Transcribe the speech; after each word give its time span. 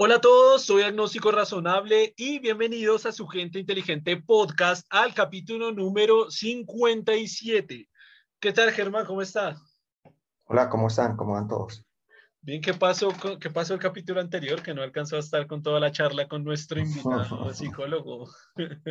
Hola 0.00 0.14
a 0.14 0.20
todos, 0.20 0.64
soy 0.64 0.82
Agnóstico 0.82 1.32
Razonable 1.32 2.14
y 2.16 2.38
bienvenidos 2.38 3.04
a 3.04 3.10
su 3.10 3.26
Gente 3.26 3.58
Inteligente 3.58 4.16
Podcast 4.16 4.86
al 4.90 5.12
capítulo 5.12 5.72
número 5.72 6.30
57. 6.30 7.88
¿Qué 8.38 8.52
tal, 8.52 8.70
Germán? 8.70 9.06
¿Cómo 9.06 9.22
estás? 9.22 9.60
Hola, 10.44 10.68
¿cómo 10.68 10.86
están? 10.86 11.16
¿Cómo 11.16 11.32
van 11.32 11.48
todos? 11.48 11.84
Bien, 12.40 12.62
¿qué 12.62 12.74
pasó, 12.74 13.08
¿qué 13.40 13.50
pasó 13.50 13.74
el 13.74 13.80
capítulo 13.80 14.20
anterior 14.20 14.62
que 14.62 14.72
no 14.72 14.82
alcanzó 14.82 15.16
a 15.16 15.18
estar 15.18 15.48
con 15.48 15.64
toda 15.64 15.80
la 15.80 15.90
charla 15.90 16.28
con 16.28 16.44
nuestro 16.44 16.78
invitado 16.78 17.52
psicólogo? 17.52 18.28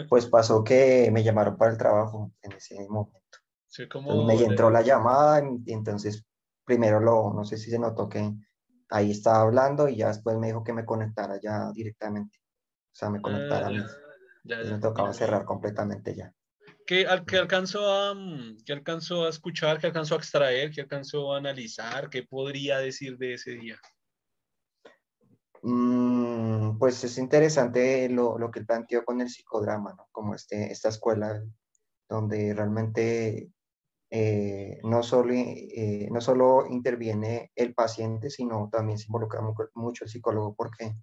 Pues 0.10 0.26
pasó 0.26 0.62
que 0.62 1.10
me 1.14 1.24
llamaron 1.24 1.56
para 1.56 1.72
el 1.72 1.78
trabajo 1.78 2.34
en 2.42 2.52
ese 2.52 2.86
momento. 2.90 3.38
Sí, 3.66 3.88
como... 3.88 4.26
me 4.26 4.34
entró 4.34 4.70
la 4.70 4.82
llamada 4.82 5.42
y 5.66 5.72
entonces 5.72 6.26
primero 6.66 7.00
lo, 7.00 7.32
no 7.34 7.46
sé 7.46 7.56
si 7.56 7.72
se 7.72 7.80
notó 7.80 8.10
que 8.10 8.34
ahí 8.90 9.12
estaba 9.12 9.42
hablando 9.42 9.90
y 9.90 9.98
ya 9.98 10.08
después 10.08 10.38
me 10.38 10.48
dijo 10.48 10.64
que 10.64 10.74
me 10.74 10.86
conectara 10.86 11.40
ya 11.42 11.72
directamente. 11.74 12.38
O 12.40 12.96
sea, 12.96 13.10
me 13.10 13.22
conectara 13.22 13.68
a 13.68 13.70
mí. 13.70 13.84
Ya, 14.44 14.58
me 14.64 14.80
tocaba 14.80 15.14
cerrar 15.14 15.46
completamente 15.46 16.16
ya. 16.16 16.34
¿Qué, 16.86 17.06
qué, 17.28 17.38
alcanzó 17.38 17.86
a, 17.86 18.14
mm, 18.14 18.60
¿Qué 18.66 18.74
alcanzó 18.74 19.26
a 19.26 19.30
escuchar? 19.30 19.78
¿Qué 19.78 19.88
alcanzó 19.88 20.16
a 20.16 20.20
extraer? 20.20 20.72
¿Qué 20.72 20.82
alcanzó 20.82 21.34
a 21.34 21.38
analizar? 21.38 22.10
¿Qué 22.10 22.24
podría 22.24 22.78
decir 22.78 23.18
de 23.18 23.34
ese 23.34 23.52
día? 23.52 23.78
Mm, 25.64 26.78
pues 26.78 27.04
es 27.04 27.18
interesante 27.18 28.08
lo, 28.08 28.38
lo, 28.38 28.50
que 28.52 28.60
él 28.60 28.66
planteó 28.66 29.04
con 29.04 29.20
el 29.20 29.30
psicodrama, 29.30 29.94
¿no? 29.98 30.08
Como 30.12 30.34
este, 30.34 30.72
esta 30.72 30.90
escuela 30.90 31.44
donde 32.08 32.54
realmente 32.54 33.52
eh, 34.10 34.80
no, 34.84 35.04
solo, 35.04 35.34
eh, 35.34 36.08
no 36.12 36.22
solo 36.22 36.66
interviene 36.68 37.52
el 37.56 37.74
paciente, 37.74 38.30
sino 38.30 38.70
también 38.72 38.98
se 38.98 39.08
involucra 39.08 39.42
mucho 39.76 40.06
el 40.06 40.10
psicólogo 40.10 40.56
porque, 40.56 40.96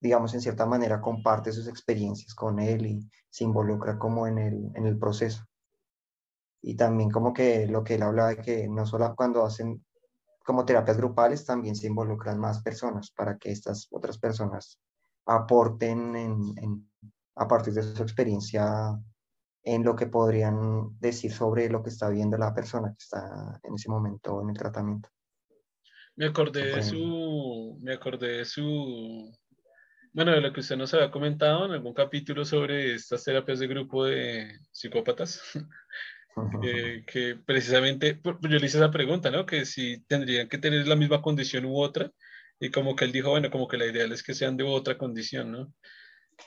digamos, 0.00 0.32
en 0.34 0.40
cierta 0.40 0.66
manera 0.66 1.00
comparte 1.00 1.52
sus 1.52 1.66
experiencias 1.68 2.34
con 2.34 2.60
él 2.60 2.86
y 2.86 3.10
se 3.28 3.44
involucra 3.44 3.98
como 3.98 4.26
en 4.26 4.38
el, 4.38 4.70
en 4.74 4.86
el 4.86 4.98
proceso. 4.98 5.44
Y 6.62 6.76
también 6.76 7.10
como 7.10 7.32
que 7.32 7.66
lo 7.66 7.82
que 7.84 7.94
él 7.94 8.02
habla 8.02 8.28
de 8.28 8.36
que 8.36 8.68
no 8.68 8.86
solo 8.86 9.14
cuando 9.16 9.44
hacen 9.44 9.84
como 10.44 10.64
terapias 10.64 10.96
grupales, 10.96 11.44
también 11.44 11.74
se 11.74 11.88
involucran 11.88 12.38
más 12.38 12.62
personas 12.62 13.10
para 13.10 13.36
que 13.36 13.50
estas 13.50 13.88
otras 13.90 14.18
personas 14.18 14.78
aporten 15.26 16.14
en, 16.14 16.90
a 17.34 17.48
partir 17.48 17.74
de 17.74 17.82
su 17.82 18.02
experiencia 18.02 18.96
en 19.66 19.82
lo 19.82 19.96
que 19.96 20.06
podrían 20.06 20.96
decir 21.00 21.32
sobre 21.32 21.68
lo 21.68 21.82
que 21.82 21.90
está 21.90 22.08
viendo 22.08 22.38
la 22.38 22.54
persona 22.54 22.90
que 22.90 23.02
está 23.02 23.60
en 23.64 23.74
ese 23.74 23.90
momento 23.90 24.40
en 24.40 24.50
el 24.50 24.56
tratamiento. 24.56 25.10
Me 26.14 26.26
acordé 26.26 26.76
de 26.76 26.82
su, 26.84 27.76
me 27.82 27.92
acordé 27.92 28.38
de 28.38 28.44
su, 28.44 29.36
bueno, 30.12 30.30
de 30.30 30.40
lo 30.40 30.52
que 30.52 30.60
usted 30.60 30.76
nos 30.76 30.94
había 30.94 31.10
comentado 31.10 31.66
en 31.66 31.72
algún 31.72 31.94
capítulo 31.94 32.44
sobre 32.44 32.94
estas 32.94 33.24
terapias 33.24 33.58
de 33.58 33.66
grupo 33.66 34.04
de 34.04 34.56
psicópatas, 34.70 35.42
eh, 36.62 37.04
que 37.04 37.36
precisamente, 37.44 38.20
yo 38.22 38.48
le 38.48 38.66
hice 38.66 38.78
esa 38.78 38.92
pregunta, 38.92 39.32
¿no? 39.32 39.44
Que 39.46 39.66
si 39.66 40.00
tendrían 40.04 40.48
que 40.48 40.58
tener 40.58 40.86
la 40.86 40.96
misma 40.96 41.20
condición 41.20 41.64
u 41.64 41.80
otra, 41.80 42.12
y 42.60 42.70
como 42.70 42.94
que 42.94 43.04
él 43.04 43.12
dijo, 43.12 43.30
bueno, 43.30 43.50
como 43.50 43.66
que 43.66 43.78
la 43.78 43.86
ideal 43.86 44.12
es 44.12 44.22
que 44.22 44.32
sean 44.32 44.56
de 44.56 44.62
otra 44.62 44.96
condición, 44.96 45.50
¿no? 45.50 45.74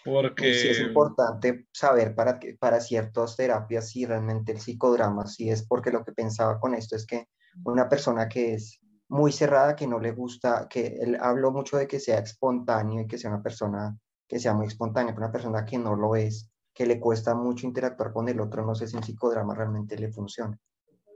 Porque... 0.04 0.54
Sí, 0.54 0.68
es 0.70 0.80
importante 0.80 1.68
saber 1.73 2.16
para, 2.16 2.40
para 2.59 2.80
ciertas 2.80 3.36
terapias 3.36 3.90
si 3.90 4.06
realmente 4.06 4.52
el 4.52 4.59
psicodrama, 4.59 5.26
si 5.28 5.50
es 5.50 5.66
porque 5.66 5.92
lo 5.92 6.04
que 6.04 6.12
pensaba 6.12 6.59
con 6.59 6.73
esto 6.76 6.95
es 6.95 7.06
que 7.06 7.28
una 7.66 7.90
persona 7.90 8.28
que 8.28 8.54
es 8.54 8.80
muy 9.10 9.32
cerrada, 9.32 9.76
que 9.76 9.88
no 9.88 10.00
le 10.00 10.12
gusta, 10.12 10.67
que 10.70 10.98
él 11.02 11.17
habló 11.20 11.52
mucho 11.52 11.78
de 11.78 11.88
que 11.88 12.00
sea 12.00 12.20
espontáneo 12.20 13.02
y 13.02 13.08
que 13.08 13.17
sea 13.17 13.32
una 13.32 13.42
persona 13.42 13.98
que 14.28 14.40
sea 14.40 14.54
muy 14.54 14.67
espontánea, 14.67 15.14
pero 15.14 15.26
una 15.26 15.32
persona 15.32 15.66
que 15.66 15.80
no 15.80 15.95
lo 15.95 16.16
es, 16.16 16.52
que 16.73 16.86
le 16.86 17.00
cuesta 17.00 17.34
mucho 17.34 17.66
interactuar 17.66 18.14
con 18.14 18.30
el 18.30 18.40
otro, 18.40 18.64
no 18.64 18.76
sé 18.76 18.88
si 18.88 18.95
un 18.95 19.04
psicodrama 19.04 19.56
realmente 19.56 19.98
le 19.98 20.12
funciona, 20.12 20.58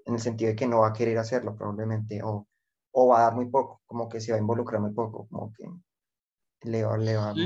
en 0.05 0.13
el 0.16 0.19
sentido 0.19 0.50
de 0.50 0.55
que 0.55 0.67
no 0.67 0.79
va 0.79 0.88
a 0.88 0.94
querer 0.94 1.19
hacerlo 1.19 1.55
probablemente, 1.55 2.23
o, 2.23 2.47
o 2.91 3.07
va 3.07 3.19
a 3.19 3.23
dar 3.25 3.35
muy 3.35 3.50
poco, 3.50 3.84
como 3.85 4.09
que 4.09 4.19
se 4.19 4.31
va 4.31 4.40
a 4.40 4.41
involucrar 4.41 4.81
muy 4.81 4.91
poco, 4.91 5.28
como 5.29 5.53
que 5.53 5.69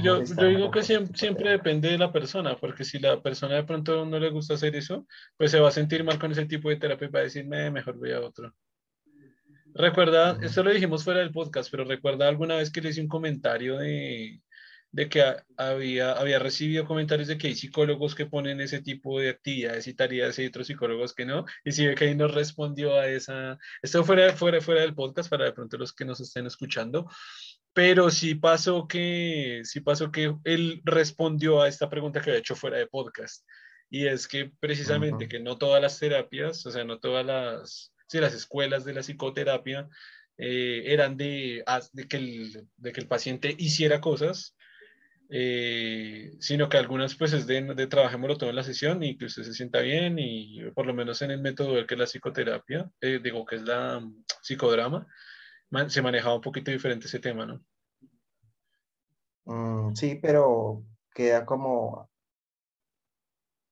yo, 0.02 0.22
digo 0.22 0.72
que 0.72 0.84
siempre, 0.84 1.18
siempre, 1.18 1.50
depende 1.50 1.90
de 1.90 1.98
la 1.98 2.12
persona, 2.12 2.56
porque 2.58 2.84
si 2.84 3.00
la 3.00 3.22
persona 3.22 3.56
de 3.56 3.64
pronto 3.64 4.06
no 4.06 4.20
le 4.20 4.30
gusta 4.30 4.54
hacer 4.54 4.76
eso, 4.76 5.08
pues 5.38 5.52
se 5.52 5.60
va 5.60 5.70
a 5.70 5.72
sentir 5.72 6.04
mal 6.04 6.20
con 6.20 6.32
ese 6.32 6.46
tipo 6.46 6.70
de 6.70 6.78
terapia 6.78 7.08
y 7.08 7.12
va 7.12 7.20
a 7.20 7.24
decirme, 7.24 7.72
mejor 7.72 7.98
voy 7.98 8.12
a 8.12 8.22
otro. 8.22 8.54
Recuerda, 9.74 10.38
esto 10.42 10.64
lo 10.64 10.72
dijimos 10.72 11.04
fuera 11.04 11.20
del 11.20 11.32
podcast, 11.32 11.70
pero 11.70 11.84
recuerda 11.84 12.28
alguna 12.28 12.56
vez 12.56 12.72
que 12.72 12.82
le 12.82 12.90
hice 12.90 13.02
un 13.02 13.08
comentario 13.08 13.78
de, 13.78 14.42
de 14.92 15.10
que 15.10 15.24
había, 15.58 16.14
había 16.14 16.40
recibido 16.40 16.86
comentarios 16.86 17.28
de 17.28 17.38
que 17.38 17.48
hay 17.48 17.56
psicólogos 17.56 18.16
que 18.16 18.26
ponen 18.26 18.62
ese 18.62 18.82
tipo 18.82 19.20
de 19.20 19.30
actividades 19.30 19.88
y 19.88 19.94
tareas 19.94 20.40
y 20.40 20.46
otros 20.46 20.68
psicólogos 20.68 21.14
que 21.14 21.26
no. 21.26 21.46
Y 21.64 21.72
si 21.72 21.86
ve 21.86 21.96
que 21.96 22.06
ahí 22.06 22.16
nos 22.16 22.34
respondió 22.34 22.96
a 22.96 23.08
esa, 23.08 23.58
esto 23.82 24.04
fuera, 24.04 24.34
fuera, 24.34 24.62
fuera 24.62 24.82
del 24.82 24.96
podcast 24.96 25.30
para 25.30 25.46
de 25.46 25.54
pronto 25.54 25.78
los 25.78 25.94
que 25.94 26.06
nos 26.06 26.20
estén 26.20 26.48
escuchando, 26.48 27.10
pero 27.78 28.10
sí 28.10 28.34
pasó 28.34 28.88
que, 28.88 29.62
sí 29.64 29.82
pasó 29.82 30.12
que 30.12 30.36
él 30.46 30.82
respondió 30.84 31.62
a 31.62 31.68
esta 31.68 31.92
pregunta 31.92 32.20
que 32.20 32.32
había 32.32 32.40
hecho 32.40 32.56
fuera 32.56 32.78
de 32.78 32.88
podcast. 32.88 33.46
Y 33.88 34.08
es 34.08 34.28
que 34.28 34.52
precisamente 34.60 35.28
que 35.28 35.40
no 35.40 35.60
todas 35.60 35.80
las 35.80 36.00
terapias, 36.00 36.66
o 36.66 36.72
sea, 36.72 36.86
no 36.86 36.98
todas 36.98 37.24
las, 37.24 37.94
sí, 38.08 38.20
las 38.20 38.34
escuelas 38.34 38.84
de 38.84 38.96
la 38.96 39.02
psicoterapia 39.02 39.88
eh, 40.40 40.86
eran 40.88 41.18
de, 41.18 41.64
de, 41.94 42.08
que 42.08 42.18
el, 42.18 42.68
de 42.78 42.92
que 42.92 43.00
el 43.00 43.08
paciente 43.08 43.56
hiciera 43.60 44.02
cosas, 44.02 44.58
eh, 45.30 46.32
sino 46.40 46.70
que 46.70 46.78
algunas 46.78 47.14
pues 47.14 47.32
es 47.34 47.46
de, 47.46 47.62
de 47.62 47.86
trabajémoslo 47.86 48.40
todo 48.40 48.50
en 48.50 48.56
la 48.56 48.64
sesión 48.64 49.04
y 49.04 49.20
que 49.20 49.26
usted 49.26 49.44
se 49.44 49.54
sienta 49.54 49.82
bien 49.82 50.18
y 50.18 50.64
por 50.72 50.88
lo 50.88 50.96
menos 50.96 51.22
en 51.22 51.30
el 51.30 51.42
método 51.42 51.86
que 51.86 51.94
es 51.94 52.00
la 52.00 52.08
psicoterapia, 52.08 52.90
eh, 53.02 53.20
digo 53.22 53.46
que 53.46 53.58
es 53.58 53.62
la 53.62 54.00
mm, 54.00 54.24
psicodrama, 54.42 55.06
se 55.88 56.02
manejaba 56.02 56.36
un 56.36 56.42
poquito 56.42 56.72
diferente 56.72 57.08
ese 57.08 57.20
tema, 57.20 57.46
¿no? 57.46 57.62
Mm, 59.46 59.96
sí, 59.96 60.20
pero 60.22 60.84
queda 61.14 61.46
como, 61.46 62.10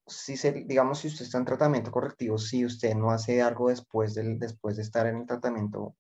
si 0.08 0.38
se, 0.38 0.52
digamos, 0.52 1.00
si 1.00 1.08
usted 1.08 1.26
está 1.26 1.38
en 1.38 1.46
tratamiento 1.46 1.92
correctivo, 1.92 2.38
si 2.38 2.66
usted 2.66 2.96
no 2.96 3.12
hace 3.12 3.42
algo 3.42 3.70
después, 3.70 4.14
del, 4.14 4.40
después 4.40 4.78
de 4.78 4.84
estar 4.84 5.08
en 5.08 5.18
el 5.18 5.26
tratamiento, 5.26 5.96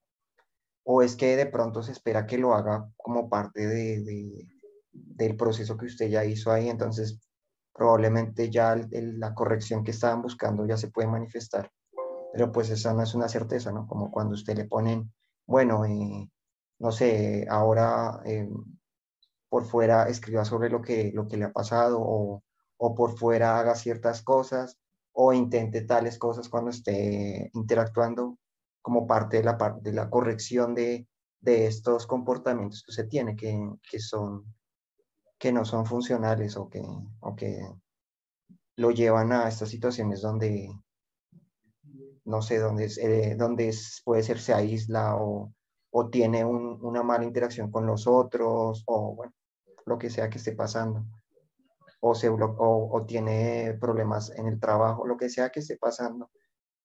o 0.84 1.02
es 1.02 1.16
que 1.16 1.36
de 1.36 1.48
pronto 1.48 1.82
se 1.82 1.92
espera 1.92 2.26
que 2.26 2.38
lo 2.38 2.54
haga 2.54 2.90
como 2.96 3.30
parte 3.30 3.68
de, 3.68 4.04
de, 4.04 4.48
del 4.92 5.36
proceso 5.36 5.78
que 5.78 5.88
usted 5.88 6.10
ya 6.10 6.24
hizo 6.24 6.52
ahí, 6.52 6.70
entonces 6.70 7.20
probablemente 7.74 8.50
ya 8.50 8.76
la 8.92 9.34
corrección 9.34 9.84
que 9.84 9.92
estaban 9.92 10.22
buscando 10.22 10.66
ya 10.66 10.78
se 10.78 10.90
puede 10.90 11.08
manifestar. 11.08 11.70
Pero 12.32 12.52
pues 12.52 12.70
esa 12.70 12.94
no 12.94 13.04
es 13.04 13.14
una 13.14 13.28
certeza, 13.28 13.72
¿no? 13.72 13.88
Como 13.88 14.12
cuando 14.12 14.36
usted 14.36 14.56
le 14.56 14.66
ponen 14.66 15.12
bueno, 15.46 15.86
eh, 15.86 16.30
no 16.80 16.92
sé, 16.92 17.48
ahora 17.50 18.22
eh, 18.26 18.50
por 19.50 19.66
fuera 19.66 20.10
escriba 20.10 20.46
sobre 20.46 20.70
lo 20.70 20.82
que, 20.82 21.12
lo 21.14 21.28
que 21.28 21.38
le 21.38 21.46
ha 21.46 21.52
pasado 21.52 22.00
o, 22.02 22.44
por 22.78 23.18
fuera 23.18 23.58
haga 23.58 23.76
ciertas 23.76 24.22
cosas 24.22 24.78
o 25.14 25.34
intente 25.34 25.82
tales 25.82 26.20
cosas 26.20 26.50
cuando 26.50 26.70
esté 26.70 27.50
interactuando 27.54 28.38
como 28.82 29.08
parte 29.08 29.38
de 29.38 29.44
la, 29.44 29.78
de 29.82 29.94
la 29.94 30.10
corrección 30.10 30.76
de, 30.76 31.08
estos 31.42 32.08
comportamientos 32.08 32.84
que 32.84 32.92
usted 32.92 33.08
tiene, 33.08 33.36
que, 33.36 34.00
son, 34.00 34.46
que 35.38 35.52
no 35.52 35.64
son 35.64 35.86
funcionales 35.86 36.58
o 36.58 36.70
que, 36.70 36.84
o 37.20 37.36
que 37.36 37.62
lo 38.76 38.92
llevan 38.92 39.32
a 39.32 39.48
estas 39.48 39.70
situaciones 39.70 40.22
donde, 40.22 40.70
no 42.26 42.42
sé, 42.42 42.60
dónde, 42.60 42.90
eh, 43.02 43.36
dónde 43.38 43.74
puede 44.04 44.24
ser 44.24 44.40
se 44.40 44.54
aísla 44.54 45.16
o, 45.16 45.54
o 45.92 46.10
tiene 46.10 46.44
una 46.44 47.04
mala 47.04 47.24
interacción 47.24 47.72
con 47.72 47.86
los 47.86 48.06
otros 48.08 48.84
o 48.88 49.16
bueno, 49.16 49.34
lo 49.86 49.98
que 49.98 50.10
sea 50.10 50.30
que 50.30 50.40
esté 50.40 50.52
pasando. 50.54 51.06
O, 52.02 52.14
se 52.14 52.30
tiene 53.08 53.78
problemas 53.80 54.30
en 54.38 54.48
el 54.48 54.60
trabajo, 54.60 55.08
lo 55.08 55.18
que 55.18 55.30
sea 55.30 55.50
que 55.50 55.62
esté 55.62 55.78
pasando. 55.78 56.30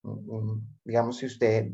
Mm, 0.03 0.35
mm, 0.35 0.77
digamos, 0.85 1.17
si 1.17 1.25
usted 1.25 1.71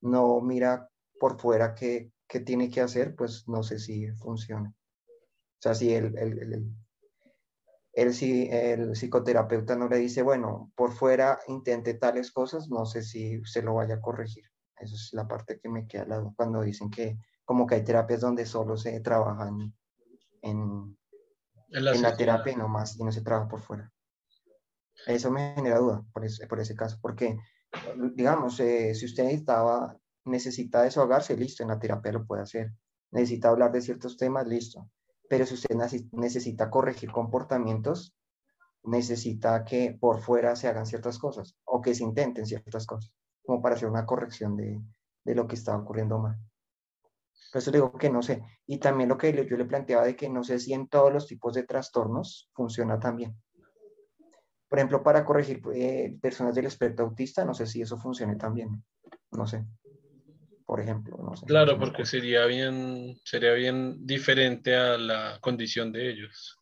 no 0.00 0.40
mira 0.40 0.88
por 1.20 1.38
fuera 1.38 1.74
qué, 1.74 2.10
qué 2.26 2.40
tiene 2.40 2.70
que 2.70 2.80
hacer, 2.80 3.14
pues 3.14 3.46
no 3.46 3.62
sé 3.62 3.78
si 3.78 4.08
funciona. 4.12 4.72
O 5.10 5.60
sea, 5.60 5.74
si 5.74 5.92
el, 5.92 6.16
el, 6.16 6.72
el, 7.92 8.14
el 8.52 8.92
psicoterapeuta 8.92 9.76
no 9.76 9.88
le 9.88 9.98
dice, 9.98 10.22
bueno, 10.22 10.72
por 10.76 10.92
fuera 10.92 11.38
intente 11.48 11.94
tales 11.94 12.32
cosas, 12.32 12.68
no 12.68 12.86
sé 12.86 13.02
si 13.02 13.38
usted 13.38 13.64
lo 13.64 13.74
vaya 13.74 13.96
a 13.96 14.00
corregir. 14.00 14.44
Esa 14.78 14.94
es 14.94 15.10
la 15.12 15.26
parte 15.26 15.58
que 15.58 15.68
me 15.68 15.86
queda 15.86 16.04
lado 16.04 16.32
cuando 16.36 16.62
dicen 16.62 16.90
que 16.90 17.18
como 17.44 17.66
que 17.66 17.76
hay 17.76 17.84
terapias 17.84 18.20
donde 18.20 18.46
solo 18.46 18.76
se 18.76 19.00
trabajan 19.00 19.74
en, 20.42 20.96
en, 21.70 22.02
la, 22.02 22.16
terapia 22.16 22.52
y 22.52 22.56
no 22.56 22.68
más, 22.68 22.96
y 22.96 23.02
no 23.02 23.10
se 23.10 23.22
trabaja 23.22 23.48
por 23.48 23.60
fuera. 23.60 23.90
Eso 25.06 25.30
me 25.30 25.54
genera 25.54 25.78
duda 25.78 26.04
por 26.12 26.24
ese, 26.24 26.46
por 26.46 26.60
ese 26.60 26.74
caso, 26.74 26.98
porque 27.00 27.36
digamos, 28.14 28.60
eh, 28.60 28.94
si 28.94 29.06
usted 29.06 29.24
necesitaba, 29.24 29.96
necesita 30.24 30.82
desahogarse, 30.82 31.36
listo, 31.36 31.62
en 31.62 31.70
la 31.70 31.78
terapia 31.78 32.12
lo 32.12 32.26
puede 32.26 32.42
hacer. 32.42 32.72
Necesita 33.10 33.48
hablar 33.48 33.72
de 33.72 33.80
ciertos 33.80 34.16
temas, 34.16 34.46
listo 34.46 34.88
pero 35.28 35.46
si 35.46 35.54
usted 35.54 35.76
necesita 36.12 36.70
corregir 36.70 37.12
comportamientos, 37.12 38.14
necesita 38.84 39.64
que 39.64 39.96
por 40.00 40.20
fuera 40.20 40.56
se 40.56 40.68
hagan 40.68 40.86
ciertas 40.86 41.18
cosas 41.18 41.56
o 41.64 41.80
que 41.80 41.94
se 41.94 42.04
intenten 42.04 42.46
ciertas 42.46 42.86
cosas, 42.86 43.12
como 43.44 43.60
para 43.60 43.74
hacer 43.74 43.88
una 43.88 44.06
corrección 44.06 44.56
de, 44.56 44.80
de 45.24 45.34
lo 45.34 45.46
que 45.46 45.56
está 45.56 45.76
ocurriendo 45.76 46.18
mal. 46.18 46.38
Por 47.52 47.60
eso 47.62 47.70
digo 47.70 47.92
que 47.92 48.10
no 48.10 48.22
sé. 48.22 48.42
Y 48.66 48.78
también 48.78 49.08
lo 49.08 49.16
que 49.16 49.32
yo 49.32 49.56
le 49.56 49.64
planteaba 49.64 50.04
de 50.04 50.16
que 50.16 50.28
no 50.28 50.44
sé 50.44 50.58
si 50.58 50.74
en 50.74 50.88
todos 50.88 51.12
los 51.12 51.26
tipos 51.26 51.54
de 51.54 51.62
trastornos 51.62 52.50
funciona 52.52 52.98
también. 52.98 53.40
Por 54.68 54.78
ejemplo, 54.78 55.02
para 55.02 55.24
corregir 55.24 55.62
eh, 55.74 56.18
personas 56.20 56.54
del 56.54 56.66
espectro 56.66 57.06
autista, 57.06 57.44
no 57.44 57.54
sé 57.54 57.66
si 57.66 57.80
eso 57.80 57.96
funcione 57.96 58.36
también. 58.36 58.84
No 59.30 59.46
sé. 59.46 59.64
Por 60.68 60.80
ejemplo, 60.80 61.16
no 61.16 61.34
sé. 61.34 61.46
Claro, 61.46 61.78
porque 61.78 62.04
sería 62.04 62.44
bien, 62.44 63.18
sería 63.24 63.54
bien 63.54 64.06
diferente 64.06 64.76
a 64.76 64.98
la 64.98 65.38
condición 65.40 65.90
de 65.92 66.10
ellos. 66.10 66.58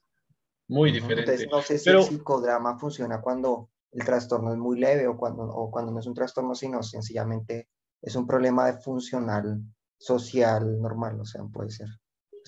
Muy 0.69 0.93
diferente. 0.93 1.33
Entonces, 1.33 1.49
no 1.51 1.61
sé 1.61 1.77
si 1.77 1.91
el 1.91 2.05
psicodrama 2.05 2.79
funciona 2.79 3.21
cuando 3.21 3.69
el 3.91 4.05
trastorno 4.05 4.53
es 4.53 4.59
muy 4.59 4.79
leve 4.79 5.09
o 5.09 5.17
cuando, 5.17 5.43
o 5.43 5.73
cuando 5.73 5.91
no 5.91 5.99
es 5.99 6.07
un 6.07 6.15
trastorno, 6.15 6.55
sino 6.55 6.85
sencillamente 6.85 7.69
es 8.01 8.15
un 8.15 8.29
problema 8.29 8.67
de 8.67 8.79
funcional 8.81 9.61
social 9.99 10.81
normal, 10.81 11.21
o 11.21 11.25
sea, 11.25 11.43
puede 11.43 11.71
ser. 11.71 11.89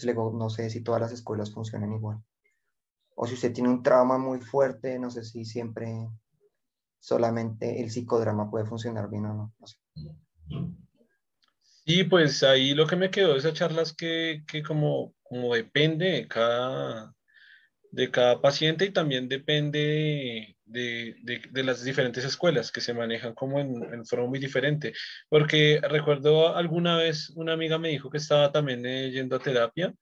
luego, 0.04 0.32
no 0.32 0.50
sé 0.50 0.70
si 0.70 0.84
todas 0.84 1.00
las 1.00 1.10
escuelas 1.10 1.52
funcionan 1.52 1.92
igual. 1.92 2.22
O 3.16 3.26
si 3.26 3.34
usted 3.34 3.52
tiene 3.52 3.68
un 3.68 3.82
trauma 3.82 4.16
muy 4.16 4.40
fuerte, 4.40 4.96
no 5.00 5.10
sé 5.10 5.24
si 5.24 5.44
siempre 5.44 6.08
solamente 7.00 7.82
el 7.82 7.90
psicodrama 7.90 8.48
puede 8.48 8.64
funcionar 8.64 9.10
bien 9.10 9.26
o 9.26 9.34
no. 9.34 9.54
Y 11.90 12.04
pues 12.04 12.42
ahí 12.42 12.74
lo 12.74 12.86
que 12.86 12.96
me 12.96 13.10
quedó 13.10 13.32
de 13.32 13.38
esa 13.38 13.54
charla 13.54 13.80
es 13.80 13.94
que, 13.94 14.42
que 14.46 14.62
como, 14.62 15.14
como 15.22 15.54
depende 15.54 16.04
de 16.10 16.28
cada, 16.28 17.14
de 17.90 18.10
cada 18.10 18.42
paciente 18.42 18.84
y 18.84 18.90
también 18.90 19.26
depende 19.26 20.54
de, 20.66 21.16
de, 21.50 21.64
las 21.64 21.82
diferentes 21.84 22.24
escuelas 22.26 22.72
que 22.72 22.82
se 22.82 22.92
manejan 22.92 23.34
como 23.34 23.58
en, 23.60 23.82
en, 23.94 24.04
forma 24.04 24.26
muy 24.26 24.38
diferente. 24.38 24.92
Porque 25.30 25.80
recuerdo 25.82 26.54
alguna 26.54 26.98
vez 26.98 27.30
una 27.30 27.54
amiga 27.54 27.78
me 27.78 27.88
dijo 27.88 28.10
que 28.10 28.18
estaba 28.18 28.52
también 28.52 28.84
eh, 28.84 29.10
yendo 29.10 29.36
a 29.36 29.38
terapia 29.38 29.94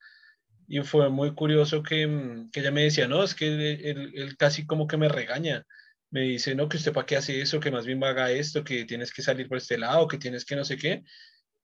y 0.66 0.80
fue 0.82 1.08
muy 1.08 1.34
curioso 1.36 1.84
que, 1.84 2.06
mm, 2.08 2.50
que 2.50 2.60
ella 2.60 2.72
me 2.72 2.82
decía, 2.82 3.06
no, 3.06 3.22
es 3.22 3.34
que 3.36 3.46
él, 3.46 4.12
él, 4.12 4.36
casi 4.36 4.66
como 4.66 4.88
que 4.88 4.96
me 4.96 5.08
regaña. 5.08 5.64
Me 6.10 6.22
dice, 6.22 6.54
no, 6.56 6.68
que 6.68 6.78
usted 6.78 6.92
para 6.92 7.06
qué 7.06 7.16
hace 7.16 7.40
eso, 7.40 7.60
que 7.60 7.70
más 7.70 7.86
bien 7.86 8.02
haga 8.02 8.32
esto, 8.32 8.64
que 8.64 8.84
tienes 8.86 9.12
que 9.12 9.22
salir 9.22 9.48
por 9.48 9.58
este 9.58 9.78
lado, 9.78 10.08
que 10.08 10.18
tienes 10.18 10.44
que 10.44 10.56
no 10.56 10.64
sé 10.64 10.76
qué. 10.78 11.04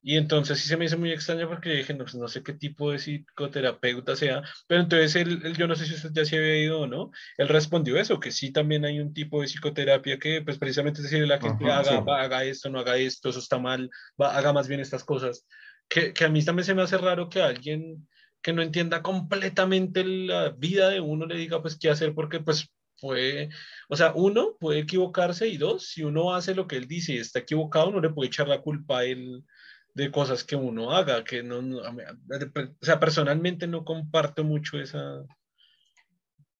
Y 0.05 0.17
entonces 0.17 0.59
sí 0.59 0.69
se 0.69 0.77
me 0.77 0.87
hizo 0.87 0.99
muy 0.99 1.13
extraño 1.13 1.49
porque 1.49 1.71
dije, 1.71 1.95
no, 1.95 2.05
pues 2.05 2.17
no 2.17 2.27
sé 2.27 2.43
qué 2.43 2.53
tipo 2.53 2.91
de 2.91 2.99
psicoterapeuta 2.99 4.17
sea, 4.17 4.43
pero 4.67 4.81
entonces 4.81 5.15
él, 5.15 5.57
yo 5.57 5.69
no 5.69 5.77
sé 5.77 5.87
si 5.87 5.95
usted 5.95 6.11
ya 6.13 6.25
se 6.25 6.37
había 6.37 6.59
ido 6.59 6.81
o 6.81 6.87
no, 6.89 7.13
él 7.39 7.49
respondió 7.49 7.97
eso, 7.97 8.19
que 8.19 8.33
sí 8.33 8.51
también 8.51 8.85
hay 8.85 8.99
un 8.99 9.15
tipo 9.15 9.41
de 9.41 9.47
psicoterapia 9.47 10.19
que 10.19 10.43
pues 10.43 10.59
precisamente 10.59 10.99
es 10.99 11.05
decirle 11.05 11.33
a 11.33 11.37
la 11.39 11.41
gente, 11.41 11.71
haga, 11.71 12.03
haga 12.21 12.45
esto, 12.45 12.69
no 12.69 12.81
haga 12.81 12.97
esto, 12.97 13.29
eso 13.29 13.39
está 13.39 13.61
mal, 13.61 13.91
va, 14.21 14.37
haga 14.37 14.53
más 14.53 14.67
bien 14.67 14.81
estas 14.81 15.05
cosas, 15.05 15.47
que, 15.89 16.13
que 16.13 16.25
a 16.25 16.29
mí 16.29 16.45
también 16.45 16.67
se 16.67 16.75
me 16.75 16.83
hace 16.83 16.99
raro 16.99 17.29
que 17.29 17.41
alguien 17.41 18.09
que 18.43 18.53
no 18.53 18.63
entienda 18.63 19.03
completamente 19.03 20.03
la 20.05 20.51
vida 20.51 20.89
de 20.89 20.99
uno 20.99 21.27
le 21.27 21.37
diga 21.37 21.63
pues 21.63 21.79
qué 21.79 21.91
hacer 21.91 22.13
porque 22.13 22.41
pues 22.41 22.73
puede, 23.01 23.51
o 23.89 23.97
sea, 23.97 24.13
uno 24.15 24.57
puede 24.59 24.81
equivocarse 24.81 25.49
y 25.49 25.59
dos, 25.59 25.89
si 25.89 26.03
uno 26.03 26.35
hace 26.35 26.55
lo 26.55 26.67
que 26.67 26.77
él 26.77 26.89
dice 26.89 27.15
y 27.15 27.19
está 27.19 27.41
equivocado, 27.41 27.91
no 27.91 28.01
le 28.01 28.11
puede 28.11 28.29
echar 28.29 28.49
la 28.49 28.61
culpa 28.61 28.99
a 28.99 29.05
él 29.05 29.45
de 29.95 30.11
cosas 30.11 30.45
que 30.45 30.57
uno 30.57 30.93
haga, 30.93 31.25
que 31.25 31.43
no, 31.43 31.59
o 31.59 32.85
sea, 32.85 32.99
personalmente 32.99 33.67
no 33.67 33.85
comparto 33.85 34.45
mucho 34.45 34.79
esa... 34.79 35.25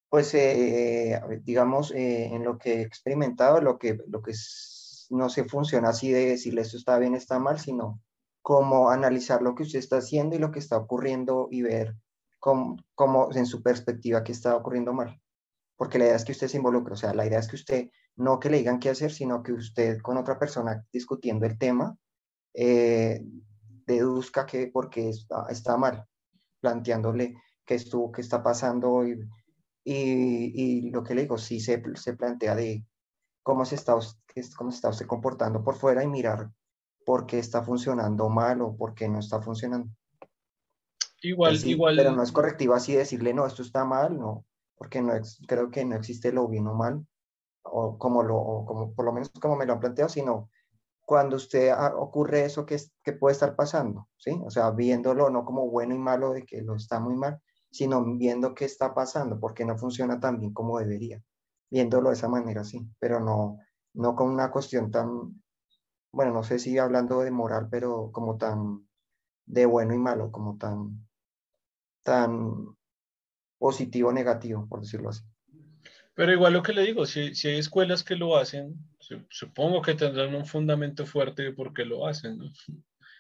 Pues, 0.09 0.35
eh, 0.35 1.19
digamos, 1.43 1.91
eh, 1.93 2.27
en 2.27 2.45
lo 2.45 2.59
que 2.59 2.75
he 2.75 2.83
experimentado, 2.83 3.63
lo 3.63 3.79
que, 3.79 3.99
lo 4.09 4.21
que 4.21 4.33
no 5.09 5.31
se 5.31 5.45
funciona 5.45 5.89
así 5.89 6.13
de 6.13 6.27
decirle 6.27 6.61
esto 6.61 6.77
está 6.77 6.99
bien, 6.99 7.15
está 7.15 7.39
mal, 7.39 7.59
sino 7.59 8.03
como 8.43 8.91
analizar 8.91 9.41
lo 9.41 9.55
que 9.55 9.63
usted 9.63 9.79
está 9.79 9.99
haciendo 9.99 10.37
y 10.37 10.39
lo 10.39 10.51
que 10.51 10.59
está 10.59 10.77
ocurriendo 10.77 11.49
y 11.51 11.63
ver 11.63 11.97
cómo, 12.39 12.77
cómo 12.95 13.31
en 13.33 13.47
su 13.47 13.63
perspectiva 13.63 14.23
qué 14.23 14.33
está 14.33 14.55
ocurriendo 14.55 14.93
mal. 14.93 15.19
Porque 15.77 15.99
la 15.99 16.05
idea 16.05 16.17
es 16.17 16.25
que 16.25 16.33
usted 16.33 16.49
se 16.49 16.59
involucre, 16.59 16.93
o 16.93 16.97
sea, 16.97 17.15
la 17.15 17.27
idea 17.27 17.39
es 17.39 17.49
que 17.49 17.57
usted 17.57 17.91
no 18.17 18.39
que 18.39 18.51
le 18.51 18.59
digan 18.59 18.81
qué 18.81 18.91
hacer, 18.91 19.13
sino 19.13 19.43
que 19.43 19.53
usted 19.53 19.99
con 20.03 20.19
otra 20.19 20.39
persona 20.39 20.85
discutiendo 20.93 21.47
el 21.47 21.57
tema 21.57 21.97
eh, 22.55 23.25
deduzca 23.87 24.47
que 24.47 24.69
porque 24.69 25.09
está, 25.09 25.47
está, 25.51 25.77
mal, 25.77 26.05
planteándole 26.61 27.35
qué 27.65 27.75
estuvo, 27.75 28.13
qué 28.13 28.21
está 28.21 28.43
pasando 28.43 29.07
y, 29.07 29.19
y, 29.85 30.91
lo 30.91 31.03
que 31.03 31.15
le 31.15 31.23
digo, 31.23 31.39
sí 31.39 31.61
se, 31.61 31.83
se 31.95 32.15
plantea 32.15 32.55
de 32.55 32.85
cómo 33.43 33.65
se, 33.65 33.75
está, 33.75 33.95
cómo 34.57 34.71
se 34.71 34.77
está 34.77 34.91
usted 34.91 35.07
comportando 35.07 35.63
por 35.65 35.77
fuera 35.77 36.05
y 36.05 36.09
mirar 36.09 36.51
por 37.05 37.27
qué 37.27 37.39
está 37.39 37.63
funcionando 37.63 38.29
mal 38.29 38.61
o 38.63 38.77
por 38.77 38.95
qué 38.95 39.09
no 39.09 39.19
está 39.19 39.41
funcionando. 39.41 39.91
Igual, 41.23 41.57
igual. 41.67 41.97
Pero 41.97 42.13
no 42.13 42.23
es 42.23 42.33
correctivo 42.33 42.75
así 42.75 42.95
decirle, 42.95 43.33
no, 43.33 43.47
esto 43.47 43.63
está 43.63 43.85
mal, 43.85 44.19
no, 44.19 44.45
porque 44.77 45.01
no 45.01 45.13
creo 45.47 45.71
que 45.71 45.85
no 45.85 45.97
existe 45.97 46.33
lo 46.33 46.49
bien 46.49 46.67
o 46.67 46.75
mal, 46.75 47.07
o 47.63 47.97
como 47.99 48.23
lo, 48.23 48.37
o 48.37 48.65
como 48.65 48.95
por 48.95 49.05
lo 49.05 49.13
menos 49.13 49.31
como 49.41 49.57
me 49.57 49.67
lo 49.67 49.75
han 49.75 49.81
planteado, 49.81 50.09
sino 50.09 50.51
cuando 51.13 51.37
usted 51.37 51.69
ah, 51.69 51.93
ocurre 51.95 52.47
eso 52.47 52.65
que, 52.65 52.79
que 53.05 53.13
puede 53.13 53.35
estar 53.35 53.55
pasando, 53.55 54.09
¿sí? 54.17 54.41
O 54.47 54.51
sea, 54.51 54.71
viéndolo 54.71 55.29
no 55.29 55.45
como 55.45 55.69
bueno 55.69 55.95
y 55.95 55.99
malo 55.99 56.33
de 56.33 56.47
que 56.47 56.63
lo 56.63 56.75
está 56.75 57.01
muy 57.01 57.15
mal, 57.15 57.39
sino 57.71 58.03
viendo 58.17 58.55
qué 58.55 58.65
está 58.65 58.95
pasando, 58.95 59.39
porque 59.39 59.67
no 59.67 59.77
funciona 59.77 60.19
tan 60.19 60.41
bien 60.41 60.55
como 60.55 60.79
debería, 60.79 61.23
viéndolo 61.71 62.09
de 62.09 62.15
esa 62.15 62.29
manera, 62.29 62.65
sí, 62.65 62.89
pero 62.99 63.21
no, 63.21 63.59
no 63.93 64.17
con 64.17 64.31
una 64.31 64.51
cuestión 64.51 64.91
tan, 64.91 65.43
bueno, 66.13 66.33
no 66.33 66.43
sé 66.45 66.59
si 66.59 66.79
hablando 66.79 67.21
de 67.21 67.31
moral, 67.31 67.69
pero 67.71 68.11
como 68.11 68.39
tan 68.39 68.89
de 69.45 69.67
bueno 69.67 69.93
y 69.93 69.99
malo, 69.99 70.33
como 70.33 70.57
tan, 70.57 71.07
tan 72.03 72.75
positivo 73.59 74.09
o 74.09 74.13
negativo, 74.15 74.67
por 74.67 74.81
decirlo 74.81 75.11
así. 75.11 75.23
Pero 76.23 76.35
igual 76.35 76.53
lo 76.53 76.63
que 76.63 76.73
le 76.73 76.83
digo, 76.83 77.05
si, 77.05 77.35
si 77.35 77.49
hay 77.49 77.59
escuelas 77.59 78.05
que 78.05 78.15
lo 78.15 78.37
hacen, 78.37 78.77
supongo 79.29 79.83
que 79.83 79.95
tendrán 79.95 80.33
un 80.37 80.47
fundamento 80.47 81.05
fuerte 81.05 81.43
de 81.43 81.53
por 81.53 81.75
qué 81.75 81.85
lo 81.85 82.07
hacen, 82.07 82.39
¿no? 82.39 82.53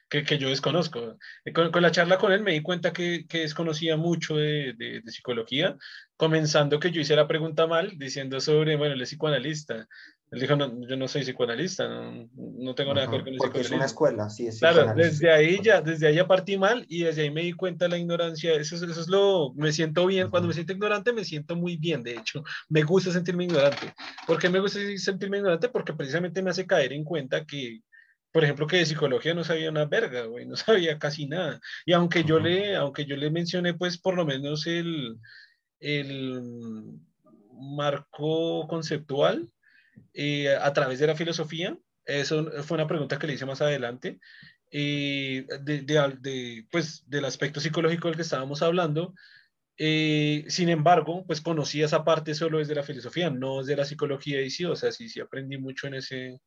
que, 0.08 0.22
que, 0.22 0.38
yo 0.38 0.48
desconozco. 0.48 1.18
Con, 1.52 1.72
con, 1.72 1.82
la 1.82 1.90
charla 1.90 2.16
con 2.16 2.30
él 2.30 2.42
me 2.44 2.52
di 2.52 2.62
cuenta 2.62 2.92
que, 2.92 3.26
que 3.26 3.40
desconocía 3.40 3.96
mucho 3.96 4.36
de, 4.36 4.74
de, 4.74 5.00
de, 5.00 5.10
psicología, 5.10 5.76
comenzando 6.16 6.78
que 6.78 6.92
yo 6.92 7.00
hice 7.00 7.16
la 7.16 7.26
pregunta 7.26 7.66
mal, 7.66 7.98
diciendo 7.98 8.38
sobre, 8.40 8.76
bueno, 8.76 8.94
él 8.94 9.02
es 9.02 9.08
psicoanalista. 9.08 9.88
Él 10.32 10.40
dijo, 10.40 10.56
no, 10.56 10.80
yo 10.88 10.96
no 10.96 11.08
soy 11.08 11.24
psicoanalista, 11.24 11.86
no, 11.86 12.26
no 12.34 12.74
tengo 12.74 12.94
nada 12.94 13.06
que 13.06 13.16
ver 13.16 13.24
con 13.24 13.34
el 13.34 13.38
Porque 13.38 13.60
es 13.60 13.70
una 13.70 13.84
escuela, 13.84 14.30
sí, 14.30 14.46
es 14.46 14.60
Claro, 14.60 14.94
desde 14.94 15.30
ahí 15.30 15.60
ya, 15.62 15.82
desde 15.82 16.06
ahí 16.06 16.14
ya 16.14 16.26
partí 16.26 16.56
mal 16.56 16.86
y 16.88 17.02
desde 17.02 17.22
ahí 17.22 17.30
me 17.30 17.42
di 17.42 17.52
cuenta 17.52 17.84
de 17.84 17.90
la 17.90 17.98
ignorancia. 17.98 18.54
Eso, 18.54 18.76
eso 18.76 18.86
es 18.86 19.08
lo, 19.08 19.52
me 19.52 19.72
siento 19.72 20.06
bien, 20.06 20.30
cuando 20.30 20.48
me 20.48 20.54
siento 20.54 20.72
ignorante 20.72 21.12
me 21.12 21.26
siento 21.26 21.54
muy 21.54 21.76
bien, 21.76 22.02
de 22.02 22.16
hecho, 22.16 22.42
me 22.70 22.82
gusta 22.82 23.12
sentirme 23.12 23.44
ignorante. 23.44 23.92
¿Por 24.26 24.38
qué 24.38 24.48
me 24.48 24.58
gusta 24.58 24.80
sentirme 24.96 25.36
ignorante? 25.36 25.68
Porque 25.68 25.92
precisamente 25.92 26.40
me 26.40 26.48
hace 26.48 26.66
caer 26.66 26.94
en 26.94 27.04
cuenta 27.04 27.44
que, 27.44 27.82
por 28.32 28.42
ejemplo, 28.42 28.66
que 28.66 28.78
de 28.78 28.86
psicología 28.86 29.34
no 29.34 29.44
sabía 29.44 29.68
una 29.68 29.84
verga, 29.84 30.24
güey, 30.24 30.46
no 30.46 30.56
sabía 30.56 30.98
casi 30.98 31.26
nada. 31.26 31.60
Y 31.84 31.92
aunque 31.92 32.24
yo 32.24 32.40
le, 32.40 32.74
aunque 32.74 33.04
yo 33.04 33.16
le 33.16 33.30
mencioné, 33.30 33.74
pues, 33.74 33.98
por 33.98 34.16
lo 34.16 34.24
menos 34.24 34.66
el, 34.66 35.18
el 35.78 36.40
marco 37.52 38.66
conceptual, 38.66 39.50
eh, 40.14 40.54
a 40.54 40.72
través 40.72 40.98
de 40.98 41.06
la 41.06 41.16
filosofía. 41.16 41.76
Eso 42.04 42.50
fue 42.62 42.76
una 42.76 42.86
pregunta 42.86 43.18
que 43.18 43.26
le 43.26 43.34
hice 43.34 43.46
más 43.46 43.62
adelante. 43.62 44.18
Eh, 44.74 45.46
de, 45.60 45.82
de, 45.82 46.66
pues, 46.70 47.04
del 47.06 47.26
aspecto 47.26 47.60
psicológico 47.60 48.08
del 48.08 48.16
que 48.16 48.22
estábamos 48.22 48.62
hablando. 48.62 49.14
Eh, 49.76 50.44
sin 50.48 50.68
embargo, 50.68 51.24
pues 51.26 51.40
conocí 51.40 51.82
esa 51.82 52.04
parte 52.04 52.34
solo 52.34 52.58
desde 52.58 52.74
la 52.74 52.82
filosofía, 52.82 53.30
no 53.30 53.58
desde 53.58 53.76
la 53.76 53.84
psicología 53.84 54.40
y 54.40 54.50
sí, 54.50 54.64
o 54.64 54.76
sea, 54.76 54.92
sí, 54.92 55.08
sí 55.08 55.20
aprendí 55.20 55.58
mucho 55.58 55.86
en 55.86 55.94
ese, 55.94 56.40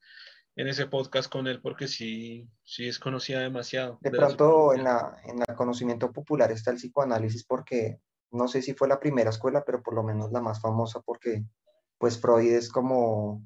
en 0.56 0.68
ese 0.68 0.88
podcast 0.88 1.32
con 1.32 1.48
él 1.48 1.60
porque 1.62 1.88
sí, 1.88 2.48
sí 2.64 2.86
desconocía 2.86 3.40
demasiado. 3.40 3.98
De, 4.02 4.12
pronto 4.12 4.74
en, 4.74 4.84
la, 4.84 5.18
en 5.26 5.40
el 5.48 5.56
conocimiento 5.56 6.12
popular 6.12 6.52
está 6.52 6.72
el 6.72 6.78
psicoanálisis 6.78 7.44
porque 7.46 8.00
no 8.32 8.48
sé 8.48 8.62
si 8.62 8.74
fue 8.74 8.88
la 8.88 9.00
primera 9.00 9.32
escuela, 9.32 9.64
pero 9.66 9.82
por 9.82 9.96
lo 9.96 10.04
menos 10.04 10.32
la 10.32 10.42
más 10.42 10.62
famosa 10.62 11.02
porque 11.02 11.44
pues 11.98 12.20
Freud 12.20 12.52
es 12.52 12.70
como, 12.70 13.44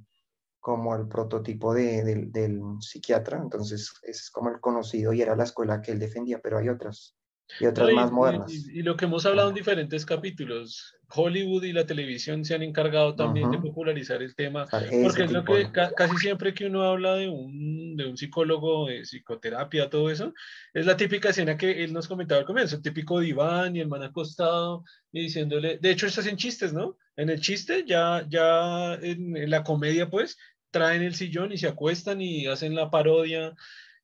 como 0.59 0.95
el 0.95 1.07
prototipo 1.07 1.73
de, 1.73 2.03
del 2.31 2.61
psiquiatra, 2.79 3.37
entonces 3.37 3.91
es 4.03 4.29
como 4.31 4.49
el 4.49 4.59
conocido 4.59 5.13
y 5.13 5.21
era 5.21 5.35
la 5.35 5.43
escuela 5.43 5.81
que 5.81 5.91
él 5.91 5.99
defendía, 5.99 6.39
pero 6.41 6.57
hay 6.57 6.69
otras, 6.69 7.15
y 7.59 7.65
otras 7.65 7.91
más 7.91 8.11
modernas. 8.11 8.51
Y, 8.51 8.81
lo 8.83 8.95
que 8.95 9.05
hemos 9.05 9.25
hablado 9.25 9.49
en 9.49 9.55
diferentes 9.55 10.05
capítulos, 10.05 10.95
Hollywood 11.13 11.63
y 11.63 11.73
la 11.73 11.85
televisión 11.85 12.45
se 12.45 12.55
han 12.55 12.61
encargado 12.61 13.15
también 13.15 13.49
de 13.51 13.57
popularizar 13.57 14.21
el 14.21 14.35
tema, 14.35 14.67
porque 14.67 15.23
es 15.23 15.31
lo 15.31 15.43
que 15.43 15.71
casi 15.71 16.17
siempre 16.17 16.53
que 16.53 16.67
uno 16.67 16.83
habla 16.83 17.15
de 17.15 17.27
un, 17.27 17.95
de 17.95 18.05
un 18.05 18.17
psicólogo, 18.17 18.87
de 18.87 19.01
psicoterapia, 19.01 19.89
todo 19.89 20.09
eso, 20.09 20.33
es 20.73 20.85
la 20.85 20.97
típica 20.97 21.29
escena 21.29 21.57
que 21.57 21.83
él 21.83 21.93
nos 21.93 22.07
comentaba 22.07 22.41
al 22.41 22.47
comienzo, 22.47 22.75
el 22.75 22.81
típico 22.81 23.19
diván 23.19 23.75
y 23.75 23.79
el 23.79 23.87
man 23.87 24.03
acostado 24.03 24.83
y 25.11 25.21
diciéndole, 25.21 25.79
de 25.79 25.91
hecho, 25.91 26.09
se 26.09 26.21
hacen 26.21 26.37
chistes, 26.37 26.73
¿no? 26.73 26.97
En 27.15 27.29
el 27.29 27.41
chiste, 27.41 27.83
ya, 27.85 28.25
ya 28.29 28.93
en 29.01 29.49
la 29.49 29.63
comedia, 29.63 30.09
pues, 30.09 30.37
traen 30.71 31.01
el 31.01 31.15
sillón 31.15 31.51
y 31.51 31.57
se 31.57 31.67
acuestan 31.67 32.21
y 32.21 32.47
hacen 32.47 32.75
la 32.75 32.89
parodia 32.89 33.55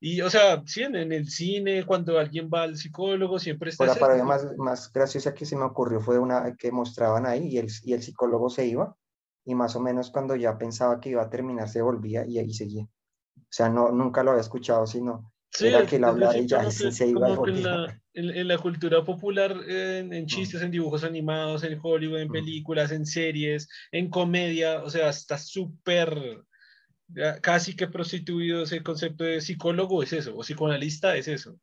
y, 0.08 0.22
o 0.22 0.30
sea, 0.30 0.62
sí, 0.68 0.84
en, 0.84 0.96
el 0.96 1.28
cine, 1.28 1.84
cuando 1.84 2.20
alguien 2.20 2.48
va 2.54 2.62
al 2.62 2.78
psicólogo, 2.78 3.40
siempre 3.40 3.72
está... 3.72 3.88
La 3.88 3.96
parodia 3.96 4.24
más, 4.24 4.56
más 4.56 4.94
graciosa 4.94 5.34
que 5.34 5.48
se 5.48 5.56
me 5.56 5.64
ocurrió 5.64 6.00
fue 6.00 6.20
una 6.20 6.56
que 6.56 6.72
mostraban 6.72 7.26
ahí 7.26 7.48
y 7.48 7.58
el, 7.58 7.72
y 7.82 7.94
el 7.94 8.04
psicólogo 8.04 8.52
se 8.52 8.68
iba 8.68 8.96
y 9.46 9.56
más 9.56 9.76
o 9.76 9.80
menos 9.80 10.12
cuando 10.12 10.36
ya 10.36 10.60
pensaba 10.60 11.00
que 11.00 11.10
iba 11.10 11.24
a 11.24 11.30
terminar 11.32 11.70
se 11.70 11.82
volvía 11.82 12.24
y 12.24 12.38
ahí 12.38 12.54
seguía. 12.54 12.84
O 12.84 13.48
sea, 13.50 13.68
no, 13.70 13.90
nunca 13.90 14.22
lo 14.22 14.30
había 14.30 14.42
escuchado, 14.42 14.86
sino 14.86 15.34
sí, 15.50 15.70
era 15.70 15.88
que 15.88 15.96
él 15.96 16.04
hablaba 16.04 16.38
y 16.38 16.46
ya 16.46 16.70
se 16.70 17.08
iba 17.08 17.28
y 17.28 17.36
volvía. 17.36 17.58
En 18.14 18.28
la, 18.28 18.42
en, 18.42 18.48
la, 18.48 18.60
cultura 18.60 19.04
popular, 19.04 19.54
en, 19.68 20.14
en, 20.14 20.26
mm. 20.26 20.28
chistes, 20.28 20.62
en 20.62 20.70
dibujos 20.70 21.04
animados, 21.04 21.64
en 21.64 21.80
Hollywood, 21.82 22.20
en 22.20 22.30
mm. 22.30 22.32
películas, 22.32 22.92
en 22.92 23.08
series, 23.08 23.68
en 23.92 24.12
comedia, 24.12 24.84
o 24.84 24.90
sea, 24.92 25.10
está 25.10 25.40
súper 25.40 26.46
casi 27.42 27.76
que 27.76 27.88
prostituido 27.88 28.64
ese 28.64 28.82
concepto 28.84 29.24
de 29.24 29.42
psicólogo 29.42 30.04
es 30.04 30.14
eso, 30.14 30.36
o 30.36 30.42
psicoanalista 30.42 31.16
es 31.16 31.28
eso. 31.28 31.60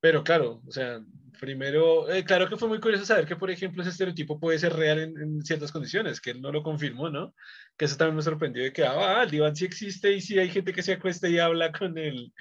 Pero 0.00 0.24
claro, 0.24 0.62
o 0.66 0.72
sea, 0.72 1.00
primero, 1.40 2.10
eh, 2.10 2.24
claro 2.24 2.48
que 2.48 2.56
fue 2.56 2.68
muy 2.68 2.80
curioso 2.80 3.04
saber 3.04 3.26
que, 3.26 3.36
por 3.36 3.50
ejemplo, 3.50 3.82
ese 3.82 3.90
estereotipo 3.90 4.40
puede 4.40 4.58
ser 4.58 4.72
real 4.72 4.98
en, 4.98 5.42
ciertas 5.42 5.70
condiciones, 5.70 6.20
que 6.20 6.30
él 6.30 6.40
no 6.42 6.50
lo 6.52 6.62
confirmó, 6.62 7.08
¿no? 7.08 7.34
Que 7.76 7.84
eso 7.84 7.96
también 7.96 8.16
me 8.16 8.22
sorprendió 8.22 8.62
de 8.64 8.72
que, 8.72 8.84
ah, 8.84 9.22
el 9.22 9.30
diván 9.30 9.54
sí 9.54 9.64
existe 9.64 10.12
y 10.12 10.20
sí 10.20 10.38
hay 10.38 10.50
gente 10.50 10.72
que 10.72 10.82
se 10.82 10.94
acuesta 10.94 11.28
y 11.28 11.38
habla 11.38 11.72
con 11.72 11.96
el, 11.98 12.32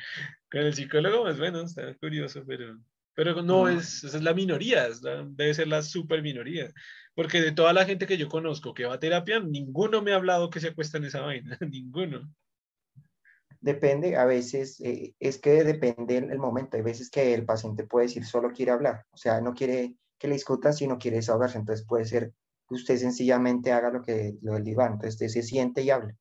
con 0.52 0.62
el 0.62 0.74
psicólogo, 0.74 1.24
pues 1.24 1.38
bueno, 1.38 1.62
está 1.62 1.94
curioso, 1.96 2.44
pero, 2.48 2.80
pero 3.14 3.42
no, 3.44 3.68
es, 3.70 4.04
es 4.04 4.22
la 4.22 4.34
minoría, 4.34 4.88
debe 5.30 5.54
ser 5.54 5.68
la 5.68 5.82
super 5.84 6.22
minoría. 6.22 6.72
Porque 7.16 7.42
de 7.42 7.52
toda 7.52 7.74
la 7.74 7.86
gente 7.86 8.08
que 8.08 8.18
yo 8.18 8.30
conozco 8.30 8.74
que 8.74 8.86
va 8.86 8.96
a 8.96 9.00
terapia, 9.00 9.40
ninguno 9.40 10.02
me 10.02 10.14
ha 10.14 10.16
hablado 10.16 10.50
que 10.50 10.60
se 10.60 10.70
acuesta 10.70 10.98
en 10.98 11.06
esa 11.06 11.22
vaina, 11.22 11.58
ninguno. 11.70 12.34
Depende, 13.60 14.16
a 14.16 14.26
veces 14.26 14.80
eh, 14.80 15.14
es 15.20 15.38
que 15.38 15.64
depende 15.64 16.18
el, 16.18 16.40
momento. 16.40 16.78
Hay 16.78 16.84
veces 16.84 17.12
que 17.12 17.34
el 17.34 17.46
paciente 17.46 17.84
puede 17.84 18.08
decir 18.08 18.26
solo 18.26 18.52
quiere 18.52 18.72
hablar, 18.72 19.06
o 19.12 19.18
sea, 19.18 19.40
no 19.40 19.54
quiere 19.54 19.96
que 20.18 20.28
le 20.28 20.34
discutan, 20.34 20.74
sino 20.74 20.98
quiere 20.98 21.18
desahogarse. 21.18 21.60
Entonces 21.60 21.86
puede 21.86 22.06
ser 22.06 22.34
que 22.68 22.76
usted 22.76 22.98
sencillamente 22.98 23.72
haga 23.72 23.92
lo 23.92 24.02
que 24.02 24.36
lo 24.42 24.54
del 24.54 24.64
diván. 24.64 24.94
Entonces 24.94 25.16
usted 25.16 25.28
se 25.28 25.44
siente 25.44 25.84
y 25.84 25.92
hable 25.92 26.16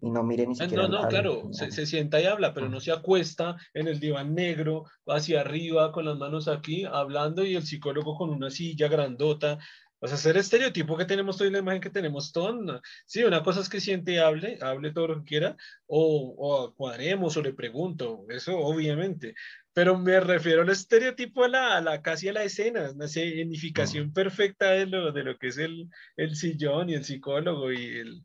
y 0.00 0.10
no 0.10 0.22
mire 0.22 0.46
ni 0.46 0.52
ah, 0.52 0.64
siquiera. 0.64 0.88
No, 0.88 1.02
no, 1.02 1.08
claro, 1.08 1.48
se, 1.52 1.70
se, 1.70 1.86
sienta 1.86 2.20
y 2.20 2.26
habla, 2.26 2.52
pero 2.52 2.68
no 2.68 2.80
se 2.80 2.92
acuesta 2.92 3.56
en 3.74 3.88
el 3.88 3.98
diván 3.98 4.34
negro, 4.34 4.84
hacia 5.06 5.40
arriba, 5.40 5.92
con 5.92 6.04
las 6.04 6.16
manos 6.16 6.48
aquí, 6.48 6.84
hablando 6.84 7.44
y 7.44 7.56
el 7.56 7.62
psicólogo 7.62 8.16
con 8.16 8.30
una 8.30 8.50
silla 8.50 8.88
grandota. 8.88 9.58
O 10.00 10.06
sea, 10.06 10.16
ser 10.16 10.36
estereotipo 10.36 10.96
que 10.96 11.06
tenemos 11.06 11.38
toda 11.38 11.50
la 11.50 11.58
imagen 11.58 11.80
que 11.80 11.90
tenemos 11.90 12.32
todo. 12.32 12.80
Sí, 13.06 13.24
una 13.24 13.42
cosa 13.42 13.60
es 13.60 13.68
que 13.68 13.80
siente 13.80 14.12
y 14.12 14.18
hable, 14.18 14.58
hable 14.60 14.92
todo 14.92 15.08
lo 15.08 15.18
que 15.18 15.24
quiera, 15.24 15.56
o, 15.86 16.34
o 16.38 16.74
cuadremos 16.74 17.36
o 17.36 17.42
le 17.42 17.54
pregunto, 17.54 18.26
eso 18.28 18.58
obviamente. 18.58 19.34
Pero 19.72 19.98
me 19.98 20.20
refiero 20.20 20.62
al 20.62 20.70
estereotipo 20.70 21.44
a 21.44 21.48
la, 21.48 21.76
a 21.76 21.80
la 21.80 22.02
casi 22.02 22.28
a 22.28 22.32
la 22.32 22.44
escena, 22.44 22.90
una 22.92 23.08
significación 23.08 24.12
perfecta 24.12 24.70
de 24.70 24.86
lo, 24.86 25.12
de 25.12 25.24
lo 25.24 25.38
que 25.38 25.48
es 25.48 25.58
el, 25.58 25.88
el 26.16 26.36
sillón 26.36 26.90
y 26.90 26.94
el 26.94 27.04
psicólogo 27.04 27.72
y 27.72 27.98
el, 27.98 28.24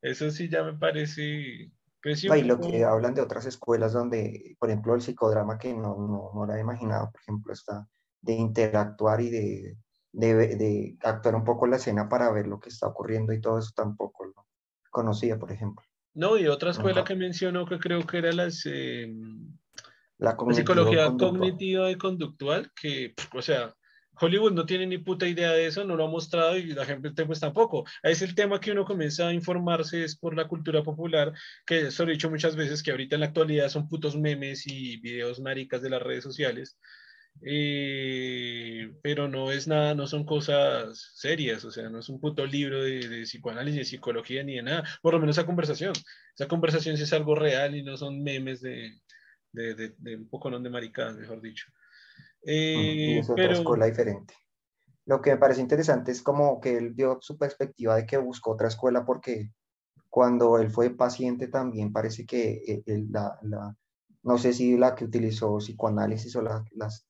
eso 0.00 0.30
sí 0.30 0.48
ya 0.48 0.62
me 0.64 0.74
parece... 0.74 1.70
Y 2.04 2.42
lo 2.42 2.60
que 2.60 2.82
hablan 2.82 3.14
de 3.14 3.20
otras 3.20 3.46
escuelas 3.46 3.92
donde, 3.92 4.56
por 4.58 4.68
ejemplo, 4.68 4.92
el 4.96 5.02
psicodrama 5.02 5.56
que 5.56 5.72
no, 5.72 5.96
no, 5.96 6.30
no 6.34 6.46
lo 6.46 6.50
había 6.50 6.62
imaginado, 6.62 7.12
por 7.12 7.20
ejemplo, 7.20 7.52
está 7.52 7.86
de 8.20 8.32
interactuar 8.32 9.20
y 9.20 9.30
de, 9.30 9.76
de, 10.12 10.34
de, 10.34 10.96
actuar 11.02 11.34
un 11.34 11.44
poco 11.44 11.66
la 11.66 11.76
escena 11.76 12.08
para 12.08 12.30
ver 12.30 12.46
lo 12.46 12.60
que 12.60 12.68
está 12.68 12.86
ocurriendo 12.86 13.32
y 13.32 13.40
todo 13.40 13.58
eso 13.58 13.72
tampoco 13.74 14.26
lo 14.26 14.46
conocía, 14.90 15.38
por 15.38 15.50
ejemplo. 15.50 15.84
No, 16.14 16.36
y 16.36 16.46
otra 16.46 16.70
escuela 16.70 17.04
que 17.04 17.16
mencionó 17.16 17.64
que 17.66 17.78
creo 17.78 18.06
que 18.06 18.18
era 18.18 18.32
las, 18.32 18.66
eh, 18.66 19.10
la, 20.18 20.36
psicología 20.52 21.10
cognitiva 21.18 21.90
y 21.90 21.96
conductual, 21.96 22.70
que, 22.78 23.14
o 23.34 23.40
sea, 23.40 23.74
Hollywood 24.20 24.52
no 24.52 24.66
tiene 24.66 24.86
ni 24.86 24.98
puta 24.98 25.26
idea 25.26 25.52
de 25.52 25.66
eso, 25.66 25.84
no 25.84 25.96
lo 25.96 26.04
ha 26.04 26.10
mostrado 26.10 26.56
y 26.56 26.66
la 26.74 26.84
gente 26.84 27.24
pues 27.24 27.40
tampoco. 27.40 27.84
Es 28.02 28.20
el 28.20 28.34
tema 28.34 28.60
que 28.60 28.72
uno 28.72 28.84
comienza 28.84 29.28
a 29.28 29.32
informarse 29.32 30.04
es 30.04 30.16
por 30.16 30.36
la 30.36 30.46
cultura 30.46 30.82
popular, 30.82 31.32
que 31.66 31.86
eso 31.86 32.04
lo 32.04 32.10
he 32.10 32.14
dicho 32.14 32.30
muchas 32.30 32.54
veces, 32.54 32.82
que 32.82 32.90
ahorita 32.90 33.16
en 33.16 33.20
la 33.20 33.26
actualidad 33.28 33.68
son 33.68 33.88
putos 33.88 34.16
memes 34.16 34.66
y 34.66 34.98
videos 34.98 35.40
maricas 35.40 35.80
de 35.80 35.90
las 35.90 36.02
redes 36.02 36.22
sociales. 36.22 36.78
Eh, 37.40 38.92
pero 39.02 39.26
no 39.26 39.50
es 39.50 39.66
nada, 39.66 39.94
no 39.94 40.06
son 40.06 40.24
cosas 40.24 41.12
serias, 41.14 41.64
o 41.64 41.70
sea, 41.70 41.88
no 41.88 41.98
es 41.98 42.08
un 42.08 42.20
puto 42.20 42.46
libro 42.46 42.82
de, 42.82 43.08
de, 43.08 43.22
psicoanálisis, 43.22 43.78
de 43.78 43.84
psicología 43.84 44.44
ni 44.44 44.56
de 44.56 44.62
nada, 44.62 44.84
por 45.02 45.14
lo 45.14 45.20
menos 45.20 45.36
esa 45.36 45.46
conversación. 45.46 45.92
Esa 46.36 46.46
conversación 46.46 46.96
sí 46.96 47.02
es 47.02 47.12
algo 47.12 47.34
real 47.34 47.74
y 47.74 47.82
no 47.82 47.96
son 47.96 48.22
memes 48.22 48.60
de, 48.60 49.00
de, 49.52 49.74
de, 49.74 49.94
de 49.98 50.16
un 50.16 50.28
poco 50.28 50.50
de 50.50 50.70
maricadas, 50.70 51.16
mejor 51.16 51.40
dicho. 51.40 51.66
Eh, 52.44 53.18
es 53.18 53.30
otra 53.30 53.52
escuela 53.52 53.86
diferente. 53.86 54.34
Lo 55.06 55.20
que 55.20 55.30
me 55.30 55.36
parece 55.36 55.60
interesante 55.60 56.12
es 56.12 56.22
como 56.22 56.60
que 56.60 56.76
él 56.76 56.94
dio 56.94 57.18
su 57.20 57.36
perspectiva 57.36 57.96
de 57.96 58.06
que 58.06 58.18
buscó 58.18 58.52
otra 58.52 58.68
escuela 58.68 59.04
porque 59.04 59.50
cuando 60.08 60.58
él 60.58 60.70
fue 60.70 60.90
paciente 60.90 61.48
también 61.48 61.92
parece 61.92 62.24
que 62.24 62.62
eh, 62.66 63.04
la, 63.10 63.38
la, 63.42 63.76
no 64.22 64.38
sé 64.38 64.52
si 64.52 64.76
la 64.76 64.94
que 64.94 65.04
utilizó 65.04 65.58
psicoanálisis 65.58 66.36
o 66.36 66.42
la, 66.42 66.64
las, 66.72 67.06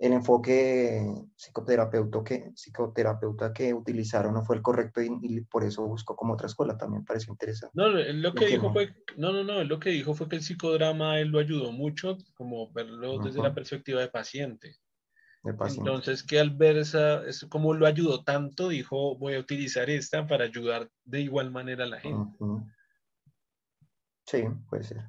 el 0.00 0.14
enfoque 0.14 1.06
psicoterapeuta 1.36 2.24
que, 2.24 2.50
psicoterapeuta 2.54 3.52
que 3.52 3.74
utilizaron 3.74 4.32
no 4.32 4.42
fue 4.42 4.56
el 4.56 4.62
correcto 4.62 5.02
y, 5.02 5.42
por 5.42 5.62
eso 5.62 5.86
buscó 5.86 6.16
como 6.16 6.32
otra 6.32 6.46
escuela, 6.46 6.78
también 6.78 7.04
pareció 7.04 7.32
interesante. 7.32 7.74
No, 7.74 7.88
lo 7.90 8.32
que 8.32 8.46
dijo 8.46 8.72
fue, 8.72 8.94
no, 9.18 9.30
no, 9.30 9.44
no, 9.44 9.62
lo 9.62 9.78
que 9.78 9.90
dijo 9.90 10.14
fue 10.14 10.26
que 10.26 10.36
el 10.36 10.42
psicodrama 10.42 11.20
él 11.20 11.28
lo 11.28 11.38
ayudó 11.38 11.70
mucho, 11.70 12.16
como 12.34 12.72
verlo 12.72 13.18
desde 13.18 13.42
la 13.42 13.54
perspectiva 13.54 14.00
de 14.00 14.08
paciente. 14.08 14.76
Entonces, 15.44 16.22
que 16.22 16.40
al 16.40 16.50
ver 16.50 16.78
esa, 16.78 17.22
como 17.50 17.74
lo 17.74 17.86
ayudó 17.86 18.24
tanto, 18.24 18.68
dijo, 18.68 19.18
voy 19.18 19.34
a 19.34 19.40
utilizar 19.40 19.90
esta 19.90 20.26
para 20.26 20.44
ayudar 20.44 20.90
de 21.04 21.20
igual 21.20 21.50
manera 21.50 21.84
a 21.84 21.88
la 21.88 22.00
gente. 22.00 22.38
Sí, 24.26 24.44
puede 24.70 24.84
ser. 24.84 25.04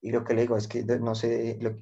Y 0.00 0.10
lo 0.10 0.24
que 0.24 0.34
le 0.34 0.42
digo 0.42 0.56
es 0.56 0.68
que, 0.68 0.84
no 0.84 1.14
sé, 1.14 1.58
lo, 1.60 1.76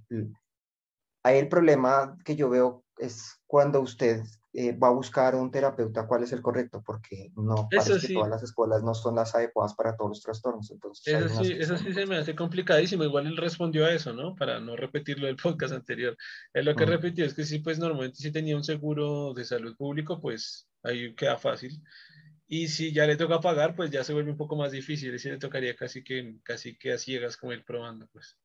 Ahí 1.22 1.38
el 1.38 1.48
problema 1.48 2.16
que 2.24 2.36
yo 2.36 2.48
veo 2.48 2.84
es 2.96 3.40
cuando 3.46 3.80
usted 3.80 4.22
eh, 4.52 4.72
va 4.72 4.88
a 4.88 4.92
buscar 4.92 5.36
un 5.36 5.50
terapeuta, 5.50 6.08
cuál 6.08 6.24
es 6.24 6.32
el 6.32 6.42
correcto, 6.42 6.82
porque 6.84 7.30
no 7.36 7.68
parece 7.70 8.08
que 8.08 8.14
todas 8.14 8.30
las 8.30 8.42
escuelas 8.42 8.82
no 8.82 8.94
son 8.94 9.14
las 9.14 9.32
adecuadas 9.34 9.74
para 9.74 9.96
todos 9.96 10.10
los 10.10 10.22
trastornos. 10.22 10.70
Entonces, 10.72 11.06
eso, 11.06 11.44
sí, 11.44 11.52
eso 11.52 11.76
sí 11.76 11.92
se 11.92 12.04
me 12.04 12.16
hace 12.16 12.34
complicadísimo. 12.34 13.04
Igual 13.04 13.28
él 13.28 13.36
respondió 13.36 13.86
a 13.86 13.92
eso, 13.92 14.12
¿no? 14.12 14.34
Para 14.34 14.58
no 14.58 14.74
repetirlo 14.74 15.28
del 15.28 15.36
podcast 15.36 15.72
anterior. 15.72 16.16
Él 16.52 16.64
lo 16.64 16.74
que 16.74 16.84
repitió 16.84 17.24
es 17.24 17.34
que 17.34 17.44
sí, 17.44 17.60
pues 17.60 17.78
normalmente 17.78 18.18
si 18.18 18.32
tenía 18.32 18.56
un 18.56 18.64
seguro 18.64 19.34
de 19.34 19.44
salud 19.44 19.76
público, 19.76 20.20
pues 20.20 20.68
ahí 20.82 21.14
queda 21.14 21.38
fácil. 21.38 21.80
Y 22.48 22.66
si 22.66 22.92
ya 22.92 23.06
le 23.06 23.16
toca 23.16 23.38
pagar, 23.38 23.76
pues 23.76 23.92
ya 23.92 24.02
se 24.02 24.12
vuelve 24.12 24.32
un 24.32 24.36
poco 24.36 24.56
más 24.56 24.72
difícil. 24.72 25.14
Y 25.14 25.20
si 25.20 25.30
le 25.30 25.38
tocaría 25.38 25.76
casi 25.76 26.02
que, 26.02 26.38
casi 26.42 26.76
que 26.76 26.92
a 26.92 26.98
ciegas 26.98 27.36
como 27.36 27.52
ir 27.52 27.64
probando, 27.64 28.08
pues. 28.12 28.36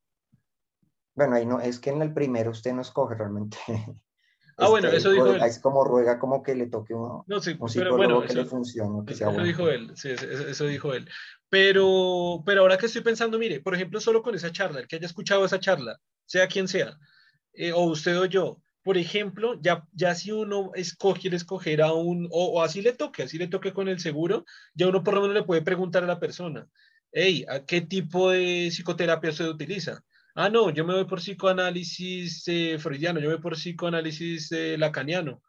Bueno, 1.15 1.35
ahí 1.35 1.45
no, 1.45 1.59
es 1.59 1.79
que 1.79 1.89
en 1.89 2.01
el 2.01 2.13
primero 2.13 2.51
usted 2.51 2.73
no 2.73 2.81
escoge 2.81 3.15
realmente. 3.15 3.57
Ah, 4.57 4.69
bueno, 4.69 4.87
este, 4.87 4.99
eso 4.99 5.11
dijo 5.11 5.33
él. 5.33 5.41
Es 5.43 5.59
como 5.59 5.83
ruega 5.83 6.17
como 6.17 6.41
que 6.41 6.55
le 6.55 6.67
toque 6.67 6.93
uno, 6.93 7.25
no, 7.27 7.41
sí, 7.41 7.57
pero 7.73 7.97
bueno, 7.97 8.21
que 8.21 8.33
le 8.33 8.45
funcione, 8.45 9.05
que 9.05 9.13
sea 9.13 9.29
eso 9.29 9.43
dijo 9.43 9.67
él, 9.67 9.91
sí, 9.97 10.11
eso, 10.11 10.65
dijo 10.65 10.93
él. 10.93 11.09
Pero, 11.49 12.41
pero 12.45 12.61
ahora 12.61 12.77
que 12.77 12.85
estoy 12.85 13.01
pensando, 13.01 13.37
mire, 13.37 13.59
por 13.59 13.75
ejemplo, 13.75 13.99
solo 13.99 14.23
con 14.23 14.33
esa 14.33 14.53
charla, 14.53 14.79
el 14.79 14.87
que 14.87 14.95
haya 14.95 15.07
escuchado 15.07 15.43
esa 15.43 15.59
charla, 15.59 15.99
sea 16.25 16.47
quien 16.47 16.69
sea, 16.69 16.97
eh, 17.51 17.73
o 17.73 17.81
usted 17.81 18.17
o 18.17 18.23
yo, 18.23 18.61
por 18.81 18.97
ejemplo, 18.97 19.59
ya, 19.61 19.85
ya 19.91 20.15
si 20.15 20.31
uno 20.31 20.71
escoge, 20.73 21.35
escoger 21.35 21.81
a 21.81 21.91
un, 21.91 22.29
o, 22.31 22.45
o, 22.53 22.63
así 22.63 22.81
le 22.81 22.93
toque, 22.93 23.23
así 23.23 23.37
le 23.37 23.47
toque 23.47 23.73
con 23.73 23.89
el 23.89 23.99
seguro, 23.99 24.45
ya 24.73 24.87
uno 24.87 25.03
por 25.03 25.15
lo 25.15 25.21
menos 25.21 25.35
le 25.35 25.43
puede 25.43 25.63
preguntar 25.63 26.05
a 26.05 26.07
la 26.07 26.19
persona, 26.21 26.65
hey, 27.11 27.45
¿a 27.49 27.65
qué 27.65 27.81
tipo 27.81 28.29
de 28.29 28.69
psicoterapia 28.71 29.31
usted 29.31 29.49
utiliza? 29.49 30.01
Ah, 30.37 30.49
no, 30.49 30.69
yo 30.69 30.83
me 30.85 30.93
voy 30.93 31.05
por 31.05 31.19
psicoanálisis 31.19 32.43
eh, 32.47 32.77
freudiano, 32.77 33.19
yo 33.21 33.29
me 33.29 33.35
voy 33.35 33.41
por 33.41 33.53
psicoanálisis 33.53 34.51
eh, 34.51 34.77
lacaniano. 34.77 35.41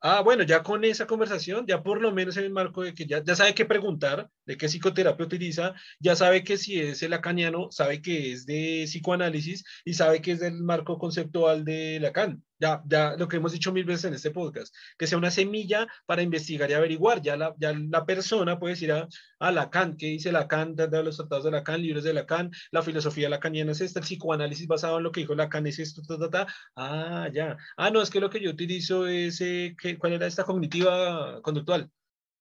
Ah, 0.00 0.22
bueno, 0.22 0.42
ya 0.42 0.62
con 0.62 0.84
esa 0.84 1.06
conversación, 1.06 1.66
ya 1.66 1.82
por 1.82 2.00
lo 2.00 2.12
menos 2.12 2.36
en 2.38 2.44
el 2.44 2.50
marco 2.50 2.82
de 2.82 2.94
que 2.94 3.06
ya, 3.06 3.22
ya 3.22 3.36
sabe 3.36 3.54
qué 3.54 3.66
preguntar, 3.66 4.30
de 4.46 4.56
qué 4.56 4.66
psicoterapia 4.68 5.26
utiliza, 5.26 5.74
ya 6.00 6.16
sabe 6.16 6.42
que 6.44 6.56
si 6.56 6.80
es 6.80 7.02
el 7.02 7.10
lacaniano, 7.10 7.70
sabe 7.70 8.02
que 8.02 8.32
es 8.32 8.46
de 8.46 8.84
psicoanálisis 8.86 9.64
y 9.84 9.94
sabe 9.94 10.22
que 10.22 10.32
es 10.32 10.40
del 10.40 10.54
marco 10.62 10.98
conceptual 10.98 11.64
de 11.64 12.00
Lacan. 12.00 12.42
Ya, 12.62 12.80
ya 12.86 13.16
lo 13.16 13.26
que 13.26 13.38
hemos 13.38 13.50
dicho 13.50 13.72
mil 13.72 13.84
veces 13.84 14.04
en 14.04 14.14
este 14.14 14.30
podcast, 14.30 14.72
que 14.96 15.08
sea 15.08 15.18
una 15.18 15.32
semilla 15.32 15.88
para 16.06 16.22
investigar 16.22 16.70
y 16.70 16.74
averiguar. 16.74 17.20
Ya 17.20 17.36
la, 17.36 17.54
ya 17.58 17.72
la 17.72 18.06
persona 18.06 18.60
puede 18.60 18.74
decir 18.74 18.92
a, 18.92 19.08
a 19.40 19.50
Lacan, 19.50 19.96
¿qué 19.96 20.06
dice 20.06 20.30
Lacan? 20.30 20.76
De 20.76 21.02
los 21.02 21.16
tratados 21.16 21.44
de 21.44 21.50
Lacan, 21.50 21.82
libros 21.82 22.04
de 22.04 22.12
Lacan, 22.14 22.52
la 22.70 22.82
filosofía 22.82 23.28
lacaniana 23.28 23.72
es 23.72 23.80
esta, 23.80 23.98
el 23.98 24.04
psicoanálisis 24.04 24.68
basado 24.68 24.98
en 24.98 25.02
lo 25.02 25.10
que 25.10 25.22
dijo 25.22 25.34
Lacan 25.34 25.66
es 25.66 25.80
esto, 25.80 26.02
ta, 26.02 26.16
ta, 26.18 26.30
ta. 26.30 26.46
Ah, 26.76 27.28
ya. 27.32 27.56
Ah, 27.76 27.90
no, 27.90 28.00
es 28.00 28.10
que 28.10 28.20
lo 28.20 28.30
que 28.30 28.40
yo 28.40 28.50
utilizo 28.50 29.08
es, 29.08 29.40
eh, 29.40 29.74
¿cuál 29.98 30.12
era 30.12 30.26
esta 30.28 30.44
cognitiva 30.44 31.40
conductual? 31.42 31.90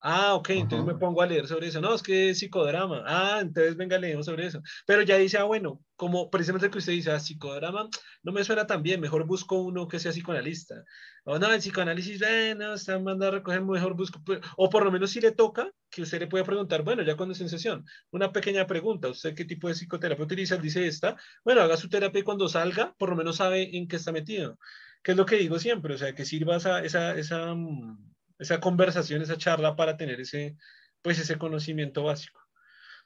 Ah, 0.04 0.34
ok, 0.34 0.50
entonces 0.52 0.86
me 0.86 0.98
pongo 1.00 1.22
a 1.22 1.28
leer 1.28 1.48
sobre 1.48 1.68
eso. 1.68 1.80
No, 1.80 1.94
es 1.94 2.02
que 2.02 2.32
es 2.32 2.40
psicodrama. 2.40 3.04
Ah, 3.06 3.40
entonces 3.42 3.78
venga, 3.78 4.00
leemos 4.00 4.26
sobre 4.26 4.48
eso. 4.48 4.60
Pero 4.88 5.04
ya 5.04 5.18
dice, 5.18 5.38
ah, 5.38 5.44
bueno, 5.44 5.84
como 5.96 6.32
precisamente 6.32 6.72
que 6.72 6.80
usted 6.80 6.94
dice, 6.94 7.12
ah, 7.12 7.20
psicodrama, 7.20 7.88
no 8.24 8.32
me 8.32 8.44
suena 8.44 8.66
tan 8.66 8.82
bien, 8.82 9.00
mejor 9.00 9.28
busco 9.28 9.62
uno 9.62 9.88
que 9.88 10.00
sea 10.00 10.12
psicoanalista. 10.12 10.84
O 11.24 11.38
no, 11.38 11.54
el 11.54 11.60
psicoanálisis, 11.60 12.20
bueno, 12.20 12.74
está 12.74 12.98
mandando 12.98 13.28
a 13.28 13.32
recoger, 13.32 13.62
mejor 13.62 13.96
busco. 13.96 14.20
O 14.58 14.70
por 14.72 14.84
lo 14.86 14.92
menos 14.92 15.12
si 15.12 15.22
le 15.22 15.34
toca, 15.34 15.72
que 15.92 16.02
usted 16.02 16.20
le 16.20 16.28
pueda 16.28 16.44
preguntar, 16.46 16.82
bueno, 16.84 17.04
ya 17.04 17.16
cuando 17.16 17.34
es 17.34 17.42
en 17.42 17.50
sesión, 17.50 17.86
una 18.10 18.32
pequeña 18.32 18.66
pregunta, 18.66 19.08
¿usted 19.08 19.36
qué 19.36 19.46
tipo 19.46 19.68
de 19.68 19.76
psicoterapia 19.76 20.26
utiliza? 20.26 20.58
Dice 20.58 20.88
esta, 20.88 21.16
bueno, 21.44 21.62
haga 21.62 21.78
su 21.78 21.90
terapia 21.90 22.22
y 22.22 22.24
cuando 22.24 22.50
salga, 22.50 22.96
por 22.98 23.10
lo 23.12 23.16
menos 23.16 23.36
sabe 23.36 23.78
en 23.78 23.88
qué 23.88 23.98
está 23.98 24.12
metido. 24.12 24.58
¿Qué 25.04 25.12
es 25.12 25.18
lo 25.18 25.26
que 25.28 25.38
digo 25.38 25.60
siempre? 25.60 25.94
O 25.94 25.98
sea, 25.98 26.16
que 26.16 26.26
sirva 26.26 26.58
esa, 26.58 26.84
esa, 26.84 27.16
esa 27.16 27.54
mm, 27.54 28.12
esa 28.42 28.60
conversación, 28.60 29.22
esa 29.22 29.38
charla 29.38 29.76
para 29.76 29.98
tener 29.98 30.20
ese, 30.20 30.58
pues 31.02 31.20
ese 31.20 31.38
conocimiento 31.38 32.04
básico. 32.04 32.42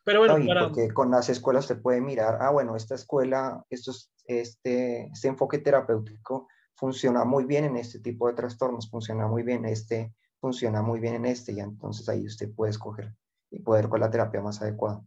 Pero 0.04 0.20
bueno, 0.20 0.36
porque 0.68 0.94
con 0.94 1.12
las 1.12 1.30
escuelas 1.30 1.66
se 1.66 1.76
puede 1.76 2.00
mirar, 2.00 2.38
ah, 2.40 2.52
bueno, 2.52 2.76
esta 2.76 2.96
escuela, 2.96 3.66
estos, 3.70 4.12
este, 4.26 5.08
este 5.08 5.28
enfoque 5.28 5.58
terapéutico 5.58 6.48
funciona 6.76 7.26
muy 7.26 7.46
bien 7.46 7.66
en 7.66 7.76
este 7.76 8.00
tipo 8.00 8.28
de 8.28 8.36
trastornos, 8.36 8.90
funciona 8.90 9.28
muy 9.28 9.44
bien 9.44 9.66
este, 9.66 10.14
funciona 10.40 10.82
muy 10.84 11.00
bien 11.00 11.16
en 11.16 11.26
este, 11.26 11.54
y 11.54 11.60
entonces 11.60 12.08
ahí 12.08 12.26
usted 12.26 12.54
puede 12.54 12.72
escoger 12.72 13.16
y 13.50 13.60
poder 13.60 13.90
con 13.90 14.00
la 14.00 14.12
terapia 14.12 14.42
más 14.42 14.62
adecuada. 14.62 15.02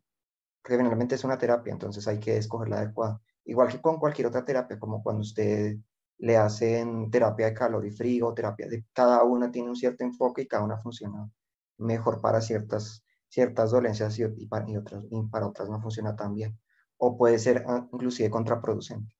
Porque 0.60 0.76
generalmente 0.76 1.14
es 1.14 1.24
una 1.24 1.38
terapia, 1.38 1.72
entonces 1.72 2.06
hay 2.08 2.18
que 2.18 2.36
escoger 2.36 2.68
la 2.68 2.78
adecuada. 2.78 3.20
Igual 3.44 3.68
que 3.68 3.80
con 3.80 3.98
cualquier 3.98 4.26
otra 4.26 4.44
terapia, 4.44 4.78
como 4.78 5.02
cuando 5.02 5.22
usted 5.22 5.76
le 6.18 6.36
hacen 6.36 7.10
terapia 7.10 7.46
de 7.46 7.54
calor 7.54 7.86
y 7.86 7.90
frío, 7.90 8.34
terapia 8.34 8.68
de 8.68 8.84
cada 8.92 9.22
una 9.22 9.50
tiene 9.50 9.70
un 9.70 9.76
cierto 9.76 10.04
enfoque 10.04 10.42
y 10.42 10.48
cada 10.48 10.64
una 10.64 10.78
funciona 10.78 11.30
mejor 11.78 12.20
para 12.20 12.40
ciertas, 12.40 13.04
ciertas 13.28 13.70
dolencias 13.70 14.18
y, 14.18 14.46
para, 14.46 14.66
otras, 14.78 15.04
y 15.10 15.22
para 15.24 15.46
otras 15.46 15.68
no 15.68 15.80
funciona 15.80 16.16
tan 16.16 16.34
bien. 16.34 16.58
O 16.98 17.16
puede 17.16 17.38
ser 17.38 17.64
ah, 17.68 17.88
inclusive 17.92 18.30
contraproducente, 18.30 19.14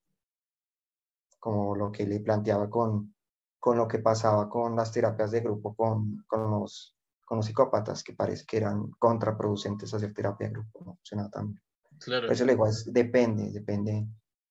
como 1.38 1.76
lo 1.76 1.92
que 1.92 2.04
le 2.06 2.18
planteaba 2.18 2.68
con, 2.68 3.14
con 3.60 3.78
lo 3.78 3.86
que 3.86 4.00
pasaba 4.00 4.48
con 4.48 4.74
las 4.74 4.90
terapias 4.90 5.30
de 5.30 5.40
grupo 5.40 5.74
con, 5.76 6.24
con, 6.26 6.50
los, 6.50 6.96
con 7.24 7.36
los 7.36 7.46
psicópatas, 7.46 8.02
que 8.02 8.14
parece 8.14 8.44
que 8.44 8.56
eran 8.56 8.90
contraproducentes 8.98 9.94
hacer 9.94 10.12
terapia 10.12 10.48
de 10.48 10.54
grupo, 10.54 10.80
no 10.84 10.94
funciona 10.96 11.30
tan 11.30 11.52
bien. 11.52 11.62
Claro. 12.00 12.30
eso 12.30 12.44
le 12.44 12.52
digo, 12.52 12.66
depende, 12.86 13.50
depende 13.50 14.06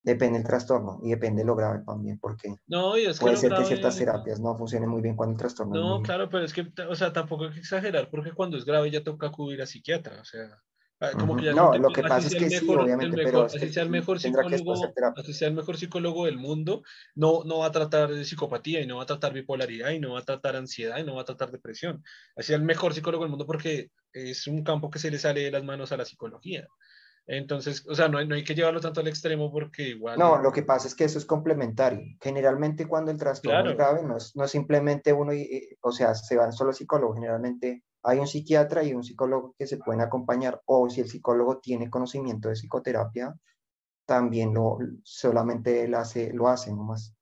depende 0.08 0.40
del 0.40 0.48
trastorno 0.48 1.00
y 1.04 1.10
depende 1.10 1.42
de 1.42 1.46
lo 1.46 1.56
grave 1.56 1.84
también, 1.86 2.18
porque 2.18 2.56
no, 2.68 2.94
puede 3.20 3.36
ser 3.36 3.54
que 3.54 3.66
ciertas 3.66 3.98
terapias 3.98 4.40
no 4.40 4.56
funcionen 4.56 4.90
muy 4.90 5.02
bien 5.02 5.16
cuando 5.18 5.34
el 5.34 5.40
trastorno. 5.40 5.76
No, 5.76 6.02
claro, 6.02 6.30
pero 6.30 6.46
es 6.46 6.54
que, 6.54 6.66
o 6.90 6.96
sea, 6.96 7.12
tampoco 7.12 7.46
hay 7.46 7.52
que 7.52 7.60
exagerar, 7.60 8.10
porque 8.10 8.32
cuando 8.32 8.58
es 8.58 8.64
grave 8.64 8.90
ya 8.90 9.04
toca 9.04 9.28
acudir 9.28 9.62
a 9.62 9.66
psiquiatra, 9.66 10.22
o 10.22 10.26
sea. 10.26 10.62
Ah, 11.00 11.12
como 11.12 11.36
que 11.36 11.46
ya 11.46 11.54
no, 11.54 11.78
lo 11.78 11.90
que 11.90 12.02
pasa 12.02 12.28
es 12.28 12.34
que 12.34 12.50
sí, 12.50 12.68
obviamente, 12.68 13.24
pero 13.24 13.44
así 13.44 13.72
sea 13.72 13.84
el 13.84 13.90
mejor 13.90 14.20
psicólogo, 14.20 14.74
así 15.16 15.32
sea 15.32 15.48
el 15.48 15.54
mejor 15.54 15.78
psicólogo 15.78 16.26
del 16.26 16.38
mundo, 16.38 16.82
no, 17.14 17.44
no 17.44 17.60
va 17.60 17.68
a 17.68 17.72
tratar 17.72 18.10
de 18.10 18.26
psicopatía 18.26 18.82
y 18.82 18.88
no 18.88 18.98
va 18.98 19.04
a 19.04 19.06
tratar 19.06 19.32
bipolaridad 19.32 19.92
y 19.92 20.00
no 20.00 20.14
va 20.14 20.22
a 20.22 20.26
tratar 20.26 20.56
ansiedad 20.56 20.98
y 20.98 21.04
no 21.04 21.14
va 21.14 21.22
a 21.22 21.26
tratar 21.26 21.52
depresión. 21.52 22.04
Así 22.36 22.48
sea 22.48 22.56
el 22.56 22.64
mejor 22.64 22.96
psicólogo 22.96 23.26
del 23.26 23.30
mundo 23.30 23.46
porque 23.46 23.92
es 24.12 24.48
un 24.48 24.64
campo 24.64 24.90
que 24.90 24.98
se 24.98 25.12
le 25.12 25.20
sale 25.20 25.42
de 25.42 25.52
las 25.52 25.64
manos 25.64 25.92
a 25.92 25.98
la 25.98 26.06
psicología. 26.06 26.68
Entonces, 27.30 27.86
o 27.90 27.94
sea, 27.94 28.08
no 28.08 28.24
no 28.24 28.36
hay, 28.36 28.44
que 28.46 28.56
llevarlo 28.56 28.80
tanto 28.80 29.02
al 29.02 29.08
extremo 29.10 29.52
porque 29.52 29.90
igual... 29.90 30.18
No, 30.18 30.42
lo 30.42 30.54
que 30.54 30.64
pasa 30.64 30.88
es 30.88 30.96
que 30.96 31.04
eso 31.04 31.20
es 31.20 31.26
complementario. 31.26 32.00
Generalmente 32.22 32.88
cuando 32.88 33.12
el 33.12 33.18
trastorno 33.18 33.70
es 33.70 33.76
grave, 33.76 34.04
no 34.04 34.16
es, 34.16 34.34
no 34.36 34.48
simplemente 34.48 35.12
uno, 35.12 35.34
o 35.82 35.92
sea, 35.92 36.16
se 36.16 36.38
van 36.38 36.54
solo 36.54 36.72
psicólogos, 36.72 37.16
generalmente 37.18 37.84
hay 38.02 38.20
un 38.20 38.28
psiquiatra 38.28 38.82
y 38.86 38.94
un 38.94 39.04
psicólogo 39.04 39.54
que 39.60 39.68
se 39.68 39.78
pueden 39.78 40.02
acompañar, 40.02 40.62
o 40.66 40.90
si 40.90 41.02
el 41.02 41.10
psicólogo 41.10 41.60
tiene 41.60 41.90
conocimiento 41.90 42.48
de 42.48 42.56
psicoterapia, 42.56 43.36
también 44.06 44.54
lo, 44.54 44.78
solamente 45.04 45.84
él 45.84 45.96
hace, 45.96 46.32
lo 46.32 46.48
hace 46.48 46.72
nomás. 46.72 47.14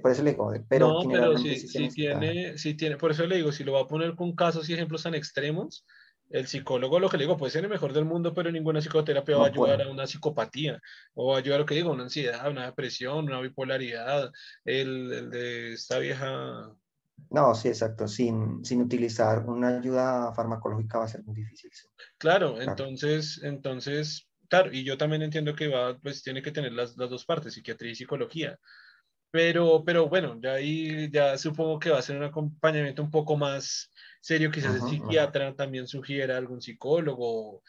por 0.00 0.10
eso 0.10 0.22
le 0.22 0.30
digo, 0.30 0.50
pero 0.66 0.88
no, 0.88 1.10
pero 1.10 1.36
si, 1.36 1.56
si 1.58 1.90
tiene, 1.90 2.56
si 2.56 2.72
tiene, 2.72 2.96
por 2.96 3.10
eso 3.10 3.26
le 3.26 3.36
digo, 3.36 3.52
si 3.52 3.62
lo 3.62 3.74
va 3.74 3.82
a 3.82 3.86
poner 3.86 4.14
con 4.14 4.34
casos 4.34 4.70
y 4.70 4.72
ejemplos 4.72 5.02
tan 5.02 5.14
extremos, 5.14 5.84
el 6.30 6.46
psicólogo, 6.46 6.98
lo 6.98 7.08
que 7.08 7.16
le 7.16 7.24
digo, 7.24 7.36
puede 7.36 7.52
ser 7.52 7.64
el 7.64 7.70
mejor 7.70 7.92
del 7.92 8.04
mundo, 8.04 8.34
pero 8.34 8.50
ninguna 8.50 8.80
psicoterapia 8.80 9.36
va 9.36 9.46
a 9.46 9.48
ayudar 9.48 9.82
a 9.82 9.88
una 9.88 10.06
psicopatía, 10.06 10.80
o 11.14 11.28
va 11.28 11.36
a 11.36 11.38
ayudar 11.38 11.56
a 11.56 11.60
lo 11.60 11.66
que 11.66 11.74
digo, 11.74 11.92
una 11.92 12.04
ansiedad, 12.04 12.50
una 12.50 12.66
depresión, 12.66 13.26
una 13.26 13.40
bipolaridad, 13.40 14.32
el, 14.64 15.30
de 15.30 15.74
esta 15.74 15.98
vieja... 15.98 16.72
No, 17.30 17.54
sí, 17.54 17.68
exacto, 17.68 18.08
sin, 18.08 18.64
sin, 18.64 18.82
utilizar 18.82 19.44
una 19.46 19.78
ayuda 19.78 20.32
farmacológica 20.34 20.98
va 20.98 21.04
a 21.04 21.08
ser 21.08 21.22
muy 21.22 21.36
difícil. 21.36 21.70
Claro, 22.18 22.60
entonces, 22.60 23.40
entonces, 23.44 24.28
claro, 24.48 24.72
y 24.72 24.82
yo 24.82 24.98
también 24.98 25.22
entiendo 25.22 25.54
que 25.54 25.68
va, 25.68 25.96
pues 25.98 26.24
tiene 26.24 26.42
que 26.42 26.50
tener 26.50 26.72
las, 26.72 26.96
las 26.96 27.10
dos 27.10 27.24
partes, 27.24 27.54
psiquiatría 27.54 27.92
y 27.92 27.94
psicología. 27.94 28.58
Pero, 29.34 29.82
pero 29.84 30.08
bueno, 30.08 30.38
ya 30.40 30.52
ahí 30.52 31.10
ya 31.10 31.36
supongo 31.36 31.80
que 31.80 31.90
va 31.90 31.98
a 31.98 32.02
ser 32.02 32.16
un 32.16 32.22
acompañamiento 32.22 33.02
un 33.02 33.10
poco 33.10 33.36
más 33.36 33.90
serio, 34.20 34.48
quizás 34.52 34.76
el 34.76 34.82
psiquiatra 34.82 35.56
también 35.56 35.88
sugiera 35.88 36.36
algún 36.36 36.62
psicólogo, 36.62 37.60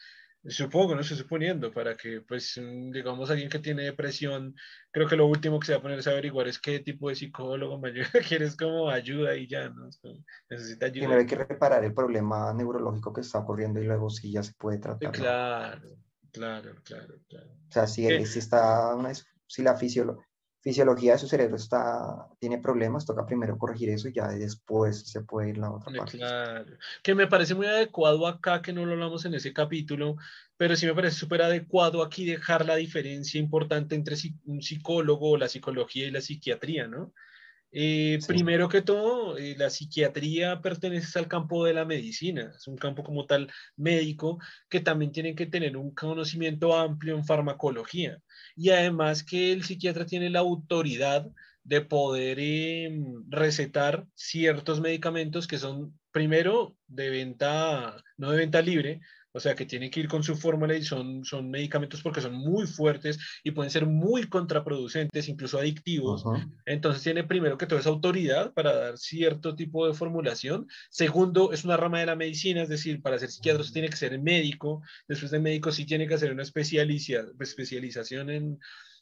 supongo, 0.46 0.94
no 0.94 1.00
estoy 1.00 1.16
suponiendo, 1.16 1.72
para 1.72 1.96
que, 1.96 2.20
pues, 2.20 2.54
digamos, 2.92 3.30
alguien 3.30 3.48
que 3.48 3.58
tiene 3.58 3.82
depresión, 3.82 4.54
creo 4.92 5.08
que 5.08 5.16
lo 5.16 5.26
último 5.26 5.58
que 5.58 5.66
se 5.66 5.72
va 5.72 5.80
a 5.80 5.82
poner 5.82 5.98
es 5.98 6.06
averiguar 6.06 6.46
es 6.46 6.60
qué 6.60 6.78
tipo 6.78 7.08
de 7.08 7.16
psicólogo 7.16 7.84
ayuda, 7.84 8.10
quieres 8.28 8.56
como 8.56 8.88
ayuda 8.88 9.34
y 9.34 9.48
ya, 9.48 9.68
¿no? 9.68 9.88
Necesita 10.48 10.86
ayuda. 10.86 11.00
Primero 11.00 11.20
hay 11.20 11.26
que 11.26 11.34
reparar 11.34 11.82
el 11.82 11.92
problema 11.92 12.54
neurológico 12.54 13.12
que 13.12 13.22
está 13.22 13.40
ocurriendo 13.40 13.82
y 13.82 13.86
luego 13.86 14.08
sí 14.08 14.30
ya 14.30 14.44
se 14.44 14.52
puede 14.52 14.78
tratar. 14.78 15.10
Claro, 15.10 15.96
claro, 16.30 16.76
claro, 16.84 17.14
claro. 17.28 17.50
O 17.50 17.72
sea, 17.72 17.88
si, 17.88 18.24
si 18.24 18.38
está 18.38 18.94
una, 18.94 19.10
si 19.48 19.62
la 19.64 19.76
fisiología 19.76 20.25
fisiología 20.66 21.12
de 21.12 21.18
su 21.20 21.28
cerebro 21.28 21.54
está, 21.54 22.26
tiene 22.40 22.58
problemas, 22.58 23.06
toca 23.06 23.24
primero 23.24 23.56
corregir 23.56 23.88
eso 23.88 24.08
y 24.08 24.12
ya 24.12 24.26
después 24.26 24.98
se 25.08 25.20
puede 25.20 25.50
ir 25.50 25.58
la 25.58 25.70
otra 25.70 25.96
parte. 25.96 26.18
Claro, 26.18 26.76
que 27.04 27.14
me 27.14 27.28
parece 27.28 27.54
muy 27.54 27.66
adecuado 27.66 28.26
acá, 28.26 28.62
que 28.62 28.72
no 28.72 28.84
lo 28.84 28.94
hablamos 28.94 29.24
en 29.24 29.34
ese 29.34 29.52
capítulo, 29.52 30.16
pero 30.56 30.74
sí 30.74 30.84
me 30.84 30.92
parece 30.92 31.18
súper 31.18 31.42
adecuado 31.42 32.02
aquí 32.02 32.24
dejar 32.24 32.66
la 32.66 32.74
diferencia 32.74 33.38
importante 33.38 33.94
entre 33.94 34.16
un 34.46 34.60
psicólogo, 34.60 35.36
la 35.36 35.46
psicología 35.46 36.08
y 36.08 36.10
la 36.10 36.20
psiquiatría, 36.20 36.88
¿no? 36.88 37.12
Eh, 37.78 38.20
primero 38.26 38.70
que 38.70 38.80
todo, 38.80 39.36
eh, 39.36 39.54
la 39.58 39.68
psiquiatría 39.68 40.62
pertenece 40.62 41.18
al 41.18 41.28
campo 41.28 41.62
de 41.62 41.74
la 41.74 41.84
medicina, 41.84 42.54
es 42.56 42.66
un 42.68 42.78
campo 42.78 43.04
como 43.04 43.26
tal 43.26 43.52
médico 43.76 44.38
que 44.70 44.80
también 44.80 45.12
tiene 45.12 45.34
que 45.34 45.44
tener 45.44 45.76
un 45.76 45.94
conocimiento 45.94 46.74
amplio 46.74 47.14
en 47.14 47.26
farmacología. 47.26 48.18
Y 48.56 48.70
además 48.70 49.22
que 49.22 49.52
el 49.52 49.62
psiquiatra 49.62 50.06
tiene 50.06 50.30
la 50.30 50.38
autoridad 50.38 51.28
de 51.64 51.82
poder 51.82 52.38
em, 52.40 53.04
recetar 53.28 54.06
ciertos 54.14 54.80
medicamentos 54.80 55.46
que 55.46 55.58
son 55.58 55.98
primero 56.12 56.78
de 56.86 57.10
venta, 57.10 58.02
no 58.16 58.30
de 58.30 58.38
venta 58.38 58.62
libre, 58.62 59.00
o 59.36 59.40
sea, 59.40 59.54
que 59.54 59.66
tiene 59.66 59.90
que 59.90 60.00
ir 60.00 60.08
con 60.08 60.22
su 60.22 60.34
fórmula 60.34 60.74
y 60.74 60.82
son, 60.82 61.22
son 61.22 61.50
medicamentos 61.50 62.00
porque 62.00 62.22
son 62.22 62.32
muy 62.32 62.66
fuertes 62.66 63.18
y 63.44 63.50
pueden 63.50 63.70
ser 63.70 63.84
muy 63.84 64.30
contraproducentes, 64.30 65.28
incluso 65.28 65.58
adictivos. 65.58 66.24
Entonces 66.64 67.02
tiene 67.02 67.22
primero 67.22 67.58
que 67.58 67.66
todo 67.66 67.78
esa 67.78 67.90
autoridad 67.90 68.54
para 68.54 68.74
dar 68.74 68.96
cierto 68.96 69.54
tipo 69.54 69.86
de 69.86 69.92
formulación. 69.92 70.66
Segundo, 70.88 71.52
es 71.52 71.64
una 71.64 71.76
rama 71.76 72.00
de 72.00 72.06
la 72.06 72.16
medicina, 72.16 72.62
es 72.62 72.70
decir, 72.70 73.02
para 73.02 73.18
ser 73.18 73.30
psiquiatra 73.30 73.62
tiene 73.70 73.90
que 73.90 73.96
ser 73.96 74.18
médico. 74.18 74.80
Después 75.06 75.30
de 75.30 75.38
médico 75.38 75.70
sí 75.70 75.84
tiene 75.84 76.08
que 76.08 76.14
hacer 76.14 76.32
una 76.32 76.42
especialización 76.42 78.30
en, 78.30 78.58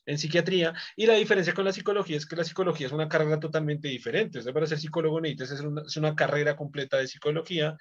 en 0.06 0.18
psiquiatría. 0.18 0.74
Y 0.96 1.06
la 1.06 1.14
diferencia 1.14 1.54
con 1.54 1.64
la 1.64 1.72
psicología 1.72 2.16
es 2.16 2.26
que 2.26 2.34
la 2.34 2.44
psicología 2.44 2.88
es 2.88 2.92
una 2.92 3.08
carrera 3.08 3.38
totalmente 3.38 3.86
diferente. 3.86 4.42
Sea, 4.42 4.52
para 4.52 4.66
ser 4.66 4.80
psicólogo 4.80 5.20
necesitas 5.20 5.52
es 5.52 5.60
una, 5.60 5.82
es 5.82 5.96
una 5.96 6.16
carrera 6.16 6.56
completa 6.56 6.96
de 6.96 7.06
psicología 7.06 7.76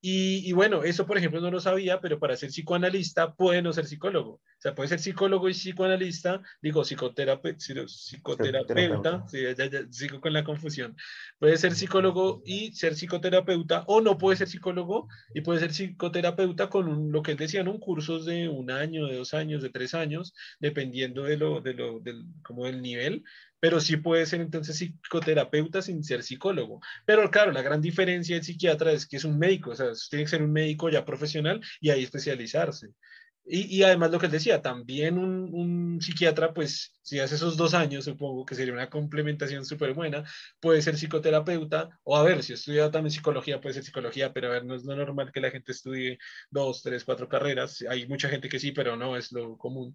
y, 0.00 0.52
bueno, 0.52 0.84
eso 0.84 1.06
por 1.06 1.18
ejemplo 1.18 1.40
no 1.40 1.50
lo 1.50 1.60
sabía, 1.60 2.00
pero 2.00 2.20
para 2.20 2.36
ser 2.36 2.50
psicoanalista 2.50 3.34
puede 3.34 3.60
no 3.62 3.72
ser 3.72 3.86
psicólogo. 3.86 4.34
O 4.34 4.60
sea, 4.60 4.74
puede 4.74 4.88
ser 4.88 5.00
psicólogo 5.00 5.48
y 5.48 5.52
psicoanalista, 5.52 6.42
digo, 6.62 6.84
psicoterapeuta, 6.84 7.58
psicoterapeuta, 7.58 9.24
sí, 9.26 9.40
ya, 9.56 9.68
sigo 9.90 10.20
con 10.20 10.32
la 10.32 10.44
confusión. 10.44 10.96
Puede 11.38 11.56
ser 11.56 11.74
psicólogo 11.74 12.42
y 12.44 12.72
ser 12.72 12.94
psicoterapeuta, 12.94 13.84
o 13.88 14.00
no 14.00 14.16
puede 14.16 14.36
ser 14.36 14.48
psicólogo 14.48 15.08
y 15.34 15.40
puede 15.40 15.60
ser 15.60 15.72
psicoterapeuta 15.72 16.68
con 16.68 17.10
lo 17.10 17.22
que 17.22 17.32
él 17.32 17.36
decía, 17.38 17.62
un 17.62 17.80
cursos 17.80 18.24
de 18.26 18.48
un 18.48 18.70
año, 18.70 19.06
de 19.06 19.16
dos 19.16 19.34
años, 19.34 19.62
de 19.62 19.70
tres 19.70 19.94
años, 19.94 20.34
dependiendo 20.60 21.24
de 21.24 21.36
lo, 21.36 21.60
de 21.60 21.74
lo, 21.74 22.00
del, 22.00 22.26
como 22.42 22.66
del 22.66 22.80
nivel, 22.80 23.24
pero 23.60 23.80
sí 23.80 23.96
puede 23.96 24.26
ser 24.26 24.40
entonces 24.40 24.76
psicoterapeuta 24.76 25.82
sin 25.82 26.02
ser 26.04 26.22
psicólogo. 26.22 26.80
Pero 27.04 27.30
claro, 27.30 27.52
la 27.52 27.62
gran 27.62 27.80
diferencia 27.80 28.36
del 28.36 28.44
psiquiatra 28.44 28.92
es 28.92 29.06
que 29.06 29.16
es 29.16 29.24
un 29.24 29.38
médico, 29.38 29.70
o 29.70 29.74
sea, 29.74 29.88
tiene 30.10 30.24
que 30.24 30.30
ser 30.30 30.42
un 30.42 30.52
médico 30.52 30.88
ya 30.90 31.04
profesional 31.04 31.60
y 31.80 31.90
ahí 31.90 32.04
especializarse. 32.04 32.88
Y, 33.48 33.76
y, 33.78 33.84
además 33.84 34.10
lo 34.10 34.18
que 34.18 34.26
él 34.26 34.32
decía, 34.32 34.60
también 34.60 35.18
un, 35.18 35.54
un, 35.54 36.00
psiquiatra, 36.00 36.52
pues 36.52 36.92
si 37.02 37.20
hace 37.20 37.36
esos 37.36 37.56
dos 37.56 37.74
años, 37.74 38.04
supongo 38.04 38.44
que 38.44 38.56
sería 38.56 38.72
una 38.74 38.90
complementación 38.90 39.64
súper 39.64 39.94
buena, 39.94 40.24
puede 40.58 40.82
ser 40.82 40.96
psicoterapeuta, 40.96 41.90
o 42.02 42.16
a 42.16 42.24
ver, 42.24 42.42
si 42.42 42.54
estudia 42.54 42.90
también 42.90 43.12
psicología, 43.12 43.60
puede 43.60 43.74
ser 43.74 43.84
psicología, 43.84 44.32
pero 44.32 44.48
a 44.48 44.50
ver, 44.50 44.64
no 44.64 44.74
es 44.74 44.82
lo 44.84 44.96
normal 44.96 45.30
que 45.32 45.40
la 45.40 45.52
gente 45.52 45.70
estudie 45.70 46.18
dos, 46.50 46.82
tres, 46.82 47.04
cuatro 47.04 47.28
carreras, 47.28 47.84
hay 47.88 48.08
mucha 48.08 48.28
gente 48.28 48.48
que 48.48 48.58
sí, 48.58 48.72
pero 48.72 48.96
no 48.96 49.16
es 49.16 49.30
lo 49.30 49.56
común. 49.56 49.94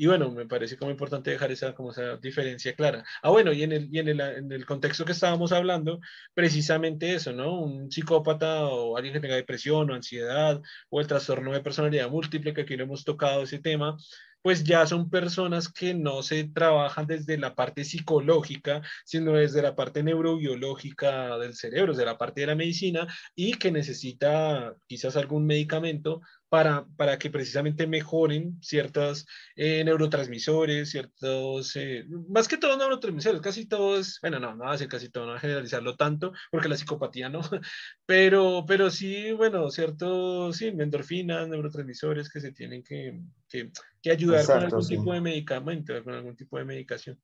Y 0.00 0.06
bueno, 0.06 0.30
me 0.30 0.46
parece 0.46 0.78
como 0.78 0.90
importante 0.90 1.30
dejar 1.30 1.52
esa, 1.52 1.74
como 1.74 1.90
esa 1.90 2.16
diferencia 2.16 2.74
clara. 2.74 3.04
Ah, 3.22 3.28
bueno, 3.28 3.52
y 3.52 3.64
en 3.64 3.72
el, 3.72 3.94
y 3.94 3.98
en 3.98 4.08
el, 4.08 4.20
en 4.20 4.50
el 4.50 4.64
contexto 4.64 5.04
que 5.04 5.12
estábamos 5.12 5.52
hablando, 5.52 6.00
precisamente 6.32 7.12
eso, 7.14 7.34
¿no? 7.34 7.60
Un 7.60 7.90
psicópata 7.90 8.64
o 8.64 8.96
alguien 8.96 9.12
que 9.12 9.20
tenga 9.20 9.34
depresión 9.34 9.90
o 9.90 9.94
ansiedad 9.94 10.58
o 10.88 11.00
el 11.02 11.06
trastorno 11.06 11.52
de 11.52 11.60
personalidad 11.60 12.08
múltiple, 12.08 12.54
que 12.54 12.62
aquí 12.62 12.78
lo 12.78 12.84
hemos 12.84 13.04
tocado 13.04 13.42
ese 13.42 13.58
tema, 13.58 13.98
pues 14.40 14.64
ya 14.64 14.86
son 14.86 15.10
personas 15.10 15.70
que 15.70 15.92
no 15.92 16.22
se 16.22 16.44
trabajan 16.44 17.06
desde 17.06 17.36
la 17.36 17.54
parte 17.54 17.84
psicológica, 17.84 18.80
sino 19.04 19.32
desde 19.32 19.60
la 19.60 19.76
parte 19.76 20.02
neurobiológica 20.02 21.36
del 21.36 21.54
cerebro, 21.54 21.92
desde 21.92 22.06
la 22.06 22.16
parte 22.16 22.40
de 22.40 22.46
la 22.46 22.54
medicina, 22.54 23.06
y 23.34 23.52
que 23.54 23.70
necesita 23.70 24.74
quizás 24.86 25.16
algún 25.16 25.44
medicamento 25.44 26.22
para, 26.50 26.84
para 26.96 27.16
que 27.16 27.30
precisamente 27.30 27.86
mejoren 27.86 28.58
ciertos 28.60 29.26
eh, 29.54 29.84
neurotransmisores, 29.84 30.90
ciertos, 30.90 31.76
eh, 31.76 32.04
más 32.28 32.48
que 32.48 32.56
todos 32.56 32.76
neurotransmisores, 32.76 33.40
casi 33.40 33.66
todos, 33.66 34.18
bueno, 34.20 34.40
no, 34.40 34.56
no 34.56 34.64
va 34.64 34.72
a 34.72 34.78
ser 34.78 34.88
casi 34.88 35.08
todo, 35.10 35.26
no 35.26 35.30
va 35.30 35.36
a 35.38 35.40
generalizarlo 35.40 35.96
tanto, 35.96 36.32
porque 36.50 36.68
la 36.68 36.76
psicopatía 36.76 37.28
no, 37.28 37.40
pero, 38.04 38.64
pero 38.66 38.90
sí, 38.90 39.30
bueno, 39.30 39.70
ciertos, 39.70 40.56
sí, 40.56 40.66
endorfinas, 40.66 41.48
neurotransmisores 41.48 42.28
que 42.28 42.40
se 42.40 42.50
tienen 42.50 42.82
que, 42.82 43.20
que, 43.48 43.70
que 44.02 44.10
ayudar 44.10 44.44
con 44.44 44.58
algún 44.58 44.86
tipo 44.86 45.12
de 45.12 45.20
medicamento, 45.20 46.02
con 46.02 46.14
algún 46.14 46.34
tipo 46.34 46.58
de 46.58 46.64
medicación. 46.64 47.20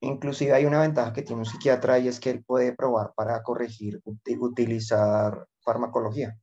Inclusive 0.00 0.52
hay 0.52 0.64
una 0.64 0.80
ventaja 0.80 1.12
que 1.12 1.22
tiene 1.22 1.40
un 1.40 1.46
psiquiatra 1.46 1.98
y 1.98 2.08
es 2.08 2.18
que 2.18 2.30
él 2.30 2.42
puede 2.42 2.74
probar 2.74 3.12
para 3.14 3.42
corregir, 3.42 4.00
utilizar 4.04 5.46
farmacología 5.60 6.38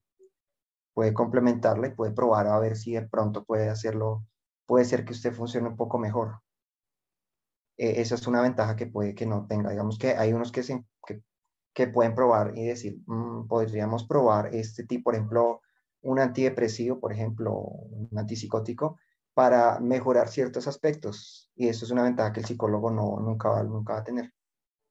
puede 0.93 1.13
complementarla 1.13 1.87
y 1.87 1.95
puede 1.95 2.13
probar 2.13 2.47
a 2.47 2.59
ver 2.59 2.75
si 2.75 2.93
de 2.93 3.03
pronto 3.03 3.43
puede 3.43 3.69
hacerlo, 3.69 4.25
puede 4.65 4.85
ser 4.85 5.05
que 5.05 5.13
usted 5.13 5.33
funcione 5.33 5.67
un 5.69 5.77
poco 5.77 5.97
mejor. 5.97 6.41
E, 7.77 8.01
esa 8.01 8.15
es 8.15 8.27
una 8.27 8.41
ventaja 8.41 8.75
que 8.75 8.87
puede 8.87 9.15
que 9.15 9.25
no 9.25 9.47
tenga. 9.47 9.71
Digamos 9.71 9.97
que 9.97 10.09
hay 10.15 10.33
unos 10.33 10.51
que, 10.51 10.63
se, 10.63 10.85
que, 11.73 11.87
pueden 11.87 12.15
probar 12.15 12.57
y 12.57 12.65
decir, 12.67 13.01
mm, 13.07 13.47
podríamos 13.47 14.05
probar 14.05 14.53
este 14.55 14.85
tipo, 14.85 15.05
por 15.05 15.15
ejemplo, 15.15 15.61
un 16.01 16.19
antidepresivo, 16.19 16.99
por 16.99 17.13
ejemplo, 17.13 17.53
un 17.53 18.09
antipsicótico, 18.17 18.97
para 19.33 19.79
mejorar 19.79 20.29
ciertos 20.29 20.67
aspectos. 20.67 21.49
Y 21.55 21.69
eso 21.69 21.85
es 21.85 21.91
una 21.91 22.03
ventaja 22.03 22.33
que 22.33 22.41
el 22.41 22.45
psicólogo 22.45 22.91
no, 22.91 23.19
nunca, 23.19 23.49
va, 23.49 23.63
nunca 23.63 23.93
va 23.93 23.99
a 23.99 24.03
tener. 24.03 24.33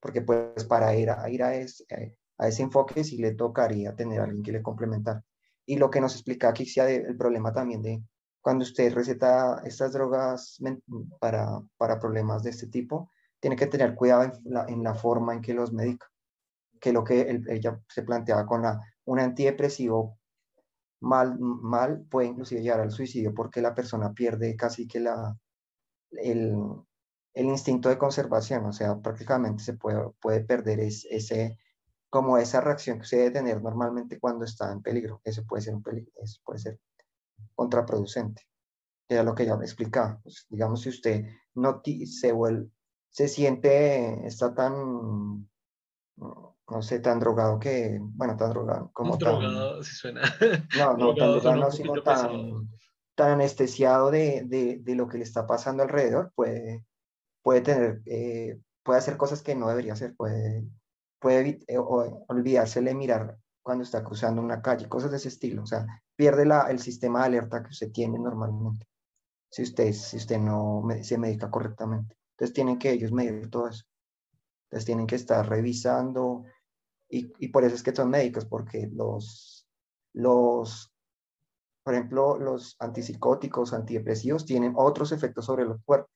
Porque 0.01 0.23
pues 0.23 0.65
para 0.65 0.95
ir 0.97 1.11
a, 1.11 1.29
ir 1.31 1.43
a, 1.43 1.55
ese, 1.55 1.85
a 2.39 2.49
ese 2.49 2.63
enfoque 2.63 3.05
sí 3.05 3.19
le 3.19 3.35
tocaría 3.35 3.95
tener 3.95 4.21
a 4.21 4.25
alguien 4.25 4.43
que 4.43 4.53
le 4.53 4.63
complementar. 4.63 5.23
Y 5.71 5.77
lo 5.77 5.89
que 5.89 6.01
nos 6.01 6.15
explica 6.15 6.49
aquí 6.49 6.67
sea 6.67 6.91
el 6.91 7.17
problema 7.17 7.53
también 7.53 7.81
de 7.81 8.03
cuando 8.41 8.65
usted 8.65 8.93
receta 8.93 9.63
estas 9.65 9.93
drogas 9.93 10.59
para, 11.21 11.61
para 11.77 12.01
problemas 12.01 12.43
de 12.43 12.51
este 12.51 12.67
tipo, 12.67 13.09
tiene 13.39 13.55
que 13.55 13.69
tener 13.69 13.95
cuidado 13.95 14.25
en 14.25 14.33
la, 14.47 14.65
en 14.67 14.83
la 14.83 14.97
forma 14.97 15.33
en 15.33 15.41
que 15.41 15.55
los 15.55 15.73
medica. 15.73 16.09
Que 16.81 16.93
lo 16.93 17.05
que 17.05 17.41
ella 17.51 17.81
se 17.89 18.03
planteaba 18.03 18.47
con 18.47 18.63
la, 18.63 18.81
un 19.05 19.21
antidepresivo 19.21 20.19
mal, 20.99 21.39
mal 21.39 22.05
puede 22.11 22.27
inclusive 22.27 22.63
llegar 22.63 22.81
al 22.81 22.91
suicidio 22.91 23.33
porque 23.33 23.63
la 23.63 23.73
persona 23.73 24.13
pierde 24.13 24.57
casi 24.57 24.89
que 24.89 24.99
el, 24.99 25.07
el 27.33 27.47
instinto 27.47 27.89
de 27.89 27.99
conservación, 27.99 28.67
o 28.67 28.73
sea, 28.73 28.99
prácticamente 28.99 29.63
se 29.63 29.75
puede, 29.75 30.11
puede 30.21 30.41
perder 30.41 30.81
ese, 30.81 31.57
como 32.11 32.37
esa 32.37 32.61
reacción 32.61 32.99
que 32.99 33.03
usted 33.03 33.19
debe 33.19 33.31
tener 33.31 33.63
normalmente 33.63 34.19
cuando 34.19 34.45
está 34.45 34.73
en 34.73 34.83
peligro. 34.83 35.21
Eso 35.25 35.45
puede 35.47 35.63
ser 35.63 35.75
un 35.75 35.83
peligro, 35.83 36.13
eso 36.21 36.41
puede 36.45 36.59
ser 36.59 36.81
contraproducente. 37.55 38.43
Era 39.09 39.23
lo 39.23 39.35
que 39.35 39.47
ya 39.47 39.57
me 39.57 39.65
explicaba. 39.65 40.21
Pues, 40.23 40.47
digamos, 40.51 40.83
si 40.83 40.89
usted 40.89 41.25
no 41.55 41.81
se, 41.85 42.33
vuelve, 42.33 42.69
se 43.09 43.29
siente, 43.29 44.27
está 44.27 44.53
tan, 44.55 45.49
no 46.17 46.83
sé, 46.83 46.99
tan 46.99 47.21
drogado 47.21 47.61
que, 47.61 47.99
bueno, 48.01 48.37
tan 48.37 48.51
drogado 48.51 48.91
como 48.93 49.17
drogado, 49.17 49.83
si 49.85 49.95
suena. 49.95 50.23
No, 50.77 50.97
no, 50.97 51.15
tan 51.15 51.39
drogado, 51.39 51.71
sino 51.71 52.03
tan, 52.03 52.69
tan 53.15 53.31
anestesiado 53.33 54.11
de, 54.11 54.43
de, 54.47 54.79
de, 54.81 54.95
lo 54.97 55.09
que 55.09 55.19
le 55.19 55.25
está 55.25 55.47
pasando 55.47 55.85
alrededor, 55.85 56.33
puede, 56.35 56.85
puede 57.43 57.61
tener, 57.61 58.03
eh, 58.07 58.59
puede 58.83 58.99
hacer 58.99 59.17
cosas 59.17 59.43
que 59.43 59.55
no 59.55 59.69
debería 59.69 59.93
hacer, 59.93 60.15
puede 60.17 60.65
puede 61.21 61.61
eh, 61.67 61.79
olvidársele 61.79 62.95
mirar 62.95 63.37
cuando 63.63 63.85
está 63.85 64.03
cruzando 64.03 64.43
una 64.43 64.63
calle, 64.63 64.89
cosas 64.89 65.11
de 65.11 65.19
ese 65.19 65.29
estilo. 65.29 65.63
O 65.63 65.67
sea, 65.67 65.87
pierde 66.17 66.45
el 66.71 66.79
sistema 66.79 67.21
de 67.21 67.27
alerta 67.27 67.63
que 67.63 67.71
usted 67.71 67.93
tiene 67.93 68.19
normalmente 68.19 68.87
si 69.51 69.63
usted, 69.63 69.93
si 69.93 70.17
usted 70.17 70.39
no 70.39 70.83
se 71.03 71.19
medica 71.19 71.51
correctamente. 71.51 72.17
Entonces 72.33 72.55
tienen 72.55 72.79
que 72.79 72.93
ellos 72.93 73.13
medir 73.13 73.51
todo 73.51 73.69
eso. 73.69 73.85
Entonces 74.65 74.87
tienen 74.87 75.07
que 75.07 75.17
estar 75.17 75.49
revisando 75.49 76.45
y, 77.09 77.33
y 77.39 77.49
por 77.49 77.65
eso 77.65 77.75
es 77.75 77.83
que 77.83 77.95
son 77.95 78.09
médicos, 78.09 78.47
porque 78.47 78.89
los, 78.93 79.67
los, 80.13 80.93
por 81.83 81.95
ejemplo, 81.95 82.39
los 82.39 82.77
antipsicóticos, 82.79 83.73
antidepresivos 83.73 84.47
tienen 84.47 84.75
otros 84.77 85.11
efectos 85.11 85.45
sobre 85.45 85.65
los 85.65 85.83
cuerpos. 85.85 86.11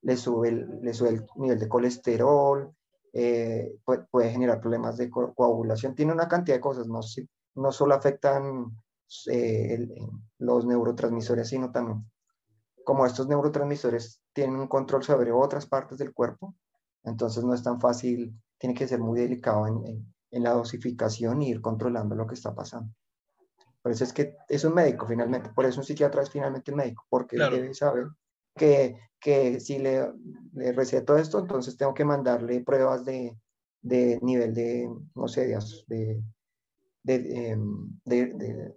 Le 0.00 0.16
sube 0.16 0.50
le 0.50 0.94
sube 0.94 1.10
el 1.10 1.26
nivel 1.36 1.60
de 1.60 1.68
colesterol, 1.68 2.74
eh, 3.12 3.74
puede, 3.84 4.30
generar 4.30 4.60
problemas 4.60 4.96
de 4.96 5.10
coagulación, 5.10 5.94
tiene 5.94 6.12
una 6.12 6.28
cantidad 6.28 6.56
de 6.56 6.60
cosas, 6.60 6.86
no, 6.86 7.00
no 7.54 7.72
solo 7.72 7.94
afectan 7.94 8.74
eh, 9.30 9.88
los 10.38 10.64
neurotransmisores, 10.64 11.48
sino 11.48 11.70
también 11.70 12.04
como 12.84 13.06
estos 13.06 13.28
neurotransmisores 13.28 14.20
tienen 14.32 14.56
un 14.56 14.68
control 14.68 15.02
sobre 15.02 15.32
otras 15.32 15.66
partes 15.66 15.98
del 15.98 16.12
cuerpo, 16.12 16.54
entonces 17.04 17.44
no 17.44 17.54
es 17.54 17.62
tan 17.62 17.80
fácil, 17.80 18.34
tiene 18.58 18.74
que 18.74 18.88
ser 18.88 19.00
muy 19.00 19.20
delicado 19.20 19.66
en, 19.66 20.06
en, 20.30 20.42
la 20.42 20.52
dosificación 20.52 21.42
y 21.42 21.50
ir 21.50 21.60
controlando 21.60 22.14
lo 22.14 22.26
que 22.26 22.34
está 22.34 22.54
pasando. 22.54 22.92
Por 23.82 23.92
eso 23.92 24.04
es 24.04 24.12
que 24.12 24.36
es 24.48 24.64
un 24.64 24.74
médico 24.74 25.06
finalmente, 25.06 25.50
por 25.50 25.66
eso 25.66 25.80
un 25.80 25.84
psiquiatra 25.84 26.22
es 26.22 26.30
finalmente 26.30 26.70
un 26.70 26.78
médico, 26.78 27.04
porque 27.08 27.36
debe 27.36 27.74
saber 27.74 28.06
que, 28.54 28.96
que 29.20 29.60
si 29.60 29.78
le, 29.78 30.12
receto 30.72 31.16
esto, 31.16 31.38
entonces 31.38 31.76
tengo 31.76 31.94
que 31.94 32.04
mandarle 32.04 32.62
pruebas 32.62 33.04
de, 33.04 33.36
de 33.82 34.18
nivel 34.22 34.54
de, 34.54 34.88
no 35.14 35.28
sé, 35.28 35.46
de, 35.86 36.22
de, 37.02 37.18
de, 38.04 38.74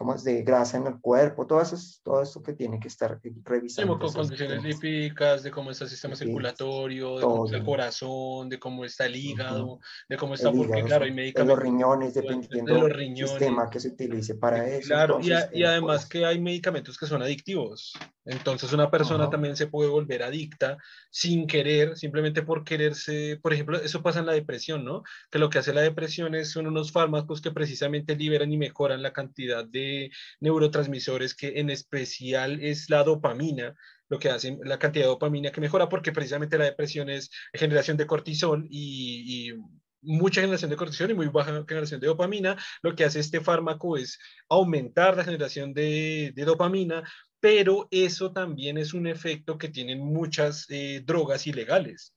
de 0.00 0.30
de 0.30 0.42
grasa 0.42 0.78
en 0.78 0.86
el 0.86 1.00
cuerpo, 1.00 1.46
todo 1.46 1.60
eso, 1.60 1.76
todo 2.02 2.22
eso 2.22 2.42
que 2.42 2.54
tiene 2.54 2.80
que 2.80 2.88
estar 2.88 3.20
revisando. 3.44 3.98
con 3.98 4.12
condiciones 4.12 4.62
lipídicas, 4.62 5.42
de 5.42 5.50
cómo 5.50 5.70
está 5.70 5.84
el 5.84 5.90
sistema 5.90 6.16
circulatorio, 6.16 7.16
de 7.16 7.22
cómo 7.22 7.44
está 7.44 7.58
el 7.58 7.64
corazón, 7.64 8.48
de 8.48 8.58
cómo 8.58 8.84
está 8.84 9.06
el 9.06 9.16
hígado, 9.16 9.80
de 10.08 10.16
cómo 10.16 10.34
está, 10.34 10.50
porque 10.52 10.82
claro, 10.84 11.04
hay 11.04 11.12
medicamentos. 11.12 11.58
De 11.58 11.62
los 11.62 11.72
riñones, 11.72 12.14
dependiendo 12.14 12.86
del 12.86 13.16
sistema 13.16 13.68
que 13.68 13.80
se 13.80 13.88
utilice 13.88 14.34
para 14.36 14.66
eso. 14.66 14.88
Claro, 14.88 15.20
y, 15.20 15.32
y, 15.58 15.64
además 15.64 16.06
que 16.06 16.24
hay 16.24 16.40
medicamentos 16.40 16.96
que 16.96 17.06
son 17.06 17.22
adictivos. 17.22 17.92
Entonces 18.24 18.72
una 18.72 18.90
persona 18.90 19.28
también 19.28 19.56
se 19.56 19.66
puede 19.66 19.90
volver 19.90 20.22
adicta 20.22 20.78
sin 21.10 21.46
querer, 21.46 21.96
simplemente 21.96 22.42
por 22.42 22.64
quererse, 22.64 23.38
por 23.42 23.52
ejemplo, 23.52 23.78
eso 23.80 24.02
pasa 24.02 24.20
en 24.20 24.26
la 24.26 24.32
depresión, 24.32 24.84
¿no? 24.84 25.02
Que 25.30 25.38
lo 25.38 25.50
que 25.50 25.58
hace 25.58 25.74
la 25.74 25.80
depresión 25.80 26.34
es, 26.34 26.50
son 26.50 26.66
unos 26.66 26.92
fármacos 26.92 27.40
que 27.40 27.50
precisamente 27.50 28.14
liberan 28.14 28.52
y 28.52 28.58
mejoran 28.58 29.02
la 29.02 29.12
cantidad 29.12 29.64
de 29.64 29.89
neurotransmisores 30.40 31.34
que 31.34 31.60
en 31.60 31.70
especial 31.70 32.60
es 32.62 32.90
la 32.90 33.04
dopamina, 33.04 33.74
lo 34.08 34.18
que 34.18 34.30
hace 34.30 34.58
la 34.64 34.78
cantidad 34.78 35.04
de 35.04 35.10
dopamina 35.10 35.52
que 35.52 35.60
mejora 35.60 35.88
porque 35.88 36.12
precisamente 36.12 36.58
la 36.58 36.64
depresión 36.64 37.10
es 37.10 37.30
generación 37.52 37.96
de 37.96 38.06
cortisol 38.06 38.66
y, 38.70 39.52
mucha 40.02 40.40
generación 40.40 40.70
de 40.70 40.78
cortisol 40.78 41.10
y 41.10 41.14
muy 41.14 41.28
baja 41.28 41.62
generación 41.68 42.00
de 42.00 42.06
dopamina, 42.06 42.56
lo 42.80 42.94
que 42.96 43.04
hace 43.04 43.20
este 43.20 43.42
fármaco 43.42 43.98
es 43.98 44.18
aumentar 44.48 45.14
la 45.14 45.24
generación 45.24 45.74
de, 45.74 46.32
de, 46.34 46.44
dopamina 46.46 47.04
pero 47.40 47.88
eso 47.90 48.32
también 48.32 48.78
es 48.78 48.94
un 48.94 49.06
efecto 49.06 49.58
que 49.58 49.68
tienen 49.68 50.00
muchas 50.00 50.66
eh, 50.68 51.02
drogas 51.04 51.46
ilegales. 51.46 52.14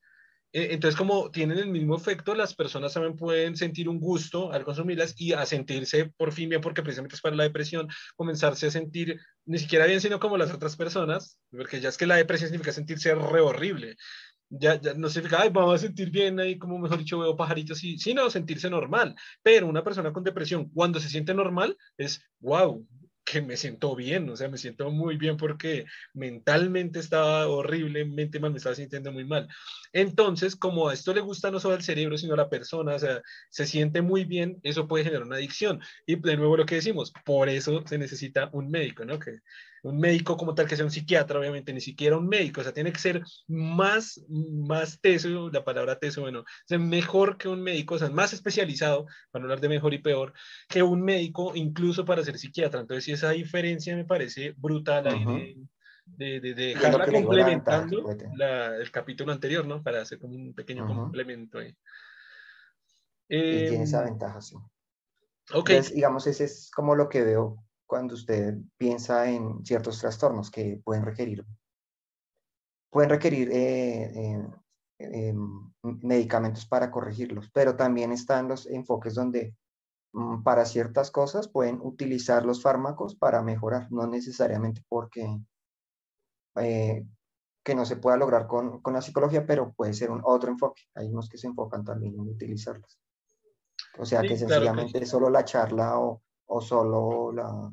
E, 0.54 0.74
entonces, 0.74 0.96
como 0.98 1.32
tienen 1.32 1.58
el 1.58 1.68
mismo 1.68 1.98
efecto, 1.98 2.36
las 2.36 2.54
personas 2.56 2.94
también 2.94 3.16
pueden 3.16 3.58
sentir 3.58 3.90
un 3.90 4.00
gusto 4.00 4.52
al 4.54 4.64
consumirlas 4.64 5.16
y 5.18 5.34
a 5.34 5.46
sentirse 5.46 6.12
por 6.16 6.32
fin 6.32 6.48
bien, 6.50 6.62
porque 6.62 6.84
precisamente 6.84 7.16
es 7.16 7.22
para 7.22 7.36
la 7.36 7.44
depresión, 7.44 7.88
comenzarse 8.16 8.68
a 8.68 8.72
sentir 8.72 9.20
ni 9.46 9.58
siquiera 9.58 9.88
bien, 9.88 10.00
sino 10.00 10.20
como 10.20 10.38
las 10.38 10.54
otras 10.54 10.78
personas, 10.78 11.40
porque 11.50 11.82
ya 11.82 11.90
es 11.90 11.98
que 11.98 12.06
la 12.06 12.18
depresión 12.18 12.50
significa 12.50 12.72
sentirse 12.72 13.16
re 13.16 13.42
horrible. 13.42 13.96
Ya, 14.50 14.80
ya 14.80 14.94
no 14.94 15.10
significa, 15.10 15.42
ay, 15.42 15.50
vamos 15.52 15.76
a 15.76 15.78
sentir 15.80 16.12
bien 16.12 16.40
ahí, 16.40 16.60
como 16.60 16.78
mejor 16.78 17.00
dicho, 17.00 17.18
veo 17.18 17.36
pajaritos, 17.36 17.84
y, 17.84 17.98
sino 17.98 18.30
sentirse 18.30 18.70
normal. 18.70 19.16
Pero 19.42 19.66
una 19.68 19.84
persona 19.84 20.14
con 20.14 20.24
depresión, 20.24 20.70
cuando 20.70 21.00
se 21.00 21.10
siente 21.10 21.34
normal, 21.34 21.76
es, 21.98 22.24
wow, 22.40 22.88
me 23.42 23.58
siento 23.58 23.96
bien, 23.96 24.30
o 24.30 24.36
sea, 24.36 24.50
me 24.50 24.58
siento 24.58 24.90
muy 24.92 25.18
bien 25.18 25.38
porque 25.38 25.86
mentalmente 26.14 27.00
estaba 27.00 27.48
horriblemente 27.48 28.40
mal, 28.40 28.52
me 28.52 28.58
estaba 28.58 28.76
sintiendo 28.76 29.12
muy 29.12 29.26
mal. 29.26 29.48
Entonces, 29.94 30.56
como 30.56 30.90
a 30.90 30.94
esto 30.94 31.14
le 31.14 31.22
gusta 31.22 31.52
no 31.52 31.60
solo 31.60 31.76
al 31.76 31.84
cerebro, 31.84 32.18
sino 32.18 32.34
a 32.34 32.38
la 32.38 32.50
persona, 32.50 32.96
o 32.96 33.00
sea, 33.00 33.22
se 33.50 33.66
siente 33.66 34.02
muy 34.02 34.26
bien, 34.26 34.60
eso 34.64 34.88
puede 34.88 35.04
generar 35.04 35.24
una 35.26 35.38
adicción. 35.38 35.82
Y 36.06 36.16
de 36.16 36.38
nuevo 36.38 36.58
lo 36.58 36.66
que 36.66 36.76
decimos, 36.76 37.14
por 37.26 37.50
eso 37.50 37.84
se 37.86 37.98
necesita 37.98 38.50
un 38.54 38.70
médico, 38.70 39.06
¿no? 39.06 39.20
Que 39.20 39.40
un 39.84 40.00
médico 40.00 40.38
como 40.38 40.56
tal 40.56 40.66
que 40.66 40.76
sea 40.78 40.86
un 40.86 40.92
psiquiatra, 40.92 41.40
obviamente, 41.40 41.74
ni 41.74 41.82
siquiera 41.82 42.18
un 42.18 42.28
médico, 42.28 42.62
o 42.62 42.64
sea, 42.64 42.74
tiene 42.74 42.94
que 42.94 43.00
ser 43.00 43.22
más, 43.48 44.24
más 44.30 45.00
teso, 45.02 45.50
la 45.52 45.64
palabra 45.64 46.00
teso, 46.00 46.22
bueno, 46.22 46.46
es 46.68 46.80
mejor 46.80 47.38
que 47.38 47.50
un 47.50 47.62
médico, 47.62 47.96
o 47.96 48.00
sea, 48.00 48.10
más 48.10 48.32
especializado, 48.32 49.06
para 49.30 49.44
hablar 49.44 49.60
de 49.60 49.70
mejor 49.70 49.94
y 49.94 49.98
peor, 49.98 50.34
que 50.70 50.82
un 50.82 51.02
médico 51.02 51.52
incluso 51.56 52.06
para 52.06 52.24
ser 52.24 52.38
psiquiatra. 52.38 52.80
Entonces, 52.80 53.14
esa 53.14 53.32
diferencia 53.32 53.96
me 53.96 54.06
parece 54.06 54.54
brutal 54.58 55.06
ahí 55.08 55.62
de, 56.06 56.40
de, 56.40 56.54
dejarla 56.54 57.06
complementando 57.06 58.10
el 58.10 58.92
capítulo 58.92 59.34
anterior, 59.34 59.66
¿no? 59.66 59.84
Para 59.84 60.02
hacer 60.02 60.18
como 60.18 60.36
un 60.36 60.54
pequeño 60.54 60.88
complemento 60.88 61.60
ahí. 61.60 61.76
y 63.28 63.68
tiene 63.68 63.84
esa 63.84 64.00
em, 64.00 64.12
ventaja, 64.12 64.40
sí. 64.40 64.56
Ok. 65.54 65.72
Entonces, 65.72 65.94
digamos, 65.94 66.26
ese 66.26 66.46
es 66.46 66.72
como 66.74 66.96
lo 66.96 67.10
que 67.10 67.22
veo 67.22 67.58
cuando 67.94 68.16
usted 68.16 68.56
piensa 68.76 69.30
en 69.30 69.64
ciertos 69.64 70.00
trastornos 70.00 70.50
que 70.50 70.82
pueden 70.84 71.06
requerir, 71.06 71.46
pueden 72.90 73.12
requerir 73.12 73.52
eh, 73.52 74.40
eh, 74.98 75.30
em, 75.30 75.72
medicamentos 76.02 76.66
para 76.66 76.90
corregirlos, 76.90 77.52
pero 77.54 77.76
también 77.76 78.12
están 78.12 78.48
los 78.48 78.66
enfoques 78.66 79.14
donde 79.14 79.56
mm, 80.14 80.42
para 80.42 80.66
ciertas 80.66 81.12
cosas 81.12 81.48
pueden 81.48 81.82
utilizar 81.84 82.48
los 82.48 82.64
fármacos 82.64 83.14
para 83.14 83.44
mejorar, 83.44 83.92
no 83.92 84.08
necesariamente 84.08 84.84
porque 84.90 85.40
eh, 86.56 87.06
que 87.64 87.76
no 87.76 87.86
se 87.86 87.98
pueda 87.98 88.18
lograr 88.18 88.48
con, 88.48 88.82
con, 88.82 88.96
la 88.96 89.04
psicología, 89.04 89.46
pero 89.46 89.72
puede 89.74 89.94
ser 89.94 90.10
un 90.10 90.22
otro 90.24 90.50
enfoque. 90.50 90.82
Hay 90.96 91.10
unos 91.10 91.30
que 91.30 91.38
se 91.38 91.46
enfocan 91.46 91.86
también 91.86 92.16
en 92.16 92.22
utilizarlos. 92.22 93.00
O 94.00 94.06
sea, 94.06 94.24
que 94.24 94.36
sencillamente 94.36 95.06
solo 95.06 95.30
la 95.30 95.46
charla 95.46 96.00
o, 96.00 96.24
o 96.48 96.60
solo 96.60 97.32
la, 97.32 97.72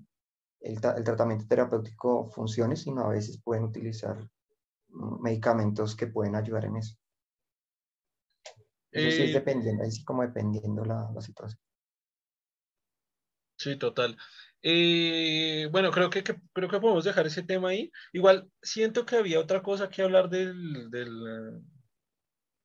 el, 0.60 0.80
tratamiento 0.80 1.46
terapéutico 1.48 2.30
funcione, 2.30 2.76
sino 2.76 3.02
a 3.02 3.10
veces 3.10 3.40
pueden 3.42 3.64
utilizar 3.64 4.16
mm, 4.88 5.22
medicamentos 5.22 5.96
que 5.96 6.06
pueden 6.06 6.36
ayudar 6.36 6.66
en 6.66 6.76
eso. 6.76 6.96
Eso 8.92 9.16
sí 9.16 9.22
es 9.22 9.30
eh, 9.30 9.34
dependiendo, 9.34 9.84
ahí 9.84 9.90
sí 9.90 10.04
como 10.04 10.22
dependiendo 10.22 10.84
la, 10.84 11.10
la 11.14 11.20
situación. 11.20 11.60
Sí, 13.56 13.76
total. 13.76 14.16
Eh, 14.62 15.68
bueno, 15.70 15.90
creo 15.90 16.10
que, 16.10 16.22
creo 16.22 16.68
que 16.68 16.80
podemos 16.80 17.04
dejar 17.04 17.26
ese 17.26 17.42
tema 17.42 17.70
ahí. 17.70 17.90
Igual, 18.12 18.50
siento 18.62 19.06
que 19.06 19.16
había 19.16 19.40
otra 19.40 19.62
cosa 19.62 19.88
que 19.88 20.02
hablar 20.02 20.28
del, 20.28 20.90
del, 20.90 21.62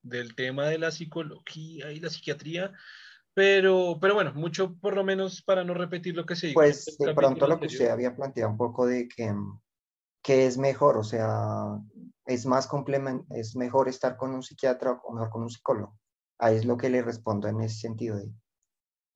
del 0.02 0.34
tema 0.34 0.66
de 0.66 0.78
la 0.78 0.90
psicología 0.90 1.92
y 1.92 2.00
la 2.00 2.10
psiquiatría, 2.10 2.72
pero, 3.36 3.98
pero 4.00 4.14
bueno, 4.14 4.32
mucho 4.32 4.78
por 4.78 4.94
lo 4.96 5.04
menos 5.04 5.42
para 5.42 5.62
no 5.62 5.74
repetir 5.74 6.16
lo 6.16 6.24
que 6.24 6.34
se 6.34 6.46
dijo. 6.46 6.58
Pues 6.58 6.96
de 6.98 7.12
pronto 7.12 7.46
lo 7.46 7.60
que 7.60 7.66
usted 7.66 7.90
había 7.90 8.16
planteado 8.16 8.50
un 8.50 8.56
poco 8.56 8.86
de 8.86 9.06
que, 9.08 9.30
que 10.22 10.46
es 10.46 10.56
mejor, 10.56 10.96
o 10.96 11.04
sea, 11.04 11.78
es 12.24 12.46
más 12.46 12.66
complemento, 12.66 13.26
es 13.34 13.54
mejor 13.54 13.90
estar 13.90 14.16
con 14.16 14.32
un 14.32 14.42
psiquiatra 14.42 14.92
o 15.04 15.12
mejor 15.12 15.28
con 15.28 15.42
un 15.42 15.50
psicólogo. 15.50 15.98
Ahí 16.38 16.56
es 16.56 16.64
lo 16.64 16.78
que 16.78 16.88
le 16.88 17.02
respondo 17.02 17.46
en 17.46 17.60
ese 17.60 17.78
sentido. 17.78 18.16
De, 18.16 18.32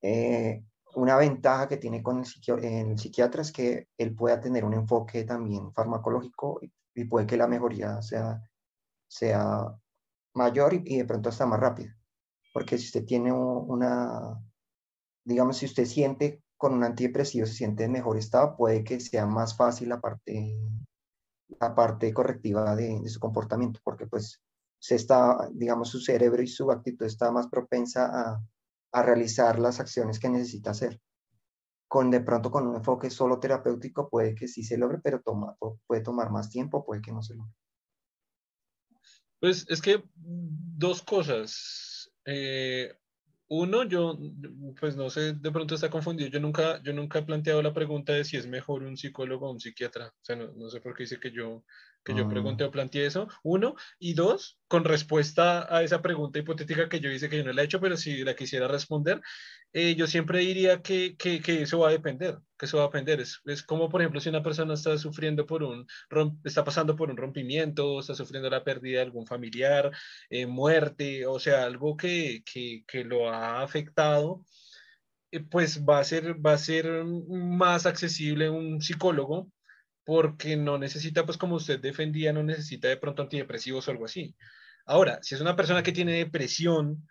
eh, 0.02 0.64
una 0.96 1.16
ventaja 1.16 1.66
que 1.66 1.78
tiene 1.78 2.02
con 2.02 2.18
el, 2.18 2.98
psiquiatra 2.98 3.40
es 3.40 3.52
que 3.52 3.88
él 3.96 4.14
pueda 4.14 4.38
tener 4.38 4.66
un 4.66 4.74
enfoque 4.74 5.24
también 5.24 5.72
farmacológico 5.72 6.60
y, 6.94 7.04
puede 7.06 7.26
que 7.26 7.38
la 7.38 7.46
mejoría 7.46 8.02
sea, 8.02 8.38
sea 9.08 9.74
mayor 10.34 10.74
y, 10.74 10.82
y 10.84 10.98
de 10.98 11.06
pronto 11.06 11.30
hasta 11.30 11.46
más 11.46 11.58
rápida 11.58 11.96
porque 12.52 12.78
si 12.78 12.86
usted 12.86 13.04
tiene 13.04 13.32
una, 13.32 14.40
digamos, 15.24 15.58
si 15.58 15.66
usted 15.66 15.84
siente 15.84 16.42
con 16.56 16.74
un 16.74 16.84
antidepresivo, 16.84 17.46
se 17.46 17.54
siente 17.54 17.84
en 17.84 17.92
mejor 17.92 18.18
estado, 18.18 18.56
puede 18.56 18.84
que 18.84 19.00
sea 19.00 19.26
más 19.26 19.56
fácil 19.56 19.88
la 19.88 20.00
parte, 20.00 20.58
la 21.58 21.74
parte 21.74 22.12
correctiva 22.12 22.76
de, 22.76 23.08
su 23.08 23.18
comportamiento, 23.18 23.80
porque 23.82 24.06
pues 24.06 24.42
se 24.78 24.96
está, 24.96 25.48
digamos, 25.52 25.88
su 25.88 26.00
cerebro 26.00 26.42
y 26.42 26.46
su 26.46 26.70
actitud 26.70 27.06
está 27.06 27.30
más 27.30 27.48
propensa 27.48 28.06
a, 28.06 28.44
a 28.92 29.02
realizar 29.02 29.58
las 29.58 29.80
acciones 29.80 30.18
que 30.18 30.28
necesita 30.28 30.70
hacer. 30.72 31.00
Con 31.88 32.10
de 32.10 32.20
pronto 32.20 32.50
con 32.50 32.66
un 32.66 32.76
enfoque 32.76 33.10
solo 33.10 33.40
terapéutico 33.40 34.08
puede 34.08 34.34
que 34.34 34.46
sí 34.46 34.62
se 34.62 34.78
logre, 34.78 34.98
pero 35.02 35.20
toma, 35.22 35.56
puede 35.86 36.02
tomar 36.02 36.30
más 36.30 36.50
tiempo, 36.50 36.84
puede 36.84 37.00
que 37.00 37.12
no 37.12 37.22
se 37.22 37.34
logre. 37.34 37.54
Pues 39.40 39.64
es 39.68 39.80
que 39.80 40.04
dos 40.14 41.02
cosas 41.02 41.89
eh, 42.32 42.94
uno, 43.48 43.82
yo, 43.84 44.16
pues 44.78 44.96
no 44.96 45.10
sé, 45.10 45.32
de 45.34 45.50
pronto 45.50 45.74
está 45.74 45.90
confundido. 45.90 46.30
Yo 46.30 46.38
nunca, 46.38 46.80
yo 46.82 46.92
nunca 46.92 47.18
he 47.18 47.22
planteado 47.22 47.60
la 47.62 47.74
pregunta 47.74 48.12
de 48.12 48.24
si 48.24 48.36
es 48.36 48.46
mejor 48.46 48.84
un 48.84 48.96
psicólogo 48.96 49.48
o 49.48 49.52
un 49.52 49.58
psiquiatra. 49.58 50.06
O 50.08 50.24
sea, 50.24 50.36
no, 50.36 50.52
no 50.52 50.70
sé 50.70 50.80
por 50.80 50.94
qué 50.94 51.02
dice 51.02 51.18
que 51.18 51.32
yo, 51.32 51.64
que 52.04 52.14
yo 52.14 52.28
pregunté 52.28 52.64
o 52.64 52.70
planteé 52.70 53.06
eso. 53.06 53.28
Uno. 53.42 53.74
Y 53.98 54.14
dos, 54.14 54.58
con 54.68 54.84
respuesta 54.84 55.74
a 55.74 55.82
esa 55.82 56.02
pregunta 56.02 56.38
hipotética 56.38 56.88
que 56.88 57.00
yo 57.00 57.10
hice 57.10 57.28
que 57.28 57.38
yo 57.38 57.44
no 57.44 57.52
la 57.52 57.62
he 57.62 57.64
hecho, 57.66 57.80
pero 57.80 57.96
si 57.96 58.24
la 58.24 58.34
quisiera 58.34 58.68
responder, 58.68 59.20
eh, 59.72 59.94
yo 59.94 60.06
siempre 60.06 60.40
diría 60.40 60.82
que, 60.82 61.16
que, 61.16 61.40
que, 61.40 61.62
eso 61.62 61.80
va 61.80 61.88
a 61.88 61.92
depender, 61.92 62.38
que 62.58 62.66
eso 62.66 62.78
va 62.78 62.84
a 62.84 62.86
depender. 62.86 63.20
Es, 63.20 63.40
es, 63.44 63.62
como, 63.62 63.88
por 63.88 64.00
ejemplo, 64.00 64.20
si 64.20 64.28
una 64.28 64.42
persona 64.42 64.74
está 64.74 64.96
sufriendo 64.98 65.46
por 65.46 65.62
un, 65.62 65.86
está 66.44 66.64
pasando 66.64 66.96
por 66.96 67.10
un 67.10 67.16
rompimiento, 67.16 68.00
está 68.00 68.14
sufriendo 68.14 68.50
la 68.50 68.64
pérdida 68.64 68.98
de 68.98 69.04
algún 69.04 69.26
familiar, 69.26 69.90
eh, 70.30 70.46
muerte, 70.46 71.26
o 71.26 71.38
sea, 71.38 71.64
algo 71.64 71.96
que, 71.96 72.42
que, 72.44 72.84
que 72.86 73.04
lo 73.04 73.30
ha 73.30 73.62
afectado 73.62 74.44
eh, 75.30 75.40
pues 75.40 75.84
va 75.84 76.00
a 76.00 76.04
ser, 76.04 76.44
va 76.44 76.54
a 76.54 76.58
ser 76.58 77.04
más 77.04 77.86
accesible 77.86 78.50
un 78.50 78.80
psicólogo 78.80 79.50
porque 80.04 80.56
no 80.56 80.78
necesita, 80.78 81.24
pues 81.24 81.38
como 81.38 81.56
usted 81.56 81.80
defendía, 81.80 82.32
no 82.32 82.42
necesita 82.42 82.88
de 82.88 82.96
pronto 82.96 83.22
antidepresivos 83.22 83.86
o 83.86 83.90
algo 83.90 84.04
así. 84.06 84.34
Ahora, 84.86 85.20
si 85.22 85.34
es 85.34 85.40
una 85.40 85.56
persona 85.56 85.82
que 85.82 85.92
tiene 85.92 86.12
depresión, 86.12 87.06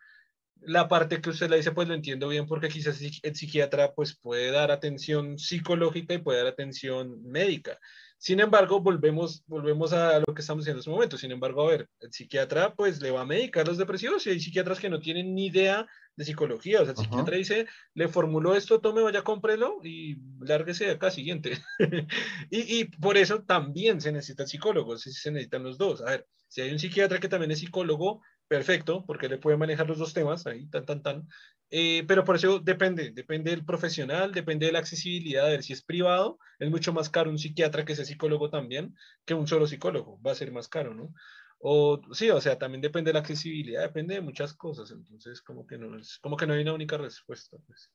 la 0.61 0.87
parte 0.87 1.21
que 1.21 1.29
usted 1.29 1.49
le 1.49 1.57
dice, 1.57 1.71
pues 1.71 1.87
lo 1.87 1.93
entiendo 1.93 2.27
bien, 2.27 2.45
porque 2.45 2.67
quizás 2.67 3.01
el 3.01 3.35
psiquiatra 3.35 3.93
pues 3.93 4.17
puede 4.17 4.51
dar 4.51 4.71
atención 4.71 5.37
psicológica 5.37 6.13
y 6.13 6.19
puede 6.19 6.39
dar 6.39 6.47
atención 6.47 7.23
médica. 7.23 7.79
Sin 8.21 8.41
embargo, 8.41 8.81
volvemos, 8.81 9.45
volvemos 9.47 9.93
a 9.93 10.19
lo 10.19 10.35
que 10.35 10.41
estamos 10.41 10.65
diciendo 10.65 10.79
en 10.79 10.81
este 10.81 10.89
momento. 10.89 11.17
Sin 11.17 11.31
embargo, 11.31 11.63
a 11.63 11.71
ver, 11.71 11.89
el 12.01 12.11
psiquiatra 12.11 12.75
pues 12.75 13.01
le 13.01 13.11
va 13.11 13.21
a 13.21 13.25
medicar 13.25 13.65
los 13.65 13.77
depresivos 13.77 14.27
y 14.27 14.31
hay 14.31 14.41
psiquiatras 14.41 14.77
que 14.77 14.89
no 14.89 14.99
tienen 14.99 15.33
ni 15.33 15.45
idea 15.45 15.87
de 16.17 16.25
psicología. 16.25 16.81
O 16.81 16.83
sea, 16.83 16.91
el 16.91 16.97
psiquiatra 16.97 17.37
dice, 17.37 17.65
le 17.93 18.09
formuló 18.09 18.57
esto, 18.57 18.81
tome, 18.81 19.01
vaya, 19.01 19.23
cómprelo 19.23 19.77
y 19.85 20.17
lárguese 20.41 20.83
de 20.83 20.91
acá, 20.91 21.11
siguiente. 21.11 21.63
y, 22.49 22.79
y, 22.79 22.85
por 22.85 23.15
eso 23.15 23.43
también 23.43 24.01
se 24.01 24.11
necesitan 24.11 24.49
psicólogos, 24.49 25.01
se 25.01 25.31
necesitan 25.31 25.63
los 25.63 25.77
dos. 25.77 26.01
A 26.01 26.11
ver, 26.11 26.27
si 26.49 26.59
hay 26.59 26.73
un 26.73 26.79
psiquiatra 26.79 27.21
que 27.21 27.29
también 27.29 27.51
es 27.51 27.59
psicólogo, 27.59 28.21
perfecto, 28.49 29.05
porque 29.05 29.29
le 29.29 29.37
puede 29.37 29.55
manejar 29.55 29.87
los 29.87 29.99
dos 29.99 30.13
temas, 30.13 30.45
ahí, 30.47 30.65
tan, 30.65 30.85
tan, 30.85 31.01
tan. 31.01 31.29
Eh, 31.69 32.03
pero 32.07 32.25
por 32.25 32.35
eso 32.35 32.59
depende, 32.59 33.11
depende 33.11 33.51
del 33.51 33.63
profesional, 33.63 34.33
depende 34.33 34.65
de 34.65 34.71
la 34.71 34.79
accesibilidad, 34.79 35.45
ver 35.45 35.63
si 35.63 35.73
es 35.73 35.83
privado, 35.83 36.39
es 36.57 36.69
mucho 36.69 36.91
más 36.91 37.09
caro 37.09 37.29
un 37.29 37.37
psiquiatra 37.37 37.85
que 37.85 37.95
sea 37.95 38.05
psicólogo 38.05 38.49
también, 38.49 38.95
que 39.23 39.35
un 39.35 39.47
solo 39.47 39.67
psicólogo, 39.67 40.19
va 40.21 40.31
a 40.31 40.35
ser 40.35 40.51
más 40.51 40.67
caro, 40.67 40.95
¿no? 40.95 41.13
O 41.59 42.01
sí, 42.11 42.29
o 42.31 42.41
sea, 42.41 42.57
también 42.57 42.81
depende 42.81 43.09
de 43.09 43.13
la 43.13 43.19
accesibilidad, 43.19 43.83
depende 43.83 44.15
de 44.15 44.21
muchas 44.21 44.53
cosas, 44.53 44.89
entonces 44.91 45.41
como 45.41 45.67
que 45.67 45.77
no, 45.77 45.97
es, 45.99 46.17
como 46.17 46.35
que 46.35 46.47
no 46.47 46.53
hay 46.53 46.63
una 46.63 46.73
única 46.73 46.97
respuesta. 46.97 47.57
Pues. 47.67 47.91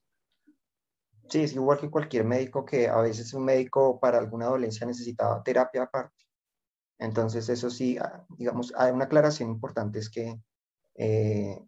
Sí, 1.29 1.43
es 1.43 1.55
igual 1.55 1.81
que 1.81 1.91
cualquier 1.91 2.25
médico 2.25 2.65
que 2.65 2.87
a 2.87 3.01
veces 3.01 3.35
un 3.35 3.45
médico 3.45 3.99
para 3.99 4.19
alguna 4.19 4.47
dolencia 4.47 4.87
necesitaba 4.87 5.43
terapia 5.43 5.83
aparte. 5.83 6.24
Entonces, 6.99 7.49
eso 7.49 7.71
sí, 7.71 7.99
ah, 7.99 8.25
digamos, 8.39 8.73
hay 8.77 8.93
una 8.93 9.07
aclaración 9.07 9.51
importante, 9.51 9.99
es 9.99 10.11
que 10.11 10.41
eh, 10.95 11.59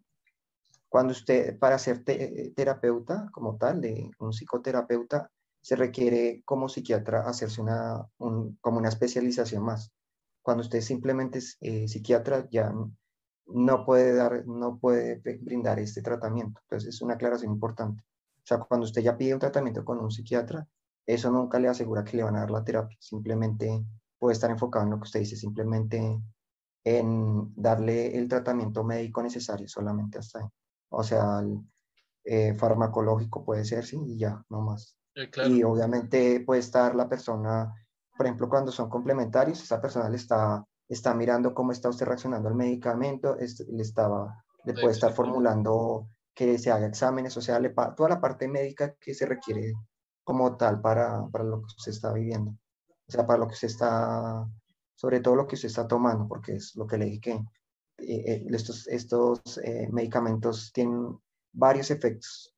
cuando 0.89 1.11
usted, 1.11 1.57
para 1.59 1.77
ser 1.77 2.03
terapeuta 2.03 3.29
como 3.31 3.57
tal, 3.57 3.81
de 3.81 4.09
un 4.19 4.31
psicoterapeuta, 4.31 5.29
se 5.61 5.75
requiere 5.75 6.41
como 6.45 6.69
psiquiatra 6.69 7.27
hacerse 7.27 7.61
una, 7.61 8.07
como 8.17 8.77
una 8.77 8.89
especialización 8.89 9.63
más. 9.63 9.91
Cuando 10.41 10.61
usted 10.61 10.79
simplemente 10.79 11.39
es 11.39 11.57
eh, 11.59 11.89
psiquiatra, 11.89 12.47
ya 12.49 12.73
no 13.47 13.85
puede, 13.85 14.15
dar, 14.15 14.45
no 14.47 14.79
puede 14.79 15.21
brindar 15.41 15.79
este 15.79 16.01
tratamiento. 16.01 16.61
Entonces, 16.63 16.95
es 16.95 17.01
una 17.01 17.15
aclaración 17.15 17.51
importante. 17.51 18.01
O 18.37 18.45
sea, 18.47 18.59
cuando 18.59 18.85
usted 18.85 19.01
ya 19.01 19.17
pide 19.17 19.33
un 19.33 19.39
tratamiento 19.39 19.83
con 19.83 19.99
un 19.99 20.09
psiquiatra, 20.09 20.65
eso 21.05 21.31
nunca 21.31 21.59
le 21.59 21.67
asegura 21.67 22.05
que 22.05 22.15
le 22.15 22.23
van 22.23 22.37
a 22.37 22.41
dar 22.41 22.51
la 22.51 22.63
terapia. 22.63 22.97
Simplemente 23.01 23.83
puede 24.19 24.33
estar 24.33 24.49
enfocado 24.49 24.85
en 24.85 24.91
lo 24.91 24.97
que 24.97 25.03
usted 25.03 25.19
dice, 25.21 25.35
simplemente 25.35 26.21
en 26.83 27.53
darle 27.55 28.17
el 28.17 28.27
tratamiento 28.27 28.83
médico 28.83 29.21
necesario 29.21 29.67
solamente 29.67 30.19
hasta 30.19 30.39
ahí. 30.39 30.45
O 30.89 31.03
sea, 31.03 31.39
el, 31.39 31.59
eh, 32.29 32.53
farmacológico 32.55 33.45
puede 33.45 33.63
ser, 33.63 33.85
sí, 33.85 33.97
y 34.05 34.17
ya, 34.17 34.43
no 34.49 34.61
más. 34.61 34.97
Eh, 35.15 35.29
y 35.47 35.63
obviamente 35.63 36.41
puede 36.45 36.59
estar 36.59 36.93
la 36.93 37.07
persona, 37.07 37.73
por 38.17 38.25
ejemplo, 38.25 38.49
cuando 38.49 38.71
son 38.71 38.89
complementarios, 38.89 39.63
esa 39.63 39.81
persona 39.81 40.09
le 40.09 40.17
está, 40.17 40.61
está 40.89 41.13
mirando 41.13 41.53
cómo 41.53 41.71
está 41.71 41.87
usted 41.87 42.05
reaccionando 42.05 42.49
al 42.49 42.55
medicamento, 42.55 43.37
le, 43.37 43.81
estaba, 43.81 44.43
le 44.65 44.73
puede 44.73 44.91
estar 44.91 45.13
formulando 45.13 46.09
que 46.35 46.57
se 46.57 46.69
haga 46.69 46.87
exámenes, 46.87 47.35
o 47.37 47.41
sea, 47.41 47.59
le, 47.59 47.73
toda 47.95 48.09
la 48.09 48.19
parte 48.19 48.49
médica 48.49 48.93
que 48.99 49.13
se 49.13 49.25
requiere 49.25 49.73
como 50.25 50.57
tal 50.57 50.81
para, 50.81 51.25
para 51.31 51.45
lo 51.45 51.61
que 51.61 51.67
usted 51.77 51.93
está 51.93 52.11
viviendo. 52.11 52.57
O 53.07 53.11
sea, 53.11 53.25
para 53.25 53.39
lo 53.39 53.47
que 53.47 53.53
usted 53.53 53.67
está, 53.67 54.45
sobre 54.95 55.19
todo 55.19 55.35
lo 55.35 55.47
que 55.47 55.55
usted 55.55 55.69
está 55.69 55.87
tomando, 55.87 56.27
porque 56.27 56.55
es 56.55 56.75
lo 56.75 56.85
que 56.85 56.97
le 56.97 57.05
dije 57.05 57.21
que 57.21 57.39
eh, 57.99 58.45
estos, 58.51 58.87
estos 58.87 59.41
medicamentos 59.91 60.71
tienen 60.73 61.17
varios 61.53 61.89
efectos. 61.91 62.53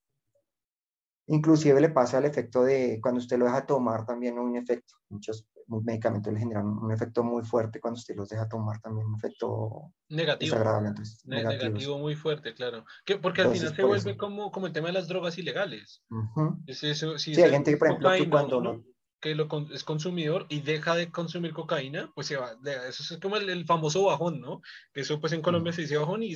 Inclusive 1.27 1.79
le 1.79 1.89
pasa 1.89 2.17
el 2.17 2.25
efecto 2.25 2.63
de 2.63 2.99
cuando 3.01 3.19
usted 3.19 3.37
lo 3.37 3.45
deja 3.45 3.65
tomar 3.65 4.03
también 4.05 4.39
un 4.39 4.55
efecto. 4.55 4.95
Muchos 5.09 5.47
medicamentos 5.67 6.33
le 6.33 6.39
generan 6.39 6.65
un 6.65 6.91
efecto 6.91 7.23
muy 7.23 7.43
fuerte 7.43 7.79
cuando 7.79 7.99
usted 7.99 8.15
los 8.15 8.29
deja 8.29 8.49
tomar 8.49 8.81
también 8.81 9.05
un 9.05 9.15
efecto 9.15 9.93
negativo. 10.09 10.57
negativo, 11.25 11.99
muy 11.99 12.15
fuerte, 12.15 12.55
claro. 12.55 12.83
porque 13.21 13.41
al 13.41 13.51
final 13.51 13.75
se 13.75 13.83
vuelve 13.83 14.17
como, 14.17 14.51
como 14.51 14.65
el 14.65 14.73
tema 14.73 14.87
de 14.87 14.93
las 14.93 15.07
drogas 15.07 15.37
ilegales. 15.37 16.03
es 16.65 16.83
eso, 16.83 17.19
sí, 17.19 17.39
hay 17.39 17.51
gente 17.51 17.71
que, 17.71 17.77
por 17.77 17.89
ejemplo, 17.89 18.09
cuando 18.31 18.83
que 19.19 19.35
lo 19.35 19.47
es 19.73 19.83
consumidor 19.83 20.45
y 20.49 20.61
deja 20.61 20.95
de 20.95 21.11
consumir 21.11 21.53
cocaína, 21.53 22.11
pues 22.15 22.27
se 22.27 22.37
va, 22.37 22.55
eso 22.87 23.13
es 23.13 23.19
como 23.21 23.37
el, 23.37 23.65
famoso 23.65 24.03
bajón, 24.03 24.39
¿no? 24.41 24.61
Que 24.93 25.01
eso 25.01 25.19
pues 25.19 25.33
en 25.33 25.41
Colombia 25.41 25.73
se 25.73 25.81
dice 25.81 25.97
bajón 25.97 26.23
y 26.23 26.35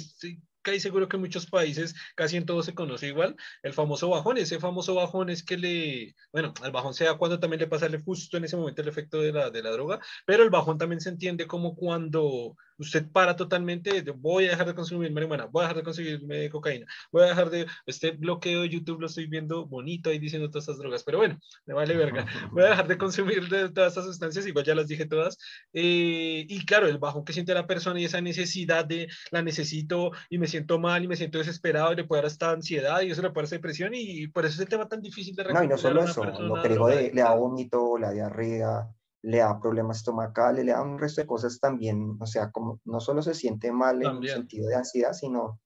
casi 0.63 0.79
seguro 0.79 1.07
que 1.07 1.17
en 1.17 1.21
muchos 1.21 1.45
países, 1.45 1.93
casi 2.15 2.37
en 2.37 2.45
todos 2.45 2.65
se 2.65 2.73
conoce 2.73 3.07
igual, 3.07 3.35
el 3.61 3.73
famoso 3.73 4.09
bajón, 4.09 4.37
ese 4.37 4.59
famoso 4.59 4.95
bajón 4.95 5.29
es 5.29 5.43
que 5.43 5.57
le, 5.57 6.15
bueno, 6.31 6.53
el 6.63 6.71
bajón 6.71 6.93
sea 6.93 7.15
cuando 7.15 7.39
también 7.39 7.59
le 7.59 7.67
pasa 7.67 7.87
justo 8.03 8.37
en 8.37 8.45
ese 8.45 8.57
momento 8.57 8.81
el 8.81 8.87
efecto 8.87 9.19
de 9.19 9.33
la, 9.33 9.49
de 9.49 9.61
la 9.61 9.71
droga, 9.71 9.99
pero 10.25 10.43
el 10.43 10.49
bajón 10.49 10.77
también 10.77 11.01
se 11.01 11.09
entiende 11.09 11.47
como 11.47 11.75
cuando 11.75 12.55
usted 12.77 13.05
para 13.11 13.35
totalmente, 13.35 14.01
voy 14.15 14.45
a 14.45 14.51
dejar 14.51 14.67
de 14.67 14.75
consumir 14.75 15.11
marihuana, 15.11 15.45
voy 15.45 15.61
a 15.61 15.67
dejar 15.67 15.77
de 15.77 15.83
consumir 15.83 16.49
cocaína, 16.51 16.85
voy 17.11 17.23
a 17.23 17.27
dejar 17.27 17.49
de, 17.49 17.65
este 17.85 18.11
bloqueo 18.11 18.61
de 18.61 18.69
YouTube 18.69 19.01
lo 19.01 19.07
estoy 19.07 19.27
viendo 19.27 19.65
bonito 19.65 20.09
ahí 20.09 20.19
diciendo 20.19 20.49
todas 20.49 20.63
estas 20.63 20.77
drogas, 20.77 21.03
pero 21.03 21.17
bueno, 21.17 21.39
me 21.65 21.73
vale 21.73 21.95
verga, 21.95 22.25
voy 22.51 22.63
a 22.63 22.69
dejar 22.69 22.87
de 22.87 22.97
consumir 22.97 23.49
de 23.49 23.69
todas 23.69 23.93
estas 23.93 24.05
sustancias, 24.05 24.47
igual 24.47 24.65
ya 24.65 24.75
las 24.75 24.87
dije 24.87 25.05
todas, 25.05 25.37
eh, 25.73 26.45
y 26.47 26.65
claro, 26.65 26.87
el 26.87 26.97
bajón 26.97 27.25
que 27.25 27.33
siente 27.33 27.53
la 27.53 27.67
persona 27.67 27.99
y 27.99 28.05
esa 28.05 28.21
necesidad 28.21 28.85
de, 28.85 29.07
la 29.31 29.41
necesito 29.41 30.11
y 30.29 30.37
me 30.37 30.47
siento 30.47 30.79
mal 30.79 31.03
y 31.03 31.07
me 31.07 31.15
siento 31.15 31.37
desesperado 31.37 31.93
y 31.93 31.95
le 31.95 32.03
puede 32.03 32.21
dar 32.21 32.27
hasta 32.27 32.51
ansiedad 32.51 33.01
y 33.01 33.11
eso 33.11 33.21
le 33.21 33.31
puede 33.31 33.47
dar 33.47 33.51
depresión 33.51 33.91
y, 33.93 34.27
por 34.27 34.45
eso 34.45 34.55
es 34.55 34.61
el 34.61 34.69
tema 34.69 34.87
tan 34.87 35.01
difícil 35.01 35.35
de 35.35 35.43
No, 35.45 35.63
y 35.63 35.67
no 35.67 35.77
solo 35.77 36.03
eso, 36.03 36.23
lo 36.23 36.61
que 36.61 36.69
de, 36.69 37.11
le 37.13 37.21
da 37.21 37.35
vómito, 37.35 37.97
la 37.97 38.11
diarrea, 38.11 38.89
le 39.23 39.37
da 39.37 39.59
problemas 39.59 39.97
estomacales, 39.97 40.65
le 40.65 40.73
da 40.73 40.81
un 40.81 40.99
resto 40.99 41.21
de 41.21 41.27
cosas 41.27 41.59
también, 41.59 42.17
o 42.19 42.25
sea, 42.25 42.51
como 42.51 42.81
no 42.85 42.99
solo 42.99 43.21
se 43.21 43.33
siente 43.33 43.71
mal 43.71 44.03
en 44.03 44.17
el 44.17 44.29
sentido 44.29 44.67
de 44.67 44.75
ansiedad, 44.75 45.13
sino 45.13 45.59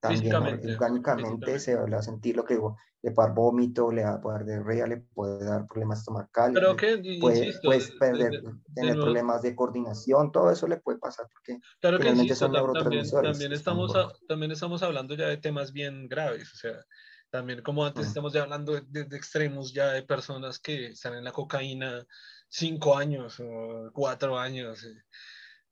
también 0.00 0.34
orgánicamente 0.34 1.58
se 1.58 1.74
va 1.74 1.98
a 1.98 2.02
sentir 2.02 2.36
lo 2.36 2.44
que 2.44 2.54
digo, 2.54 2.76
le 3.02 3.10
puede 3.10 3.28
dar 3.28 3.36
vómito, 3.36 3.90
le 3.90 4.04
va 4.04 4.12
a 4.12 4.18
dar 4.18 4.44
diarrea, 4.44 4.86
le 4.86 4.98
puede 4.98 5.44
dar 5.44 5.66
problemas 5.66 5.98
estomacales, 5.98 6.54
Pero 6.54 6.76
que, 6.76 7.18
puede, 7.20 7.52
puedes 7.62 7.90
perder, 7.90 8.42
tener 8.74 8.94
problemas 8.94 9.42
de 9.42 9.56
coordinación, 9.56 10.30
todo 10.30 10.52
eso 10.52 10.68
le 10.68 10.76
puede 10.76 10.98
pasar 10.98 11.26
porque 11.32 11.60
claro 11.80 11.98
que 11.98 12.08
insisto, 12.08 12.50
también, 12.52 13.10
también, 13.10 13.52
estamos 13.52 13.92
también 14.28 14.52
estamos 14.52 14.84
hablando 14.84 15.16
ya 15.16 15.26
de 15.26 15.38
temas 15.38 15.72
bien 15.72 16.08
graves, 16.08 16.52
o 16.52 16.56
sea, 16.56 16.84
también 17.30 17.62
como 17.62 17.84
antes 17.84 18.06
estamos 18.06 18.32
ya 18.32 18.42
hablando 18.42 18.80
de, 18.80 19.04
de, 19.04 19.16
extremos 19.16 19.72
ya 19.72 19.88
de 19.88 20.04
personas 20.04 20.60
que 20.60 20.86
están 20.88 21.14
en 21.14 21.24
la 21.24 21.32
cocaína 21.32 22.06
cinco 22.48 22.96
años 22.96 23.40
o 23.40 23.90
cuatro 23.92 24.38
años. 24.38 24.84
Eh, 24.84 25.02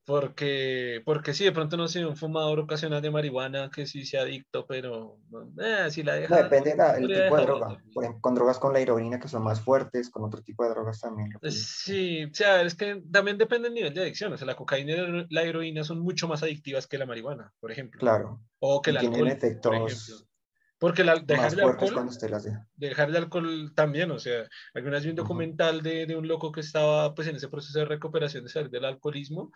porque, 0.07 1.01
porque 1.05 1.33
sí, 1.33 1.45
de 1.45 1.53
pronto 1.53 1.79
no 1.79 1.89
sé, 1.89 2.05
un 2.05 2.17
fumador 2.17 2.61
ocasional 2.61 3.01
de 3.01 3.11
marihuana 3.11 3.71
que 3.71 3.87
sí 3.87 4.05
sea 4.05 4.21
adicto, 4.21 4.67
pero 4.67 5.17
eh, 5.59 5.91
si 5.91 6.03
la 6.03 6.15
deja. 6.15 6.43
depende 6.43 6.75
del 6.75 7.07
tipo 7.07 7.37
de 7.37 7.43
droga. 7.43 7.83
Por 7.95 8.05
ejemplo, 8.05 8.21
con 8.21 8.35
drogas 8.35 8.59
con 8.59 8.75
la 8.75 8.81
heroína 8.81 9.19
que 9.19 9.29
son 9.29 9.43
más 9.43 9.63
fuertes, 9.63 10.11
con 10.11 10.25
otro 10.25 10.43
tipo 10.43 10.63
de 10.63 10.71
drogas 10.71 11.01
también. 11.01 11.31
Sí, 11.49 12.25
o 12.25 12.35
sea, 12.35 12.61
es 12.61 12.75
que 12.75 13.03
también 13.11 13.39
depende 13.39 13.69
del 13.69 13.75
nivel 13.75 13.95
de 13.95 14.03
adicción. 14.03 14.33
O 14.33 14.37
sea, 14.37 14.47
la 14.47 14.57
cocaína 14.57 14.93
y 14.93 15.27
la 15.31 15.43
heroína 15.43 15.85
son 15.85 16.01
mucho 16.01 16.29
más 16.29 16.43
adictivas 16.43 16.87
que 16.87 16.99
la 16.99 17.07
marihuana, 17.07 17.55
por 17.59 17.73
ejemplo. 17.73 17.99
Claro. 17.99 18.41
O 18.59 18.83
que 18.83 18.91
el 18.91 18.99
alcohol. 18.99 19.29
efectos 19.29 20.27
porque 20.85 21.03
la, 21.03 21.14
dejar, 21.16 21.55
el 21.55 21.61
alcohol, 21.61 22.11
dejar 22.77 23.09
el 23.09 23.16
alcohol 23.16 23.73
también, 23.75 24.11
o 24.11 24.18
sea, 24.18 24.47
alguna 24.75 24.97
vez 24.97 25.05
vi 25.05 25.11
un 25.11 25.16
documental 25.16 25.81
de, 25.81 26.05
de, 26.05 26.14
un 26.14 26.29
loco 26.29 26.53
que 26.53 26.61
estaba 26.61 27.14
pues 27.14 27.27
en 27.27 27.37
ese 27.37 27.49
proceso 27.49 27.79
de 27.79 27.87
recuperación 27.87 28.44
de 28.44 28.51
salir 28.51 28.68
del 28.68 28.85
alcoholismo 28.85 29.51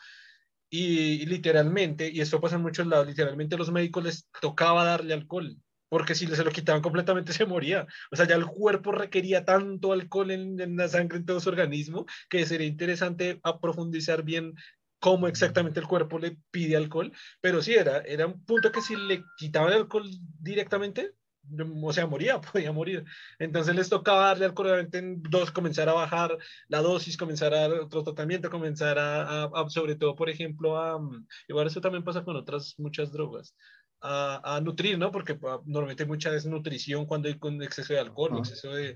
y, 0.71 1.27
literalmente, 1.27 2.09
y 2.11 2.23
esto 2.23 2.41
pasa 2.41 2.57
en 2.57 2.63
muchos 2.63 2.87
lados, 2.87 3.07
literalmente 3.07 3.59
los 3.59 3.71
médicos 3.71 4.05
les 4.05 4.29
tocaba 4.41 4.85
darle 4.85 5.13
alcohol, 5.13 5.55
porque 5.91 6.15
si 6.15 6.27
se 6.27 6.45
lo 6.45 6.51
quitaban 6.51 6.81
completamente 6.81 7.33
se 7.35 7.45
moría. 7.45 7.87
O 8.11 8.17
sea, 8.17 8.27
ya 8.27 8.37
el 8.37 8.47
cuerpo 8.47 8.93
requería 8.93 9.45
tanto 9.45 9.93
alcohol 9.93 10.31
en, 10.31 10.59
en 10.59 10.79
la 10.79 10.89
sangre, 10.89 11.19
en 11.19 11.27
todo 11.27 11.41
su 11.41 11.51
organismo, 11.51 12.07
que 12.31 12.47
sería 12.47 12.67
interesante 12.67 13.39
profundizar 13.61 14.23
bien 14.23 14.55
cómo 14.99 15.29
exactamente 15.29 15.81
el 15.81 15.87
cuerpo 15.87 16.19
le 16.19 16.37
pide 16.51 16.77
alcohol, 16.77 17.13
pero 17.41 17.63
sí, 17.63 17.75
era, 17.75 17.99
era 17.99 18.27
un 18.27 18.45
punto 18.45 18.73
que 18.73 18.83
si 18.83 18.97
le 18.97 19.23
quitaban 19.37 19.73
el 19.73 19.81
alcohol 19.81 20.09
directamente, 20.41 21.13
o 21.83 21.93
sea, 21.93 22.07
moría, 22.07 22.41
podía 22.53 22.73
morir. 22.73 23.05
Entonces 23.39 23.75
les 23.75 23.89
tocaba 23.89 24.29
darle 24.29 24.47
obviamente 24.47 24.99
en 24.99 25.23
dos, 25.23 25.51
comenzar 25.51 25.89
a 25.89 25.93
bajar 25.93 26.37
la 26.69 26.81
dosis, 26.81 27.17
comenzar 27.17 27.55
a 27.55 27.69
otro 27.69 28.03
tratamiento, 28.03 28.51
comenzar 28.51 28.99
a, 28.99 29.51
sobre 29.69 29.97
todo, 29.97 30.15
por 30.15 30.29
ejemplo, 30.29 30.77
a, 30.77 30.99
igual 31.49 31.67
eso 31.67 31.81
también 31.81 32.05
pasa 32.05 32.25
con 32.25 32.37
otras 32.37 32.75
muchas 32.79 33.13
drogas, 33.13 33.55
a, 34.01 34.61
nutrir, 34.63 34.99
¿no? 34.99 35.11
Porque 35.11 35.39
ah, 35.45 35.61
normalmente 35.65 36.05
hay 36.05 36.09
mucha 36.09 36.31
desnutrición 36.31 37.07
cuando 37.07 37.29
hay 37.29 37.39
con 37.39 37.63
exceso 37.63 37.93
de 37.93 38.01
alcohol, 38.01 38.39
exceso 38.39 38.71
de, 38.71 38.95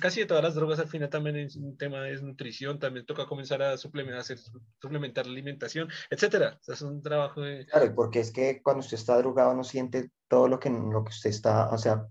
casi 0.00 0.20
de 0.20 0.26
todas 0.26 0.42
las 0.42 0.54
drogas 0.54 0.78
al 0.78 0.88
final 0.88 1.08
también 1.08 1.36
es 1.36 1.56
un 1.56 1.76
tema 1.76 2.00
de 2.00 2.12
desnutrición, 2.12 2.78
también 2.78 3.06
toca 3.06 3.26
comenzar 3.26 3.62
a 3.62 3.76
suplementar, 3.76 4.20
hacer, 4.20 4.38
suplementar 4.80 5.26
la 5.26 5.32
alimentación, 5.32 5.88
etcétera. 6.10 6.58
O 6.60 6.64
sea, 6.64 6.74
es 6.74 6.82
un 6.82 7.02
trabajo 7.02 7.40
de... 7.40 7.66
Claro, 7.66 7.94
porque 7.94 8.20
es 8.20 8.30
que 8.30 8.60
cuando 8.62 8.80
usted 8.80 8.96
está 8.96 9.16
drogado 9.18 9.54
no 9.54 9.64
siente 9.64 10.10
todo 10.28 10.48
lo 10.48 10.58
que, 10.58 10.70
lo 10.70 11.04
que 11.04 11.10
usted 11.10 11.30
está, 11.30 11.70
o 11.70 11.78
sea, 11.78 12.06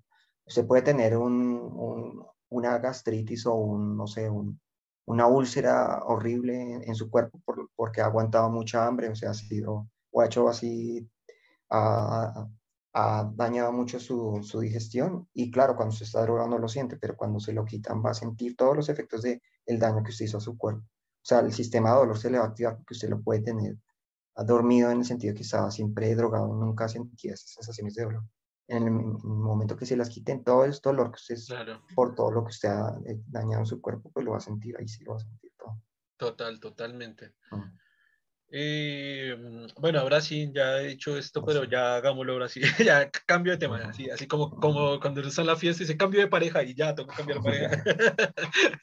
usted 0.46 0.66
puede 0.66 0.82
tener 0.82 1.18
un, 1.18 2.26
una 2.50 2.78
gastritis 2.80 3.46
o 3.46 3.54
un, 3.54 3.96
no 3.98 4.08
sé, 4.08 4.30
un, 4.30 4.60
una 5.06 5.28
úlcera 5.28 6.04
horrible 6.06 6.60
en, 6.60 6.84
en 6.88 6.96
su 6.96 7.10
cuerpo 7.10 7.40
por, 7.46 7.70
porque 7.76 8.02
ha 8.02 8.06
aguantado 8.06 8.50
mucha 8.50 8.86
hambre, 8.86 9.10
o 9.10 9.16
sea, 9.16 9.32
ha 9.32 9.34
sido, 9.34 9.88
o 10.12 10.22
ha 10.22 10.26
hecho 10.26 10.50
así 10.50 11.08
ha, 11.72 12.48
dañado 13.36 13.72
mucho 13.72 14.00
su, 14.00 14.42
su, 14.44 14.60
digestión 14.60 15.28
y 15.34 15.50
claro, 15.50 15.76
cuando 15.78 15.96
se 15.96 16.04
está 16.04 16.22
drogando 16.24 16.58
lo 16.58 16.68
siente, 16.68 16.98
pero 16.98 17.16
cuando 17.16 17.40
se 17.40 17.54
lo 17.54 17.64
quitan 17.64 18.04
va 18.04 18.12
a 18.12 18.14
sentir 18.14 18.56
todos 18.58 18.76
los 18.76 18.90
efectos 18.90 19.22
del 19.22 19.42
el 19.66 19.80
daño 19.80 20.04
que 20.04 20.12
usted 20.12 20.26
hizo 20.26 20.38
a 20.38 20.42
su 20.42 20.58
cuerpo. 20.58 20.82
O 20.84 21.26
sea, 21.26 21.40
el 21.40 21.54
sistema 21.54 21.92
de 21.92 21.98
dolor 21.98 22.18
se 22.18 22.30
le 22.30 22.38
va 22.38 22.46
a 22.46 22.48
activar 22.48 22.76
porque 22.76 22.94
usted 22.94 23.10
lo 23.10 23.22
puede 23.22 23.42
tener 23.42 23.78
ha 24.36 24.44
dormido 24.44 24.90
en 24.92 25.00
el 25.00 25.06
sentido 25.06 25.36
que 25.36 25.42
estaba 25.42 25.72
siempre 25.72 26.16
drogado, 26.16 26.54
nunca 26.54 26.88
sentía 26.88 27.34
esas 27.34 27.52
sensaciones 27.52 27.96
de 27.96 28.04
dolor. 28.04 28.24
En 28.68 28.84
el, 28.84 28.92
momento 28.92 29.76
que 29.76 29.86
se 29.86 29.98
las 29.98 30.10
quiten, 30.10 30.44
todo 30.44 30.64
el 30.64 30.74
dolor 30.82 31.12
que 31.12 31.34
usted, 31.34 31.38
por 31.94 32.16
todo 32.16 32.32
lo 32.32 32.44
que 32.46 32.52
usted 32.52 32.70
ha 32.70 32.98
eh, 33.06 33.22
dañado 33.28 33.64
en 33.64 33.66
su 33.66 33.82
cuerpo, 33.82 34.10
pues 34.12 34.26
lo 34.26 34.32
va 34.32 34.38
a 34.38 34.42
sentir, 34.42 34.76
ahí 34.78 34.88
sí 34.88 35.04
lo 35.04 35.12
va 35.12 35.18
a 35.18 35.22
sentir 35.22 35.52
todo. 35.58 35.82
Total, 36.16 36.60
totalmente. 36.60 37.36
Eh, 38.54 39.36
bueno, 39.78 40.00
ahora 40.00 40.20
sí, 40.20 40.52
ya 40.54 40.82
he 40.82 40.88
dicho 40.88 41.18
esto, 41.18 41.44
pero 41.44 41.64
ya 41.64 41.96
hagámoslo 41.96 42.34
ahora 42.34 42.50
sí. 42.50 42.62
ya 42.86 43.10
cambio 43.10 43.54
de 43.54 43.58
tema, 43.58 43.78
así, 43.78 44.10
así 44.10 44.28
como, 44.28 44.50
como 44.50 45.00
cuando 45.00 45.22
está 45.22 45.42
en 45.42 45.48
la 45.48 45.56
fiesta 45.56 45.84
y 45.84 45.86
dice 45.86 45.98
cambio 45.98 46.20
de 46.20 46.28
pareja 46.28 46.62
y 46.62 46.76
ya 46.76 46.94
tengo 46.94 47.10
que 47.10 47.16
cambiar 47.16 47.40
de 47.42 47.44
pareja. 47.44 47.84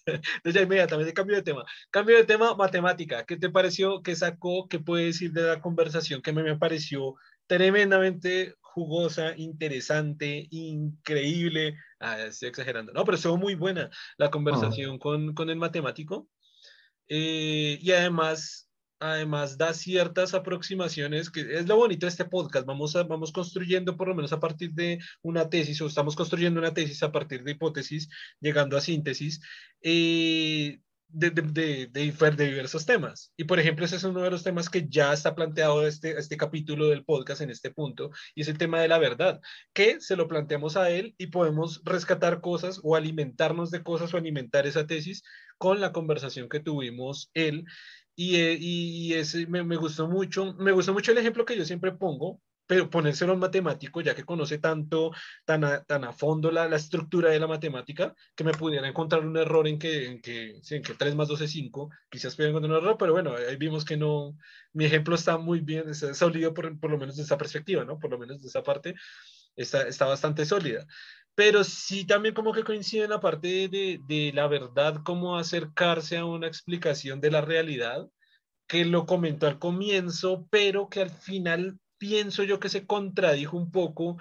Entonces 0.06 0.54
ya 0.54 0.62
inmediatamente 0.62 1.12
cambio 1.12 1.36
de 1.36 1.42
tema. 1.42 1.64
Cambio 1.90 2.16
de 2.16 2.24
tema, 2.24 2.54
matemática. 2.54 3.26
¿Qué 3.26 3.36
te 3.36 3.50
pareció? 3.50 4.02
¿Qué 4.02 4.16
sacó? 4.16 4.68
¿Qué 4.68 4.78
puede 4.78 5.06
decir 5.06 5.32
de 5.32 5.42
la 5.42 5.60
conversación 5.60 6.22
que 6.22 6.32
me, 6.32 6.42
me 6.42 6.56
pareció 6.56 7.16
tremendamente 7.46 8.54
jugosa, 8.60 9.34
interesante, 9.36 10.46
increíble. 10.50 11.76
Ah, 11.98 12.22
estoy 12.22 12.50
exagerando. 12.50 12.92
No, 12.92 13.04
pero 13.04 13.16
estuvo 13.16 13.36
muy 13.36 13.54
buena 13.54 13.90
la 14.16 14.30
conversación 14.30 14.98
con, 14.98 15.34
con, 15.34 15.50
el 15.50 15.56
matemático. 15.56 16.28
Eh, 17.08 17.78
y 17.80 17.90
además, 17.90 18.67
además 19.00 19.58
da 19.58 19.74
ciertas 19.74 20.34
aproximaciones, 20.34 21.30
que 21.30 21.40
es 21.40 21.66
lo 21.66 21.76
bonito 21.76 22.06
de 22.06 22.10
este 22.10 22.24
podcast. 22.24 22.66
Vamos, 22.66 22.96
a, 22.96 23.04
vamos 23.04 23.32
construyendo 23.32 23.96
por 23.96 24.08
lo 24.08 24.14
menos 24.14 24.32
a 24.32 24.40
partir 24.40 24.72
de 24.72 24.98
una 25.22 25.48
tesis, 25.48 25.80
o 25.80 25.86
estamos 25.86 26.16
construyendo 26.16 26.60
una 26.60 26.74
tesis 26.74 27.02
a 27.02 27.12
partir 27.12 27.42
de 27.44 27.52
hipótesis, 27.52 28.08
llegando 28.40 28.76
a 28.76 28.80
síntesis. 28.80 29.40
Eh, 29.82 30.80
de, 31.08 31.30
de, 31.30 31.86
de, 31.86 32.46
diversos 32.46 32.84
temas. 32.84 33.32
Y 33.36 33.44
por 33.44 33.58
ejemplo, 33.58 33.84
ese 33.84 33.96
es 33.96 34.04
uno 34.04 34.20
de 34.20 34.30
los 34.30 34.44
temas 34.44 34.68
que 34.68 34.86
ya 34.88 35.12
está 35.12 35.34
planteado 35.34 35.86
este, 35.86 36.18
este 36.18 36.36
capítulo 36.36 36.88
del 36.88 37.04
podcast 37.04 37.40
en 37.40 37.50
este 37.50 37.70
punto, 37.70 38.10
y 38.34 38.42
es 38.42 38.48
el 38.48 38.58
tema 38.58 38.80
de 38.80 38.88
la 38.88 38.98
verdad, 38.98 39.40
que 39.72 40.00
se 40.00 40.16
lo 40.16 40.28
planteamos 40.28 40.76
a 40.76 40.90
él 40.90 41.14
y 41.18 41.28
podemos 41.28 41.82
rescatar 41.84 42.40
cosas 42.40 42.80
o 42.82 42.94
alimentarnos 42.94 43.70
de 43.70 43.82
cosas 43.82 44.12
o 44.12 44.18
alimentar 44.18 44.66
esa 44.66 44.86
tesis 44.86 45.22
con 45.56 45.80
la 45.80 45.92
conversación 45.92 46.48
que 46.48 46.60
tuvimos 46.60 47.30
él. 47.34 47.64
Y, 48.20 48.34
eh, 48.34 48.58
y, 48.60 49.14
ese 49.14 49.46
me, 49.46 49.62
me, 49.62 49.76
gustó 49.76 50.08
mucho, 50.08 50.52
me 50.54 50.72
gustó 50.72 50.92
mucho 50.92 51.12
el 51.12 51.18
ejemplo 51.18 51.44
que 51.44 51.56
yo 51.56 51.64
siempre 51.64 51.92
pongo, 51.92 52.42
pero 52.66 52.90
ponérselo 52.90 53.30
a 53.30 53.34
un 53.36 53.40
matemático, 53.40 54.00
ya 54.00 54.16
que 54.16 54.24
conoce 54.24 54.58
tanto, 54.58 55.12
tan 55.44 55.62
a, 55.62 55.84
tan 55.84 56.02
a 56.02 56.12
fondo 56.12 56.50
la, 56.50 56.68
la, 56.68 56.74
estructura 56.74 57.30
de 57.30 57.38
la 57.38 57.46
matemática, 57.46 58.16
que 58.34 58.42
me 58.42 58.50
pudiera 58.50 58.88
encontrar 58.88 59.24
un 59.24 59.36
error 59.36 59.68
en 59.68 59.78
que, 59.78 60.06
en 60.06 60.20
que, 60.20 60.60
en 60.68 60.82
que 60.82 60.94
3 60.94 61.14
más 61.14 61.28
2 61.28 61.42
es 61.42 61.52
5, 61.52 61.90
quizás 62.10 62.34
pudiera 62.34 62.50
encontrar 62.50 62.72
un 62.72 62.84
error, 62.84 62.96
pero 62.98 63.12
bueno, 63.12 63.36
ahí 63.36 63.54
vimos 63.54 63.84
que 63.84 63.96
no, 63.96 64.36
mi 64.72 64.86
ejemplo 64.86 65.14
está 65.14 65.38
muy 65.38 65.60
bien, 65.60 65.88
está 65.88 66.12
sólido 66.12 66.52
por, 66.52 66.76
por 66.80 66.90
lo 66.90 66.98
menos 66.98 67.14
de 67.14 67.22
esa 67.22 67.38
perspectiva, 67.38 67.84
¿no? 67.84 68.00
Por 68.00 68.10
lo 68.10 68.18
menos 68.18 68.42
de 68.42 68.48
esa 68.48 68.64
parte, 68.64 68.96
está, 69.54 69.86
está 69.86 70.06
bastante 70.06 70.44
sólida. 70.44 70.88
Pero 71.38 71.62
sí 71.62 72.04
también 72.04 72.34
como 72.34 72.52
que 72.52 72.64
coincide 72.64 73.04
en 73.04 73.10
la 73.10 73.20
parte 73.20 73.68
de, 73.68 74.00
de 74.08 74.32
la 74.34 74.48
verdad, 74.48 75.02
cómo 75.04 75.38
acercarse 75.38 76.16
a 76.16 76.24
una 76.24 76.48
explicación 76.48 77.20
de 77.20 77.30
la 77.30 77.40
realidad, 77.40 78.08
que 78.66 78.84
lo 78.84 79.06
comentó 79.06 79.46
al 79.46 79.60
comienzo, 79.60 80.48
pero 80.50 80.88
que 80.88 81.00
al 81.00 81.10
final 81.10 81.78
pienso 81.96 82.42
yo 82.42 82.58
que 82.58 82.68
se 82.68 82.88
contradijo 82.88 83.56
un 83.56 83.70
poco 83.70 84.16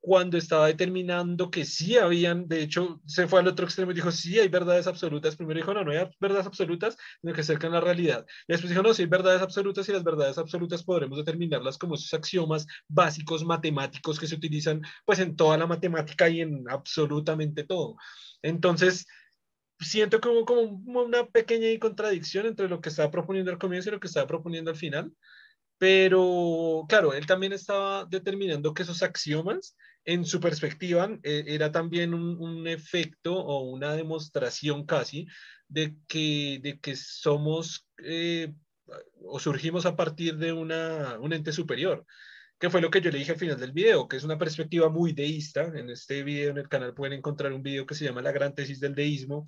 cuando 0.00 0.38
estaba 0.38 0.68
determinando 0.68 1.50
que 1.50 1.64
sí 1.64 1.96
habían, 1.96 2.46
de 2.48 2.62
hecho, 2.62 3.00
se 3.06 3.26
fue 3.26 3.40
al 3.40 3.48
otro 3.48 3.66
extremo 3.66 3.90
y 3.90 3.94
dijo, 3.94 4.12
sí, 4.12 4.38
hay 4.38 4.48
verdades 4.48 4.86
absolutas. 4.86 5.36
Primero 5.36 5.58
dijo, 5.58 5.74
no, 5.74 5.84
no 5.84 5.90
hay 5.90 6.08
verdades 6.20 6.46
absolutas, 6.46 6.96
sino 7.20 7.32
que 7.34 7.40
acercan 7.40 7.72
la 7.72 7.80
realidad. 7.80 8.24
Y 8.46 8.52
después 8.52 8.70
dijo, 8.70 8.82
no, 8.82 8.94
sí 8.94 9.02
hay 9.02 9.08
verdades 9.08 9.42
absolutas 9.42 9.88
y 9.88 9.92
las 9.92 10.04
verdades 10.04 10.38
absolutas 10.38 10.84
podremos 10.84 11.18
determinarlas 11.18 11.78
como 11.78 11.96
esos 11.96 12.14
axiomas 12.14 12.66
básicos 12.86 13.44
matemáticos 13.44 14.18
que 14.18 14.26
se 14.26 14.36
utilizan 14.36 14.82
pues 15.04 15.18
en 15.18 15.36
toda 15.36 15.58
la 15.58 15.66
matemática 15.66 16.28
y 16.28 16.40
en 16.42 16.64
absolutamente 16.70 17.64
todo. 17.64 17.96
Entonces, 18.42 19.06
siento 19.80 20.20
como, 20.20 20.44
como 20.44 20.82
una 21.02 21.26
pequeña 21.26 21.66
contradicción 21.80 22.46
entre 22.46 22.68
lo 22.68 22.80
que 22.80 22.88
estaba 22.88 23.10
proponiendo 23.10 23.50
al 23.50 23.58
comienzo 23.58 23.88
y 23.88 23.92
lo 23.92 24.00
que 24.00 24.08
estaba 24.08 24.26
proponiendo 24.26 24.70
al 24.70 24.76
final. 24.76 25.12
Pero, 25.78 26.84
claro, 26.88 27.12
él 27.14 27.26
también 27.26 27.52
estaba 27.52 28.04
determinando 28.04 28.74
que 28.74 28.82
esos 28.82 29.02
axiomas, 29.02 29.76
en 30.04 30.24
su 30.24 30.40
perspectiva, 30.40 31.08
eh, 31.22 31.44
era 31.46 31.70
también 31.70 32.14
un, 32.14 32.66
efecto 32.66 33.34
o 33.34 33.70
una 33.70 33.94
demostración 33.94 34.86
casi 34.86 35.26
de 35.68 35.96
que, 36.08 36.60
de 36.62 36.80
que 36.80 36.96
somos 36.96 37.86
eh, 38.02 38.52
o 39.24 39.38
surgimos 39.38 39.86
a 39.86 39.96
partir 39.96 40.36
de 40.36 40.52
una, 40.52 41.18
un 41.20 41.32
ente 41.32 41.52
superior, 41.52 42.04
que 42.58 42.70
fue 42.70 42.80
lo 42.80 42.90
que 42.90 43.00
yo 43.00 43.10
le 43.10 43.18
dije 43.18 43.32
al 43.32 43.38
final 43.38 43.60
del 43.60 43.72
video, 43.72 44.08
que 44.08 44.16
es 44.16 44.24
una 44.24 44.38
perspectiva 44.38 44.88
muy 44.88 45.12
deísta. 45.12 45.64
En 45.74 45.90
este 45.90 46.22
video 46.24 46.50
en 46.50 46.58
el 46.58 46.68
canal 46.68 46.94
pueden 46.94 47.18
encontrar 47.18 47.52
un 47.52 47.62
video 47.62 47.86
que 47.86 47.94
se 47.94 48.04
llama 48.04 48.22
La 48.22 48.32
gran 48.32 48.54
tesis 48.54 48.80
del 48.80 48.94
deísmo, 48.94 49.46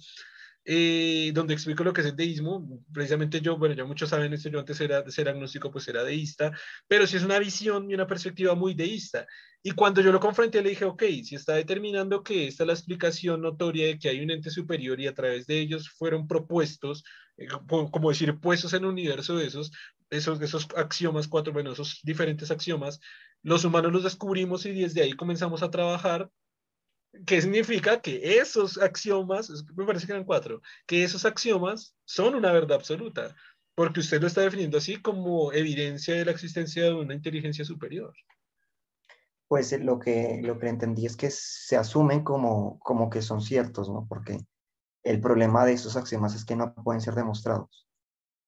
eh, 0.64 1.30
donde 1.34 1.54
explico 1.54 1.84
lo 1.84 1.92
que 1.92 2.02
es 2.02 2.06
el 2.08 2.16
deísmo. 2.16 2.84
Precisamente 2.92 3.40
yo, 3.40 3.56
bueno, 3.56 3.74
ya 3.74 3.84
muchos 3.84 4.10
saben 4.10 4.32
esto, 4.32 4.48
yo 4.48 4.58
antes 4.58 4.80
era, 4.80 5.02
de 5.02 5.10
ser 5.10 5.28
agnóstico, 5.28 5.70
pues 5.70 5.88
era 5.88 6.04
deísta, 6.04 6.52
pero 6.86 7.06
sí 7.06 7.16
es 7.16 7.24
una 7.24 7.38
visión 7.38 7.90
y 7.90 7.94
una 7.94 8.06
perspectiva 8.06 8.54
muy 8.54 8.74
deísta. 8.74 9.26
Y 9.62 9.72
cuando 9.72 10.00
yo 10.00 10.12
lo 10.12 10.20
confronté, 10.20 10.62
le 10.62 10.70
dije, 10.70 10.84
ok, 10.84 11.02
si 11.22 11.34
está 11.34 11.54
determinando 11.54 12.22
que 12.22 12.46
esta 12.46 12.62
es 12.62 12.66
la 12.66 12.72
explicación 12.72 13.42
notoria 13.42 13.86
de 13.86 13.98
que 13.98 14.08
hay 14.08 14.20
un 14.20 14.30
ente 14.30 14.50
superior 14.50 14.98
y 15.00 15.06
a 15.06 15.14
través 15.14 15.46
de 15.46 15.60
ellos 15.60 15.90
fueron 15.90 16.26
propuestos, 16.26 17.04
eh, 17.36 17.46
como 17.66 18.08
decir, 18.10 18.38
puestos 18.38 18.72
en 18.72 18.84
el 18.84 18.90
universo 18.90 19.36
de 19.36 19.46
esos, 19.46 19.70
esos, 20.08 20.40
esos 20.40 20.66
axiomas, 20.76 21.28
cuatro, 21.28 21.52
bueno, 21.52 21.72
esos 21.72 22.00
diferentes 22.02 22.50
axiomas, 22.50 23.00
los 23.42 23.64
humanos 23.64 23.92
los 23.92 24.04
descubrimos 24.04 24.64
y 24.66 24.72
desde 24.72 25.02
ahí 25.02 25.12
comenzamos 25.12 25.62
a 25.62 25.70
trabajar 25.70 26.30
¿Qué 27.26 27.40
significa 27.42 28.00
que 28.00 28.38
esos 28.38 28.78
axiomas, 28.78 29.50
me 29.74 29.84
parece 29.84 30.06
que 30.06 30.12
eran 30.12 30.24
cuatro, 30.24 30.62
que 30.86 31.02
esos 31.02 31.24
axiomas 31.24 31.96
son 32.04 32.36
una 32.36 32.52
verdad 32.52 32.76
absoluta, 32.76 33.34
porque 33.74 34.00
usted 34.00 34.20
lo 34.20 34.28
está 34.28 34.42
definiendo 34.42 34.78
así 34.78 35.02
como 35.02 35.52
evidencia 35.52 36.14
de 36.14 36.24
la 36.24 36.30
existencia 36.30 36.84
de 36.84 36.94
una 36.94 37.14
inteligencia 37.14 37.64
superior. 37.64 38.14
Pues 39.48 39.72
eh, 39.72 39.80
lo 39.80 39.98
que, 39.98 40.40
lo 40.42 40.58
que 40.58 40.68
entendí 40.68 41.06
es 41.06 41.16
que 41.16 41.30
se 41.30 41.76
asumen 41.76 42.22
como, 42.22 42.78
como 42.78 43.10
que 43.10 43.22
son 43.22 43.40
ciertos, 43.40 43.90
¿no? 43.90 44.06
Porque 44.08 44.38
el 45.02 45.20
problema 45.20 45.64
de 45.64 45.72
esos 45.72 45.96
axiomas 45.96 46.36
es 46.36 46.44
que 46.44 46.54
no 46.54 46.74
pueden 46.74 47.00
ser 47.00 47.14
demostrados. 47.14 47.88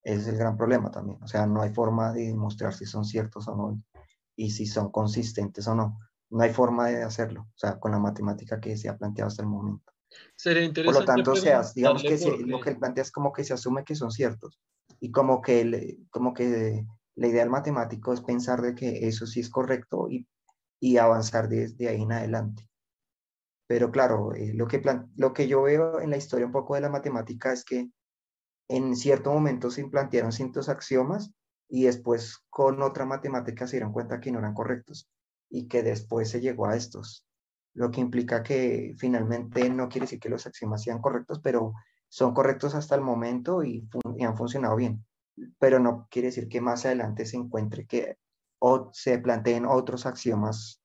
Ese 0.04 0.20
es 0.20 0.28
el 0.28 0.36
gran 0.36 0.56
problema 0.56 0.90
también. 0.92 1.20
O 1.22 1.26
sea, 1.26 1.46
no 1.46 1.62
hay 1.62 1.74
forma 1.74 2.12
de 2.12 2.28
demostrar 2.28 2.74
si 2.74 2.86
son 2.86 3.04
ciertos 3.04 3.48
o 3.48 3.56
no 3.56 3.82
y 4.36 4.50
si 4.50 4.66
son 4.66 4.92
consistentes 4.92 5.66
o 5.66 5.74
no 5.74 5.98
no 6.32 6.42
hay 6.42 6.52
forma 6.52 6.88
de 6.88 7.02
hacerlo, 7.02 7.42
o 7.42 7.58
sea, 7.58 7.78
con 7.78 7.92
la 7.92 7.98
matemática 7.98 8.58
que 8.58 8.76
se 8.76 8.88
ha 8.88 8.96
planteado 8.96 9.28
hasta 9.28 9.42
el 9.42 9.48
momento. 9.48 9.92
Sería 10.34 10.64
interesante. 10.64 11.06
Por 11.06 11.08
lo 11.08 11.14
tanto, 11.14 11.36
sea, 11.36 11.62
digamos 11.74 12.02
que 12.02 12.18
lo 12.46 12.60
que 12.60 12.70
él 12.70 12.78
plantea 12.78 13.02
es 13.02 13.12
como 13.12 13.32
que 13.32 13.44
se 13.44 13.52
asume 13.52 13.84
que 13.84 13.94
son 13.94 14.10
ciertos 14.10 14.58
y 14.98 15.10
como 15.10 15.42
que, 15.42 15.98
como 16.10 16.32
que 16.32 16.86
la 17.16 17.26
idea 17.26 17.42
del 17.42 17.50
matemático 17.50 18.14
es 18.14 18.22
pensar 18.22 18.62
de 18.62 18.74
que 18.74 19.06
eso 19.06 19.26
sí 19.26 19.40
es 19.40 19.50
correcto 19.50 20.08
y, 20.08 20.26
y 20.80 20.96
avanzar 20.96 21.48
desde 21.48 21.88
ahí 21.88 22.00
en 22.00 22.12
adelante. 22.12 22.66
Pero 23.66 23.90
claro, 23.90 24.34
eh, 24.34 24.52
lo, 24.54 24.66
que 24.66 24.82
lo 25.16 25.34
que 25.34 25.48
yo 25.48 25.62
veo 25.62 26.00
en 26.00 26.10
la 26.10 26.16
historia 26.16 26.46
un 26.46 26.52
poco 26.52 26.74
de 26.74 26.80
la 26.80 26.90
matemática 26.90 27.52
es 27.52 27.62
que 27.62 27.90
en 28.68 28.96
cierto 28.96 29.32
momento 29.32 29.70
se 29.70 29.82
implantaron 29.82 30.32
ciertos 30.32 30.70
axiomas 30.70 31.30
y 31.68 31.84
después 31.84 32.38
con 32.48 32.80
otra 32.80 33.04
matemática 33.04 33.66
se 33.66 33.76
dieron 33.76 33.92
cuenta 33.92 34.20
que 34.20 34.32
no 34.32 34.38
eran 34.38 34.54
correctos 34.54 35.10
y 35.52 35.68
que 35.68 35.82
después 35.82 36.30
se 36.30 36.40
llegó 36.40 36.66
a 36.66 36.76
estos, 36.76 37.26
lo 37.74 37.90
que 37.90 38.00
implica 38.00 38.42
que 38.42 38.94
finalmente 38.96 39.68
no 39.68 39.88
quiere 39.88 40.06
decir 40.06 40.18
que 40.18 40.30
los 40.30 40.46
axiomas 40.46 40.82
sean 40.82 41.00
correctos, 41.00 41.40
pero 41.40 41.74
son 42.08 42.32
correctos 42.32 42.74
hasta 42.74 42.94
el 42.94 43.02
momento 43.02 43.62
y, 43.62 43.86
han 44.20 44.36
funcionado 44.36 44.76
bien, 44.76 45.04
pero 45.58 45.78
no 45.78 46.08
quiere 46.10 46.28
decir 46.28 46.48
que 46.48 46.62
más 46.62 46.86
adelante 46.86 47.26
se 47.26 47.36
encuentre 47.36 47.86
que 47.86 48.16
o 48.60 48.90
se 48.92 49.18
planteen 49.18 49.66
otros 49.66 50.06
axiomas, 50.06 50.82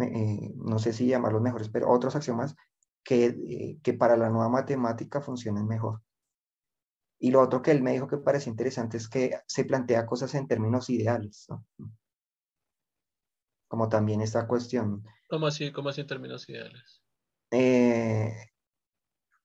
eh, 0.00 0.54
no 0.56 0.78
sé 0.78 0.92
si 0.94 1.06
llamarlos 1.06 1.42
mejores, 1.42 1.68
pero 1.68 1.90
otros 1.90 2.16
axiomas 2.16 2.54
que, 3.04 3.26
eh, 3.26 3.78
que 3.82 3.92
para 3.92 4.16
la 4.16 4.30
nueva 4.30 4.48
matemática 4.48 5.20
funcionen 5.20 5.66
mejor. 5.66 6.00
Y 7.18 7.30
lo 7.30 7.42
otro 7.42 7.60
que 7.60 7.72
él 7.72 7.82
me 7.82 7.92
dijo 7.92 8.06
que 8.06 8.16
parece 8.16 8.48
interesante 8.48 8.96
es 8.96 9.08
que 9.08 9.38
se 9.46 9.64
plantea 9.64 10.06
cosas 10.06 10.34
en 10.34 10.46
términos 10.46 10.88
ideales. 10.88 11.46
¿no? 11.48 11.66
Como 13.68 13.88
también 13.88 14.20
esta 14.20 14.46
cuestión. 14.46 15.04
¿Cómo 15.28 15.46
así? 15.46 15.70
¿Cómo 15.72 15.90
así 15.90 16.00
en 16.00 16.06
términos 16.06 16.48
ideales? 16.48 17.02
Eh, 17.50 18.34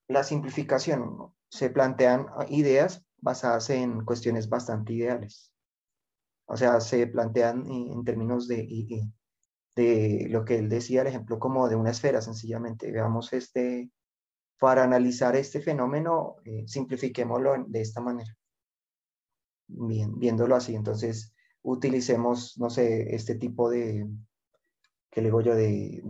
la 0.07 0.23
simplificación. 0.23 1.33
Se 1.49 1.69
plantean 1.69 2.27
ideas 2.49 3.05
basadas 3.17 3.69
en 3.69 4.03
cuestiones 4.03 4.49
bastante 4.49 4.93
ideales. 4.93 5.53
O 6.45 6.57
sea, 6.57 6.79
se 6.81 7.05
plantean 7.07 7.65
en 7.69 8.03
términos 8.03 8.47
de, 8.47 8.67
de 9.75 10.27
lo 10.29 10.43
que 10.45 10.57
él 10.57 10.69
decía, 10.69 11.01
el 11.01 11.07
ejemplo 11.07 11.39
como 11.39 11.69
de 11.69 11.75
una 11.75 11.91
esfera, 11.91 12.21
sencillamente. 12.21 12.91
Veamos 12.91 13.31
este, 13.33 13.91
para 14.59 14.83
analizar 14.83 15.35
este 15.35 15.61
fenómeno, 15.61 16.37
eh, 16.43 16.63
simplifiquémoslo 16.67 17.65
de 17.67 17.81
esta 17.81 18.01
manera. 18.01 18.35
Bien, 19.67 20.17
viéndolo 20.19 20.55
así, 20.55 20.75
entonces 20.75 21.32
utilicemos, 21.63 22.57
no 22.59 22.69
sé, 22.69 23.15
este 23.15 23.35
tipo 23.35 23.69
de, 23.69 24.07
que 25.09 25.21
le 25.21 25.27
digo 25.27 25.41
yo, 25.41 25.55
de, 25.55 26.01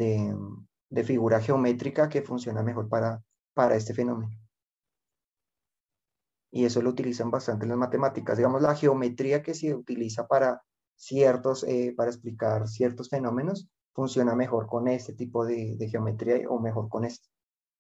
de, 0.89 1.04
figura 1.04 1.39
geométrica 1.39 2.10
que 2.10 2.22
funciona 2.22 2.64
mejor 2.64 2.89
para, 2.89 3.24
para 3.54 3.76
este 3.76 3.93
fenómeno. 3.93 4.36
Y 6.51 6.66
eso 6.66 6.82
lo 6.82 6.91
utilizan 6.91 7.32
bastante 7.32 7.66
en 7.66 7.70
las 7.70 7.80
matemáticas. 7.80 8.38
Digamos, 8.38 8.62
la 8.62 8.76
geometría 8.76 9.41
que 9.41 9.56
se 9.56 9.74
utiliza 9.74 10.28
para 10.28 10.62
ciertos, 10.95 11.64
eh, 11.64 11.93
para 11.97 12.12
explicar 12.12 12.68
ciertos 12.68 13.10
fenómenos, 13.10 13.68
funciona 13.93 14.36
mejor 14.36 14.68
con 14.68 14.88
este 14.88 15.14
tipo 15.14 15.45
de, 15.45 15.76
de, 15.78 15.89
geometría 15.89 16.47
o 16.49 16.60
mejor 16.60 16.89
con 16.89 17.06
este. 17.06 17.28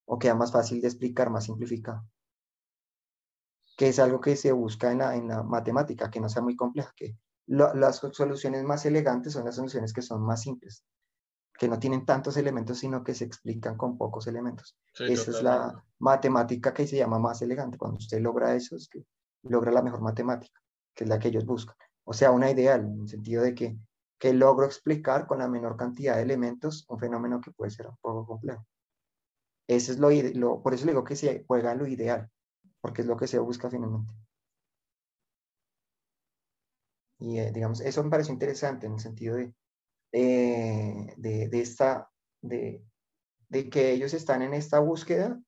O 0.05 0.19
queda 0.19 0.35
más 0.35 0.51
fácil 0.51 0.81
de 0.81 0.87
explicar, 0.87 1.29
más 1.29 1.45
simplificado. 1.45 2.03
Que 3.77 3.89
es 3.89 3.99
algo 3.99 4.19
que 4.21 4.35
se 4.35 4.51
busca 4.51 4.91
en 4.91 4.99
la, 4.99 5.15
en 5.15 5.27
la 5.27 5.43
matemática, 5.43 6.09
que 6.11 6.19
no 6.19 6.29
sea 6.29 6.41
muy 6.41 6.55
compleja, 6.55 6.91
que 6.95 7.15
las 7.47 7.97
soluciones 8.13 8.63
más 8.63 8.85
elegantes 8.85 9.33
son 9.33 9.45
las 9.45 9.55
soluciones 9.55 9.93
que 9.93 10.01
son 10.01 10.21
más 10.23 10.41
simples. 10.41 10.83
que 11.57 11.67
no 11.67 11.79
tienen 11.79 12.05
tantos 12.05 12.37
elementos, 12.37 12.79
sino 12.79 13.03
que 13.03 13.13
se 13.13 13.25
explican 13.25 13.77
con 13.77 13.97
pocos 13.97 14.27
elementos. 14.27 14.75
Esa 14.97 15.31
es 15.31 15.41
la 15.43 15.83
matemática 15.99 16.73
que 16.73 16.87
se 16.87 16.97
llama 16.97 17.19
más 17.19 17.41
elegante. 17.41 17.77
Cuando 17.77 17.97
usted 17.97 18.19
logra 18.21 18.55
eso, 18.55 18.75
es 18.75 18.89
que 18.89 19.05
logra 19.43 19.71
la 19.71 19.81
mejor 19.83 20.01
matemática, 20.01 20.59
que 20.95 21.03
es 21.05 21.09
la 21.09 21.19
que 21.19 21.29
ellos 21.29 21.45
buscan. 21.45 21.75
O 22.05 22.13
sea, 22.13 22.31
una 22.31 22.49
ideal, 22.51 22.81
en 22.85 23.01
el 23.01 23.07
sentido 23.07 23.43
de 23.43 23.53
que, 23.55 23.77
que 24.19 24.33
logro 24.33 24.65
explicar 24.65 25.27
con 25.27 25.39
la 25.39 25.47
menor 25.47 25.77
cantidad 25.77 26.15
de 26.15 26.23
elementos 26.23 26.85
un 26.89 26.99
fenómeno 26.99 27.39
que 27.41 27.51
puede 27.51 27.71
ser 27.71 27.87
un 27.87 27.97
poco 28.01 28.25
complejo. 28.25 28.65
Eso 29.67 29.91
es 29.91 29.99
lo, 29.99 30.09
lo 30.11 30.61
por 30.61 30.73
eso 30.73 30.85
le 30.85 30.91
digo 30.93 31.03
que 31.03 31.15
se 31.15 31.43
juega 31.47 31.75
lo 31.75 31.87
ideal, 31.87 32.29
porque 32.81 33.01
es 33.01 33.07
lo 33.07 33.17
que 33.17 33.27
se 33.27 33.39
busca 33.39 33.69
finalmente. 33.69 34.13
Y 37.23 37.39
eh, 37.39 37.51
digamos, 37.53 37.79
eso 37.79 38.03
me 38.03 38.09
parece 38.09 38.33
interesante 38.33 38.85
en 38.85 38.93
el 38.93 38.99
sentido 38.99 39.37
de, 39.37 39.53
eh, 40.11 41.13
de, 41.15 41.47
de, 41.47 41.61
esta, 41.61 42.11
de, 42.41 42.83
de, 43.47 43.69
que 43.69 43.91
ellos 43.93 44.13
están 44.13 44.41
en 44.41 44.53
esta 44.53 44.79
búsqueda 44.79 45.41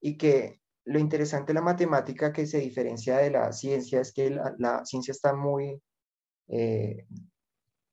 y 0.00 0.18
que 0.18 0.60
lo 0.84 0.98
interesante 0.98 1.52
de 1.52 1.54
la 1.54 1.62
matemática 1.62 2.32
que 2.32 2.44
se 2.44 2.58
diferencia 2.58 3.18
de 3.18 3.30
la 3.30 3.52
ciencia 3.52 4.00
es 4.00 4.12
que 4.12 4.30
la, 4.30 4.56
la 4.58 4.84
ciencia 4.84 5.12
está 5.12 5.32
muy, 5.32 5.80
eh, 6.48 7.06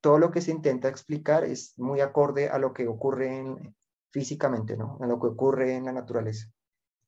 todo 0.01 0.17
lo 0.17 0.31
que 0.31 0.41
se 0.41 0.49
intenta 0.49 0.89
explicar 0.89 1.43
es 1.43 1.77
muy 1.77 2.01
acorde 2.01 2.49
a 2.49 2.57
lo 2.57 2.73
que 2.73 2.87
ocurre 2.87 3.37
en, 3.37 3.75
físicamente, 4.11 4.75
¿no? 4.75 4.97
A 5.01 5.05
lo 5.05 5.19
que 5.19 5.27
ocurre 5.27 5.75
en 5.75 5.85
la 5.85 5.93
naturaleza. 5.93 6.47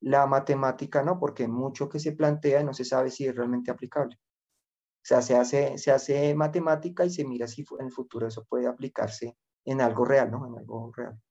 La 0.01 0.27
matemática 0.27 1.01
no, 1.01 1.19
porque 1.19 1.47
mucho 1.47 1.89
que 1.89 1.99
se 1.99 2.11
plantea 2.11 2.63
no 2.63 2.75
se 2.75 2.85
sabe 2.85 3.09
si 3.09 3.25
es 3.25 3.35
realmente 3.35 3.71
aplicable. 3.71 4.19
Sea, 5.05 5.21
se 5.21 5.35
hace, 5.35 5.77
se 5.77 5.91
hace 5.91 6.33
matemática 6.33 7.05
y 7.05 7.11
se 7.11 7.25
mira 7.25 7.47
si 7.47 7.63
en 7.79 7.85
el 7.85 7.91
futuro 7.91 8.25
eso 8.25 8.43
puede 8.45 8.65
aplicarse 8.65 9.37
en 9.63 9.79
algo 9.79 10.03
real, 10.03 10.31
¿no? 10.31 10.47
En 10.47 10.57
algo 10.57 10.91
real. 10.97 11.21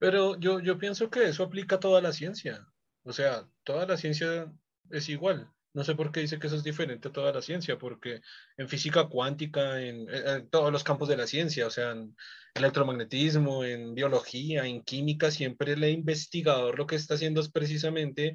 Pero 0.00 0.36
yo, 0.40 0.58
yo 0.58 0.78
pienso 0.78 1.08
que 1.10 1.28
eso 1.28 1.44
aplica 1.44 1.76
a 1.76 1.80
toda 1.80 2.02
la 2.02 2.12
ciencia. 2.12 2.66
O 3.04 3.12
sea, 3.12 3.48
toda 3.62 3.86
la 3.86 3.96
ciencia 3.96 4.52
es 4.90 5.08
igual. 5.08 5.48
No 5.74 5.84
sé 5.84 5.94
por 5.94 6.10
qué 6.10 6.22
dice 6.22 6.40
que 6.40 6.48
eso 6.48 6.56
es 6.56 6.64
diferente 6.64 7.06
a 7.06 7.12
toda 7.12 7.32
la 7.32 7.40
ciencia, 7.40 7.78
porque 7.78 8.20
en 8.56 8.68
física 8.68 9.08
cuántica, 9.08 9.80
en, 9.80 10.08
en, 10.08 10.48
todos 10.50 10.72
los 10.72 10.82
campos 10.82 11.08
de 11.08 11.16
la 11.16 11.28
ciencia, 11.28 11.68
o 11.68 11.70
sea, 11.70 11.92
en 11.92 12.16
electromagnetismo, 12.52 13.62
en 13.62 13.94
biología, 13.94 14.66
en 14.66 14.82
química, 14.82 15.30
siempre 15.30 15.74
el 15.74 15.84
investigador 15.84 16.76
lo 16.76 16.88
que 16.88 16.96
está 16.96 17.14
haciendo 17.14 17.40
es 17.40 17.48
precisamente 17.48 18.34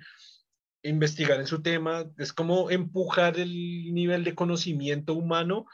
investigar 0.83 1.39
en 1.39 1.47
su 1.47 1.61
tema, 1.61 2.05
es 2.17 2.33
como 2.33 2.69
empujar 2.69 3.39
el 3.39 3.93
nivel 3.93 4.23
de 4.23 4.35
conocimiento 4.35 5.13
humano 5.13 5.65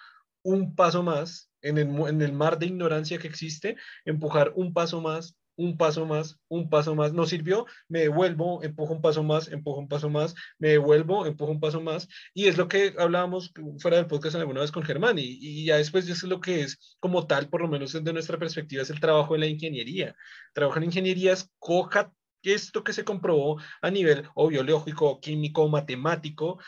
un 0.41 0.75
paso 0.75 1.03
más 1.03 1.49
en 1.61 1.77
el, 1.77 1.87
en 2.07 2.21
el 2.21 2.33
mar 2.33 2.59
de 2.59 2.67
ignorancia 2.67 3.17
que 3.17 3.27
existe, 3.27 3.77
empujar 4.05 4.53
un 4.55 4.73
paso 4.73 5.01
más, 5.01 5.35
un 5.57 5.77
paso 5.77 6.05
más, 6.05 6.37
un 6.47 6.69
paso 6.69 6.95
más, 6.95 7.13
no 7.13 7.25
sirvió, 7.25 7.65
me 7.87 8.01
devuelvo, 8.01 8.61
empujo 8.63 8.93
un 8.93 9.01
paso 9.01 9.23
más, 9.23 9.47
empujo 9.47 9.79
un 9.79 9.87
paso 9.87 10.09
más, 10.09 10.35
me 10.59 10.69
devuelvo, 10.69 11.25
empujo 11.25 11.51
un 11.51 11.59
paso 11.59 11.81
más, 11.81 12.07
y 12.33 12.47
es 12.47 12.57
lo 12.57 12.67
que 12.67 12.93
hablábamos 12.97 13.51
fuera 13.79 13.97
del 13.97 14.07
podcast 14.07 14.35
alguna 14.35 14.61
vez 14.61 14.71
con 14.71 14.83
Germán, 14.83 15.17
y, 15.17 15.23
y 15.23 15.65
ya 15.65 15.77
después 15.77 16.05
eso 16.05 16.25
es 16.25 16.29
lo 16.29 16.41
que 16.41 16.61
es 16.61 16.95
como 16.99 17.25
tal, 17.25 17.49
por 17.49 17.61
lo 17.61 17.67
menos 17.67 17.93
desde 17.93 18.13
nuestra 18.13 18.37
perspectiva, 18.37 18.83
es 18.83 18.89
el 18.89 18.99
trabajo 18.99 19.33
de 19.33 19.39
la 19.39 19.47
ingeniería. 19.47 20.15
Trabajo 20.53 20.77
en 20.77 20.85
ingeniería 20.85 21.33
es 21.33 21.49
coja 21.57 22.11
esto 22.53 22.83
que 22.83 22.93
se 22.93 23.03
comprobó 23.03 23.59
a 23.81 23.89
nivel 23.89 24.27
o 24.33 24.47
biológico, 24.47 25.19
químico, 25.19 25.67
matemático, 25.67 26.59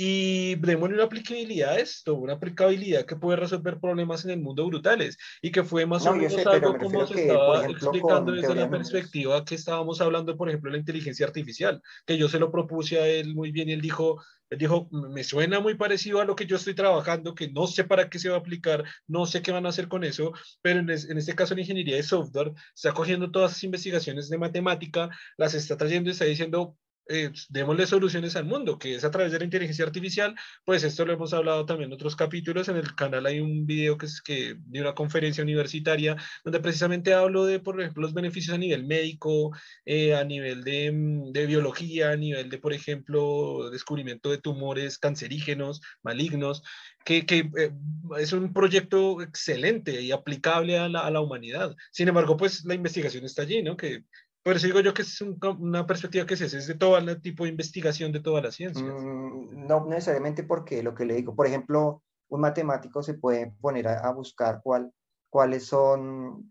y 0.00 0.54
démosle 0.54 0.94
una 0.94 1.04
aplicabilidad 1.06 1.72
a 1.72 1.78
esto, 1.80 2.14
una 2.14 2.34
aplicabilidad 2.34 3.04
que 3.04 3.16
puede 3.16 3.36
resolver 3.36 3.80
problemas 3.80 4.24
en 4.24 4.30
el 4.30 4.40
mundo 4.40 4.64
brutales 4.64 5.18
y 5.42 5.50
que 5.50 5.64
fue 5.64 5.86
más 5.86 6.06
o 6.06 6.14
menos 6.14 6.46
algo 6.46 6.78
como 6.78 7.04
se 7.04 7.22
estaba 7.22 7.66
explicando 7.66 8.30
desde 8.30 8.54
la 8.54 8.70
perspectiva 8.70 9.44
que 9.44 9.56
estábamos 9.56 10.00
hablando, 10.00 10.36
por 10.36 10.48
ejemplo, 10.48 10.70
de 10.70 10.76
la 10.76 10.80
inteligencia 10.80 11.26
artificial, 11.26 11.82
que 12.06 12.16
yo 12.16 12.28
se 12.28 12.38
lo 12.38 12.52
propuse 12.52 13.00
a 13.00 13.08
él 13.08 13.34
muy 13.34 13.50
bien 13.50 13.70
y 13.70 13.72
él 13.72 13.80
dijo, 13.80 14.22
él 14.50 14.58
dijo, 14.58 14.88
me 14.92 15.24
suena 15.24 15.58
muy 15.58 15.74
parecido 15.74 16.20
a 16.20 16.24
lo 16.24 16.36
que 16.36 16.46
yo 16.46 16.54
estoy 16.54 16.76
trabajando, 16.76 17.34
que 17.34 17.50
no 17.50 17.66
sé 17.66 17.82
para 17.82 18.08
qué 18.08 18.20
se 18.20 18.28
va 18.28 18.36
a 18.36 18.38
aplicar, 18.38 18.84
no 19.08 19.26
sé 19.26 19.42
qué 19.42 19.50
van 19.50 19.66
a 19.66 19.70
hacer 19.70 19.88
con 19.88 20.04
eso, 20.04 20.32
pero 20.62 20.78
en, 20.78 20.90
en 20.90 21.18
este 21.18 21.34
caso 21.34 21.54
en 21.54 21.60
ingeniería 21.60 21.96
de 21.96 22.04
software 22.04 22.52
está 22.72 22.92
cogiendo 22.92 23.32
todas 23.32 23.50
las 23.50 23.64
investigaciones 23.64 24.28
de 24.28 24.38
matemática, 24.38 25.10
las 25.36 25.54
está 25.54 25.76
trayendo 25.76 26.08
y 26.08 26.12
está 26.12 26.24
diciendo, 26.24 26.76
eh, 27.08 27.30
démosle 27.48 27.86
soluciones 27.86 28.36
al 28.36 28.44
mundo, 28.44 28.78
que 28.78 28.94
es 28.94 29.04
a 29.04 29.10
través 29.10 29.32
de 29.32 29.38
la 29.38 29.44
inteligencia 29.44 29.84
artificial, 29.84 30.34
pues 30.64 30.84
esto 30.84 31.06
lo 31.06 31.12
hemos 31.14 31.32
hablado 31.32 31.64
también 31.64 31.88
en 31.90 31.94
otros 31.94 32.16
capítulos, 32.16 32.68
en 32.68 32.76
el 32.76 32.94
canal 32.94 33.26
hay 33.26 33.40
un 33.40 33.66
video 33.66 33.96
que 33.96 34.06
es 34.06 34.20
que 34.20 34.56
de 34.58 34.80
una 34.80 34.94
conferencia 34.94 35.42
universitaria, 35.42 36.16
donde 36.44 36.60
precisamente 36.60 37.14
hablo 37.14 37.46
de, 37.46 37.60
por 37.60 37.80
ejemplo, 37.80 38.02
los 38.02 38.14
beneficios 38.14 38.54
a 38.54 38.58
nivel 38.58 38.84
médico, 38.86 39.56
eh, 39.84 40.14
a 40.14 40.24
nivel 40.24 40.64
de, 40.64 40.92
mm, 40.92 41.32
de, 41.32 41.46
biología, 41.46 42.10
a 42.10 42.16
nivel 42.16 42.50
de, 42.50 42.58
por 42.58 42.72
ejemplo, 42.72 43.70
descubrimiento 43.70 44.30
de 44.30 44.38
tumores 44.38 44.98
cancerígenos, 44.98 45.80
malignos, 46.02 46.62
que, 47.04 47.24
que 47.24 47.50
eh, 47.56 47.70
es 48.18 48.32
un 48.32 48.52
proyecto 48.52 49.22
excelente 49.22 50.00
y 50.02 50.12
aplicable 50.12 50.78
a 50.78 50.88
la, 50.88 51.00
a 51.00 51.10
la, 51.10 51.20
humanidad. 51.20 51.74
Sin 51.90 52.08
embargo, 52.08 52.36
pues 52.36 52.64
la 52.64 52.74
investigación 52.74 53.24
está 53.24 53.42
allí, 53.42 53.62
¿no? 53.62 53.76
Que 53.76 54.04
por 54.48 54.56
eso 54.56 54.66
digo 54.66 54.80
yo 54.80 54.94
que 54.94 55.02
es 55.02 55.20
un, 55.20 55.38
una 55.58 55.86
perspectiva 55.86 56.24
que 56.24 56.34
se 56.34 56.46
hace, 56.46 56.56
es 56.56 56.66
de 56.66 56.74
todo 56.74 56.96
el 56.96 57.20
tipo 57.20 57.44
de 57.44 57.50
investigación 57.50 58.12
de 58.12 58.20
todas 58.20 58.42
las 58.42 58.54
ciencias. 58.54 58.82
Mm, 58.82 59.66
no 59.66 59.84
necesariamente 59.84 60.42
porque 60.42 60.82
lo 60.82 60.94
que 60.94 61.04
le 61.04 61.16
digo, 61.16 61.36
por 61.36 61.46
ejemplo, 61.46 62.02
un 62.30 62.40
matemático 62.40 63.02
se 63.02 63.12
puede 63.12 63.52
poner 63.60 63.88
a, 63.88 63.98
a 63.98 64.10
buscar 64.14 64.62
cuál, 64.64 64.90
cuáles 65.28 65.66
son, 65.66 66.50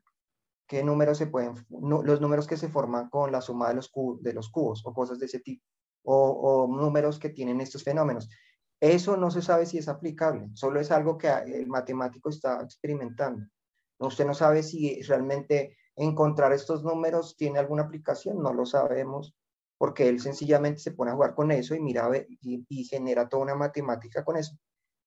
qué 0.68 0.84
números 0.84 1.18
se 1.18 1.26
pueden, 1.26 1.56
no, 1.70 2.04
los 2.04 2.22
números 2.22 2.46
que 2.46 2.56
se 2.56 2.70
forman 2.70 3.10
con 3.10 3.32
la 3.32 3.42
suma 3.42 3.70
de 3.70 3.74
los, 3.74 3.90
cubos, 3.90 4.22
de 4.22 4.34
los 4.34 4.52
cubos 4.52 4.84
o 4.86 4.94
cosas 4.94 5.18
de 5.18 5.26
ese 5.26 5.40
tipo, 5.40 5.66
o, 6.04 6.30
o 6.30 6.68
números 6.68 7.18
que 7.18 7.30
tienen 7.30 7.62
estos 7.62 7.84
fenómenos. 7.84 8.30
Eso 8.80 9.18
no 9.18 9.32
se 9.32 9.42
sabe 9.42 9.66
si 9.66 9.80
es 9.80 9.88
aplicable, 9.88 10.50
solo 10.54 10.80
es 10.80 10.92
algo 10.92 11.18
que 11.18 11.30
el 11.30 11.66
matemático 11.66 12.30
está 12.30 12.62
experimentando. 12.62 13.48
Usted 13.98 14.28
no 14.28 14.36
sabe 14.36 14.62
si 14.62 15.02
realmente 15.02 15.76
encontrar 15.98 16.54
estos 16.54 16.84
números 16.84 17.36
tiene 17.36 17.60
alguna 17.60 17.84
aplicación, 17.84 18.42
no 18.42 18.54
lo 18.54 18.66
sabemos, 18.66 19.36
porque 19.78 20.08
él 20.08 20.20
sencillamente 20.20 20.80
se 20.80 20.92
pone 20.92 21.12
a 21.12 21.16
jugar 21.16 21.36
con 21.36 21.52
eso 21.52 21.76
y 21.76 21.80
mira 21.80 22.10
y, 22.42 22.84
genera 22.86 23.28
toda 23.28 23.44
una 23.44 23.56
matemática 23.56 24.24
con 24.24 24.38
eso. 24.38 24.56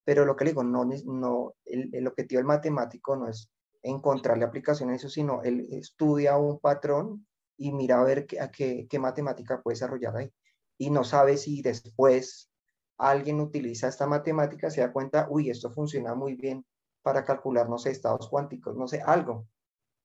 Pero 0.05 0.25
lo 0.25 0.37
que 0.37 0.45
le 0.45 0.51
digo, 0.51 0.65
no, 0.65 0.85
no, 0.85 1.55
el, 1.65 1.91
el 1.95 2.07
objetivo 2.07 2.39
del 2.39 2.47
matemático 2.47 3.17
no 3.17 3.29
es 3.29 3.51
encontrarle 3.83 4.45
aplicación 4.45 4.91
a 4.91 4.97
eso, 4.97 5.09
sino 5.09 5.43
él 5.43 5.67
estudia 5.71 6.37
un 6.37 6.59
patrón 6.59 7.27
y 7.57 7.73
mira 7.73 8.01
a 8.01 8.05
ver 8.05 8.27
qué, 8.27 8.41
a 8.41 8.51
qué, 8.51 8.87
qué 8.89 8.99
matemática 8.99 9.63
puede 9.63 9.75
desarrollar 9.75 10.17
ahí. 10.17 10.33
Y 10.77 10.91
no 10.91 11.05
sabe 11.05 11.37
si 11.37 11.63
después 11.63 12.51
alguien 12.99 13.41
utiliza 13.41 13.89
esta 13.89 14.07
matemática, 14.07 14.71
se 14.71 14.81
da 14.81 14.93
cuenta, 14.93 15.29
uy, 15.31 15.51
esto 15.51 15.71
funciona 15.71 16.15
muy 16.15 16.35
bien 16.35 16.65
para 17.03 17.25
calcular, 17.25 17.69
no 17.69 17.79
sé, 17.79 17.91
estados 17.91 18.29
cuánticos, 18.29 18.77
no 18.77 18.89
sé, 18.89 19.01
algo 19.03 19.47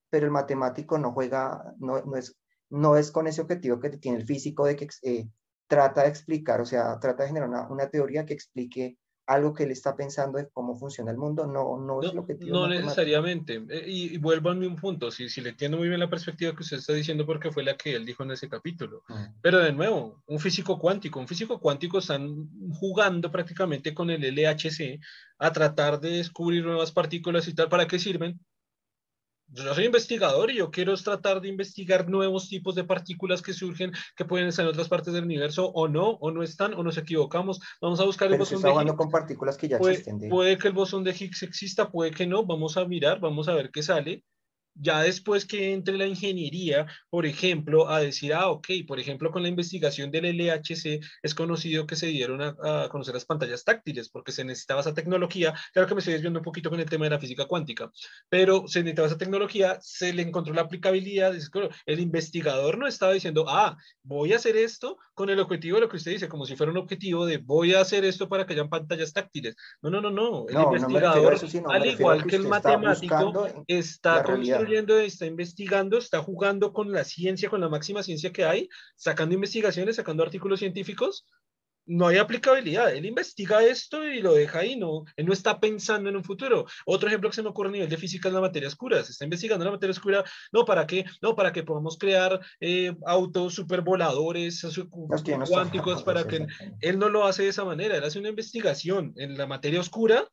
pero 0.09 0.25
el 0.25 0.31
matemático 0.31 0.97
no 0.97 1.11
juega, 1.11 1.73
no, 1.79 2.01
no, 2.03 2.15
es, 2.15 2.37
no 2.69 2.97
es 2.97 3.11
con 3.11 3.27
ese 3.27 3.41
objetivo 3.41 3.79
que 3.79 3.89
tiene 3.97 4.19
el 4.19 4.25
físico 4.25 4.65
de 4.65 4.75
que 4.75 4.87
eh, 5.03 5.27
trata 5.67 6.03
de 6.03 6.09
explicar, 6.09 6.61
o 6.61 6.65
sea, 6.65 6.99
trata 6.99 7.23
de 7.23 7.29
generar 7.29 7.49
una, 7.49 7.67
una, 7.69 7.89
teoría 7.89 8.25
que 8.25 8.33
explique 8.33 8.97
algo 9.27 9.53
que 9.53 9.63
él 9.63 9.71
está 9.71 9.95
pensando 9.95 10.37
de 10.37 10.49
cómo 10.49 10.77
funciona 10.77 11.11
el 11.11 11.17
mundo, 11.17 11.47
no, 11.47 11.77
no, 11.77 12.01
es 12.01 12.07
no, 12.07 12.11
el 12.11 12.19
objetivo. 12.19 12.51
No 12.51 12.67
necesariamente. 12.67 13.63
Eh, 13.69 13.83
y, 13.87 14.13
y, 14.13 14.17
vuelvo 14.17 14.49
a 14.49 14.53
un 14.53 14.75
punto, 14.75 15.09
si, 15.09 15.29
si 15.29 15.41
le 15.41 15.49
entiendo 15.49 15.77
muy 15.77 15.87
bien 15.87 15.99
la 15.99 16.09
perspectiva 16.09 16.53
que 16.53 16.61
usted 16.61 16.77
está 16.77 16.93
diciendo, 16.93 17.25
porque 17.25 17.51
fue 17.51 17.63
la 17.63 17.75
que 17.75 17.95
él 17.95 18.05
dijo 18.05 18.23
en 18.23 18.31
ese 18.31 18.47
capítulo. 18.47 19.03
Mm. 19.07 19.23
Pero 19.41 19.59
de 19.59 19.73
nuevo, 19.73 20.21
un 20.27 20.39
físico 20.39 20.77
cuántico, 20.77 21.19
un 21.19 21.27
físico 21.27 21.59
cuántico 21.59 21.97
están 21.97 22.49
jugando 22.73 23.31
prácticamente 23.31 23.93
con 23.93 24.09
el 24.11 24.21
LHC 24.21 24.99
a 25.39 25.51
tratar 25.51 25.99
de 25.99 26.17
descubrir 26.17 26.63
nuevas 26.63 26.91
partículas 26.91 27.47
y 27.47 27.55
tal. 27.55 27.67
¿Para 27.67 27.87
qué 27.87 27.97
sirven? 27.97 28.39
Yo 29.63 29.73
soy 29.73 29.85
investigador 29.85 30.51
y 30.51 30.57
yo 30.57 30.71
quiero 30.71 30.95
tratar 30.97 31.41
de 31.41 31.47
investigar 31.47 32.09
nuevos 32.09 32.49
tipos 32.49 32.75
de 32.75 32.83
partículas 32.83 33.41
que 33.41 33.53
surgen, 33.53 33.91
que 34.15 34.25
pueden 34.25 34.47
estar 34.47 34.65
en 34.65 34.69
otras 34.69 34.89
partes 34.89 35.13
del 35.13 35.23
universo 35.23 35.67
o 35.67 35.87
no, 35.87 36.09
o 36.09 36.31
no 36.31 36.43
están, 36.43 36.73
o 36.73 36.83
nos 36.83 36.97
equivocamos. 36.97 37.61
Vamos 37.81 37.99
a 37.99 38.05
buscar 38.05 38.27
Pero 38.27 38.35
el 38.35 38.39
bosón 38.39 38.61
de 38.61 38.69
Higgs. 38.69 38.97
con 38.97 39.09
partículas 39.09 39.57
que 39.57 39.67
ya 39.67 39.77
puede, 39.77 39.93
existen. 39.93 40.19
De... 40.19 40.29
Puede 40.29 40.57
que 40.57 40.67
el 40.67 40.73
bosón 40.73 41.03
de 41.03 41.11
Higgs 41.11 41.43
exista, 41.43 41.89
puede 41.89 42.11
que 42.11 42.27
no. 42.27 42.45
Vamos 42.45 42.77
a 42.77 42.85
mirar, 42.85 43.19
vamos 43.19 43.47
a 43.47 43.53
ver 43.53 43.71
qué 43.71 43.81
sale 43.81 44.23
ya 44.75 45.01
después 45.01 45.45
que 45.45 45.73
entre 45.73 45.97
la 45.97 46.05
ingeniería, 46.05 46.85
por 47.09 47.25
ejemplo, 47.25 47.89
a 47.89 47.99
decir, 47.99 48.33
ah, 48.33 48.49
ok, 48.49 48.67
por 48.87 48.99
ejemplo, 48.99 49.31
con 49.31 49.41
la 49.41 49.49
investigación 49.49 50.11
del 50.11 50.25
LHC 50.25 50.99
es 51.23 51.35
conocido 51.35 51.87
que 51.87 51.95
se 51.95 52.07
dieron 52.07 52.41
a, 52.41 52.55
a, 52.63 52.89
conocer 52.89 53.13
las 53.13 53.25
pantallas 53.25 53.63
táctiles 53.63 54.09
porque 54.09 54.31
se 54.31 54.43
necesitaba 54.43 54.81
esa 54.81 54.93
tecnología. 54.93 55.53
Claro 55.73 55.87
que 55.87 55.95
me 55.95 55.99
estoy 55.99 56.13
desviando 56.13 56.39
un 56.39 56.43
poquito 56.43 56.69
con 56.69 56.79
el 56.79 56.89
tema 56.89 57.05
de 57.05 57.11
la 57.11 57.19
física 57.19 57.45
cuántica, 57.45 57.89
pero 58.29 58.67
se 58.67 58.79
necesitaba 58.79 59.07
esa 59.07 59.17
tecnología, 59.17 59.77
se 59.81 60.13
le 60.13 60.21
encontró 60.21 60.53
la 60.53 60.61
aplicabilidad. 60.61 61.33
El 61.85 61.99
investigador 61.99 62.77
no 62.77 62.87
estaba 62.87 63.13
diciendo, 63.13 63.45
ah, 63.47 63.77
voy 64.03 64.33
a 64.33 64.37
hacer 64.37 64.57
esto 64.57 64.97
con 65.13 65.29
el 65.29 65.39
objetivo 65.39 65.75
de 65.75 65.81
lo 65.81 65.89
que 65.89 65.97
usted 65.97 66.11
dice, 66.11 66.27
como 66.27 66.45
si 66.45 66.55
fuera 66.55 66.71
un 66.71 66.77
objetivo 66.77 67.25
de 67.25 67.37
voy 67.37 67.73
a 67.73 67.81
hacer 67.81 68.03
esto 68.03 68.27
para 68.27 68.45
que 68.45 68.53
hayan 68.53 68.69
pantallas 68.69 69.13
táctiles. 69.13 69.55
No, 69.81 69.89
no, 69.89 70.01
no, 70.01 70.11
no. 70.11 70.45
El 70.49 70.55
no, 70.55 70.63
investigador, 70.63 71.31
no 71.41 71.47
eso, 71.47 71.69
al 71.69 71.85
igual 71.85 72.23
que, 72.23 72.29
que 72.29 72.35
el 72.35 72.47
matemático, 72.47 73.63
está 73.67 74.23
construyendo 74.23 74.64
está 74.73 75.25
investigando, 75.25 75.97
está 75.97 76.21
jugando 76.21 76.73
con 76.73 76.91
la 76.91 77.03
ciencia, 77.03 77.49
con 77.49 77.61
la 77.61 77.69
máxima 77.69 78.03
ciencia 78.03 78.31
que 78.31 78.45
hay, 78.45 78.69
sacando 78.95 79.35
investigaciones, 79.35 79.95
sacando 79.95 80.23
artículos 80.23 80.59
científicos, 80.59 81.25
no 81.87 82.07
hay 82.07 82.17
aplicabilidad. 82.17 82.93
Él 82.93 83.05
investiga 83.05 83.63
esto 83.63 84.03
y 84.03 84.21
lo 84.21 84.33
deja 84.33 84.59
ahí, 84.59 84.75
no, 84.75 85.05
él 85.15 85.25
no 85.25 85.33
está 85.33 85.59
pensando 85.59 86.09
en 86.09 86.15
un 86.15 86.23
futuro. 86.23 86.65
Otro 86.85 87.07
ejemplo 87.07 87.29
que 87.29 87.35
se 87.35 87.43
me 87.43 87.49
ocurre 87.49 87.69
a 87.69 87.73
nivel 87.73 87.89
de 87.89 87.97
física 87.97 88.27
es 88.27 88.33
la 88.33 88.41
materia 88.41 88.67
oscura. 88.67 89.03
Se 89.03 89.11
está 89.11 89.25
investigando 89.25 89.65
la 89.65 89.71
materia 89.71 89.91
oscura, 89.91 90.23
no, 90.51 90.65
¿para 90.65 90.87
qué? 90.87 91.05
No, 91.21 91.35
para 91.35 91.51
que 91.51 91.63
podamos 91.63 91.97
crear 91.97 92.39
eh, 92.59 92.95
autos 93.05 93.53
supervoladores 93.53 94.65
cuánticos, 95.47 96.03
para 96.03 96.25
que 96.25 96.47
él 96.81 96.99
no 96.99 97.09
lo 97.09 97.25
hace 97.25 97.43
de 97.43 97.49
esa 97.49 97.65
manera. 97.65 97.97
Él 97.97 98.03
hace 98.03 98.19
una 98.19 98.29
investigación 98.29 99.13
en 99.17 99.37
la 99.37 99.45
materia 99.45 99.79
oscura 99.79 100.27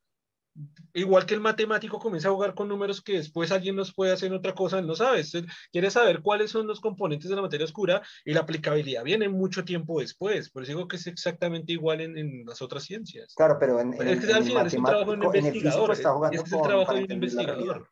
igual 0.92 1.24
que 1.24 1.34
el 1.34 1.40
matemático 1.40 1.98
comienza 1.98 2.28
a 2.28 2.32
jugar 2.32 2.54
con 2.54 2.68
números 2.68 3.02
que 3.02 3.14
después 3.14 3.50
alguien 3.52 3.76
nos 3.76 3.94
puede 3.94 4.12
hacer 4.12 4.32
otra 4.32 4.54
cosa, 4.54 4.78
él 4.78 4.86
no 4.86 4.94
sabe. 4.94 5.22
quiere 5.70 5.90
saber 5.90 6.20
cuáles 6.22 6.50
son 6.50 6.66
los 6.66 6.80
componentes 6.80 7.30
de 7.30 7.36
la 7.36 7.42
materia 7.42 7.64
oscura 7.64 8.02
y 8.24 8.34
la 8.34 8.40
aplicabilidad 8.40 9.04
viene 9.04 9.28
mucho 9.28 9.64
tiempo 9.64 10.00
después. 10.00 10.50
Por 10.50 10.62
eso 10.62 10.72
digo 10.72 10.88
que 10.88 10.96
es 10.96 11.06
exactamente 11.06 11.72
igual 11.72 12.00
en, 12.00 12.44
las 12.44 12.60
otras 12.60 12.84
ciencias. 12.84 13.34
Claro, 13.34 13.56
pero 13.58 13.80
en, 13.80 13.94
el 13.94 14.20
trabajo 14.20 15.16
de 15.16 15.16
un 15.16 15.36
investigador. 15.36 15.92
Está 15.92 16.12
jugando 16.12 16.42
es 16.42 16.52
el 16.52 16.62
trabajo 16.62 16.94
de 16.94 17.04
un 17.04 17.12
investigador. 17.12 17.88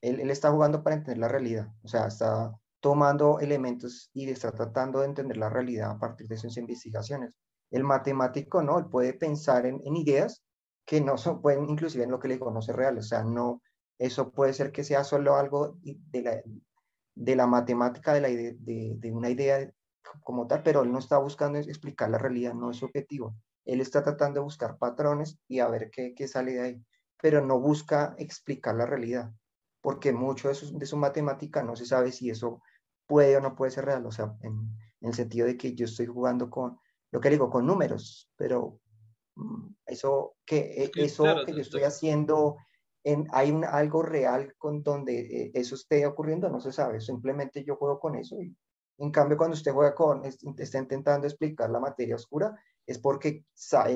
Él, 0.00 0.20
él, 0.20 0.30
está 0.30 0.50
jugando 0.50 0.82
para 0.82 0.96
entender 0.96 1.18
la 1.18 1.28
realidad. 1.28 1.68
O 1.82 1.88
sea, 1.88 2.06
está 2.06 2.52
tomando 2.80 3.38
elementos 3.38 4.10
y 4.12 4.28
está 4.28 4.50
tratando 4.50 5.00
de 5.00 5.06
entender 5.06 5.36
la 5.36 5.48
realidad 5.48 5.92
a 5.92 5.98
partir 5.98 6.26
de 6.26 6.36
sus 6.36 6.56
investigaciones. 6.56 7.30
El 7.70 7.84
matemático 7.84 8.60
no, 8.62 8.78
él 8.78 8.86
puede 8.86 9.14
pensar 9.14 9.64
en, 9.64 9.80
en 9.84 9.96
ideas 9.96 10.42
que 10.84 11.00
no 11.00 11.16
son, 11.16 11.40
pueden 11.40 11.68
inclusive 11.68 12.04
en 12.04 12.10
lo 12.10 12.18
que 12.18 12.28
le 12.28 12.38
conoce 12.38 12.72
real, 12.72 12.98
o 12.98 13.02
sea, 13.02 13.22
no, 13.24 13.62
eso 13.98 14.32
puede 14.32 14.52
ser 14.52 14.72
que 14.72 14.84
sea 14.84 15.04
solo 15.04 15.36
algo 15.36 15.78
de 15.82 16.22
la, 16.22 16.42
de 17.14 17.36
la 17.36 17.46
matemática, 17.46 18.14
de, 18.14 18.20
la 18.20 18.28
de, 18.28 18.56
de, 18.58 19.12
una 19.12 19.30
idea 19.30 19.72
como 20.22 20.46
tal, 20.46 20.62
pero 20.62 20.82
él 20.82 20.92
no 20.92 20.98
está 20.98 21.18
buscando 21.18 21.58
explicar 21.58 22.10
la 22.10 22.18
realidad, 22.18 22.54
no 22.54 22.70
es 22.70 22.78
su 22.78 22.86
objetivo. 22.86 23.36
Él 23.64 23.80
está 23.80 24.02
tratando 24.02 24.40
de 24.40 24.44
buscar 24.44 24.76
patrones 24.76 25.38
y 25.46 25.60
a 25.60 25.68
ver 25.68 25.90
qué, 25.90 26.14
qué 26.14 26.26
sale 26.26 26.54
de 26.54 26.60
ahí, 26.60 26.84
pero 27.20 27.44
no 27.44 27.60
busca 27.60 28.14
explicar 28.18 28.74
la 28.74 28.86
realidad, 28.86 29.32
porque 29.80 30.12
mucho 30.12 30.48
de 30.48 30.54
su, 30.54 30.76
de 30.76 30.86
su 30.86 30.96
matemática 30.96 31.62
no 31.62 31.76
se 31.76 31.86
sabe 31.86 32.10
si 32.10 32.28
eso 32.28 32.60
puede 33.06 33.36
o 33.36 33.40
no 33.40 33.54
puede 33.54 33.70
ser 33.70 33.84
real, 33.84 34.04
o 34.06 34.10
sea, 34.10 34.34
en, 34.40 34.52
en 35.00 35.08
el 35.08 35.14
sentido 35.14 35.46
de 35.46 35.56
que 35.56 35.74
yo 35.74 35.84
estoy 35.84 36.06
jugando 36.06 36.50
con, 36.50 36.78
lo 37.12 37.20
que 37.20 37.30
digo, 37.30 37.50
con 37.50 37.66
números, 37.66 38.30
pero 38.36 38.80
eso 39.86 40.34
que, 40.44 40.84
eh, 40.84 40.90
eso 40.96 41.24
que 41.46 41.52
yo 41.52 41.60
estoy 41.60 41.82
haciendo, 41.82 42.56
en, 43.04 43.26
hay 43.32 43.50
un, 43.50 43.64
algo 43.64 44.02
real 44.02 44.54
con 44.58 44.82
donde 44.82 45.20
eh, 45.20 45.50
eso 45.54 45.74
esté 45.74 46.06
ocurriendo, 46.06 46.48
no 46.48 46.60
se 46.60 46.72
sabe, 46.72 47.00
simplemente 47.00 47.64
yo 47.64 47.76
juego 47.76 47.98
con 47.98 48.14
eso 48.16 48.40
y 48.40 48.56
en 48.98 49.10
cambio 49.10 49.36
cuando 49.36 49.54
usted 49.54 49.72
juega 49.72 49.94
con, 49.94 50.22
está 50.24 50.78
intentando 50.78 51.26
explicar 51.26 51.70
la 51.70 51.80
materia 51.80 52.14
oscura, 52.14 52.54
es 52.86 52.98
porque 52.98 53.44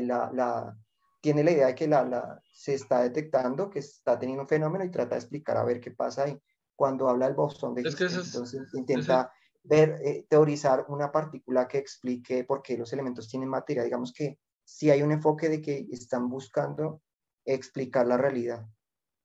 la, 0.02 0.30
la, 0.32 0.76
tiene 1.20 1.44
la 1.44 1.50
idea 1.50 1.66
de 1.68 1.74
que 1.74 1.86
la, 1.86 2.04
la, 2.04 2.40
se 2.52 2.74
está 2.74 3.02
detectando 3.02 3.70
que 3.70 3.80
está 3.80 4.18
teniendo 4.18 4.42
un 4.42 4.48
fenómeno 4.48 4.84
y 4.84 4.90
trata 4.90 5.14
de 5.14 5.20
explicar 5.20 5.56
a 5.56 5.64
ver 5.64 5.80
qué 5.80 5.90
pasa 5.90 6.24
ahí. 6.24 6.40
Cuando 6.74 7.08
habla 7.08 7.26
el 7.26 7.34
bosón 7.34 7.74
de 7.74 7.82
entonces 7.82 8.74
intenta 8.74 9.32
ver, 9.62 9.98
eh, 10.04 10.26
teorizar 10.28 10.84
una 10.88 11.10
partícula 11.10 11.66
que 11.66 11.78
explique 11.78 12.44
por 12.44 12.62
qué 12.62 12.76
los 12.76 12.92
elementos 12.92 13.28
tienen 13.28 13.48
materia. 13.48 13.82
Digamos 13.82 14.12
que 14.12 14.38
si 14.66 14.90
hay 14.90 15.00
un 15.02 15.12
enfoque 15.12 15.48
de 15.48 15.62
que 15.62 15.86
están 15.92 16.28
buscando 16.28 17.00
explicar 17.44 18.06
la 18.06 18.16
realidad 18.16 18.66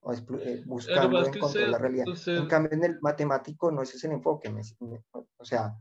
o 0.01 0.13
eh, 0.13 0.63
buscando 0.65 1.25
encontrar 1.25 1.69
la 1.69 1.77
realidad. 1.79 2.05
En 2.27 2.47
cambio, 2.47 2.71
en 2.73 2.83
el 2.83 3.01
matemático 3.01 3.71
no 3.71 3.81
ese 3.81 3.97
es 3.97 4.03
el 4.03 4.13
enfoque. 4.13 4.53
o 5.11 5.45
sea, 5.45 5.75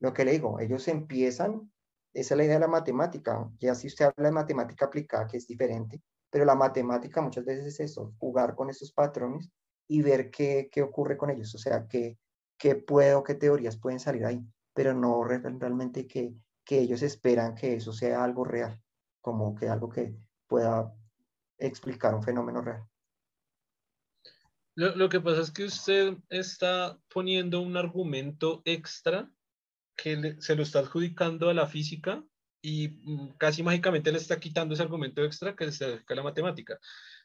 lo 0.00 0.12
que 0.12 0.24
le 0.24 0.32
digo, 0.32 0.60
ellos 0.60 0.86
empiezan, 0.88 1.72
esa 2.12 2.34
es 2.34 2.38
la 2.38 2.44
idea 2.44 2.54
de 2.54 2.60
la 2.60 2.68
matemática. 2.68 3.50
Ya 3.58 3.74
si 3.74 3.86
usted 3.86 4.06
habla 4.06 4.28
de 4.28 4.34
matemática 4.34 4.86
aplicada, 4.86 5.26
que 5.26 5.38
es 5.38 5.46
diferente, 5.46 6.02
pero 6.30 6.44
la 6.44 6.54
matemática 6.54 7.22
muchas 7.22 7.44
veces 7.44 7.66
es 7.66 7.80
eso, 7.80 8.12
jugar 8.18 8.54
con 8.54 8.68
esos 8.68 8.92
patrones 8.92 9.50
y 9.88 10.02
ver 10.02 10.30
qué, 10.30 10.68
qué 10.70 10.82
ocurre 10.82 11.16
con 11.16 11.30
ellos. 11.30 11.54
O 11.54 11.58
sea, 11.58 11.86
qué, 11.88 12.18
qué 12.58 12.74
puedo, 12.76 13.22
qué 13.22 13.34
teorías 13.34 13.78
pueden 13.78 14.00
salir 14.00 14.26
ahí, 14.26 14.46
pero 14.74 14.92
no 14.92 15.24
realmente 15.24 16.06
que, 16.06 16.34
que 16.64 16.78
ellos 16.78 17.02
esperan 17.02 17.54
que 17.54 17.76
eso 17.76 17.92
sea 17.94 18.22
algo 18.22 18.44
real 18.44 18.78
como 19.20 19.54
que 19.54 19.68
algo 19.68 19.88
que 19.88 20.16
pueda 20.46 20.92
explicar 21.58 22.14
un 22.14 22.22
fenómeno 22.22 22.62
real. 22.62 22.84
Lo, 24.74 25.08
que 25.08 25.20
pasa 25.20 25.40
es 25.40 25.50
que 25.50 25.64
usted 25.64 26.16
está 26.28 27.00
poniendo 27.08 27.60
un 27.60 27.76
argumento 27.76 28.62
extra 28.64 29.28
que 29.96 30.36
se 30.38 30.54
lo 30.54 30.62
está 30.62 30.78
adjudicando 30.78 31.50
a 31.50 31.54
la 31.54 31.66
física 31.66 32.24
y 32.62 32.90
mm, 32.90 33.30
casi 33.38 33.64
mágicamente 33.64 34.12
le 34.12 34.18
está 34.18 34.38
quitando 34.38 34.74
ese 34.74 34.84
argumento 34.84 35.24
extra 35.24 35.56
que 35.56 35.72
se 35.72 35.84
dedica 35.84 36.14
a 36.14 36.16
la 36.18 36.22
matemática. 36.22 36.78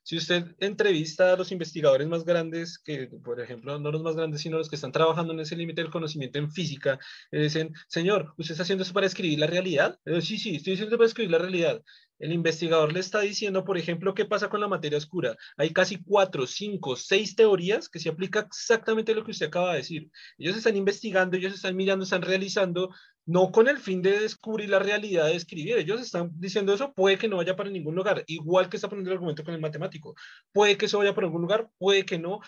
Si 0.03 0.17
usted 0.17 0.55
entrevista 0.59 1.33
a 1.33 1.37
los 1.37 1.51
investigadores 1.51 2.07
más 2.07 2.25
grandes, 2.25 2.77
que 2.77 3.07
por 3.23 3.39
ejemplo, 3.39 3.79
no 3.79 3.91
los 3.91 4.03
más 4.03 4.15
grandes, 4.15 4.41
sino 4.41 4.57
los 4.57 4.69
que 4.69 4.75
están 4.75 4.91
trabajando 4.91 5.33
en 5.33 5.39
ese 5.39 5.55
límite 5.55 5.81
del 5.81 5.91
conocimiento 5.91 6.39
en 6.39 6.51
física, 6.51 6.99
le 7.31 7.43
dicen, 7.43 7.73
señor, 7.87 8.33
¿usted 8.37 8.53
está 8.53 8.63
haciendo 8.63 8.83
eso 8.83 8.93
para 8.93 9.07
escribir 9.07 9.39
la 9.39 9.47
realidad? 9.47 9.99
sí, 10.21 10.37
sí, 10.37 10.57
estoy 10.57 10.73
haciendo 10.73 10.97
para 10.97 11.07
escribir 11.07 11.31
la 11.31 11.37
realidad. 11.39 11.83
El 12.19 12.31
investigador 12.31 12.93
le 12.93 12.99
está 12.99 13.21
diciendo, 13.21 13.65
por 13.65 13.77
ejemplo, 13.77 14.13
qué 14.13 14.25
pasa 14.25 14.49
con 14.49 14.61
la 14.61 14.67
materia 14.67 14.97
oscura. 14.97 15.35
Hay 15.57 15.71
casi 15.71 16.01
cuatro, 16.01 16.47
cinco, 16.47 16.95
seis 16.95 17.35
teorías 17.35 17.89
que 17.89 17.99
se 17.99 18.09
aplica 18.09 18.41
exactamente 18.41 19.13
lo 19.13 19.23
que 19.23 19.31
usted 19.31 19.47
acaba 19.47 19.71
de 19.71 19.77
decir. 19.77 20.09
Ellos 20.37 20.55
están 20.57 20.77
investigando, 20.77 21.35
ellos 21.37 21.53
están 21.53 21.75
mirando, 21.75 22.03
están 22.03 22.21
realizando, 22.21 22.89
no 23.25 23.51
con 23.51 23.67
el 23.67 23.77
fin 23.77 24.01
de 24.01 24.19
descubrir 24.19 24.69
la 24.69 24.79
realidad 24.79 25.25
de 25.25 25.35
escribir. 25.35 25.77
Ellos 25.77 26.01
están 26.01 26.31
diciendo 26.35 26.73
eso, 26.73 26.93
puede 26.93 27.17
que 27.17 27.27
no 27.27 27.37
vaya 27.37 27.55
para 27.55 27.69
ningún 27.69 27.95
lugar, 27.95 28.23
igual 28.27 28.69
que 28.69 28.77
está 28.77 28.89
poniendo 28.89 29.11
el 29.11 29.15
argumento 29.15 29.43
con 29.43 29.53
el 29.53 29.61
matemático. 29.61 30.15
Puede 30.51 30.77
que 30.77 30.85
eso 30.85 30.99
vaya 30.99 31.15
para 31.15 31.27
algún 31.27 31.41
lugar, 31.41 31.69
puede 31.77 32.05
que 32.05 32.19
no. 32.19 32.39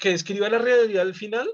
Que 0.00 0.12
escriba 0.12 0.48
la 0.48 0.58
realidad 0.58 1.02
al 1.02 1.14
final, 1.14 1.48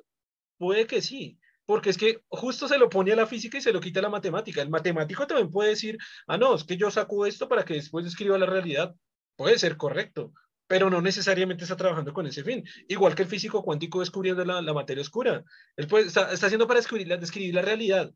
puede 0.58 0.86
que 0.86 1.02
sí 1.02 1.38
porque 1.70 1.90
es 1.90 1.96
que 1.96 2.24
justo 2.26 2.66
se 2.66 2.78
lo 2.78 2.90
pone 2.90 3.12
a 3.12 3.16
la 3.16 3.28
física 3.28 3.56
y 3.56 3.60
se 3.60 3.72
lo 3.72 3.80
quita 3.80 4.00
a 4.00 4.02
la 4.02 4.08
matemática. 4.08 4.60
El 4.60 4.70
matemático 4.70 5.24
también 5.24 5.52
puede 5.52 5.68
decir, 5.68 5.98
ah, 6.26 6.36
no, 6.36 6.56
es 6.56 6.64
que 6.64 6.76
yo 6.76 6.90
saco 6.90 7.26
esto 7.26 7.48
para 7.48 7.64
que 7.64 7.74
después 7.74 8.04
escriba 8.04 8.36
la 8.38 8.46
realidad. 8.46 8.92
Puede 9.36 9.56
ser 9.56 9.76
correcto, 9.76 10.32
pero 10.66 10.90
no 10.90 11.00
necesariamente 11.00 11.62
está 11.62 11.76
trabajando 11.76 12.12
con 12.12 12.26
ese 12.26 12.42
fin. 12.42 12.64
Igual 12.88 13.14
que 13.14 13.22
el 13.22 13.28
físico 13.28 13.62
cuántico 13.62 14.00
descubriendo 14.00 14.44
la, 14.44 14.60
materia 14.72 15.00
oscura. 15.00 15.44
Él 15.76 15.86
puede, 15.86 16.08
está, 16.08 16.22
haciendo 16.22 16.66
para 16.66 16.80
describir 16.80 17.06
la, 17.06 17.16
describir 17.18 17.54
la 17.54 17.62
realidad. 17.62 18.12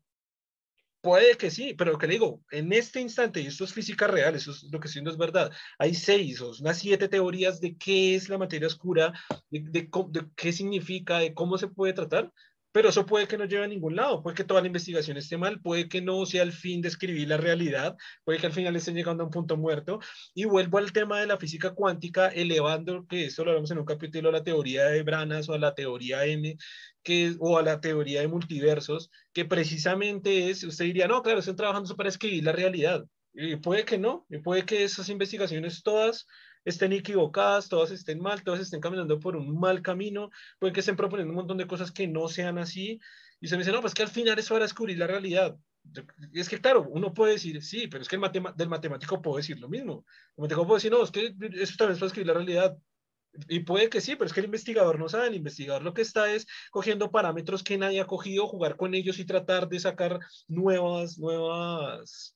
Puede 0.99 1.37
que 1.37 1.49
sí, 1.49 1.75
pero 1.75 1.93
lo 1.93 1.97
que 1.97 2.07
le 2.07 2.15
digo, 2.15 2.41
en 2.51 2.73
este 2.73 2.99
instante, 2.99 3.39
y 3.39 3.47
esto 3.47 3.63
es 3.63 3.71
física 3.71 4.05
real, 4.07 4.35
eso 4.35 4.51
es 4.51 4.63
lo 4.63 4.81
que 4.81 4.89
diciendo 4.89 5.11
es 5.11 5.17
verdad, 5.17 5.49
hay 5.79 5.93
seis 5.93 6.41
o 6.41 6.51
unas 6.59 6.77
siete 6.77 7.07
teorías 7.07 7.61
de 7.61 7.77
qué 7.77 8.15
es 8.15 8.27
la 8.27 8.37
materia 8.37 8.67
oscura, 8.67 9.13
de, 9.49 9.61
de, 9.61 9.89
qué 10.35 10.51
significa, 10.51 11.19
de 11.19 11.33
cómo 11.33 11.57
se 11.57 11.69
puede 11.69 11.93
tratar, 11.93 12.33
pero 12.75 12.89
eso 12.89 13.05
puede 13.05 13.25
que 13.25 13.37
no 13.37 13.45
lleve 13.45 13.63
a 13.63 13.67
ningún 13.69 13.95
lado, 13.95 14.21
puede 14.21 14.35
que 14.35 14.43
toda 14.43 14.59
la 14.59 14.67
investigación 14.67 15.15
esté 15.15 15.37
mal, 15.37 15.61
puede 15.61 15.87
que 15.87 16.01
no 16.01 16.25
sea 16.25 16.43
el 16.43 16.51
fin 16.51 16.81
de 16.81 16.89
escribir 16.89 17.29
la 17.29 17.37
realidad, 17.37 17.95
puede 18.25 18.37
que 18.37 18.47
al 18.47 18.51
final 18.51 18.75
estén 18.75 18.95
llegando 18.95 19.23
a 19.23 19.27
un 19.27 19.31
punto 19.31 19.55
muerto. 19.55 20.01
Y 20.33 20.43
vuelvo 20.43 20.77
al 20.77 20.91
tema 20.91 21.21
de 21.21 21.25
la 21.25 21.37
física 21.37 21.73
cuántica, 21.73 22.27
elevando, 22.27 23.07
que 23.07 23.27
esto 23.27 23.45
lo 23.45 23.51
hablamos 23.51 23.71
en 23.71 23.77
un 23.77 23.85
capítulo, 23.85 24.27
a 24.27 24.33
la 24.33 24.43
teoría 24.43 24.87
de 24.87 25.03
Branas 25.03 25.47
o 25.47 25.53
a 25.53 25.57
la 25.57 25.73
teoría 25.73 26.25
M, 26.25 26.57
que, 27.01 27.37
o 27.39 27.57
a 27.57 27.63
la 27.63 27.79
teoría 27.79 28.19
de 28.19 28.27
multiversos, 28.27 29.09
que 29.31 29.45
precisamente 29.45 30.49
es, 30.49 30.65
usted 30.65 30.83
diría, 30.83 31.07
no, 31.07 31.21
claro, 31.21 31.39
están 31.39 31.55
trabajando 31.55 31.95
para 31.95 32.09
escribir 32.09 32.43
la 32.43 32.51
realidad. 32.51 33.05
Y 33.33 33.55
puede 33.55 33.85
que 33.85 33.97
no, 33.97 34.25
y 34.29 34.39
puede 34.39 34.65
que 34.65 34.83
esas 34.83 35.07
investigaciones 35.07 35.81
todas 35.81 36.27
estén 36.65 36.91
equivocadas, 36.93 37.69
todas 37.69 37.91
estén 37.91 38.19
mal, 38.19 38.43
todas 38.43 38.59
estén 38.59 38.81
caminando 38.81 39.19
por 39.19 39.35
un 39.35 39.57
mal 39.57 39.81
camino, 39.81 40.31
pueden 40.59 40.73
que 40.73 40.81
estén 40.81 40.97
proponiendo 40.97 41.31
un 41.31 41.37
montón 41.37 41.57
de 41.57 41.67
cosas 41.67 41.91
que 41.91 42.07
no 42.07 42.27
sean 42.27 42.57
así, 42.57 42.99
y 43.39 43.47
se 43.47 43.55
me 43.55 43.61
dice, 43.61 43.71
no, 43.71 43.81
pues 43.81 43.93
que 43.93 44.03
al 44.03 44.09
final 44.09 44.37
eso 44.39 44.55
va 44.55 44.59
a 44.59 44.63
descubrir 44.63 44.97
la 44.97 45.07
realidad. 45.07 45.57
Es 46.33 46.49
que, 46.49 46.59
claro, 46.59 46.87
uno 46.89 47.13
puede 47.13 47.33
decir, 47.33 47.61
sí, 47.61 47.87
pero 47.87 48.01
es 48.01 48.09
que 48.09 48.15
el 48.15 48.21
del 48.55 48.69
matemático 48.69 49.21
puedo 49.21 49.37
decir 49.37 49.59
lo 49.59 49.69
mismo. 49.69 50.05
El 50.35 50.41
matemático 50.41 50.67
puede 50.67 50.77
decir, 50.77 50.91
no, 50.91 51.03
es 51.03 51.11
que 51.11 51.35
eso 51.53 51.75
también 51.77 51.93
es 51.93 51.99
para 51.99 52.07
escribir 52.07 52.27
la 52.27 52.33
realidad. 52.33 52.77
Y 53.49 53.59
puede 53.59 53.89
que 53.89 54.01
sí, 54.01 54.15
pero 54.15 54.25
es 54.25 54.33
que 54.33 54.39
el 54.39 54.47
investigador 54.47 54.97
no 54.97 55.09
sabe. 55.09 55.27
El 55.27 55.35
investigador 55.35 55.83
lo 55.83 55.93
que 55.93 56.01
está 56.01 56.31
es 56.31 56.47
cogiendo 56.71 57.11
parámetros 57.11 57.63
que 57.63 57.77
nadie 57.77 58.01
ha 58.01 58.07
cogido, 58.07 58.47
jugar 58.47 58.77
con 58.77 58.95
ellos 58.95 59.19
y 59.19 59.25
tratar 59.25 59.67
de 59.67 59.79
sacar 59.79 60.19
nuevas, 60.47 61.19
nuevas 61.19 62.35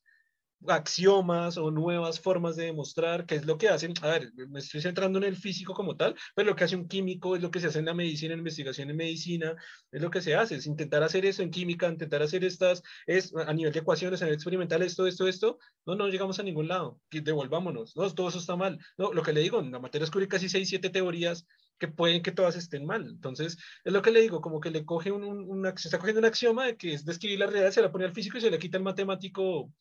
axiomas 0.67 1.57
o 1.57 1.71
nuevas 1.71 2.19
formas 2.19 2.55
de 2.55 2.65
demostrar 2.65 3.25
qué 3.25 3.35
es 3.35 3.45
lo 3.45 3.57
que 3.57 3.69
hacen. 3.69 3.93
A 4.01 4.07
ver, 4.07 4.31
me 4.49 4.59
estoy 4.59 4.81
centrando 4.81 5.17
en 5.19 5.25
el 5.25 5.35
físico 5.35 5.73
como 5.73 5.95
tal, 5.95 6.15
pero 6.35 6.49
lo 6.49 6.55
que 6.55 6.63
hace 6.63 6.75
un 6.75 6.87
químico 6.87 7.35
es 7.35 7.41
lo 7.41 7.51
que 7.51 7.59
se 7.59 7.67
hace 7.67 7.79
en 7.79 7.85
la 7.85 7.93
medicina, 7.93 8.33
en 8.33 8.39
investigación 8.39 8.89
en 8.89 8.97
medicina, 8.97 9.55
es 9.91 10.01
lo 10.01 10.09
que 10.09 10.21
se 10.21 10.35
hace, 10.35 10.55
es 10.55 10.65
intentar 10.65 11.03
hacer 11.03 11.25
eso 11.25 11.41
en 11.43 11.51
química, 11.51 11.87
intentar 11.87 12.21
hacer 12.21 12.43
estas, 12.43 12.83
es 13.05 13.33
a 13.35 13.53
nivel 13.53 13.73
de 13.73 13.79
ecuaciones, 13.79 14.21
a 14.21 14.25
nivel 14.25 14.35
experimental, 14.35 14.81
esto, 14.81 15.07
esto, 15.07 15.27
esto. 15.27 15.59
No, 15.85 15.95
no 15.95 16.07
llegamos 16.07 16.39
a 16.39 16.43
ningún 16.43 16.67
lado, 16.67 16.99
devolvámonos, 17.11 17.95
no, 17.95 18.09
todo 18.13 18.29
eso 18.29 18.39
está 18.39 18.55
mal. 18.55 18.79
No, 18.97 19.13
lo 19.13 19.23
que 19.23 19.33
le 19.33 19.41
digo, 19.41 19.59
en 19.59 19.71
la 19.71 19.79
materia 19.79 20.03
oscura 20.03 20.23
hay 20.23 20.29
casi 20.29 20.49
6, 20.49 20.67
7 20.69 20.89
teorías 20.89 21.45
que 21.79 21.87
pueden 21.87 22.21
que 22.21 22.31
todas 22.31 22.55
estén 22.55 22.85
mal. 22.85 23.07
Entonces, 23.07 23.57
es 23.83 23.93
lo 23.93 24.01
que 24.01 24.11
le 24.11 24.21
digo, 24.21 24.41
como 24.41 24.59
que 24.59 24.69
le 24.69 24.85
coge 24.85 25.11
un, 25.11 25.23
un, 25.23 25.77
se 25.77 25.87
está 25.87 25.97
cogiendo 25.97 26.19
un 26.19 26.25
axioma 26.25 26.65
de 26.65 26.77
que 26.77 26.93
es 26.93 27.05
describir 27.05 27.39
la 27.39 27.47
realidad, 27.47 27.71
se 27.71 27.81
la 27.81 27.91
pone 27.91 28.05
al 28.05 28.13
físico 28.13 28.37
y 28.37 28.41
se 28.41 28.51
le 28.51 28.59
quita 28.59 28.77
el 28.77 28.83
matemático 28.83 29.71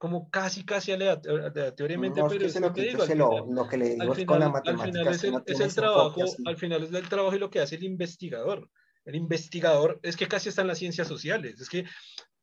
como 0.00 0.30
casi, 0.30 0.64
casi 0.64 0.92
aleatoriamente, 0.92 2.22
pero 2.26 2.46
es 2.46 2.58
lo 2.58 2.72
que, 2.72 2.80
digo, 2.84 3.04
lo, 3.46 3.68
que 3.68 3.76
le 3.76 3.90
digo 3.90 4.14
es 4.14 4.24
con 4.24 4.40
la 4.40 4.48
matemática. 4.48 4.82
Al 4.82 4.92
final 4.92 5.14
es 5.14 5.24
el, 5.24 5.42
es 5.44 5.60
el 5.60 5.74
trabajo, 5.74 6.22
al 6.46 6.56
final 6.56 6.84
es 6.84 6.94
el 6.94 7.06
trabajo 7.06 7.36
y 7.36 7.38
lo 7.38 7.50
que 7.50 7.60
hace 7.60 7.74
el 7.74 7.84
investigador. 7.84 8.70
El 9.04 9.16
investigador 9.16 10.00
es 10.02 10.16
que 10.16 10.26
casi 10.26 10.48
está 10.48 10.62
en 10.62 10.68
las 10.68 10.78
ciencias 10.78 11.06
sociales, 11.06 11.60
es 11.60 11.68
que 11.68 11.84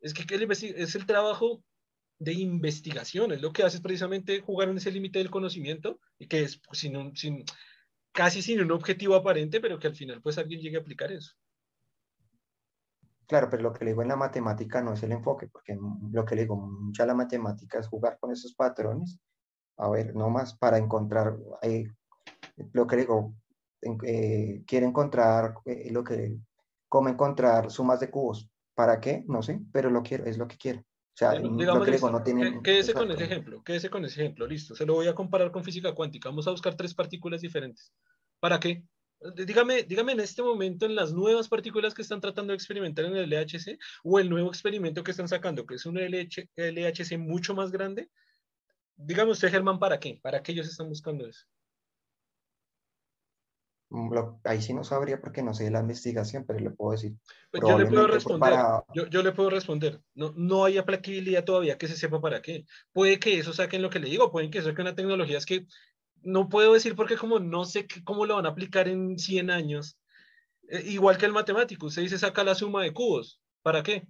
es 0.02 0.14
que 0.14 0.28
es 0.30 0.96
el 0.96 1.08
trabajo 1.08 1.64
de 2.20 2.34
investigación, 2.34 3.32
es 3.32 3.42
lo 3.42 3.52
que 3.52 3.64
hace 3.64 3.78
es 3.78 3.82
precisamente 3.82 4.40
jugar 4.42 4.70
en 4.70 4.78
ese 4.78 4.92
límite 4.92 5.18
del 5.18 5.32
conocimiento 5.32 6.00
y 6.20 6.28
que 6.28 6.44
es 6.44 6.58
pues, 6.58 6.78
sin 6.78 7.16
sin, 7.16 7.44
casi 8.12 8.44
sin 8.44 8.62
un 8.62 8.72
objetivo 8.72 9.16
aparente, 9.16 9.60
pero 9.60 9.80
que 9.80 9.88
al 9.88 9.96
final 9.96 10.22
pues 10.22 10.38
alguien 10.38 10.62
llegue 10.62 10.78
a 10.78 10.82
aplicar 10.82 11.12
eso. 11.12 11.32
Claro, 13.28 13.50
pero 13.50 13.64
lo 13.64 13.74
que 13.74 13.84
le 13.84 13.92
digo 13.92 14.02
en 14.02 14.08
la 14.08 14.16
matemática 14.16 14.82
no 14.82 14.94
es 14.94 15.04
el 15.04 15.12
enfoque, 15.12 15.48
porque 15.48 15.78
lo 16.12 16.24
que 16.24 16.36
le 16.36 16.44
digo, 16.44 16.56
mucha 16.56 17.06
la 17.06 17.14
matemática 17.14 17.78
es 17.78 17.88
jugar 17.88 18.18
con 18.20 18.32
esos 18.32 18.54
patrones, 18.54 19.20
a 19.78 19.90
ver, 19.90 20.16
no 20.16 20.30
más 20.30 20.58
para 20.58 20.78
encontrar, 20.78 21.36
eh, 21.62 21.86
lo 22.72 22.88
que 22.88 22.96
le 22.96 23.02
digo, 23.02 23.36
eh, 23.82 24.64
quiere 24.66 24.86
encontrar 24.86 25.56
eh, 25.66 25.92
lo 25.92 26.06
que, 26.06 26.38
cómo 26.88 27.10
encontrar 27.10 27.70
sumas 27.70 28.00
de 28.00 28.10
cubos, 28.10 28.50
¿para 28.74 29.00
qué? 29.02 29.26
No 29.28 29.42
sé, 29.42 29.60
pero 29.74 29.90
lo 29.90 30.04
quiero, 30.04 30.26
es 30.26 30.38
lo 30.38 30.48
que 30.48 30.58
quiero. 30.58 30.80
O 30.80 31.18
sea, 31.18 31.38
lo 31.38 31.84
que 31.84 31.92
digo, 31.92 32.10
no 32.10 32.24
tiene... 32.24 32.62
Quédese 32.62 32.94
con 32.94 33.12
ese 33.12 33.26
ejemplo, 33.26 33.62
quédese 33.64 33.90
con 33.90 34.06
ese 34.06 34.22
ejemplo, 34.22 34.48
listo. 34.48 34.76
Se 34.76 34.86
lo 34.86 34.94
voy 34.94 35.08
a 35.08 35.16
comparar 35.16 35.52
con 35.52 35.64
física 35.64 35.94
cuántica. 35.96 36.30
Vamos 36.30 36.48
a 36.48 36.52
buscar 36.52 36.76
tres 36.76 36.94
partículas 36.94 37.42
diferentes. 37.42 37.92
¿Para 38.40 38.60
qué? 38.60 38.84
Dígame, 39.36 39.84
dígame 39.84 40.12
en 40.12 40.20
este 40.20 40.44
momento 40.44 40.86
en 40.86 40.96
las 40.96 41.12
nuevas 41.12 41.48
partículas 41.48 41.94
que 41.94 42.04
están 42.04 42.22
tratando 42.22 42.52
de 42.52 42.56
experimentar 42.56 43.06
en 43.06 43.16
el 43.16 43.30
LHC 43.30 43.80
o 44.04 44.20
el 44.20 44.30
nuevo 44.30 44.50
experimento 44.50 45.04
que 45.04 45.12
están 45.12 45.28
sacando, 45.28 45.66
que 45.66 45.76
es 45.76 45.86
un 45.86 45.98
LH, 45.98 46.50
LHC 46.56 47.18
mucho 47.18 47.56
más 47.56 47.72
grande. 47.72 48.10
Dígame 48.96 49.32
usted, 49.32 49.50
Germán, 49.50 49.80
¿para 49.80 50.00
qué? 50.00 50.20
¿Para 50.22 50.42
qué 50.44 50.52
ellos 50.52 50.68
están 50.68 50.90
buscando 50.90 51.28
eso? 51.28 51.46
Mm, 53.90 54.14
ahí 54.44 54.62
sí 54.62 54.74
no 54.74 54.84
sabría 54.84 55.20
porque 55.20 55.42
no 55.42 55.54
sé 55.54 55.72
la 55.72 55.80
investigación, 55.80 56.46
pero 56.46 56.60
le 56.60 56.72
puedo 56.72 56.92
decir. 56.92 57.14
Pues 57.52 57.64
yo 57.66 57.78
le 57.78 57.86
puedo 57.86 58.08
responder. 58.08 58.54
Yo, 58.94 59.24
le 59.24 59.32
puedo 59.32 59.50
responder. 59.50 60.02
No, 60.14 60.34
no 60.36 60.66
hay 60.66 60.78
aplicabilidad 60.78 61.46
todavía 61.46 61.78
que 61.78 61.88
se 61.88 61.96
sepa 61.96 62.20
para 62.20 62.42
qué. 62.42 62.66
Puede 62.92 63.18
que 63.20 63.40
eso 63.40 63.54
saquen 63.54 63.82
lo 63.82 63.90
que 63.90 64.00
le 64.00 64.10
digo, 64.10 64.32
pueden 64.32 64.52
que 64.52 64.62
saquen 64.62 64.82
una 64.82 64.96
tecnología. 64.96 65.38
Es 65.38 65.46
que 65.46 65.66
no 66.24 66.50
puedo 66.50 66.74
decir 66.74 66.96
porque 66.96 67.18
como 67.18 67.40
no 67.40 67.66
sé 67.66 67.88
cómo 68.04 68.26
lo 68.26 68.36
van 68.36 68.46
a 68.46 68.50
aplicar 68.50 68.88
en 68.88 69.18
100 69.18 69.52
años. 69.52 69.98
Eh, 70.70 70.84
igual 70.88 71.18
que 71.18 71.26
el 71.26 71.34
matemático, 71.34 71.88
usted 71.88 72.02
dice 72.02 72.18
saca 72.18 72.44
la 72.44 72.56
suma 72.56 72.84
de 72.84 72.94
cubos. 72.94 73.42
¿Para 73.62 73.84
qué? 73.84 74.08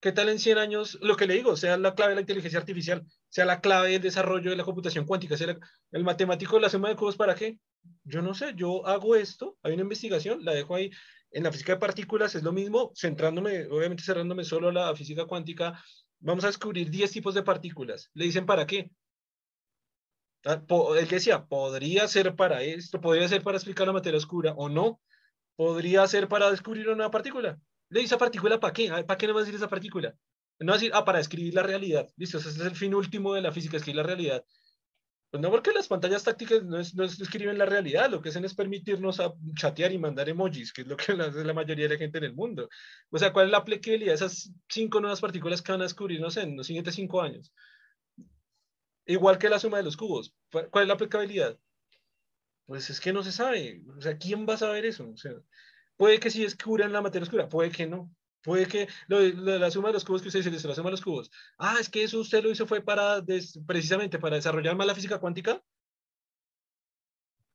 ¿Qué 0.00 0.12
tal 0.12 0.28
en 0.28 0.38
100 0.38 0.58
años? 0.58 0.98
Lo 1.00 1.16
que 1.16 1.26
le 1.26 1.34
digo, 1.34 1.56
sea 1.56 1.76
la 1.76 1.94
clave 1.94 2.10
de 2.10 2.16
la 2.16 2.20
inteligencia 2.22 2.58
artificial, 2.58 3.04
sea 3.28 3.44
la 3.44 3.60
clave 3.60 3.92
del 3.92 4.02
desarrollo 4.02 4.50
de 4.50 4.56
la 4.56 4.64
computación 4.64 5.06
cuántica, 5.06 5.36
sea 5.36 5.56
el 5.92 6.04
matemático 6.04 6.60
la 6.60 6.68
suma 6.68 6.88
de 6.88 6.96
cubos, 6.96 7.16
¿para 7.16 7.34
qué? 7.34 7.58
yo 8.04 8.22
no 8.22 8.34
sé, 8.34 8.54
yo 8.56 8.86
hago 8.86 9.16
esto, 9.16 9.58
hay 9.62 9.74
una 9.74 9.82
investigación, 9.82 10.44
la 10.44 10.52
dejo 10.54 10.74
ahí. 10.74 10.90
En 11.30 11.42
la 11.42 11.52
física 11.52 11.72
de 11.72 11.78
partículas 11.78 12.34
es 12.34 12.42
lo 12.42 12.52
mismo, 12.52 12.92
centrándome, 12.94 13.66
obviamente 13.66 14.02
cerrándome 14.02 14.44
solo 14.44 14.68
a 14.68 14.72
la 14.72 14.96
física 14.96 15.26
cuántica, 15.26 15.82
vamos 16.20 16.44
a 16.44 16.48
descubrir 16.48 16.88
10 16.88 17.10
tipos 17.10 17.34
de 17.34 17.42
partículas. 17.42 18.10
Le 18.14 18.24
dicen 18.24 18.46
para 18.46 18.66
qué. 18.66 18.90
Ah, 20.46 20.62
él 20.96 21.08
decía, 21.08 21.44
podría 21.44 22.06
ser 22.06 22.36
para 22.36 22.62
esto, 22.62 23.00
podría 23.00 23.26
ser 23.26 23.42
para 23.42 23.56
explicar 23.58 23.86
la 23.86 23.92
materia 23.92 24.16
oscura 24.16 24.54
o 24.56 24.68
no, 24.68 25.00
podría 25.56 26.06
ser 26.06 26.28
para 26.28 26.50
descubrir 26.52 26.88
una 26.88 27.10
partícula. 27.10 27.58
Le 27.88 28.00
dice 28.00 28.14
a 28.14 28.18
partícula 28.18 28.60
para 28.60 28.72
qué, 28.72 28.88
¿para 28.88 29.18
qué 29.18 29.26
no 29.26 29.34
va 29.34 29.40
a 29.40 29.42
decir 29.42 29.56
esa 29.56 29.68
partícula? 29.68 30.14
No 30.60 30.68
va 30.68 30.74
a 30.74 30.78
decir, 30.78 30.92
ah, 30.94 31.04
para 31.04 31.18
escribir 31.18 31.52
la 31.54 31.64
realidad. 31.64 32.08
Listo, 32.16 32.38
ese 32.38 32.50
es 32.50 32.60
el 32.60 32.76
fin 32.76 32.94
último 32.94 33.34
de 33.34 33.42
la 33.42 33.50
física, 33.50 33.76
escribir 33.76 33.96
la 33.96 34.02
realidad. 34.04 34.44
Pues 35.30 35.42
no 35.42 35.50
porque 35.50 35.72
las 35.72 35.88
pantallas 35.88 36.22
tácticas 36.22 36.62
no, 36.62 36.78
es, 36.78 36.94
no 36.94 37.04
escriben 37.04 37.58
la 37.58 37.66
realidad, 37.66 38.08
lo 38.08 38.22
que 38.22 38.28
hacen 38.28 38.44
es 38.44 38.54
permitirnos 38.54 39.18
a 39.18 39.34
chatear 39.56 39.90
y 39.90 39.98
mandar 39.98 40.28
emojis, 40.28 40.72
que 40.72 40.82
es 40.82 40.86
lo 40.86 40.96
que 40.96 41.12
hace 41.12 41.44
la 41.44 41.54
mayoría 41.54 41.88
de 41.88 41.94
la 41.94 41.98
gente 41.98 42.18
en 42.18 42.24
el 42.24 42.34
mundo. 42.34 42.68
O 43.10 43.18
sea, 43.18 43.32
¿cuál 43.32 43.46
es 43.46 43.52
la 43.52 43.58
aplicabilidad 43.58 44.12
de 44.12 44.14
esas 44.14 44.52
cinco 44.68 45.00
nuevas 45.00 45.20
partículas 45.20 45.60
que 45.60 45.72
van 45.72 45.80
a 45.80 45.84
descubrir, 45.84 46.20
no 46.20 46.30
sé, 46.30 46.42
en 46.42 46.56
los 46.56 46.68
siguientes 46.68 46.94
cinco 46.94 47.20
años? 47.20 47.52
Igual 49.06 49.38
que 49.38 49.48
la 49.48 49.58
suma 49.58 49.78
de 49.78 49.84
los 49.84 49.96
cubos. 49.96 50.34
¿Cuál 50.50 50.82
es 50.82 50.88
la 50.88 50.94
aplicabilidad? 50.94 51.58
Pues 52.66 52.90
es 52.90 53.00
que 53.00 53.12
no 53.12 53.22
se 53.22 53.32
sabe. 53.32 53.82
O 53.96 54.00
sea, 54.00 54.18
¿quién 54.18 54.46
va 54.48 54.54
a 54.54 54.58
saber 54.58 54.84
eso? 54.84 55.08
O 55.08 55.16
sea, 55.16 55.32
puede 55.96 56.18
que 56.18 56.30
sí 56.30 56.42
descubran 56.42 56.92
la 56.92 57.00
materia 57.02 57.22
oscura, 57.22 57.48
puede 57.48 57.70
que 57.70 57.86
no. 57.86 58.12
Puede 58.42 58.66
que 58.66 58.88
lo, 59.08 59.20
la 59.20 59.70
suma 59.70 59.88
de 59.88 59.94
los 59.94 60.04
cubos 60.04 60.22
que 60.22 60.28
usted 60.28 60.44
dice, 60.44 60.68
la 60.68 60.74
suma 60.74 60.88
de 60.88 60.92
los 60.92 61.02
cubos. 61.02 61.30
Ah, 61.58 61.76
es 61.80 61.88
que 61.88 62.04
eso 62.04 62.20
usted 62.20 62.42
lo 62.42 62.50
hizo 62.50 62.66
fue 62.66 62.80
para, 62.80 63.24
precisamente 63.66 64.18
para 64.18 64.36
desarrollar 64.36 64.76
más 64.76 64.86
la 64.86 64.94
física 64.94 65.18
cuántica. 65.18 65.62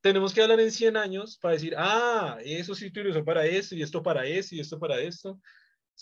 Tenemos 0.02 0.34
que 0.34 0.42
hablar 0.42 0.60
en 0.60 0.70
100 0.70 0.96
años 0.96 1.38
para 1.38 1.54
decir, 1.54 1.74
ah, 1.78 2.38
eso 2.44 2.74
sí 2.74 2.90
lo 2.90 3.10
usó 3.10 3.24
para 3.24 3.46
eso, 3.46 3.74
y 3.74 3.82
esto 3.82 4.02
para 4.02 4.26
eso, 4.26 4.54
y 4.54 4.60
esto 4.60 4.78
para 4.78 5.00
esto. 5.00 5.40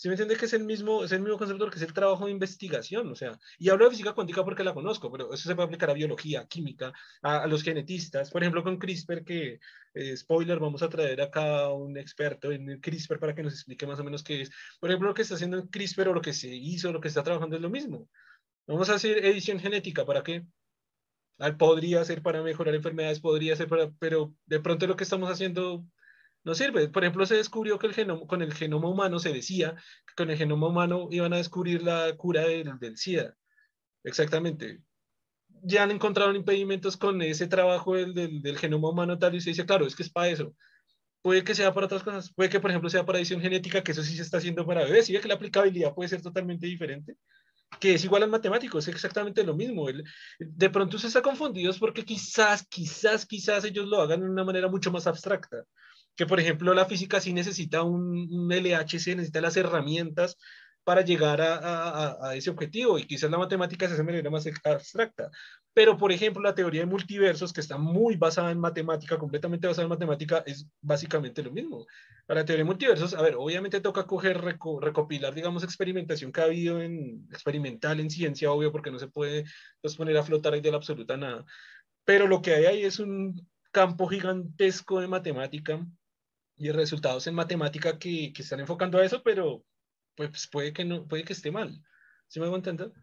¿Sí 0.01 0.07
me 0.07 0.15
entiende 0.15 0.35
que 0.35 0.45
es 0.45 0.53
el 0.53 0.63
mismo, 0.63 1.03
es 1.03 1.11
el 1.11 1.21
mismo 1.21 1.37
concepto 1.37 1.69
que 1.69 1.75
es 1.75 1.83
el 1.83 1.93
trabajo 1.93 2.25
de 2.25 2.31
investigación? 2.31 3.11
O 3.11 3.13
sea, 3.13 3.37
y 3.59 3.69
hablo 3.69 3.85
de 3.85 3.91
física 3.91 4.13
cuántica 4.13 4.43
porque 4.43 4.63
la 4.63 4.73
conozco, 4.73 5.11
pero 5.11 5.31
eso 5.31 5.47
se 5.47 5.53
puede 5.53 5.67
aplicar 5.67 5.91
a 5.91 5.93
biología, 5.93 6.47
química, 6.47 6.91
a, 7.21 7.45
los 7.45 7.61
genetistas. 7.61 8.31
Por 8.31 8.41
ejemplo, 8.41 8.63
con 8.63 8.79
CRISPR, 8.79 9.23
que, 9.23 9.59
eh, 9.93 10.17
spoiler, 10.17 10.57
vamos 10.57 10.81
a 10.81 10.89
traer 10.89 11.21
acá 11.21 11.65
a 11.65 11.73
un 11.73 11.99
experto 11.99 12.51
en 12.51 12.81
CRISPR 12.81 13.19
para 13.19 13.35
que 13.35 13.43
nos 13.43 13.53
explique 13.53 13.85
más 13.85 13.99
o 13.99 14.03
menos 14.03 14.23
qué 14.23 14.41
es. 14.41 14.51
Por 14.79 14.89
ejemplo, 14.89 15.09
lo 15.09 15.13
que 15.13 15.21
está 15.21 15.35
haciendo 15.35 15.59
en 15.59 15.67
CRISPR 15.67 16.07
o 16.07 16.13
lo 16.15 16.21
que 16.21 16.33
se 16.33 16.47
hizo, 16.47 16.91
lo 16.91 16.99
que 16.99 17.09
está 17.09 17.21
trabajando 17.21 17.55
es 17.55 17.61
lo 17.61 17.69
mismo. 17.69 18.09
Vamos 18.65 18.89
a 18.89 18.95
hacer 18.95 19.23
edición 19.23 19.59
genética, 19.59 20.03
¿para 20.03 20.23
qué? 20.23 20.47
Podría 21.59 22.03
ser 22.05 22.23
para 22.23 22.41
mejorar 22.41 22.73
enfermedades, 22.73 23.19
podría 23.19 23.55
ser 23.55 23.67
para, 23.67 23.91
pero 23.99 24.33
de 24.47 24.59
pronto 24.61 24.87
lo 24.87 24.95
que 24.95 25.03
estamos 25.03 25.29
haciendo 25.29 25.85
no 26.43 26.55
sirve. 26.55 26.87
Por 26.89 27.03
ejemplo, 27.03 27.25
se 27.25 27.35
descubrió 27.35 27.77
que 27.77 27.87
el 27.87 27.93
genoma, 27.93 28.25
con 28.27 28.41
el 28.41 28.53
genoma 28.53 28.89
humano 28.89 29.19
se 29.19 29.31
decía 29.31 29.75
que 30.07 30.13
con 30.15 30.29
el 30.29 30.37
genoma 30.37 30.67
humano 30.67 31.07
iban 31.11 31.33
a 31.33 31.37
descubrir 31.37 31.83
la 31.83 32.15
cura 32.17 32.41
del, 32.41 32.79
del 32.79 32.97
SIDA. 32.97 33.35
Exactamente. 34.03 34.81
Ya 35.63 35.83
han 35.83 35.91
encontrado 35.91 36.33
impedimentos 36.33 36.97
con 36.97 37.21
ese 37.21 37.47
trabajo 37.47 37.95
del, 37.95 38.13
del, 38.13 38.41
del, 38.41 38.57
genoma 38.57 38.89
humano 38.89 39.19
tal 39.19 39.35
y 39.35 39.41
se 39.41 39.51
dice, 39.51 39.65
claro, 39.65 39.85
es 39.85 39.95
que 39.95 40.03
es 40.03 40.09
para 40.09 40.29
eso. 40.29 40.55
Puede 41.21 41.43
que 41.43 41.53
sea 41.53 41.73
para 41.73 41.85
otras 41.85 42.01
cosas, 42.01 42.33
puede 42.33 42.49
que 42.49 42.59
por 42.59 42.71
ejemplo 42.71 42.89
sea 42.89 43.05
para 43.05 43.19
edición 43.19 43.41
genética, 43.41 43.83
que 43.83 43.91
eso 43.91 44.01
sí 44.01 44.15
se 44.15 44.23
está 44.23 44.37
haciendo 44.37 44.65
para 44.65 44.83
bebés, 44.85 45.07
y 45.09 45.19
que 45.19 45.27
la 45.27 45.35
aplicabilidad 45.35 45.93
puede 45.93 46.09
ser 46.09 46.21
totalmente 46.23 46.65
diferente, 46.65 47.15
que 47.79 47.93
es 47.93 48.03
igual 48.03 48.23
al 48.23 48.31
matemático, 48.31 48.79
es 48.79 48.87
exactamente 48.87 49.43
lo 49.43 49.55
mismo. 49.55 49.87
El, 49.87 50.03
de 50.39 50.69
pronto 50.71 50.97
se 50.97 51.07
está 51.07 51.21
confundido 51.21 51.71
porque 51.79 52.03
quizás, 52.03 52.65
quizás, 52.67 53.27
quizás 53.27 53.63
ellos 53.65 53.85
lo 53.87 54.01
hagan 54.01 54.21
de 54.21 54.29
una 54.29 54.43
manera 54.43 54.67
mucho 54.67 54.91
más 54.91 55.05
abstracta 55.05 55.63
que 56.15 56.25
por 56.25 56.39
ejemplo 56.39 56.73
la 56.73 56.85
física 56.85 57.19
sí 57.19 57.33
necesita 57.33 57.83
un, 57.83 58.49
LHC, 58.49 59.15
necesita 59.15 59.41
las 59.41 59.57
herramientas 59.57 60.37
para 60.83 61.01
llegar 61.01 61.39
a, 61.41 62.35
ese 62.35 62.49
objetivo 62.49 62.97
y 62.97 63.05
quizás 63.05 63.29
la 63.29 63.37
matemática 63.37 63.87
se 63.87 63.93
hace 63.93 64.01
de 64.01 64.05
manera 64.05 64.29
más 64.29 64.47
abstracta. 64.63 65.29
Pero, 65.73 65.95
por 65.97 66.11
ejemplo, 66.11 66.41
la 66.41 66.53
teoría 66.53 66.81
de 66.81 66.85
multiversos, 66.85 67.53
que 67.53 67.61
está 67.61 67.77
muy 67.77 68.17
basada 68.17 68.51
en 68.51 68.59
matemática, 68.59 69.17
completamente 69.17 69.67
basada 69.67 69.83
en 69.83 69.89
matemática, 69.89 70.43
es 70.45 70.67
básicamente 70.81 71.41
lo 71.43 71.51
mismo. 71.51 71.85
Para 72.25 72.41
la 72.41 72.45
teoría 72.45 72.63
de 72.63 72.67
multiversos, 72.67 73.13
a 73.13 73.21
ver, 73.21 73.35
obviamente 73.37 73.79
toca 73.79 74.05
coger, 74.05 74.41
recopilar, 74.41 75.33
digamos, 75.33 75.63
experimentación 75.63 76.31
que 76.33 76.41
ha 76.41 76.45
habido 76.45 76.81
en 76.81 77.25
experimental 77.31 78.01
en 78.01 78.09
ciencia, 78.09 78.51
obvio, 78.51 78.71
porque 78.71 78.91
no 78.91 78.99
se 78.99 79.07
puede 79.07 79.45
pues, 79.81 79.95
poner 79.95 80.17
a 80.17 80.23
flotar 80.23 80.53
ahí 80.53 80.61
de 80.61 80.71
la 80.71 80.77
absoluta 80.77 81.15
nada. 81.15 81.45
Pero 82.03 82.27
lo 82.27 82.41
que 82.41 82.53
hay 82.53 82.65
ahí 82.65 82.83
es 82.83 82.99
un 82.99 83.47
campo 83.71 84.07
gigantesco 84.07 84.99
de 84.99 85.07
matemática 85.07 85.85
y 86.61 86.71
resultados 86.71 87.25
en 87.25 87.33
matemática 87.33 87.97
que, 87.97 88.31
que, 88.33 88.43
están 88.43 88.59
enfocando 88.59 88.99
a 88.99 89.03
eso, 89.03 89.23
pero 89.23 89.65
pues 90.15 90.47
puede 90.47 90.73
que 90.73 90.85
no, 90.85 91.07
puede 91.07 91.23
que 91.23 91.33
esté 91.33 91.51
mal. 91.51 91.83
¿Sí 92.27 92.39
me 92.39 92.45
hago 92.45 92.55
entender? 92.55 92.93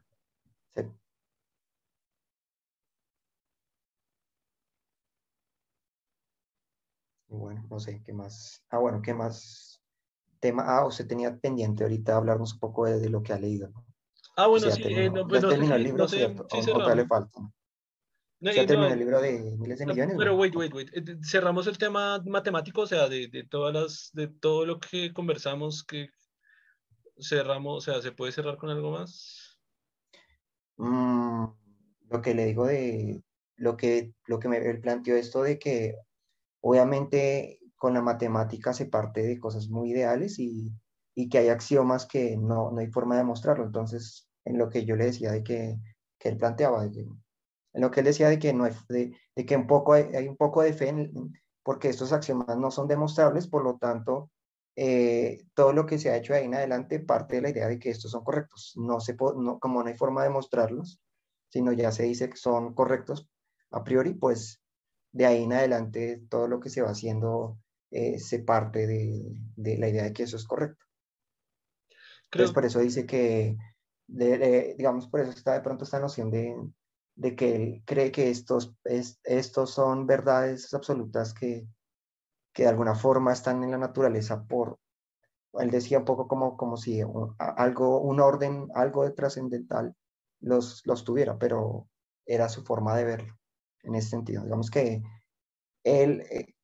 Sí. 0.77 0.83
Bueno, 7.27 7.67
no 7.69 7.81
sé, 7.81 8.01
¿qué 8.07 8.13
más? 8.13 8.65
Ah, 8.71 8.79
bueno, 8.79 9.03
¿qué 9.03 9.13
más? 9.13 9.83
Tema, 10.39 10.63
ah, 10.65 10.87
usted 10.87 11.09
tenía 11.09 11.37
pendiente 11.37 11.83
ahorita 11.83 12.17
hablarnos 12.17 12.53
un 12.53 12.61
poco 12.61 12.87
de, 12.87 13.11
lo 13.11 13.25
que 13.25 13.33
ha 13.33 13.41
leído, 13.41 13.71
¿no? 13.71 13.85
Ah, 14.37 14.47
bueno, 14.47 14.71
sí, 14.71 14.83
eh, 14.85 15.11
no, 15.11 15.27
pues, 15.27 15.43
el 15.43 15.83
libro, 15.83 16.05
no 16.05 16.09
¿cierto? 16.09 16.47
Sí, 16.49 16.71
o, 16.71 16.95
le 16.95 17.07
falta? 17.09 17.41
No, 18.41 18.53
ya 18.53 18.67
terminó 18.67 18.93
el 18.93 18.99
libro 18.99 19.21
de 19.21 19.57
miles 19.59 19.79
de 19.79 19.87
millones. 19.87 20.17
Pero 20.17 20.37
wait, 20.37 20.55
wait, 20.55 20.73
wait. 20.73 20.89
Eh, 20.97 21.17
cerramos 21.23 21.67
el 21.67 21.77
tema 21.77 22.23
matemático, 22.25 22.83
o 22.83 22.87
sea, 22.87 23.09
de, 23.09 23.29
de, 23.29 23.45
todas 23.45 23.75
las, 23.75 24.11
de 24.13 24.29
todo 24.29 24.65
lo 24.65 24.79
que 24.79 25.13
conversamos, 25.13 25.85
que 25.85 26.09
cerramos, 27.21 27.77
o 27.77 27.81
sea, 27.81 28.01
¿se 28.01 28.13
puede 28.13 28.33
cerrar 28.33 28.57
con 28.57 28.71
algo 28.71 28.93
más? 28.93 29.59
Mm, 30.77 31.47
lo 32.11 32.23
que 32.23 32.35
le 32.35 32.47
digo 32.47 32.67
de 32.67 33.23
lo 33.57 33.77
que, 33.77 34.15
lo 34.27 34.39
que 34.39 34.49
me 34.49 34.75
planteó 34.77 35.17
esto 35.17 35.43
de 35.43 35.59
que 35.59 35.97
Obviamente 36.61 37.61
con 37.77 37.95
la 37.95 38.03
matemática 38.03 38.73
se 38.73 38.87
parte 38.87 39.23
de 39.23 39.39
cosas 39.39 39.69
muy 39.69 39.93
ideales 39.93 40.39
y, 40.39 40.73
y 41.15 41.29
que 41.29 41.39
hay 41.39 41.49
axiomas 41.49 42.07
que 42.07 42.37
no, 42.37 42.73
no 42.73 42.79
hay 42.79 42.89
forma 42.89 43.15
de 43.15 43.21
demostrarlo. 43.21 43.65
Entonces, 43.65 44.29
en 44.45 44.59
lo 44.59 44.69
que 44.69 44.85
yo 44.85 44.97
le 44.97 45.07
decía 45.07 45.31
de 45.31 45.43
que, 45.45 45.77
que 46.19 46.29
él 46.31 46.37
planteaba, 46.37 46.89
en 47.79 47.83
lo 47.83 47.93
que 47.93 48.01
él 48.01 48.07
decía 48.07 48.29
de 48.29 48.41
que, 48.41 48.53
no 48.53 48.65
hay, 48.65 48.73
de, 48.89 49.17
de 49.37 49.47
que 49.47 49.57
un 49.57 49.69
poco 49.69 49.93
hay, 49.93 50.03
hay, 50.17 50.27
un 50.27 50.37
poco 50.37 50.63
de 50.63 50.73
fe 50.73 50.89
en, 50.89 51.33
porque 51.63 51.89
estos 51.89 52.13
axiomas 52.13 52.59
no 52.59 52.73
son 52.73 52.89
demostrables, 52.89 53.47
por 53.47 53.63
lo 53.63 53.77
tanto, 53.77 54.33
eh, 54.75 55.45
todo 55.55 55.73
lo 55.73 55.87
que 55.87 55.99
se 55.99 56.11
ha 56.11 56.17
hecho 56.17 56.33
de 56.33 56.41
ahí 56.41 56.47
en 56.47 56.55
adelante 56.55 56.99
parte 56.99 57.37
de 57.37 57.43
la 57.43 57.51
idea 57.51 57.69
de 57.69 57.79
que 57.79 57.91
estos 57.91 58.11
son 58.11 58.25
correctos. 58.25 58.73
No 58.77 58.99
se 58.99 59.15
no, 59.37 59.61
como 59.61 59.81
no 59.81 59.89
hay 59.89 59.97
forma 59.97 60.23
de 60.23 60.29
demostrarlos, 60.29 61.01
sino 61.51 61.73
ya 61.73 61.93
se 61.93 62.03
dice 62.03 62.29
que 62.29 62.37
son 62.37 62.75
correctos 62.75 63.29
a 63.71 63.85
priori, 63.85 64.15
pues 64.15 64.61
de 65.13 65.27
ahí 65.27 65.45
en 65.45 65.53
adelante 65.53 66.21
todo 66.29 66.49
lo 66.49 66.59
que 66.59 66.71
se 66.71 66.83
va 66.83 66.91
haciendo 66.91 67.59
eh, 67.93 68.19
se 68.19 68.41
parte 68.41 68.89
de, 68.89 69.37
de, 69.55 69.79
la 69.79 69.89
idea 69.89 70.03
de 70.03 70.13
que 70.13 70.25
eso 70.25 70.37
es 70.37 70.47
correcto. 70.47 70.85
Creo... 72.29 72.47
Entonces, 72.47 72.55
por 72.55 72.65
eso 72.65 72.81
dice 72.81 73.07
que, 73.07 73.57
de, 74.09 74.39
de, 74.39 74.75
digamos, 74.77 75.07
por 75.07 75.21
eso 75.21 75.31
está 75.31 75.55
de 75.55 75.61
pronto 75.61 75.85
esta 75.85 76.01
noción 76.01 76.31
de, 76.31 76.57
de 77.19 77.35
que 77.35 77.57
él 77.57 77.83
cree 77.85 78.13
que 78.13 78.31
estos, 78.31 78.77
es, 78.85 79.21
estos 79.25 79.71
son 79.71 80.07
verdades 80.07 80.73
absolutas 80.73 81.35
que, 81.35 81.67
que 82.53 82.63
de 82.63 82.69
alguna 82.69 82.95
forma 82.95 83.33
están 83.33 83.65
en 83.65 83.73
la 83.73 83.79
naturaleza 83.79 84.45
por, 84.45 84.79
él 85.55 85.71
decía 85.71 85.99
un 85.99 86.05
poco 86.05 86.29
como, 86.29 86.57
como 86.57 86.77
si 86.77 87.03
algo, 87.39 88.01
un 88.01 88.21
orden, 88.21 88.69
algo 88.73 89.03
de 89.03 89.11
trascendental 89.11 89.97
los, 90.41 90.87
los 90.87 91.03
tuviera, 91.03 91.37
pero 91.39 91.89
era 92.25 92.49
su 92.49 92.63
forma 92.63 92.97
de 92.97 93.05
verlo 93.05 93.37
en 93.83 93.97
ese 93.97 94.11
sentido. 94.11 94.45
Digamos 94.45 94.71
que 94.71 95.03
él, 95.83 96.21
eh, 96.31 96.55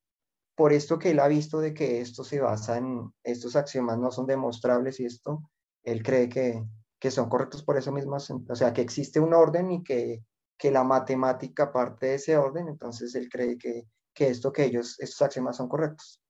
por 0.55 0.73
esto 0.73 1.01
que 1.01 1.11
él 1.11 1.19
ha 1.19 1.27
visto 1.27 1.59
de 1.59 1.75
que 1.75 2.01
esto 2.01 2.23
se 2.23 2.41
basa 2.41 2.79
en, 2.79 3.13
estos 3.25 3.57
axiomas 3.57 3.99
no 3.99 4.13
son 4.13 4.27
demostrables 4.27 5.01
y 5.01 5.07
esto, 5.07 5.51
él 5.83 6.05
cree 6.05 6.29
que, 6.29 6.63
que 7.01 7.11
son 7.11 7.29
correctos 7.29 7.65
por 7.65 7.77
eso 7.77 7.91
mismo, 7.91 8.15
o 8.15 8.55
sea, 8.55 8.73
que 8.73 8.83
existe 8.83 9.19
un 9.19 9.35
orden 9.35 9.73
y 9.73 9.83
que 9.83 10.23
que 10.59 10.71
la 10.71 10.85
matemática 10.85 11.73
parte 11.73 12.07
de 12.07 12.15
ese 12.15 12.37
orden, 12.37 12.69
entonces 12.69 13.15
él 13.15 13.29
cree 13.29 13.59
que, 13.59 13.87
que 14.15 14.29
esto 14.29 14.53
que 14.53 14.65
ellos, 14.65 14.99
estos 15.01 15.23
axiomas 15.23 15.57
son 15.57 15.69
correctos, 15.69 16.21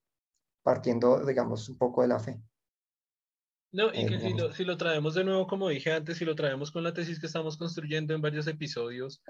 partiendo, 0.62 1.24
digamos, 1.24 1.68
un 1.68 1.78
poco 1.78 2.02
de 2.02 2.08
la 2.08 2.18
fe. 2.18 2.40
No, 3.72 3.92
y 3.92 4.06
que 4.06 4.20
si 4.20 4.32
lo, 4.34 4.52
si 4.52 4.64
lo, 4.64 4.76
traemos 4.76 5.14
de 5.14 5.24
nuevo, 5.24 5.48
como 5.48 5.68
dije 5.68 5.92
antes, 5.92 6.18
si 6.18 6.24
lo 6.24 6.36
traemos 6.36 6.70
con 6.70 6.84
la 6.84 6.94
tesis 6.94 7.18
que 7.18 7.26
estamos 7.26 7.56
construyendo 7.56 8.14
en 8.14 8.22
varios 8.22 8.46
episodios 8.46 9.20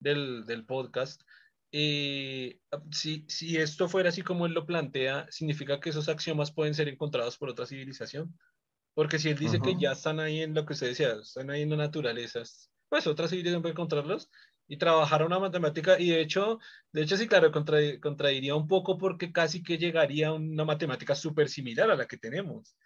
del, 0.00 0.44
del 0.44 0.66
podcast, 0.66 1.22
eh, 1.70 2.58
si, 2.90 3.24
si, 3.28 3.56
esto 3.56 3.88
fuera 3.88 4.08
así 4.08 4.22
como 4.22 4.46
él 4.46 4.52
lo 4.52 4.66
plantea, 4.66 5.26
significa 5.30 5.80
que 5.80 5.90
esos 5.90 6.08
axiomas 6.08 6.52
pueden 6.52 6.74
ser 6.74 6.88
encontrados 6.88 7.38
por 7.38 7.48
otra 7.48 7.64
civilización. 7.64 8.36
Porque 8.94 9.18
si 9.18 9.30
él 9.30 9.38
dice 9.38 9.58
que 9.60 9.76
ya 9.78 9.92
están 9.92 10.20
ahí 10.20 10.42
en 10.42 10.52
lo 10.52 10.66
que 10.66 10.74
usted 10.74 10.88
decía, 10.88 11.12
están 11.12 11.48
ahí 11.48 11.62
en 11.62 11.70
la 11.70 11.76
naturaleza, 11.76 12.42
pues 12.92 13.06
otra 13.06 13.26
civilización 13.26 13.62
puede 13.62 13.72
encontrarlos 13.72 14.28
y 14.68 14.76
trabajar 14.76 15.24
una 15.24 15.38
matemática 15.38 15.98
y 15.98 16.10
de 16.10 16.20
hecho, 16.20 16.58
de 16.92 17.00
hecho 17.00 17.16
sí, 17.16 17.26
claro, 17.26 17.50
contra, 17.50 17.78
contradiría 18.02 18.54
un 18.54 18.68
poco 18.68 18.98
porque 18.98 19.32
casi 19.32 19.62
que 19.62 19.78
llegaría 19.78 20.28
a 20.28 20.34
una 20.34 20.66
matemática 20.66 21.14
súper 21.14 21.48
similar 21.48 21.90
a 21.90 21.96
la 21.96 22.06
que 22.06 22.18
tenemos. 22.18 22.76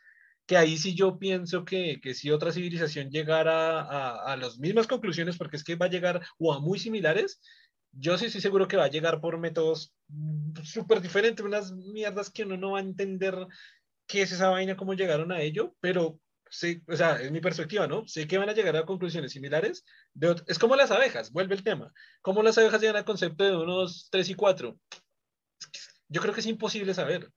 Que 0.46 0.56
ahí 0.56 0.78
sí 0.78 0.94
yo 0.94 1.18
pienso 1.18 1.64
que, 1.64 2.00
que 2.00 2.14
si 2.14 2.30
otra 2.30 2.52
civilización 2.52 3.10
llegara 3.10 3.80
a, 3.80 4.32
a 4.32 4.36
las 4.36 4.60
mismas 4.60 4.86
conclusiones, 4.86 5.36
porque 5.36 5.56
es 5.56 5.64
que 5.64 5.74
va 5.74 5.86
a 5.86 5.90
llegar 5.90 6.24
o 6.38 6.54
a 6.54 6.60
muy 6.60 6.78
similares, 6.78 7.40
yo 7.90 8.16
sí 8.16 8.26
estoy 8.26 8.42
seguro 8.42 8.68
que 8.68 8.76
va 8.76 8.84
a 8.84 8.90
llegar 8.90 9.20
por 9.20 9.36
métodos 9.40 9.92
súper 10.62 11.00
diferentes, 11.00 11.44
unas 11.44 11.72
mierdas 11.72 12.30
que 12.30 12.44
uno 12.44 12.56
no 12.56 12.70
va 12.72 12.78
a 12.78 12.82
entender 12.82 13.34
qué 14.06 14.22
es 14.22 14.30
esa 14.30 14.50
vaina, 14.50 14.76
cómo 14.76 14.94
llegaron 14.94 15.32
a 15.32 15.40
ello, 15.40 15.74
pero 15.80 16.20
sí, 16.50 16.82
o 16.88 16.96
sea, 16.96 17.20
es 17.20 17.30
mi 17.30 17.40
perspectiva, 17.40 17.86
¿no? 17.86 18.06
Sé 18.06 18.26
que 18.26 18.38
van 18.38 18.48
a 18.48 18.52
llegar 18.52 18.76
a 18.76 18.86
conclusiones 18.86 19.32
similares. 19.32 19.84
De, 20.14 20.34
es 20.46 20.58
como 20.58 20.76
las 20.76 20.90
abejas, 20.90 21.32
vuelve 21.32 21.54
el 21.54 21.62
tema. 21.62 21.92
¿Cómo 22.22 22.42
las 22.42 22.58
abejas 22.58 22.80
llegan 22.80 22.96
al 22.96 23.04
concepto 23.04 23.44
de 23.44 23.56
unos 23.56 24.08
3 24.10 24.30
y 24.30 24.34
4? 24.34 24.78
Yo 26.08 26.20
creo 26.20 26.34
que 26.34 26.40
es 26.40 26.46
imposible 26.46 26.94
saber, 26.94 27.30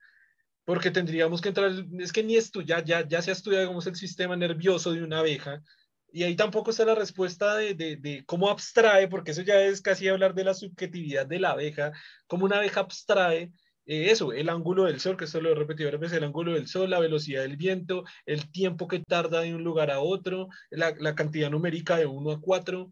porque 0.63 0.91
tendríamos 0.91 1.41
que 1.41 1.49
entrar, 1.49 1.71
es 1.99 2.13
que 2.13 2.23
ni 2.23 2.35
esto, 2.35 2.61
ya, 2.61 2.83
ya, 2.83 3.07
ya 3.07 3.21
se 3.21 3.31
ha 3.31 3.33
estudiado 3.33 3.67
cómo 3.67 3.79
es 3.79 3.87
el 3.87 3.95
sistema 3.95 4.35
nervioso 4.35 4.91
de 4.91 5.03
una 5.03 5.19
abeja, 5.19 5.63
y 6.11 6.23
ahí 6.23 6.35
tampoco 6.35 6.71
está 6.71 6.85
la 6.85 6.95
respuesta 6.95 7.55
de, 7.55 7.73
de, 7.75 7.95
de, 7.95 8.25
cómo 8.25 8.49
abstrae, 8.49 9.07
porque 9.07 9.31
eso 9.31 9.41
ya 9.41 9.61
es 9.61 9.81
casi 9.81 10.07
hablar 10.07 10.33
de 10.33 10.43
la 10.43 10.53
subjetividad 10.53 11.25
de 11.25 11.39
la 11.39 11.51
abeja, 11.51 11.91
cómo 12.27 12.45
una 12.45 12.57
abeja 12.57 12.81
abstrae 12.81 13.51
eh, 13.89 14.11
eso, 14.11 14.33
el 14.33 14.49
ángulo 14.49 14.85
del 14.85 14.99
sol, 14.99 15.17
que 15.17 15.25
esto 15.25 15.41
lo 15.41 15.49
he 15.51 15.55
repetido 15.55 15.89
veces, 15.99 16.17
el 16.17 16.23
ángulo 16.23 16.53
del 16.53 16.67
sol, 16.67 16.91
la 16.91 16.99
velocidad 16.99 17.41
del 17.41 17.57
viento, 17.57 18.03
el 18.27 18.51
tiempo 18.51 18.87
que 18.87 18.99
tarda 18.99 19.41
de 19.41 19.55
un 19.55 19.63
lugar 19.63 19.89
a 19.89 19.99
otro, 19.99 20.47
la, 20.69 20.93
la 20.99 21.15
cantidad 21.15 21.49
numérica 21.49 21.97
de 21.97 22.05
1 22.05 22.31
a 22.31 22.39
4. 22.39 22.91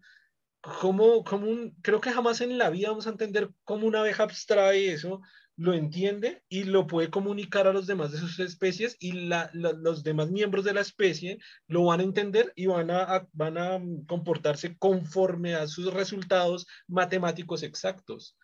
Como, 0.82 1.24
como 1.24 1.48
un, 1.50 1.76
creo 1.84 2.02
que 2.02 2.12
jamás 2.12 2.42
en 2.42 2.58
la 2.58 2.72
vida 2.72 2.90
vamos 2.90 3.06
a 3.06 3.12
entender 3.12 3.52
cómo 3.64 3.86
una 3.86 4.00
abeja 4.00 4.24
abstrae 4.24 4.92
eso, 4.92 5.22
lo 5.56 5.76
entiende 5.76 6.44
y 6.50 6.64
lo 6.64 6.88
puede 6.88 7.12
comunicar 7.12 7.68
a 7.68 7.74
los 7.74 7.86
demás 7.86 8.12
de 8.12 8.18
sus 8.18 8.40
especies 8.40 8.98
y 9.00 9.12
la, 9.28 9.52
los 9.54 10.04
demás 10.04 10.32
miembros 10.32 10.66
de 10.66 10.74
la 10.74 10.82
especie 10.82 11.38
lo 11.68 11.86
van 11.86 12.00
a 12.00 12.04
entender 12.04 12.54
y 12.56 12.66
van 12.66 12.90
a, 12.90 13.28
van 13.34 13.58
a 13.60 13.80
comportarse 14.08 14.76
conforme 14.78 15.54
a 15.54 15.68
sus 15.68 15.94
resultados 15.94 16.66
matemáticos 16.88 17.62
exactos 17.62 18.36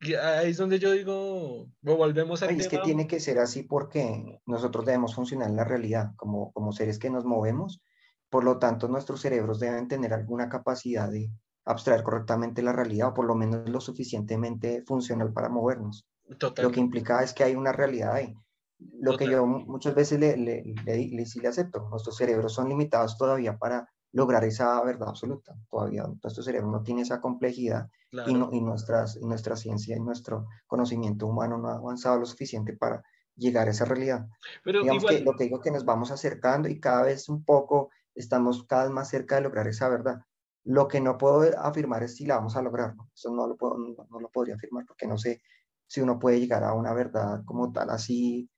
ahí 0.00 0.50
es 0.50 0.56
donde 0.56 0.78
yo 0.78 0.92
digo, 0.92 1.68
volvemos 1.82 2.42
a... 2.42 2.46
Es 2.46 2.68
que 2.68 2.78
tiene 2.78 3.06
que 3.06 3.20
ser 3.20 3.38
así 3.38 3.62
porque 3.62 4.40
nosotros 4.46 4.86
debemos 4.86 5.14
funcionar 5.14 5.48
en 5.50 5.56
la 5.56 5.64
realidad 5.64 6.12
como, 6.16 6.52
como 6.52 6.72
seres 6.72 6.98
que 6.98 7.10
nos 7.10 7.24
movemos, 7.24 7.82
por 8.30 8.44
lo 8.44 8.58
tanto 8.58 8.88
nuestros 8.88 9.20
cerebros 9.20 9.60
deben 9.60 9.88
tener 9.88 10.14
alguna 10.14 10.48
capacidad 10.48 11.10
de 11.10 11.30
abstraer 11.64 12.02
correctamente 12.02 12.62
la 12.62 12.72
realidad 12.72 13.08
o 13.08 13.14
por 13.14 13.26
lo 13.26 13.34
menos 13.34 13.68
lo 13.68 13.80
suficientemente 13.80 14.82
funcional 14.86 15.32
para 15.32 15.48
movernos. 15.48 16.06
Total. 16.38 16.64
Lo 16.64 16.70
que 16.70 16.80
implica 16.80 17.22
es 17.22 17.32
que 17.32 17.44
hay 17.44 17.54
una 17.54 17.72
realidad 17.72 18.14
ahí. 18.14 18.34
Lo 18.78 19.12
Total. 19.12 19.26
que 19.26 19.32
yo 19.32 19.46
muchas 19.46 19.94
veces 19.94 20.18
le, 20.18 20.36
le, 20.38 20.62
le, 20.86 21.08
le, 21.08 21.26
sí 21.26 21.40
le 21.40 21.48
acepto, 21.48 21.88
nuestros 21.90 22.16
cerebros 22.16 22.54
son 22.54 22.68
limitados 22.68 23.18
todavía 23.18 23.58
para 23.58 23.90
lograr 24.12 24.44
esa 24.44 24.82
verdad 24.82 25.08
absoluta. 25.08 25.54
Todavía 25.70 26.04
nuestro 26.22 26.42
cerebro 26.42 26.70
no 26.70 26.82
tiene 26.82 27.02
esa 27.02 27.20
complejidad 27.20 27.88
claro. 28.10 28.30
y, 28.30 28.34
no, 28.34 28.48
y, 28.52 28.60
nuestras, 28.60 29.16
y 29.16 29.26
nuestra 29.26 29.56
ciencia 29.56 29.96
y 29.96 30.00
nuestro 30.00 30.46
conocimiento 30.66 31.26
humano 31.26 31.58
no 31.58 31.68
ha 31.68 31.76
avanzado 31.76 32.18
lo 32.18 32.26
suficiente 32.26 32.74
para 32.74 33.02
llegar 33.36 33.68
a 33.68 33.70
esa 33.70 33.84
realidad. 33.84 34.26
Pero 34.64 34.80
Digamos 34.80 35.02
igual... 35.02 35.16
que 35.18 35.24
lo 35.24 35.36
que 35.36 35.44
digo 35.44 35.60
que 35.60 35.70
nos 35.70 35.84
vamos 35.84 36.10
acercando 36.10 36.68
y 36.68 36.80
cada 36.80 37.02
vez 37.04 37.28
un 37.28 37.44
poco 37.44 37.90
estamos 38.14 38.64
cada 38.64 38.84
vez 38.84 38.92
más 38.92 39.08
cerca 39.08 39.36
de 39.36 39.42
lograr 39.42 39.68
esa 39.68 39.88
verdad. 39.88 40.20
Lo 40.64 40.88
que 40.88 41.00
no 41.00 41.16
puedo 41.16 41.58
afirmar 41.58 42.02
es 42.02 42.16
si 42.16 42.26
la 42.26 42.36
vamos 42.36 42.56
a 42.56 42.62
lograr. 42.62 42.94
¿no? 42.96 43.08
Eso 43.14 43.34
no 43.34 43.46
lo, 43.46 43.56
puedo, 43.56 43.78
no, 43.78 44.06
no, 44.10 44.20
lo 44.20 44.28
podría 44.28 44.56
afirmar 44.56 44.84
porque 44.86 45.06
no 45.06 45.16
sé 45.16 45.40
si 45.86 46.00
uno 46.00 46.18
puede 46.18 46.38
llegar 46.38 46.62
a 46.62 46.74
una 46.74 46.92
verdad 46.92 47.42
como 47.44 47.72
tal, 47.72 47.90
así, 47.90 48.48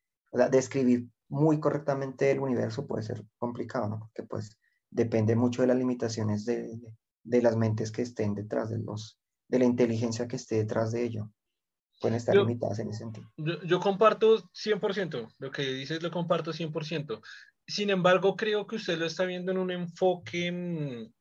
describir 0.50 1.08
muy 1.28 1.60
correctamente 1.60 2.30
el 2.30 2.40
universo 2.40 2.86
puede 2.86 3.02
ser 3.02 3.24
complicado, 3.38 3.88
¿no? 3.88 4.00
Porque 4.00 4.22
pues 4.24 4.58
depende 4.92 5.34
mucho 5.34 5.62
de 5.62 5.68
las 5.68 5.76
limitaciones 5.76 6.44
de, 6.44 6.76
de, 6.76 6.94
de, 7.24 7.42
las 7.42 7.56
mentes 7.56 7.90
que 7.90 8.02
estén 8.02 8.34
detrás 8.34 8.70
de 8.70 8.78
los, 8.78 9.18
de 9.48 9.58
la 9.58 9.64
inteligencia 9.64 10.28
que 10.28 10.36
esté 10.36 10.56
detrás 10.56 10.92
de 10.92 11.04
ello. 11.04 11.30
Pueden 12.00 12.16
estar 12.16 12.34
yo, 12.34 12.42
limitadas 12.42 12.78
en 12.80 12.90
ese 12.90 12.98
sentido. 12.98 13.30
Yo, 13.36 13.62
yo, 13.62 13.80
comparto 13.80 14.38
100%, 14.38 15.34
lo 15.38 15.50
que 15.50 15.62
dices 15.62 16.02
lo 16.02 16.10
comparto 16.10 16.52
100%. 16.52 17.20
Sin 17.66 17.90
embargo, 17.90 18.36
creo 18.36 18.66
que 18.66 18.76
usted 18.76 18.98
lo 18.98 19.06
está 19.06 19.24
viendo 19.24 19.52
en 19.52 19.58
un 19.58 19.70
enfoque 19.70 20.50
mm, 20.52 21.12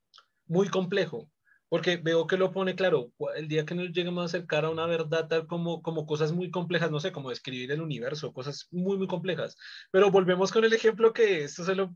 muy 0.47 0.67
complejo, 0.67 1.30
porque 1.71 1.95
veo 1.95 2.27
que 2.27 2.35
lo 2.35 2.51
pone 2.51 2.75
claro, 2.75 3.13
el 3.37 3.47
día 3.47 3.65
que 3.65 3.73
nos 3.75 3.93
lleguemos 3.93 4.23
a 4.23 4.25
acercar 4.25 4.65
a 4.65 4.69
una 4.69 4.85
verdad 4.87 5.29
tal 5.29 5.47
como, 5.47 5.81
como 5.81 6.05
cosas 6.05 6.33
muy 6.33 6.51
complejas, 6.51 6.91
no 6.91 6.99
sé, 6.99 7.13
como 7.13 7.29
describir 7.29 7.71
el 7.71 7.81
universo, 7.81 8.33
cosas 8.33 8.67
muy, 8.71 8.97
muy 8.97 9.07
complejas. 9.07 9.55
Pero 9.89 10.11
volvemos 10.11 10.51
con 10.51 10.65
el 10.65 10.73
ejemplo 10.73 11.13
que 11.13 11.45
esto 11.45 11.63
se 11.63 11.75
lo, 11.75 11.95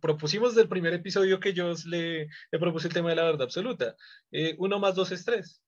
propusimos 0.00 0.56
del 0.56 0.68
primer 0.68 0.92
episodio 0.94 1.38
que 1.38 1.52
yo 1.52 1.72
le, 1.86 2.26
le, 2.50 2.58
propuse 2.58 2.88
el 2.88 2.94
tema 2.94 3.10
de 3.10 3.16
la 3.16 3.22
verdad 3.22 3.42
absoluta. 3.42 3.94
Eh, 4.32 4.56
uno 4.58 4.80
más 4.80 4.96
dos 4.96 5.12
es 5.12 5.24
tres. 5.24 5.62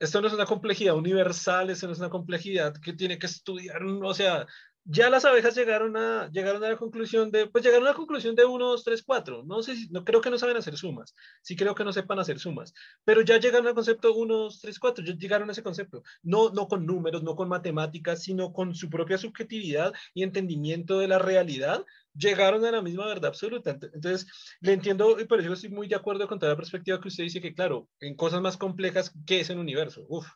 Esto 0.00 0.20
no 0.20 0.26
es 0.26 0.34
una 0.34 0.46
complejidad 0.46 0.96
universal, 0.96 1.70
esto 1.70 1.86
no 1.86 1.92
es 1.92 2.00
una 2.00 2.10
complejidad 2.10 2.74
que 2.74 2.92
tiene 2.92 3.20
que 3.20 3.26
estudiar, 3.26 3.84
o 3.84 4.14
sea, 4.14 4.48
ya 4.84 5.10
las 5.10 5.24
abejas 5.24 5.54
llegaron 5.54 5.96
a, 5.96 6.28
llegaron 6.30 6.62
a 6.64 6.68
la 6.70 6.76
conclusión 6.76 7.30
de, 7.30 7.46
pues 7.46 7.64
llegaron 7.64 7.86
a 7.86 7.90
la 7.90 7.96
conclusión 7.96 8.34
de 8.34 8.44
1, 8.44 8.66
2, 8.66 8.84
3, 8.84 9.02
4. 9.04 9.42
No 9.44 9.62
sé 9.62 9.76
si, 9.76 9.88
no 9.90 10.04
creo 10.04 10.20
que 10.20 10.30
no 10.30 10.38
saben 10.38 10.56
hacer 10.56 10.76
sumas. 10.76 11.14
Sí 11.42 11.54
creo 11.54 11.74
que 11.74 11.84
no 11.84 11.92
sepan 11.92 12.18
hacer 12.18 12.38
sumas. 12.38 12.74
Pero 13.04 13.22
ya 13.22 13.38
llegaron 13.38 13.66
al 13.68 13.74
concepto 13.74 14.12
1, 14.14 14.34
2, 14.34 14.60
3, 14.60 14.78
4. 14.78 15.04
Ya 15.04 15.14
llegaron 15.14 15.48
a 15.48 15.52
ese 15.52 15.62
concepto. 15.62 16.02
No, 16.22 16.50
no 16.50 16.66
con 16.66 16.84
números, 16.84 17.22
no 17.22 17.36
con 17.36 17.48
matemáticas, 17.48 18.22
sino 18.22 18.52
con 18.52 18.74
su 18.74 18.90
propia 18.90 19.18
subjetividad 19.18 19.92
y 20.14 20.24
entendimiento 20.24 20.98
de 20.98 21.08
la 21.08 21.18
realidad. 21.18 21.84
Llegaron 22.14 22.64
a 22.64 22.72
la 22.72 22.82
misma 22.82 23.06
verdad 23.06 23.26
absoluta. 23.26 23.70
Entonces, 23.70 24.26
le 24.60 24.72
entiendo 24.72 25.18
y 25.20 25.24
por 25.26 25.40
eso 25.40 25.52
estoy 25.52 25.70
muy 25.70 25.86
de 25.86 25.96
acuerdo 25.96 26.26
con 26.26 26.38
toda 26.38 26.52
la 26.52 26.56
perspectiva 26.56 27.00
que 27.00 27.08
usted 27.08 27.24
dice 27.24 27.40
que, 27.40 27.54
claro, 27.54 27.88
en 28.00 28.16
cosas 28.16 28.40
más 28.40 28.56
complejas, 28.56 29.12
¿qué 29.26 29.40
es 29.40 29.50
el 29.50 29.58
universo? 29.58 30.04
Uf, 30.08 30.26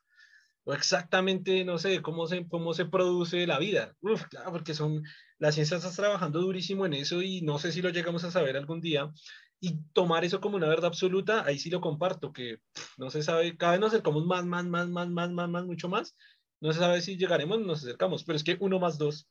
o 0.66 0.74
exactamente, 0.74 1.64
no 1.64 1.78
sé, 1.78 2.02
cómo 2.02 2.26
se, 2.26 2.48
cómo 2.48 2.74
se 2.74 2.86
produce 2.86 3.46
la 3.46 3.58
vida. 3.60 3.94
Uf, 4.00 4.24
claro, 4.24 4.50
porque 4.50 4.74
son, 4.74 5.04
la 5.38 5.52
ciencia 5.52 5.76
está 5.76 5.92
trabajando 5.92 6.40
durísimo 6.40 6.84
en 6.86 6.94
eso 6.94 7.22
y 7.22 7.40
no 7.42 7.60
sé 7.60 7.70
si 7.70 7.82
lo 7.82 7.90
llegamos 7.90 8.24
a 8.24 8.32
saber 8.32 8.56
algún 8.56 8.80
día. 8.80 9.12
Y 9.60 9.78
tomar 9.92 10.24
eso 10.24 10.40
como 10.40 10.56
una 10.56 10.68
verdad 10.68 10.86
absoluta, 10.86 11.44
ahí 11.46 11.60
sí 11.60 11.70
lo 11.70 11.80
comparto, 11.80 12.32
que 12.32 12.58
no 12.98 13.10
se 13.10 13.22
sabe, 13.22 13.56
cada 13.56 13.72
vez 13.72 13.80
nos 13.80 13.92
acercamos 13.92 14.26
más, 14.26 14.44
más, 14.44 14.64
más, 14.66 14.88
más, 14.88 15.08
más, 15.08 15.30
más, 15.30 15.48
más, 15.48 15.64
mucho 15.64 15.88
más. 15.88 16.16
No 16.60 16.72
se 16.72 16.80
sabe 16.80 17.00
si 17.00 17.16
llegaremos, 17.16 17.60
nos 17.60 17.84
acercamos, 17.84 18.24
pero 18.24 18.36
es 18.36 18.42
que 18.42 18.56
uno 18.58 18.80
más 18.80 18.98
dos, 18.98 19.28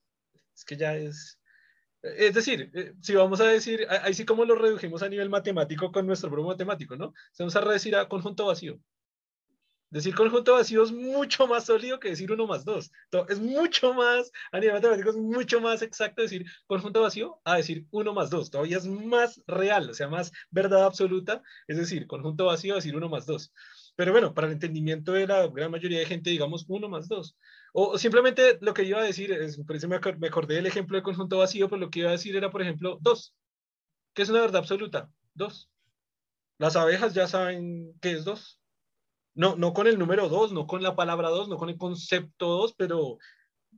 es 0.56 0.64
que 0.64 0.78
ya 0.78 0.96
es... 0.96 1.38
Es 2.02 2.34
decir, 2.34 2.72
eh, 2.76 2.94
si 3.02 3.14
vamos 3.14 3.42
a 3.42 3.46
decir, 3.46 3.86
ahí 3.90 4.14
sí 4.14 4.26
como 4.26 4.46
lo 4.46 4.56
redujimos 4.56 5.04
a 5.04 5.10
nivel 5.10 5.30
matemático 5.30 5.92
con 5.92 6.08
nuestro 6.08 6.30
propio 6.30 6.48
matemático, 6.48 6.96
¿no? 6.96 7.14
Vamos 7.38 7.56
a 7.58 7.62
decir 7.62 7.96
a 7.96 8.08
conjunto 8.08 8.46
vacío. 8.46 8.80
Decir 9.96 10.14
conjunto 10.14 10.56
vacío 10.56 10.84
es 10.84 10.92
mucho 10.92 11.48
más 11.48 11.68
sólido 11.68 12.02
que 12.02 12.10
decir 12.10 12.30
uno 12.30 12.46
más 12.46 12.66
dos. 12.66 12.92
Es 13.30 13.40
mucho 13.40 13.94
más, 13.94 14.30
a 14.52 14.60
nivel 14.60 14.76
matemático, 14.76 15.10
es 15.10 15.16
mucho 15.16 15.62
más 15.62 15.82
exacto 15.82 16.22
decir 16.22 16.46
conjunto 16.68 17.00
vacío 17.00 17.40
a 17.46 17.56
decir 17.56 17.88
uno 17.92 18.14
más 18.14 18.30
dos. 18.30 18.52
Todavía 18.52 18.76
es 18.76 18.86
más 18.86 19.42
real, 19.48 19.90
o 19.90 19.94
sea, 19.94 20.10
más 20.10 20.34
verdad 20.50 20.84
absoluta. 20.84 21.42
Es 21.66 21.78
decir, 21.78 22.08
conjunto 22.08 22.44
vacío 22.44 22.74
a 22.74 22.76
decir 22.76 22.94
uno 22.94 23.08
más 23.08 23.26
dos. 23.26 23.54
Pero 23.96 24.12
bueno, 24.12 24.34
para 24.34 24.48
el 24.48 24.54
entendimiento 24.54 25.14
de 25.14 25.28
la 25.28 25.48
gran 25.48 25.72
mayoría 25.72 26.00
de 26.00 26.06
gente, 26.06 26.30
digamos 26.30 26.66
uno 26.68 26.90
más 26.90 27.08
dos. 27.08 27.38
O, 27.72 27.98
simplemente 27.98 28.58
lo 28.60 28.74
que 28.74 28.84
iba 28.84 29.00
a 29.00 29.06
decir, 29.06 29.32
es, 29.32 29.58
por 29.64 29.78
eso 29.78 29.88
me, 29.88 29.96
acordé 29.96 30.56
del 30.56 30.66
ejemplo 30.66 30.98
de 30.98 31.04
conjunto 31.04 31.38
vacío, 31.38 31.70
pero 31.70 31.80
lo 31.80 31.90
que 31.90 32.00
iba 32.00 32.10
a 32.10 32.20
decir 32.20 32.36
era, 32.36 32.52
por 32.52 32.62
ejemplo, 32.62 32.98
dos. 33.00 33.34
¿Qué 34.14 34.24
es 34.24 34.30
una 34.30 34.42
verdad 34.42 34.58
absoluta? 34.58 35.10
Dos. 35.34 35.70
Las 36.58 36.76
abejas 36.76 37.14
ya 37.14 37.28
saben 37.28 37.94
qué 38.02 38.12
es 38.12 38.26
dos 38.26 38.60
no, 39.36 39.56
no 39.56 39.74
con 39.74 39.88
el 39.88 40.00
número 40.00 40.30
dos, 40.30 40.52
no 40.52 40.66
con 40.66 40.82
la 40.82 40.96
palabra 40.96 41.30
dos, 41.30 41.48
no 41.48 41.58
con 41.58 41.70
el 41.70 41.78
concepto 41.78 42.48
dos, 42.48 42.74
pero 42.76 43.18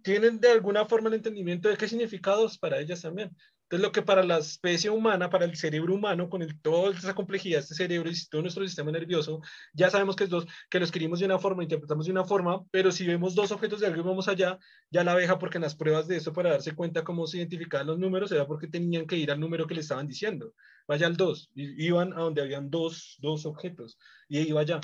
tienen 0.04 0.40
de 0.40 0.52
alguna 0.52 0.86
forma 0.86 1.10
el 1.10 1.16
entendimiento 1.16 1.68
de 1.68 1.78
qué 1.78 1.88
significa 1.88 2.32
dos 2.32 2.58
para 2.58 2.80
ellas 2.80 3.02
también. 3.02 3.36
Entonces, 3.70 3.86
lo 3.86 3.92
que 3.92 4.02
para 4.02 4.24
la 4.24 4.38
especie 4.38 4.90
humana, 4.90 5.30
para 5.30 5.44
el 5.44 5.58
cerebro 5.58 5.94
humano, 5.94 6.30
con 6.30 6.42
el, 6.42 6.58
toda 6.62 6.98
esa 6.98 7.14
complejidad 7.14 7.58
de 7.58 7.64
este 7.64 7.76
cerebro 7.76 8.10
y 8.10 8.14
todo 8.30 8.42
nuestro 8.42 8.66
sistema 8.66 8.94
nervioso, 8.94 9.42
ya 9.74 9.90
sabemos 9.90 10.16
que 10.16 10.24
es 10.24 10.30
dos, 10.30 10.46
que 10.70 10.80
lo 10.80 10.86
escribimos 10.86 11.20
de 11.20 11.26
una 11.26 11.38
forma, 11.38 11.64
interpretamos 11.64 12.06
de 12.06 12.14
una 12.14 12.24
forma, 12.24 12.64
pero 12.72 12.94
si 12.94 13.06
vemos 13.06 13.36
dos 13.36 13.52
objetos 13.52 13.82
de 13.82 13.88
algo 13.88 14.00
y 14.00 14.06
vamos 14.06 14.30
allá, 14.30 14.58
ya 14.90 15.04
la 15.04 15.12
abeja, 15.12 15.38
porque 15.38 15.58
en 15.58 15.64
las 15.64 15.76
pruebas 15.76 16.08
de 16.08 16.16
eso, 16.16 16.32
para 16.32 16.52
darse 16.52 16.76
cuenta 16.76 17.04
cómo 17.04 17.28
se 17.28 17.40
identificaban 17.40 17.88
los 17.88 18.00
números, 18.00 18.32
era 18.32 18.48
porque 18.48 18.68
tenían 18.68 19.06
que 19.06 19.18
ir 19.18 19.32
al 19.32 19.40
número 19.42 19.68
que 19.68 19.76
le 19.76 19.82
estaban 19.82 20.08
diciendo. 20.08 20.54
Vaya 20.88 21.06
al 21.06 21.18
dos, 21.18 21.52
iban 21.54 22.14
a 22.14 22.22
donde 22.22 22.42
habían 22.42 22.70
dos, 22.70 23.18
dos 23.20 23.46
objetos, 23.46 23.98
y 24.30 24.40
iba 24.48 24.62
allá 24.62 24.80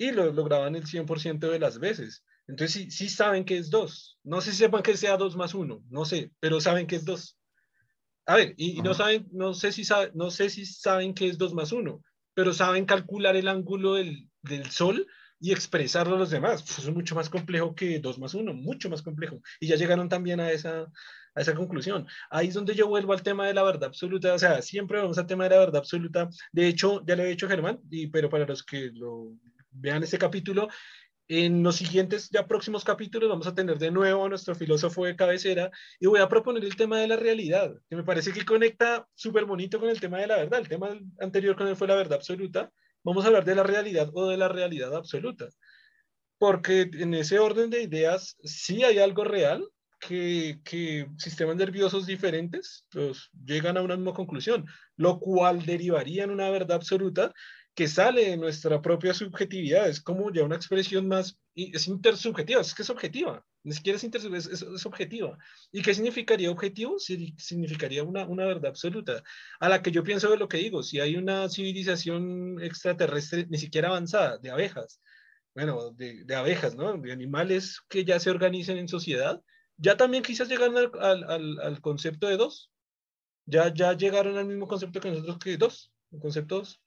y 0.00 0.12
lo 0.12 0.32
lograban 0.32 0.74
el 0.76 0.86
100% 0.86 1.50
de 1.50 1.58
las 1.58 1.78
veces. 1.78 2.24
Entonces 2.48 2.72
sí, 2.72 2.90
sí 2.90 3.08
saben 3.10 3.44
que 3.44 3.58
es 3.58 3.68
2. 3.68 4.18
No 4.24 4.40
sé 4.40 4.52
si 4.52 4.56
sepan 4.56 4.82
que 4.82 4.96
sea 4.96 5.18
2 5.18 5.36
más 5.36 5.54
1, 5.54 5.84
no 5.90 6.04
sé, 6.06 6.32
pero 6.40 6.58
saben 6.58 6.86
que 6.86 6.96
es 6.96 7.04
2. 7.04 7.38
A 8.24 8.34
ver, 8.36 8.54
y, 8.56 8.80
no 8.80 8.94
saben, 8.94 9.28
no 9.30 9.52
sé, 9.52 9.72
si 9.72 9.84
saben, 9.84 10.10
no 10.14 10.30
sé 10.30 10.48
si 10.48 10.64
saben 10.64 11.12
que 11.12 11.28
es 11.28 11.36
2 11.36 11.52
más 11.52 11.70
1, 11.70 12.02
pero 12.32 12.54
saben 12.54 12.86
calcular 12.86 13.36
el 13.36 13.46
ángulo 13.46 13.94
del, 13.94 14.26
del 14.40 14.70
sol 14.70 15.06
y 15.38 15.52
expresarlo 15.52 16.16
a 16.16 16.18
los 16.18 16.30
demás. 16.30 16.62
Pues 16.62 16.78
es 16.78 16.94
mucho 16.94 17.14
más 17.14 17.28
complejo 17.28 17.74
que 17.74 18.00
2 18.00 18.18
más 18.18 18.32
1, 18.32 18.54
mucho 18.54 18.88
más 18.88 19.02
complejo. 19.02 19.42
Y 19.60 19.66
ya 19.66 19.76
llegaron 19.76 20.08
también 20.08 20.40
a 20.40 20.50
esa, 20.50 20.86
a 21.34 21.40
esa 21.42 21.54
conclusión. 21.54 22.06
Ahí 22.30 22.48
es 22.48 22.54
donde 22.54 22.74
yo 22.74 22.88
vuelvo 22.88 23.12
al 23.12 23.22
tema 23.22 23.46
de 23.46 23.52
la 23.52 23.64
verdad 23.64 23.84
absoluta, 23.84 24.32
o 24.32 24.38
sea, 24.38 24.62
siempre 24.62 24.98
vamos 24.98 25.18
al 25.18 25.26
tema 25.26 25.44
de 25.44 25.50
la 25.50 25.58
verdad 25.58 25.76
absoluta. 25.76 26.30
De 26.52 26.68
hecho, 26.68 27.04
ya 27.06 27.16
lo 27.16 27.22
he 27.22 27.28
dicho 27.28 27.48
Germán, 27.48 27.80
y, 27.90 28.06
pero 28.06 28.30
para 28.30 28.46
los 28.46 28.62
que 28.62 28.90
lo 28.94 29.34
vean 29.70 30.02
este 30.02 30.18
capítulo. 30.18 30.68
En 31.28 31.62
los 31.62 31.76
siguientes, 31.76 32.28
ya 32.30 32.46
próximos 32.46 32.82
capítulos, 32.82 33.28
vamos 33.28 33.46
a 33.46 33.54
tener 33.54 33.78
de 33.78 33.92
nuevo 33.92 34.24
a 34.24 34.28
nuestro 34.28 34.54
filósofo 34.56 35.04
de 35.04 35.14
cabecera 35.14 35.70
y 36.00 36.06
voy 36.06 36.18
a 36.18 36.28
proponer 36.28 36.64
el 36.64 36.74
tema 36.74 36.98
de 36.98 37.06
la 37.06 37.16
realidad, 37.16 37.72
que 37.88 37.94
me 37.94 38.02
parece 38.02 38.32
que 38.32 38.44
conecta 38.44 39.06
súper 39.14 39.44
bonito 39.44 39.78
con 39.78 39.88
el 39.88 40.00
tema 40.00 40.18
de 40.18 40.26
la 40.26 40.36
verdad. 40.36 40.58
El 40.58 40.68
tema 40.68 40.98
anterior 41.20 41.54
con 41.54 41.68
él 41.68 41.76
fue 41.76 41.86
la 41.86 41.94
verdad 41.94 42.14
absoluta. 42.14 42.72
Vamos 43.04 43.24
a 43.24 43.28
hablar 43.28 43.44
de 43.44 43.54
la 43.54 43.62
realidad 43.62 44.10
o 44.12 44.28
de 44.28 44.36
la 44.36 44.48
realidad 44.48 44.92
absoluta. 44.94 45.48
Porque 46.38 46.90
en 46.94 47.14
ese 47.14 47.38
orden 47.38 47.70
de 47.70 47.82
ideas 47.82 48.36
sí 48.42 48.82
hay 48.82 48.98
algo 48.98 49.22
real, 49.22 49.64
que, 50.00 50.60
que, 50.64 51.06
sistemas 51.18 51.56
nerviosos 51.56 52.06
diferentes 52.06 52.86
pues, 52.90 53.30
llegan 53.44 53.76
a 53.76 53.82
una 53.82 53.96
misma 53.96 54.14
conclusión, 54.14 54.66
lo 54.96 55.20
cual 55.20 55.64
derivaría 55.64 56.24
en 56.24 56.30
una 56.30 56.50
verdad 56.50 56.76
absoluta 56.76 57.32
que 57.74 57.88
sale 57.88 58.30
de 58.30 58.36
nuestra 58.36 58.82
propia 58.82 59.14
subjetividad, 59.14 59.88
es 59.88 60.00
como 60.00 60.32
ya 60.32 60.44
una 60.44 60.56
expresión 60.56 61.08
más, 61.08 61.38
es 61.54 61.86
intersubjetiva, 61.86 62.60
es 62.60 62.74
que 62.74 62.82
es 62.82 62.90
objetiva, 62.90 63.44
ni 63.62 63.72
siquiera 63.72 63.96
es, 63.96 64.04
intersubjetiva, 64.04 64.74
es, 64.74 64.86
objetiva. 64.86 65.38
¿Y 65.72 65.82
qué 65.82 65.94
significaría 65.94 66.50
objetivo? 66.50 66.98
Significaría 66.98 68.02
una, 68.02 68.26
una 68.26 68.44
verdad 68.44 68.70
absoluta, 68.70 69.22
a 69.60 69.68
la 69.68 69.82
que 69.82 69.92
yo 69.92 70.02
pienso 70.02 70.30
de 70.30 70.36
lo 70.36 70.48
que 70.48 70.58
digo, 70.58 70.82
si 70.82 71.00
hay 71.00 71.16
una 71.16 71.48
civilización 71.48 72.60
extraterrestre, 72.60 73.46
ni 73.48 73.58
siquiera 73.58 73.88
avanzada, 73.88 74.38
de 74.38 74.50
abejas, 74.50 75.00
bueno, 75.54 75.90
de, 75.92 76.24
de 76.24 76.34
abejas, 76.34 76.74
¿no? 76.74 76.96
De 76.96 77.12
animales 77.12 77.80
que 77.88 78.04
ya 78.04 78.20
se 78.20 78.30
organizan 78.30 78.78
en 78.78 78.88
sociedad, 78.88 79.40
ya 79.76 79.96
también 79.96 80.22
quizás 80.22 80.48
llegaron 80.48 80.76
al, 80.76 81.24
al, 81.28 81.60
al, 81.60 81.80
concepto 81.80 82.26
de 82.26 82.36
dos, 82.36 82.70
ya, 83.46 83.72
ya 83.72 83.94
llegaron 83.94 84.36
al 84.36 84.46
mismo 84.46 84.68
concepto 84.68 85.00
que 85.00 85.10
nosotros 85.10 85.38
que 85.38 85.56
dos, 85.56 85.92
el 86.12 86.20
concepto 86.20 86.58
dos. 86.58 86.80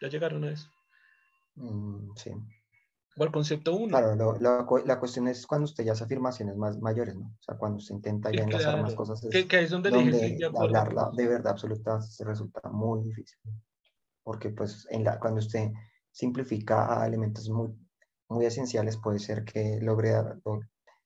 ¿Ya 0.00 0.08
llegaron 0.08 0.44
a 0.44 0.52
eso? 0.52 0.68
Mm, 1.56 2.14
sí. 2.16 2.32
O 3.16 3.22
al 3.22 3.32
concepto 3.32 3.76
1. 3.76 3.88
Claro, 3.88 4.38
la 4.84 4.98
cuestión 4.98 5.28
es 5.28 5.46
cuando 5.46 5.64
usted 5.64 5.84
ya 5.84 5.92
hace 5.92 6.04
afirmaciones 6.04 6.56
más 6.56 6.78
mayores, 6.80 7.16
¿no? 7.16 7.26
O 7.26 7.42
sea, 7.42 7.56
cuando 7.56 7.80
se 7.80 7.92
intenta 7.92 8.30
ya 8.30 8.44
enlazar 8.44 8.80
más 8.80 8.94
cosas. 8.94 9.22
Es 9.24 9.46
que, 9.46 9.60
es 9.60 9.70
donde, 9.70 9.90
donde 9.90 10.36
de 10.38 10.46
hablarla 10.46 11.10
de 11.12 11.26
verdad 11.26 11.52
absoluta 11.52 12.00
se 12.00 12.24
resulta 12.24 12.60
muy 12.70 13.02
difícil. 13.02 13.38
Porque 14.22 14.50
pues 14.50 14.86
en 14.90 15.04
la, 15.04 15.18
cuando 15.18 15.40
usted 15.40 15.70
simplifica 16.12 17.02
a 17.02 17.06
elementos 17.06 17.48
muy, 17.50 17.74
muy 18.28 18.46
esenciales, 18.46 18.96
puede 18.96 19.18
ser 19.18 19.44
que 19.44 19.80
logre, 19.82 20.12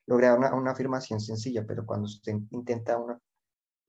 logre 0.07 0.33
una, 0.33 0.55
una 0.55 0.73
afirmación 0.73 1.21
sencilla, 1.21 1.65
pero 1.67 1.87
cuando 1.87 2.05
usted 2.05 2.35
intenta 2.51 2.99
una, 2.99 3.19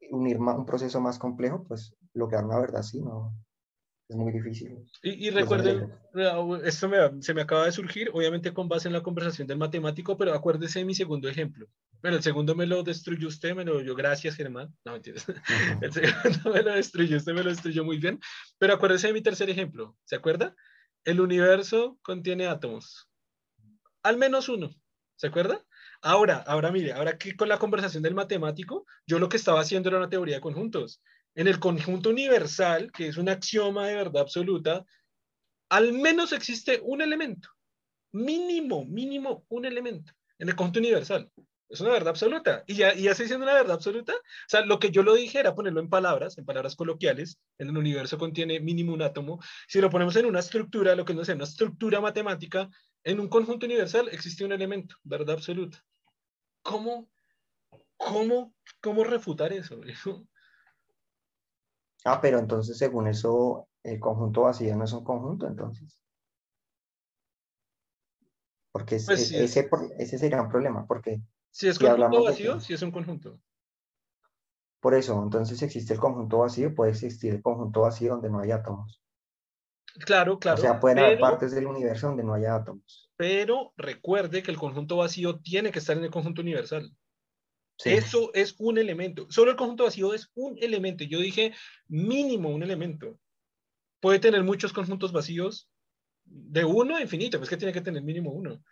unir 0.10 0.39
un 0.39 0.66
proceso 0.66 1.01
más 1.01 1.20
complejo, 1.20 1.64
pues 1.68 1.95
lograr 2.14 2.45
una 2.45 2.60
verdad 2.60 2.80
así 2.80 3.01
no, 3.01 3.34
es 4.08 4.16
muy 4.16 4.32
difícil. 4.32 4.78
Y, 5.01 5.28
y 5.28 5.30
recuerden, 5.32 5.91
esto 6.64 6.89
se 7.22 7.34
me 7.34 7.41
acaba 7.41 7.66
de 7.66 7.72
surgir, 7.72 8.10
obviamente 8.14 8.53
con 8.53 8.70
base 8.70 8.88
en 8.88 8.93
la 8.93 9.01
conversación 9.01 9.47
del 9.47 9.58
matemático, 9.58 10.18
pero 10.18 10.34
acuérdese 10.34 10.80
de 10.80 10.86
mi 10.86 10.93
segundo 10.93 11.28
ejemplo. 11.28 11.68
Bueno, 12.01 12.18
el 12.18 12.24
segundo 12.24 12.53
me 12.53 12.68
lo 12.68 12.84
destruyó 12.84 13.28
usted, 13.28 13.56
me 13.56 13.66
lo 13.66 13.80
dio 13.80 13.95
gracias, 13.95 14.36
Germán. 14.36 14.72
No, 14.86 14.91
mentiras. 14.91 15.26
El 15.82 15.91
segundo 15.91 16.53
me 16.53 16.62
lo 16.62 16.74
destruyó, 16.76 17.18
usted 17.18 17.34
me 17.34 17.43
lo 17.43 17.49
destruyó 17.49 17.84
muy 17.84 17.97
bien. 17.97 18.20
Pero 18.60 18.76
acuérdese 18.76 19.08
de 19.08 19.14
mi 19.14 19.24
tercer 19.24 19.49
ejemplo, 19.49 19.97
¿se 20.03 20.16
acuerda? 20.16 20.56
El 21.03 21.20
universo 21.20 21.97
contiene 22.03 22.45
átomos. 22.45 23.10
Al 24.03 24.18
menos 24.18 24.49
uno, 24.49 24.70
¿se 25.16 25.28
acuerda? 25.28 25.66
Ahora, 26.03 26.43
ahora 26.45 26.72
mire, 26.72 26.93
ahora 26.93 27.18
que 27.18 27.36
con 27.36 27.49
la 27.49 27.58
conversación 27.58 28.03
del 28.03 28.14
matemático, 28.14 28.86
yo 29.08 29.18
lo 29.18 29.28
que 29.28 29.38
estaba 29.38 29.62
haciendo 29.62 29.89
era 29.89 29.97
una 29.97 30.10
teoría 30.10 30.36
de 30.36 30.41
conjuntos. 30.41 31.01
En 31.36 31.48
el 31.48 31.60
conjunto 31.60 32.10
universal, 32.10 32.92
que 32.92 33.08
es 33.08 33.18
un 33.18 33.30
axioma 33.30 33.88
de 33.88 33.96
verdad 33.96 34.22
absoluta, 34.24 34.86
al 35.70 35.94
menos 35.94 36.32
existe 36.32 36.80
un 36.84 37.02
elemento, 37.02 37.50
mínimo, 38.12 38.86
mínimo 38.86 39.46
un 39.50 39.66
elemento 39.66 40.14
en 40.40 40.50
el 40.50 40.56
conjunto 40.56 40.80
universal. 40.80 41.30
Es 41.68 41.82
una 41.82 41.92
verdad 41.92 42.10
absoluta. 42.10 42.64
Y 42.68 42.76
ya, 42.76 42.94
y 42.94 43.04
ya 43.04 43.12
estoy 43.12 43.26
diciendo 43.26 43.46
una 43.46 43.56
verdad 43.56 43.76
absoluta. 43.76 44.14
O 44.14 44.48
sea, 44.48 44.62
lo 44.62 44.80
que 44.80 44.92
yo 44.92 45.02
lo 45.02 45.16
dije 45.16 45.40
era 45.40 45.56
ponerlo 45.56 45.80
en 45.80 45.90
palabras, 45.90 46.38
en 46.38 46.46
palabras 46.46 46.76
coloquiales. 46.76 47.40
En 47.58 47.70
el 47.70 47.78
universo 47.78 48.18
contiene 48.18 48.60
mínimo 48.60 48.94
un 48.94 49.02
átomo. 49.02 49.40
Si 49.68 49.82
lo 49.82 49.90
ponemos 49.90 50.16
en 50.16 50.28
una 50.28 50.40
estructura, 50.40 50.96
lo 50.96 51.06
que 51.06 51.16
no 51.16 51.26
sé, 51.26 51.34
una 51.34 51.46
estructura 51.46 52.00
matemática, 52.00 52.70
en 53.04 53.20
un 53.20 53.28
conjunto 53.28 53.66
universal 53.66 54.10
existe 54.12 54.46
un 54.46 54.52
elemento, 54.52 54.96
verdad 55.04 55.36
absoluta. 55.36 55.84
¿Cómo, 56.62 57.10
cómo, 57.98 58.54
cómo 58.82 59.04
refutar 59.04 59.52
eso? 59.52 59.80
Ah, 62.06 62.22
pero 62.22 62.39
entonces 62.39 62.78
según 62.78 63.08
eso, 63.08 63.68
el 63.84 63.99
conjunto 63.99 64.43
vacío 64.43 64.76
no 64.76 64.86
es 64.86 64.93
un 64.93 65.03
conjunto, 65.03 65.47
entonces. 65.47 65.99
Porque 68.72 68.99
pues 69.06 69.32
ese, 69.32 69.70
ese 69.97 70.18
sería 70.18 70.41
un 70.41 70.49
problema, 70.49 70.86
porque... 70.86 71.22
Si 71.49 71.68
es 71.68 71.80
conjunto 71.80 72.24
vacío, 72.24 72.60
si 72.60 72.74
es 72.74 72.82
un 72.82 72.91
conjunto. 72.91 73.39
Por 74.82 74.93
eso, 74.93 75.22
entonces 75.24 75.62
existe 75.64 75.93
el 75.93 75.99
conjunto 75.99 76.39
vacío, 76.39 76.76
puede 76.76 76.91
existir 76.91 77.34
el 77.34 77.41
conjunto 77.41 77.82
vacío 77.82 78.12
donde 78.12 78.30
no 78.30 78.39
hay 78.39 78.51
átomos. 78.51 79.01
Claro, 80.06 80.38
claro. 80.38 80.60
O 80.60 80.62
sea, 80.62 80.80
pueden 80.80 80.99
haber 80.99 81.20
partes 81.20 81.56
del 81.56 81.68
universo 81.68 82.08
donde 82.08 82.24
no 82.24 82.34
haya 82.34 82.56
átomos. 82.56 83.10
Pero 83.16 83.74
recuerde 83.78 84.43
que 84.43 84.51
el 84.51 84.58
conjunto 84.58 84.97
vacío 84.97 85.39
tiene 85.39 85.72
que 85.72 85.80
estar 85.80 85.97
en 85.97 86.03
el 86.03 86.12
conjunto 86.12 86.41
universal. 86.41 86.93
Eso 87.84 88.32
es 88.34 88.55
un 88.57 88.78
elemento. 88.78 89.28
Solo 89.30 89.51
el 89.51 89.57
conjunto 89.57 89.84
vacío 89.84 90.13
es 90.13 90.32
un 90.36 90.57
elemento. 90.61 91.03
Yo 91.03 91.19
dije 91.19 91.53
mínimo 91.88 92.49
un 92.49 92.63
elemento. 92.63 93.19
Puede 93.99 94.19
tener 94.19 94.43
muchos 94.43 94.71
conjuntos 94.71 95.11
vacíos 95.11 95.69
de 96.23 96.65
uno 96.65 96.95
a 96.95 97.01
infinito, 97.01 97.38
pues 97.38 97.49
que 97.49 97.57
tiene 97.57 97.73
que 97.73 97.82
tener 97.82 98.01
mínimo 98.01 98.32
uno. 98.32 98.63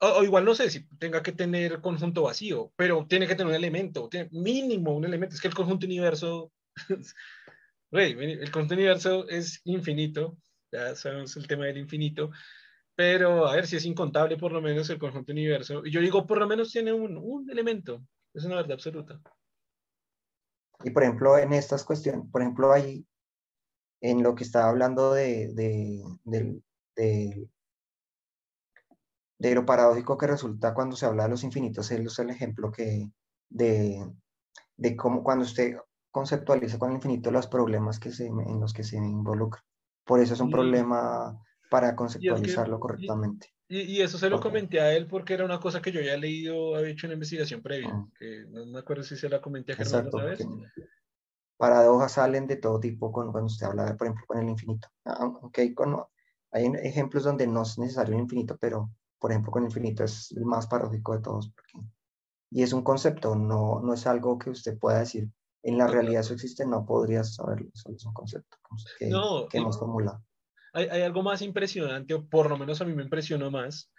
o, 0.00 0.22
igual 0.22 0.44
no 0.44 0.54
sé 0.54 0.70
si 0.70 0.86
tenga 0.98 1.22
que 1.22 1.32
tener 1.32 1.80
conjunto 1.80 2.22
vacío, 2.22 2.72
pero 2.76 3.06
tiene 3.08 3.26
que 3.26 3.34
tener 3.34 3.48
un 3.50 3.56
elemento, 3.56 4.08
tiene 4.08 4.28
mínimo 4.30 4.94
un 4.94 5.04
elemento. 5.04 5.34
Es 5.34 5.40
que 5.40 5.48
el 5.48 5.54
conjunto 5.54 5.86
universo, 5.86 6.52
el 7.92 8.50
conjunto 8.50 8.74
universo 8.74 9.28
es 9.28 9.60
infinito, 9.64 10.36
ya 10.70 10.94
sabemos 10.94 11.36
el 11.36 11.46
tema 11.46 11.66
del 11.66 11.78
infinito, 11.78 12.30
pero 12.96 13.46
a 13.46 13.54
ver 13.54 13.66
si 13.66 13.76
es 13.76 13.84
incontable 13.84 14.38
por 14.38 14.50
lo 14.52 14.62
menos 14.62 14.88
el 14.88 14.98
conjunto 14.98 15.30
universo. 15.30 15.84
Y 15.84 15.92
yo 15.92 16.00
digo, 16.00 16.26
por 16.26 16.38
lo 16.38 16.46
menos 16.46 16.72
tiene 16.72 16.92
un, 16.94 17.16
un 17.18 17.48
elemento, 17.50 18.02
es 18.32 18.44
una 18.44 18.56
verdad 18.56 18.72
absoluta. 18.72 19.20
Y 20.82 20.90
por 20.90 21.02
ejemplo, 21.02 21.38
en 21.38 21.52
estas 21.52 21.84
cuestiones, 21.84 22.22
por 22.32 22.40
ejemplo, 22.40 22.72
ahí, 22.72 23.06
en 24.00 24.22
lo 24.22 24.34
que 24.34 24.44
estaba 24.44 24.70
hablando 24.70 25.12
de, 25.12 25.52
de, 25.54 26.02
de, 26.24 27.48
de, 29.38 29.54
lo 29.54 29.66
paradójico 29.66 30.16
que 30.16 30.26
resulta 30.26 30.74
cuando 30.74 30.96
se 30.96 31.06
habla 31.06 31.24
de 31.24 31.30
los 31.30 31.44
infinitos, 31.44 31.90
él 31.90 32.06
es 32.06 32.18
el 32.18 32.30
ejemplo 32.30 32.72
que 32.72 33.10
de, 33.50 34.10
de 34.76 34.96
cómo 34.96 35.22
cuando 35.22 35.44
usted 35.44 35.76
conceptualiza 36.10 36.78
con 36.78 36.90
el 36.90 36.96
infinito 36.96 37.30
los 37.30 37.46
problemas 37.46 37.98
que 37.98 38.10
se, 38.10 38.26
en 38.26 38.60
los 38.60 38.72
que 38.72 38.84
se 38.84 38.96
involucra. 38.96 39.62
Por 40.04 40.20
eso 40.20 40.34
es 40.34 40.40
un 40.40 40.50
problema 40.50 41.38
para 41.70 41.96
conceptualizarlo 41.96 42.78
correctamente. 42.80 43.52
Y, 43.68 44.00
eso 44.00 44.16
se 44.16 44.30
lo 44.30 44.40
comenté 44.40 44.80
a 44.80 44.94
él 44.94 45.08
porque 45.08 45.34
era 45.34 45.44
una 45.44 45.58
cosa 45.58 45.82
que 45.82 45.90
yo 45.90 45.98
había 45.98 46.16
leído, 46.16 46.76
había 46.76 46.92
hecho 46.92 47.08
una 47.08 47.14
investigación 47.14 47.62
previa, 47.62 47.90
ah. 47.92 48.06
que 48.16 48.46
no 48.48 48.64
me 48.66 48.78
acuerdo 48.78 49.02
si 49.02 49.16
se 49.16 49.28
la 49.28 49.40
comenté 49.40 49.72
a 49.72 49.76
Germán 49.76 50.06
otra 50.06 50.24
vez. 50.24 50.46
Paradojas 51.56 52.12
salen 52.12 52.46
de 52.46 52.56
todo 52.56 52.78
tipo 52.78 53.10
con, 53.10 53.32
cuando 53.32 53.46
usted 53.46 53.66
habla, 53.66 53.96
por 53.96 54.06
ejemplo, 54.06 54.24
con 54.26 54.38
el 54.38 54.48
infinito. 54.48 54.88
Aunque 55.04 55.74
ah, 55.78 56.08
hay, 56.52 56.66
ejemplos 56.82 57.24
donde 57.24 57.46
no 57.48 57.62
es 57.62 57.76
necesario 57.78 58.14
el 58.14 58.20
infinito, 58.20 58.56
pero 58.60 58.90
por 59.18 59.32
ejemplo 59.32 59.50
con 59.50 59.64
el 59.64 59.68
infinito 59.68 60.04
es 60.04 60.30
el 60.32 60.44
más 60.44 60.68
paradójico 60.68 61.16
de 61.16 61.22
todos. 61.22 61.52
y 62.50 62.62
es 62.62 62.72
un 62.72 62.82
concepto, 62.82 63.34
no, 63.34 63.80
no 63.80 63.94
es 63.94 64.06
algo 64.06 64.38
que 64.38 64.50
usted 64.50 64.78
pueda 64.78 65.00
decir. 65.00 65.28
En 65.64 65.78
la 65.78 65.88
realidad 65.88 66.20
eso 66.20 66.34
existe, 66.34 66.64
no 66.64 66.86
podrías 66.86 67.34
saberlo, 67.34 67.68
solo 67.74 67.96
es 67.96 68.06
un 68.06 68.12
concepto 68.12 68.56
que, 69.00 69.08
no, 69.08 69.48
que 69.48 69.60
nos 69.60 69.76
formula 69.76 70.22
hay, 70.76 71.02
algo 71.02 71.22
más 71.22 71.42
impresionante, 71.42 72.14
o 72.14 72.28
por 72.28 72.50
lo 72.50 72.58
menos 72.58 72.80
a 72.80 72.84
mí 72.84 72.92
me 72.92 73.02
impresionó 73.02 73.50
más, 73.50 73.90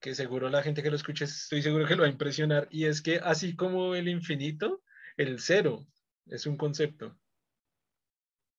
que 0.00 0.14
seguro 0.14 0.50
la 0.50 0.62
gente 0.62 0.82
que 0.82 0.90
lo 0.90 0.96
escuche, 0.96 1.24
estoy 1.24 1.62
seguro 1.62 1.86
que 1.86 1.94
lo 1.94 2.02
va 2.02 2.08
a 2.08 2.12
impresionar, 2.12 2.68
y 2.70 2.86
es 2.86 3.00
que 3.00 3.20
así 3.22 3.54
como 3.54 3.94
el 3.94 4.08
infinito, 4.08 4.82
el 5.16 5.40
cero 5.40 5.86
es 6.26 6.46
un 6.46 6.56
concepto. 6.56 7.16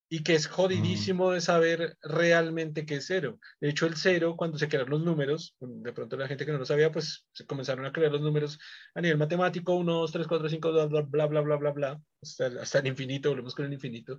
Y 0.10 0.24
que 0.24 0.36
es 0.36 0.48
jodidísimo 0.48 1.32
de 1.32 1.42
saber 1.42 1.98
realmente 2.02 2.86
qué 2.86 2.96
es 2.96 3.08
cero. 3.08 3.40
De 3.60 3.68
hecho, 3.68 3.86
el 3.86 3.98
cero, 3.98 4.36
cuando 4.38 4.58
se 4.58 4.70
crearon 4.70 4.92
los 4.92 5.04
números, 5.04 5.58
de 5.60 5.92
pronto 5.92 6.16
la 6.16 6.30
gente 6.30 6.46
que 6.46 6.54
no 6.54 6.60
lo 6.60 6.66
sabía, 6.66 6.94
pues 6.94 7.28
se 7.34 7.46
comenzaron 7.46 7.86
a 7.86 7.92
crear 7.92 8.14
los 8.14 8.22
números 8.22 8.58
a 8.96 9.02
nivel 9.02 9.18
matemático, 9.18 9.76
1, 9.76 9.94
2, 9.94 10.12
3, 10.14 10.28
4, 10.28 10.48
5, 10.48 10.72
bla, 10.72 10.86
bla, 10.86 11.02
bla, 11.02 11.26
bla, 11.28 11.42
bla, 11.42 11.56
bla, 11.58 11.72
bla, 11.72 12.02
hasta, 12.22 12.46
hasta 12.62 12.80
el 12.80 12.88
infinito, 12.88 13.30
volvemos 13.30 13.54
con 13.54 13.66
el 13.66 13.74
infinito. 13.74 14.18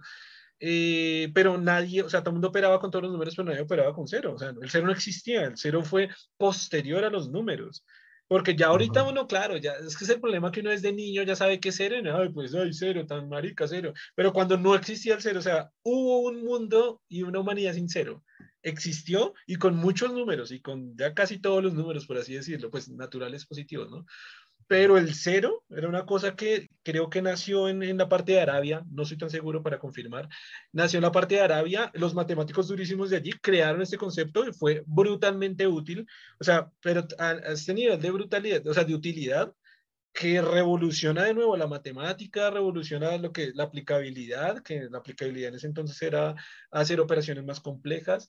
Eh, 0.60 1.30
pero 1.34 1.58
nadie, 1.58 2.02
o 2.02 2.08
sea, 2.08 2.20
todo 2.20 2.30
el 2.30 2.34
mundo 2.34 2.48
operaba 2.48 2.80
con 2.80 2.90
todos 2.90 3.04
los 3.04 3.12
números, 3.12 3.34
pero 3.36 3.48
nadie 3.48 3.62
operaba 3.62 3.94
con 3.94 4.06
cero. 4.08 4.32
O 4.34 4.38
sea, 4.38 4.52
el 4.60 4.70
cero 4.70 4.86
no 4.86 4.92
existía, 4.92 5.44
el 5.44 5.56
cero 5.56 5.82
fue 5.82 6.08
posterior 6.36 7.04
a 7.04 7.10
los 7.10 7.30
números. 7.30 7.84
Porque 8.28 8.54
ya 8.54 8.66
ahorita 8.66 9.04
uno, 9.04 9.26
claro, 9.26 9.56
ya 9.56 9.72
es 9.72 9.96
que 9.96 10.04
es 10.04 10.10
el 10.10 10.20
problema 10.20 10.52
que 10.52 10.60
uno 10.60 10.70
es 10.70 10.82
de 10.82 10.92
niño, 10.92 11.22
ya 11.22 11.34
sabe 11.34 11.60
que 11.60 11.70
es 11.70 11.76
cero, 11.76 11.96
y, 11.96 12.06
ay, 12.06 12.28
pues, 12.28 12.54
ay, 12.54 12.74
cero, 12.74 13.06
tan 13.06 13.26
marica, 13.28 13.66
cero. 13.66 13.94
Pero 14.14 14.34
cuando 14.34 14.58
no 14.58 14.74
existía 14.74 15.14
el 15.14 15.22
cero, 15.22 15.38
o 15.38 15.42
sea, 15.42 15.70
hubo 15.82 16.20
un 16.20 16.44
mundo 16.44 17.00
y 17.08 17.22
una 17.22 17.40
humanidad 17.40 17.72
sin 17.72 17.88
cero. 17.88 18.22
Existió 18.62 19.32
y 19.46 19.56
con 19.56 19.76
muchos 19.76 20.12
números, 20.12 20.52
y 20.52 20.60
con 20.60 20.94
ya 20.94 21.14
casi 21.14 21.40
todos 21.40 21.62
los 21.62 21.72
números, 21.72 22.06
por 22.06 22.18
así 22.18 22.34
decirlo, 22.34 22.70
pues 22.70 22.90
naturales 22.90 23.46
positivos, 23.46 23.90
¿no? 23.90 24.04
Pero 24.68 24.98
el 24.98 25.14
cero 25.14 25.64
era 25.70 25.88
una 25.88 26.04
cosa 26.04 26.36
que 26.36 26.68
creo 26.82 27.08
que 27.08 27.22
nació 27.22 27.68
en, 27.70 27.96
la 27.96 28.08
parte 28.08 28.32
de 28.32 28.40
Arabia, 28.40 28.84
no 28.90 29.06
soy 29.06 29.16
tan 29.16 29.30
seguro 29.30 29.62
para 29.62 29.78
confirmar, 29.78 30.28
nació 30.72 30.98
en 30.98 31.04
la 31.04 31.12
parte 31.12 31.36
de 31.36 31.40
Arabia, 31.40 31.90
los 31.94 32.14
matemáticos 32.14 32.68
durísimos 32.68 33.08
de 33.08 33.16
allí 33.16 33.32
crearon 33.32 33.80
este 33.80 33.96
concepto 33.96 34.46
y 34.46 34.52
fue 34.52 34.84
brutalmente 34.86 35.66
útil, 35.66 36.06
o 36.38 36.44
sea, 36.44 36.70
pero 36.82 37.06
a, 37.18 37.32
este 37.52 37.72
nivel 37.72 38.00
de 38.00 38.10
brutalidad, 38.10 38.66
o 38.66 38.74
sea, 38.74 38.84
de 38.84 38.94
utilidad, 38.94 39.52
que 40.12 40.42
revoluciona 40.42 41.24
de 41.24 41.34
nuevo 41.34 41.56
la 41.56 41.66
matemática, 41.66 42.50
revoluciona 42.50 43.16
lo 43.18 43.32
que 43.32 43.52
la 43.54 43.64
aplicabilidad, 43.64 44.62
que 44.62 44.88
la 44.90 44.98
aplicabilidad 44.98 45.50
en 45.50 45.54
ese 45.56 45.66
entonces 45.68 46.00
era 46.02 46.34
hacer 46.70 47.00
operaciones 47.00 47.44
más 47.44 47.60
complejas, 47.60 48.28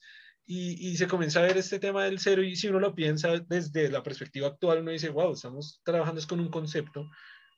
y, 0.52 0.98
se 0.98 1.08
comienza 1.08 1.40
a 1.40 1.44
ver 1.44 1.58
este 1.58 1.78
tema 1.78 2.06
del 2.06 2.18
cero 2.18 2.42
y 2.42 2.56
si 2.56 2.68
uno 2.68 2.80
lo 2.80 2.96
piensa 2.96 3.30
desde 3.48 3.88
la 3.88 4.02
perspectiva 4.02 4.48
actual, 4.48 4.80
uno 4.80 4.90
dice, 4.90 5.10
wow, 5.10 5.34
estamos 5.34 5.80
trabajando 5.84 6.20
con 6.28 6.40
un 6.40 6.50
concepto, 6.50 7.08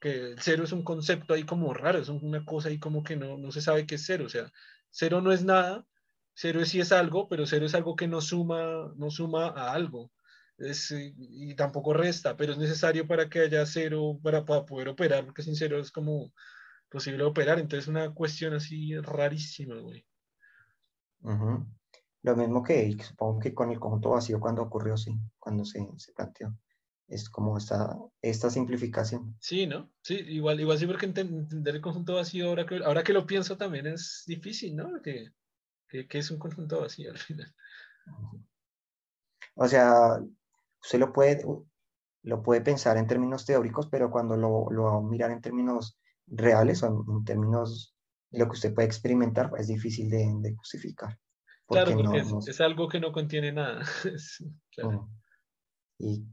que 0.02 0.32
el 0.32 0.42
cero 0.42 0.66
es 0.66 0.74
un 0.74 0.84
concepto 0.84 1.34
ahí 1.34 1.44
como 1.44 1.74
raro, 1.74 2.00
es 2.00 2.10
una 2.10 2.44
cosa 2.44 2.68
ahí 2.68 2.80
como 2.80 3.02
que 3.02 3.16
no, 3.16 3.38
no 3.38 3.50
se 3.54 3.62
sabe 3.62 3.86
qué 3.86 3.96
es 3.96 4.06
cero, 4.06 4.26
o 4.26 4.30
sea, 4.30 4.52
cero 4.90 5.22
no 5.22 5.32
es 5.32 5.46
nada, 5.46 5.86
cero 6.34 6.66
sí 6.66 6.82
es 6.82 6.92
algo, 6.92 7.30
pero 7.30 7.46
cero 7.46 7.66
es 7.66 7.76
algo 7.76 7.96
que 7.96 8.10
no 8.10 8.20
suma, 8.20 8.92
no 8.98 9.10
suma 9.10 9.48
a 9.48 9.72
algo. 9.72 10.12
Es, 10.58 10.92
y 10.92 11.56
tampoco 11.56 11.94
resta, 11.94 12.36
pero 12.36 12.52
es 12.52 12.58
necesario 12.58 13.08
para 13.08 13.30
que 13.30 13.40
haya 13.40 13.66
cero 13.66 14.20
para, 14.22 14.44
para 14.44 14.66
poder 14.66 14.90
operar, 14.90 15.24
porque 15.26 15.44
sin 15.44 15.56
cero 15.56 15.80
es 15.80 15.92
como 15.92 16.34
posible 16.90 17.24
operar, 17.24 17.58
entonces 17.58 17.86
es 17.86 17.88
una 17.88 18.14
cuestión 18.14 18.54
así 18.54 18.98
rarísima, 18.98 19.80
güey. 19.80 20.06
Lo 22.24 22.36
mismo 22.36 22.62
que 22.62 22.96
supongo 23.02 23.40
que 23.40 23.54
con 23.54 23.72
el 23.72 23.80
conjunto 23.80 24.12
vacío 24.12 24.40
cuando 24.40 24.62
ocurrió, 24.62 24.96
sí, 24.96 25.18
cuando 25.40 25.66
se, 25.66 25.88
se 25.98 26.14
planteó. 26.14 26.56
Es 27.08 27.30
como 27.30 27.58
esta, 27.58 27.98
esta 28.22 28.50
simplificación. 28.50 29.36
Sí, 29.40 29.68
¿no? 29.68 29.92
Sí, 30.02 30.16
igual, 30.16 30.60
igual 30.60 30.78
sí, 30.78 30.86
porque 30.86 31.08
entender 31.08 31.76
el 31.76 31.82
conjunto 31.82 32.16
vacío, 32.16 32.48
ahora 32.48 32.66
que, 32.66 32.78
ahora 32.78 33.04
que 33.04 33.14
lo 33.14 33.26
pienso 33.26 33.58
también 33.58 33.88
es 33.88 34.24
difícil, 34.28 34.76
¿no? 34.76 35.02
Que, 35.02 35.32
que, 35.90 36.08
es 36.18 36.32
un 36.32 36.40
conjunto 36.40 36.80
vacío 36.80 37.12
al 37.12 37.18
final. 37.18 37.54
O 39.56 39.68
sea, 39.68 40.20
usted 40.82 41.00
lo 41.00 41.12
puede, 41.12 41.44
lo 42.24 42.44
puede 42.44 42.62
pensar 42.62 42.98
en 42.98 43.08
términos 43.08 43.46
teóricos, 43.46 43.88
pero 43.90 44.10
cuando 44.10 44.38
lo, 44.38 44.68
lo 44.70 44.84
va 44.84 44.98
a 44.98 45.02
mirar 45.02 45.32
en 45.32 45.42
términos 45.42 46.00
reales 46.28 46.82
o 46.84 46.88
en, 46.88 47.26
términos 47.26 47.96
de 48.30 48.40
lo 48.40 48.46
que 48.46 48.54
usted 48.54 48.74
puede 48.74 48.88
experimentar, 48.88 49.52
es 49.58 49.68
difícil 49.68 50.10
de, 50.10 50.32
de 50.40 50.56
justificar. 50.56 51.20
Claro, 51.72 51.96
porque 51.96 52.24
es, 52.48 52.62
algo 52.62 52.88
que 52.88 53.00
no 53.00 53.12
contiene 53.12 53.52
nada. 53.52 53.84
Y 56.04 56.26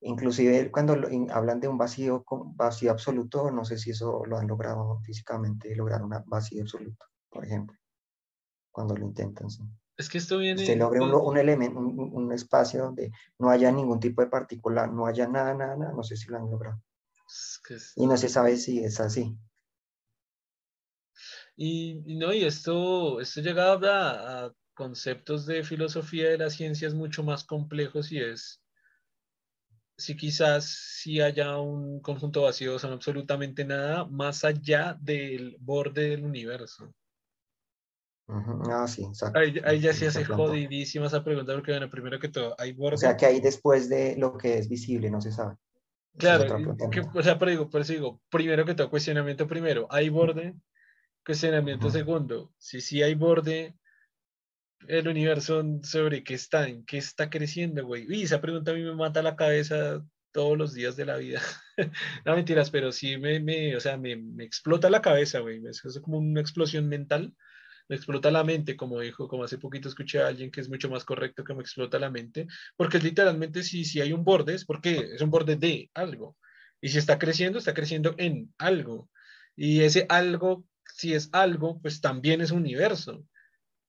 inclusive 0.00 0.72
cuando 0.72 0.96
hablan 1.30 1.60
de 1.60 1.68
un 1.68 1.78
vacío, 1.78 2.24
vacío 2.56 2.90
absoluto, 2.90 3.52
no 3.52 3.64
sé 3.64 3.78
si 3.78 3.90
eso 3.90 4.24
lo 4.26 4.38
han 4.38 4.48
logrado 4.48 5.00
físicamente, 5.04 5.76
lograr 5.76 6.02
un 6.02 6.12
vacío 6.26 6.62
absoluto, 6.62 7.06
por 7.30 7.44
ejemplo, 7.44 7.78
cuando 8.72 8.96
lo 8.96 9.06
intentan. 9.06 9.46
Es 9.96 10.08
que 10.08 10.18
esto 10.18 10.38
viene... 10.38 10.66
Se 10.66 10.74
logra 10.74 11.00
un, 11.00 11.38
elemento, 11.38 11.78
un, 11.78 12.32
espacio 12.32 12.82
donde 12.82 13.12
no 13.38 13.50
haya 13.50 13.70
ningún 13.70 14.00
tipo 14.00 14.20
de 14.20 14.28
partícula, 14.28 14.88
no 14.88 15.06
haya 15.06 15.28
nada, 15.28 15.54
nada, 15.54 15.76
nada, 15.76 15.92
no 15.92 16.02
sé 16.02 16.16
si 16.16 16.28
lo 16.28 16.38
han 16.38 16.50
logrado. 16.50 16.82
Y 17.94 18.06
no 18.06 18.16
se 18.16 18.28
sabe 18.28 18.56
si 18.56 18.82
es 18.82 18.98
así. 18.98 19.38
Y, 21.64 22.02
no, 22.16 22.32
y 22.32 22.44
esto, 22.44 23.20
esto 23.20 23.40
llega 23.40 23.74
a, 23.74 24.46
a, 24.46 24.52
conceptos 24.74 25.46
de 25.46 25.62
filosofía 25.62 26.30
de 26.30 26.38
las 26.38 26.54
ciencias 26.54 26.92
mucho 26.92 27.22
más 27.22 27.44
complejos 27.44 28.10
y 28.10 28.18
es 28.18 28.60
si 29.96 30.16
quizás 30.16 30.64
si 30.64 31.20
haya 31.20 31.58
un 31.58 32.00
conjunto 32.00 32.42
vacío, 32.42 32.74
o 32.74 32.78
sea, 32.80 32.90
absolutamente 32.90 33.64
nada 33.64 34.04
más 34.06 34.44
allá 34.44 34.98
del 35.00 35.56
borde 35.60 36.08
del 36.08 36.24
universo. 36.24 36.92
Ah, 38.26 38.88
sí, 38.88 39.04
exacto. 39.04 39.38
Ahí, 39.38 39.78
ya 39.78 39.92
sí 39.92 40.06
hace 40.06 40.24
jodidísima 40.24 41.06
esa 41.06 41.22
pregunta, 41.22 41.54
porque 41.54 41.70
bueno, 41.70 41.88
primero 41.88 42.18
que 42.18 42.28
todo, 42.28 42.56
hay 42.58 42.72
borde. 42.72 42.96
O 42.96 42.98
sea, 42.98 43.16
que 43.16 43.26
hay 43.26 43.40
después 43.40 43.88
de 43.88 44.16
lo 44.16 44.36
que 44.36 44.58
es 44.58 44.68
visible, 44.68 45.12
no 45.12 45.20
se 45.20 45.30
sabe. 45.30 45.54
Claro, 46.18 46.56
o 47.14 47.22
sea, 47.22 47.38
pero 47.38 47.52
digo, 47.52 47.70
por 47.70 47.82
eso 47.82 47.92
digo, 47.92 48.20
primero 48.30 48.64
que 48.64 48.74
todo, 48.74 48.90
cuestionamiento 48.90 49.46
primero, 49.46 49.86
¿hay 49.90 50.08
borde? 50.08 50.56
Cuestionamiento 51.24 51.88
segundo, 51.90 52.52
si 52.58 52.80
sí 52.80 53.02
hay 53.02 53.14
borde, 53.14 53.76
el 54.88 55.08
universo 55.08 55.62
sobre 55.82 56.24
qué 56.24 56.34
está, 56.34 56.68
en 56.68 56.84
qué 56.84 56.98
está 56.98 57.30
creciendo, 57.30 57.86
güey. 57.86 58.06
Y 58.08 58.24
esa 58.24 58.40
pregunta 58.40 58.72
a 58.72 58.74
mí 58.74 58.82
me 58.82 58.94
mata 58.94 59.22
la 59.22 59.36
cabeza 59.36 60.04
todos 60.32 60.56
los 60.58 60.74
días 60.74 60.96
de 60.96 61.04
la 61.04 61.16
vida. 61.16 61.40
no 62.24 62.34
mentiras, 62.34 62.70
pero 62.70 62.90
sí 62.90 63.18
me, 63.18 63.40
me 63.40 63.76
o 63.76 63.80
sea, 63.80 63.96
me, 63.96 64.16
me, 64.16 64.44
explota 64.44 64.90
la 64.90 65.02
cabeza, 65.02 65.40
güey. 65.40 65.62
Es 65.66 65.82
como 66.00 66.18
una 66.18 66.40
explosión 66.40 66.88
mental. 66.88 67.34
Me 67.88 67.96
explota 67.96 68.30
la 68.30 68.44
mente, 68.44 68.76
como 68.76 69.00
dijo, 69.00 69.28
como 69.28 69.44
hace 69.44 69.58
poquito 69.58 69.88
escuché 69.88 70.20
a 70.20 70.28
alguien 70.28 70.50
que 70.50 70.60
es 70.60 70.68
mucho 70.68 70.88
más 70.88 71.04
correcto 71.04 71.44
que 71.44 71.54
me 71.54 71.62
explota 71.62 71.98
la 71.98 72.10
mente, 72.10 72.46
porque 72.76 72.96
es 72.96 73.04
literalmente 73.04 73.62
si, 73.62 73.84
si 73.84 74.00
hay 74.00 74.12
un 74.12 74.24
borde, 74.24 74.54
es 74.54 74.64
porque 74.64 75.10
es 75.14 75.20
un 75.20 75.30
borde 75.30 75.56
de 75.56 75.90
algo. 75.94 76.36
Y 76.80 76.88
si 76.88 76.98
está 76.98 77.18
creciendo, 77.18 77.58
está 77.58 77.74
creciendo 77.74 78.14
en 78.18 78.52
algo. 78.58 79.10
Y 79.54 79.82
ese 79.82 80.06
algo 80.08 80.64
si 80.94 81.14
es 81.14 81.28
algo, 81.32 81.80
pues 81.80 82.00
también 82.00 82.40
es 82.40 82.50
universo. 82.50 83.24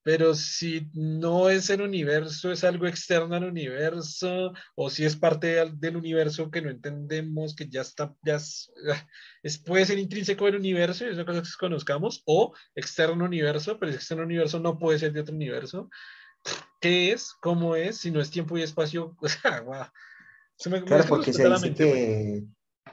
pero 0.04 0.34
si 0.34 0.90
no 0.92 1.48
es 1.48 1.70
el 1.70 1.80
universo, 1.80 2.52
es 2.52 2.62
algo 2.62 2.86
externo 2.86 3.34
al 3.36 3.44
universo, 3.44 4.52
o 4.74 4.90
si 4.90 5.04
es 5.04 5.16
parte 5.16 5.64
del, 5.76 5.96
universo 5.96 6.50
que 6.50 6.60
no 6.60 6.68
entendemos, 6.68 7.56
que 7.56 7.68
ya 7.70 7.80
está, 7.80 8.14
ya 8.22 8.36
es, 9.42 9.58
puede 9.58 9.86
ser 9.86 9.98
intrínseco 9.98 10.44
del 10.44 10.56
universo 10.56 11.04
y 11.06 11.08
es 11.08 11.14
una 11.14 11.24
cosa 11.24 11.40
que 11.42 11.48
conozcamos, 11.58 12.22
o 12.26 12.54
externo 12.74 13.24
universo, 13.24 13.78
pero 13.78 13.90
ese 13.90 13.98
externo 13.98 14.24
universo 14.24 14.60
no 14.60 14.78
puede 14.78 14.98
ser 14.98 15.12
de 15.12 15.20
otro 15.20 15.34
universo. 15.34 15.88
¿Qué 16.80 17.12
es? 17.12 17.32
¿Cómo 17.40 17.74
es? 17.74 17.96
Si 17.96 18.10
no 18.10 18.20
es 18.20 18.30
tiempo 18.30 18.58
y 18.58 18.62
espacio, 18.62 19.16
o 19.20 19.28
sea, 19.28 19.62
wow. 19.62 20.84
claro, 20.84 21.04
porque 21.08 21.32
se 21.32 21.48
dice 21.48 21.74
que 21.74 22.44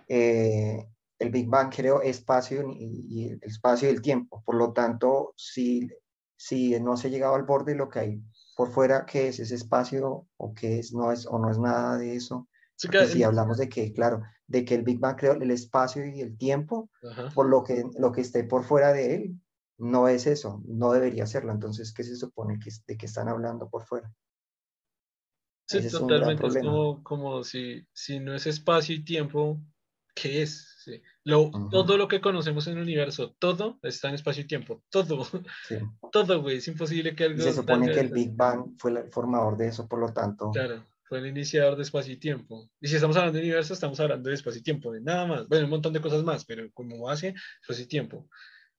eh, 0.07 0.87
el 1.21 1.29
Big 1.29 1.47
Bang 1.47 1.73
creó 1.73 2.01
espacio 2.01 2.69
y, 2.71 3.05
y, 3.09 3.29
el 3.29 3.39
espacio 3.43 3.89
y 3.89 3.91
el 3.93 4.01
tiempo. 4.01 4.41
Por 4.45 4.55
lo 4.55 4.73
tanto, 4.73 5.33
si 5.37 5.89
si 6.41 6.79
no 6.79 6.97
se 6.97 7.07
ha 7.07 7.11
llegado 7.11 7.35
al 7.35 7.43
borde, 7.43 7.75
lo 7.75 7.87
que 7.87 7.99
hay 7.99 8.23
por 8.55 8.71
fuera, 8.71 9.05
que 9.05 9.27
es 9.27 9.39
ese 9.39 9.53
espacio 9.53 10.27
o 10.37 10.53
que 10.55 10.79
es, 10.79 10.91
no 10.91 11.11
es, 11.11 11.27
o 11.27 11.37
no 11.37 11.51
es 11.51 11.59
nada 11.59 11.99
de 11.99 12.15
eso. 12.15 12.47
si 12.75 13.21
hablamos 13.21 13.59
de 13.59 13.69
que, 13.69 13.93
claro, 13.93 14.23
de 14.47 14.65
que 14.65 14.73
el 14.73 14.81
Big 14.81 14.99
Bang 14.99 15.15
creó 15.15 15.33
el 15.33 15.51
espacio 15.51 16.03
y 16.03 16.19
el 16.19 16.35
tiempo, 16.39 16.89
por 17.35 17.47
lo 17.47 17.63
que, 17.63 17.83
lo 17.99 18.11
que 18.11 18.21
esté 18.21 18.43
por 18.43 18.63
fuera 18.63 18.91
de 18.91 19.13
él, 19.15 19.39
no 19.77 20.07
es 20.07 20.25
eso, 20.25 20.63
no 20.65 20.91
debería 20.91 21.27
serlo. 21.27 21.51
Entonces, 21.51 21.93
¿qué 21.93 22.03
se 22.03 22.15
supone 22.15 22.57
que, 22.57 22.71
de 22.87 22.97
que 22.97 23.05
están 23.05 23.29
hablando 23.29 23.69
por 23.69 23.85
fuera? 23.85 24.11
Sí, 25.67 25.87
totalmente. 25.91 26.47
Es, 26.47 26.57
como, 26.57 27.03
como 27.03 27.43
si, 27.43 27.85
si 27.93 28.19
no 28.19 28.33
es 28.33 28.47
espacio 28.47 28.95
y 28.95 29.03
tiempo, 29.03 29.61
¿qué 30.15 30.41
es? 30.41 30.70
Lo, 31.23 31.51
Todo 31.69 31.97
lo 31.97 32.07
que 32.07 32.21
conocemos 32.21 32.67
en 32.67 32.77
el 32.77 32.83
universo, 32.83 33.35
todo 33.39 33.79
está 33.83 34.09
en 34.09 34.15
espacio 34.15 34.43
y 34.43 34.47
tiempo. 34.47 34.83
Todo. 34.89 35.27
Todo, 36.11 36.41
güey. 36.41 36.57
Es 36.57 36.67
imposible 36.67 37.15
que 37.15 37.25
algo. 37.25 37.41
Se 37.41 37.53
supone 37.53 37.91
que 37.91 37.99
el 37.99 38.09
Big 38.09 38.35
Bang 38.35 38.75
fue 38.77 38.91
el 38.91 39.11
formador 39.11 39.57
de 39.57 39.67
eso, 39.67 39.87
por 39.87 39.99
lo 39.99 40.13
tanto. 40.13 40.51
Claro, 40.51 40.85
fue 41.03 41.19
el 41.19 41.27
iniciador 41.27 41.75
de 41.75 41.83
espacio 41.83 42.13
y 42.13 42.17
tiempo. 42.17 42.69
Y 42.79 42.87
si 42.87 42.95
estamos 42.95 43.15
hablando 43.17 43.37
de 43.37 43.43
universo, 43.45 43.73
estamos 43.73 43.99
hablando 43.99 44.29
de 44.29 44.35
espacio 44.35 44.59
y 44.59 44.63
tiempo, 44.63 44.91
de 44.91 45.01
nada 45.01 45.25
más. 45.25 45.47
Bueno, 45.47 45.65
un 45.65 45.71
montón 45.71 45.93
de 45.93 46.01
cosas 46.01 46.23
más, 46.23 46.45
pero 46.45 46.69
como 46.73 47.01
base, 47.01 47.33
espacio 47.61 47.83
y 47.83 47.87
tiempo. 47.87 48.29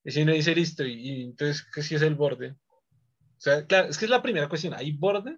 Y 0.03 0.11
si 0.11 0.25
no 0.25 0.33
dice 0.33 0.53
listo, 0.53 0.83
y, 0.83 1.23
entonces, 1.23 1.65
¿qué 1.73 1.81
si 1.81 1.95
es 1.95 2.01
el 2.01 2.15
borde? 2.15 2.51
O 2.51 3.39
sea, 3.43 3.65
claro, 3.65 3.89
es 3.89 3.97
que 3.97 4.05
es 4.05 4.11
la 4.11 4.21
primera 4.21 4.49
cuestión. 4.49 4.73
¿Hay 4.73 4.91
borde? 4.91 5.37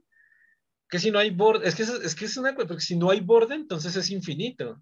Que 0.89 0.99
si 0.99 1.11
no 1.11 1.19
hay 1.19 1.31
borde, 1.31 1.67
es 1.67 1.75
que 1.75 1.83
es, 1.83 1.89
es 1.89 2.15
que 2.15 2.25
es 2.25 2.37
una 2.37 2.55
cosa, 2.55 2.67
porque 2.67 2.83
si 2.83 2.95
no 2.95 3.09
hay 3.09 3.19
borde, 3.19 3.55
entonces 3.55 3.95
es 3.95 4.09
infinito. 4.09 4.81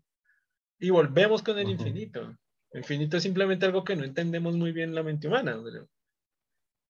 Y 0.80 0.90
volvemos 0.90 1.44
con 1.44 1.58
el 1.58 1.70
infinito. 1.70 2.36
El 2.72 2.80
infinito 2.80 3.18
es 3.18 3.24
simplemente 3.24 3.66
algo 3.66 3.84
que 3.84 3.96
no 3.96 4.04
entendemos 4.04 4.56
muy 4.56 4.72
bien 4.72 4.96
la 4.96 5.04
mente 5.04 5.28
humana. 5.28 5.58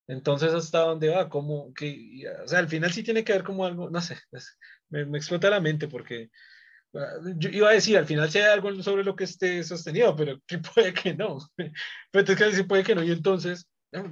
Entonces, 0.08 0.54
¿hasta 0.54 0.80
dónde 0.80 1.10
va? 1.10 1.30
como 1.30 1.74
que, 1.74 2.24
o 2.44 2.48
sea, 2.48 2.60
al 2.60 2.68
final 2.68 2.92
sí 2.92 3.04
tiene 3.04 3.24
que 3.24 3.34
ver 3.34 3.44
como 3.44 3.66
algo, 3.66 3.90
no 3.90 4.02
sé, 4.02 4.18
me, 4.90 5.02
explota 5.18 5.50
la 5.50 5.62
mente 5.62 5.88
porque 5.88 6.30
ah, 6.94 7.20
yo 7.38 7.50
iba 7.50 7.70
a 7.70 7.74
decir, 7.74 7.98
al 7.98 8.06
final 8.06 8.30
sí 8.30 8.40
hay 8.40 8.52
algo 8.52 8.74
sobre 8.84 9.04
lo 9.04 9.16
que 9.16 9.24
esté 9.24 9.64
sostenido, 9.64 10.16
pero 10.16 10.42
que 10.46 10.60
puede 10.76 10.94
que 10.94 11.14
no. 11.14 11.40
Pero 11.56 11.72
entonces 12.14 12.56
sí 12.56 12.64
puede 12.64 12.84
que 12.84 12.96
no, 12.96 13.04
y 13.04 13.12
entonces, 13.12 13.70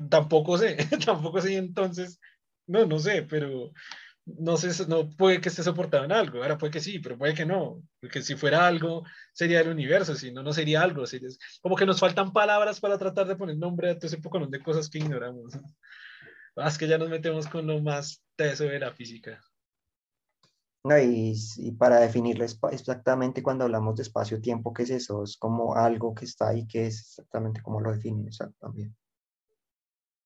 tampoco 0.10 0.58
sé, 0.58 0.78
tampoco 1.06 1.42
sé, 1.42 1.54
y 1.54 1.56
entonces, 1.58 2.20
no, 2.68 2.86
no 2.86 3.00
sé, 3.00 3.24
pero 3.24 3.72
no 4.26 4.58
sé, 4.58 4.88
no 4.88 5.10
puede 5.10 5.42
que 5.42 5.50
esté 5.50 5.64
soportado 5.64 6.06
en 6.06 6.12
algo, 6.12 6.42
ahora 6.42 6.58
puede 6.58 6.72
que 6.72 6.80
sí, 6.80 7.00
pero 7.00 7.18
puede 7.18 7.34
que 7.34 7.46
no, 7.46 7.82
porque 8.00 8.22
si 8.22 8.36
fuera 8.36 8.68
algo 8.68 9.04
sería 9.34 9.62
el 9.62 9.70
universo, 9.70 10.16
si 10.16 10.32
no, 10.32 10.44
no 10.44 10.54
sería 10.54 10.82
algo, 10.82 11.04
como 11.62 11.76
que 11.76 11.86
nos 11.86 12.00
faltan 12.00 12.32
palabras 12.32 12.80
para 12.80 12.98
tratar 12.98 13.28
de 13.28 13.36
poner 13.36 13.58
nombre 13.58 13.90
a 13.90 13.96
todo 13.96 14.08
ese 14.08 14.18
poco 14.18 14.46
de 14.46 14.62
cosas 14.62 14.90
que 14.90 15.00
ignoramos. 15.00 15.54
Ah, 16.56 16.68
es 16.68 16.78
que 16.78 16.88
ya 16.88 16.98
nos 16.98 17.10
metemos 17.10 17.48
con 17.48 17.66
lo 17.66 17.82
más 17.82 18.24
teso 18.36 18.66
de 18.66 18.80
la 18.80 18.92
física. 18.92 19.42
No, 20.84 20.98
y, 20.98 21.34
y 21.58 21.72
para 21.72 22.00
definirlo 22.00 22.44
exactamente 22.44 23.44
cuando 23.44 23.66
hablamos 23.66 23.96
de 23.96 24.02
espacio-tiempo, 24.02 24.74
¿qué 24.74 24.84
es 24.84 24.90
eso? 24.90 25.24
Es 25.24 25.38
como 25.38 25.76
algo 25.76 26.14
que 26.14 26.26
está 26.26 26.50
ahí, 26.50 26.68
que 26.68 26.88
es 26.88 27.00
exactamente 27.00 27.62
como 27.62 27.80
lo 27.80 27.92
define 27.92 28.28
exactamente. 28.28 28.96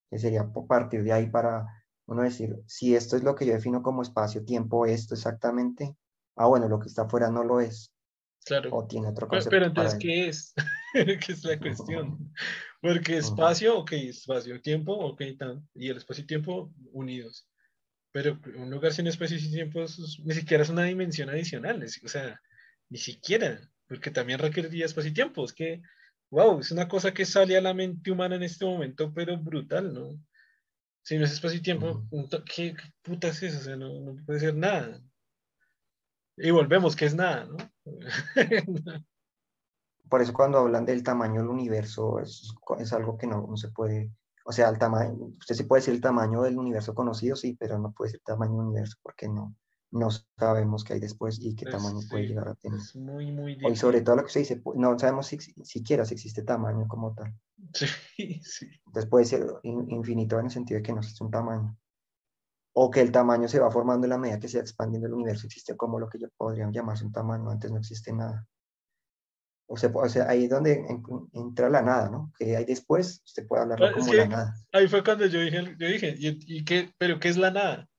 Que 0.09 0.17
sería 0.17 0.49
partir 0.67 1.03
de 1.03 1.11
ahí 1.11 1.29
para 1.29 1.84
uno 2.07 2.21
decir, 2.21 2.55
si 2.67 2.95
esto 2.95 3.15
es 3.15 3.23
lo 3.23 3.35
que 3.35 3.45
yo 3.45 3.53
defino 3.53 3.81
como 3.81 4.01
espacio-tiempo, 4.01 4.85
esto 4.85 5.15
exactamente, 5.15 5.95
ah, 6.35 6.47
bueno, 6.47 6.67
lo 6.67 6.79
que 6.79 6.87
está 6.87 7.03
afuera 7.03 7.29
no 7.29 7.43
lo 7.43 7.59
es. 7.59 7.91
Claro. 8.45 8.69
O 8.73 8.85
tiene 8.85 9.07
otro 9.07 9.27
concepto. 9.27 9.49
Pero, 9.49 9.65
entonces, 9.65 9.97
¿qué 9.99 10.27
es? 10.27 10.53
¿Qué 10.93 11.31
es 11.31 11.43
la 11.43 11.57
cuestión? 11.57 12.31
Porque 12.81 13.17
espacio, 13.17 13.79
ok, 13.79 13.93
espacio-tiempo, 13.93 14.93
ok, 14.93 15.21
tan, 15.39 15.67
y 15.73 15.89
el 15.89 15.97
espacio-tiempo 15.97 16.71
unidos. 16.91 17.47
Pero 18.11 18.39
un 18.55 18.69
lugar 18.69 18.93
sin 18.93 19.07
espacio 19.07 19.37
y 19.37 19.51
tiempo 19.51 19.83
ni 20.23 20.33
siquiera 20.35 20.63
es 20.63 20.69
una 20.69 20.83
dimensión 20.83 21.29
adicional, 21.29 21.83
o 21.83 22.07
sea, 22.07 22.39
ni 22.89 22.99
siquiera, 22.99 23.59
porque 23.87 24.11
también 24.11 24.39
requeriría 24.39 24.85
espacio 24.85 25.09
y 25.09 25.13
tiempo. 25.13 25.43
Es 25.43 25.51
que, 25.51 25.81
wow, 26.29 26.59
es 26.59 26.71
una 26.71 26.87
cosa 26.87 27.13
que 27.13 27.25
sale 27.25 27.57
a 27.57 27.61
la 27.61 27.73
mente 27.73 28.11
humana 28.11 28.35
en 28.35 28.43
este 28.43 28.65
momento, 28.65 29.11
pero 29.13 29.35
brutal, 29.37 29.93
¿no? 29.93 30.19
Si 31.05 31.19
no 31.19 31.25
es 31.25 31.33
espacio 31.33 31.59
y 31.59 31.61
tiempo, 31.61 32.03
¿qué, 32.51 32.75
puta 33.03 33.27
es 33.27 33.43
eso? 33.43 33.59
O 33.59 33.61
sea, 33.61 33.75
no, 33.75 33.99
no, 33.99 34.15
puede 34.25 34.39
ser 34.39 34.55
nada. 34.55 34.99
Y 36.35 36.49
volvemos, 36.49 36.95
que 36.95 37.05
es 37.05 37.13
nada, 37.13 37.45
¿no? 37.45 37.57
Por 40.09 40.23
eso 40.23 40.33
cuando 40.33 40.57
hablan 40.57 40.83
del 40.83 41.03
tamaño 41.03 41.41
del 41.41 41.49
universo, 41.49 42.19
es, 42.19 42.51
es 42.79 42.91
algo 42.91 43.19
que 43.19 43.27
no, 43.27 43.45
no, 43.47 43.55
se 43.55 43.69
puede, 43.69 44.09
o 44.45 44.51
sea, 44.51 44.67
el 44.69 44.79
tamaño, 44.79 45.13
usted 45.37 45.53
sí 45.53 45.63
puede 45.65 45.81
decir 45.81 45.93
el 45.93 46.01
tamaño 46.01 46.41
del 46.41 46.57
universo 46.57 46.95
conocido, 46.95 47.35
sí, 47.35 47.55
pero 47.59 47.77
no 47.77 47.91
puede 47.91 48.09
ser 48.09 48.21
el 48.21 48.25
tamaño 48.25 48.53
del 48.53 48.65
universo 48.65 48.97
porque 49.03 49.27
no, 49.27 49.55
no 49.95 50.09
sabemos 50.37 50.83
qué 50.83 50.93
hay 50.93 50.99
después 50.99 51.39
y 51.39 51.55
qué 51.55 51.65
tamaño 51.65 51.99
puede 52.09 52.27
llegar 52.27 52.49
a 52.49 52.55
tener. 52.55 52.79
Es 52.79 52.95
muy, 52.95 53.31
muy 53.31 53.53
difícil. 53.53 53.71
Y 53.71 53.75
sobre 53.77 54.01
todo 54.01 54.17
lo 54.17 54.23
que 54.23 54.27
usted 54.27 54.41
dice, 54.41 54.61
no 54.75 54.99
sabemos 54.99 55.27
si, 55.27 55.39
siquiera 55.39 56.03
si 56.03 56.15
existe 56.15 56.43
tamaño 56.43 56.85
como 56.87 57.13
tal. 57.15 57.33
Sí, 57.73 57.87
sí. 58.43 58.67
Entonces 58.87 59.09
puede 59.09 59.25
ser 59.25 59.47
infinito 59.63 60.37
en 60.37 60.45
el 60.45 60.51
sentido 60.51 60.79
de 60.79 60.83
que 60.83 60.91
no 60.91 60.99
existe 60.99 61.23
un 61.23 61.31
tamaño. 61.31 61.77
O 62.73 62.91
que 62.91 62.99
el 62.99 63.11
tamaño 63.11 63.47
se 63.47 63.59
va 63.59 63.71
formando 63.71 64.05
en 64.05 64.09
la 64.09 64.17
medida 64.17 64.37
que 64.37 64.49
se 64.49 64.57
va 64.57 64.63
expandiendo 64.63 65.07
el 65.07 65.13
universo. 65.13 65.47
Existe 65.47 65.77
como 65.77 65.97
lo 65.97 66.09
que 66.09 66.19
yo 66.19 66.27
podría 66.35 66.69
llamarse 66.69 67.05
un 67.05 67.13
tamaño, 67.13 67.49
antes 67.49 67.71
no 67.71 67.77
existe 67.77 68.11
nada. 68.11 68.45
O 69.67 69.77
sea, 69.77 69.89
o 69.93 70.09
sea, 70.09 70.29
ahí 70.29 70.43
es 70.43 70.49
donde 70.49 70.85
entra 71.31 71.69
la 71.69 71.81
nada, 71.81 72.09
¿no? 72.09 72.33
Que 72.37 72.57
hay 72.57 72.65
después, 72.65 73.21
usted 73.25 73.47
puede 73.47 73.63
hablar 73.63 73.93
como 73.93 74.13
la 74.13 74.27
nada. 74.27 74.55
Ahí 74.73 74.89
fue 74.89 75.03
cuando 75.03 75.25
yo 75.25 75.39
dije, 75.39 75.75
yo 75.79 75.87
dije, 75.87 76.15
¿y, 76.19 76.57
y 76.57 76.65
qué, 76.65 76.93
pero 76.97 77.19
qué 77.19 77.29
es 77.29 77.37
la 77.37 77.49
nada? 77.49 77.89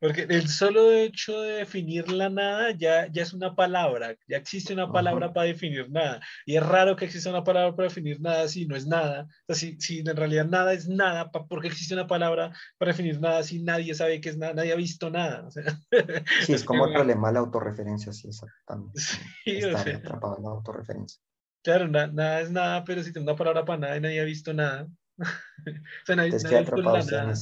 Porque 0.00 0.22
el 0.22 0.48
solo 0.48 0.92
hecho 0.92 1.42
de 1.42 1.56
definir 1.56 2.10
la 2.10 2.30
nada 2.30 2.70
ya, 2.70 3.06
ya 3.12 3.22
es 3.22 3.34
una 3.34 3.54
palabra, 3.54 4.16
ya 4.26 4.38
existe 4.38 4.72
una 4.72 4.90
palabra 4.90 5.34
para 5.34 5.46
definir 5.46 5.90
nada. 5.90 6.22
Y 6.46 6.56
es 6.56 6.66
raro 6.66 6.96
que 6.96 7.04
exista 7.04 7.28
una 7.28 7.44
palabra 7.44 7.76
para 7.76 7.88
definir 7.88 8.18
nada 8.18 8.48
si 8.48 8.64
no 8.64 8.76
es 8.76 8.86
nada. 8.86 9.28
O 9.46 9.54
sea, 9.54 9.70
si, 9.78 9.98
en 9.98 10.16
realidad 10.16 10.46
nada 10.46 10.72
es 10.72 10.88
nada, 10.88 11.30
¿por 11.30 11.60
qué 11.60 11.68
existe 11.68 11.92
una 11.92 12.06
palabra 12.06 12.50
para 12.78 12.92
definir 12.92 13.20
nada 13.20 13.42
si 13.42 13.62
nadie 13.62 13.94
sabe 13.94 14.22
que 14.22 14.30
es 14.30 14.38
nada, 14.38 14.54
nadie 14.54 14.72
ha 14.72 14.76
visto 14.76 15.10
nada? 15.10 15.46
sí, 16.46 16.54
es 16.54 16.64
como 16.64 16.86
el 16.86 16.94
problema 16.94 17.28
de 17.28 17.34
la 17.34 17.40
autorreferencia, 17.40 18.10
sí, 18.14 18.28
exactamente. 18.28 18.98
Sí, 18.98 19.20
Estar 19.58 19.86
atrapado 19.96 20.38
en 20.38 20.44
la 20.44 20.48
autorreferencia. 20.48 21.20
Claro, 21.62 21.88
nada 21.88 22.40
es 22.40 22.50
nada, 22.50 22.84
pero 22.84 23.02
si 23.02 23.12
tengo 23.12 23.24
una 23.24 23.36
palabra 23.36 23.66
para 23.66 23.80
nada 23.80 23.96
y 23.98 24.00
nadie 24.00 24.20
ha 24.22 24.24
visto 24.24 24.54
nada. 24.54 24.88
o 25.18 26.06
sea, 26.06 26.16
nadie, 26.16 26.30
nadie 26.30 26.56
ha 26.56 26.60
visto 26.60 26.82
nada. 26.82 27.34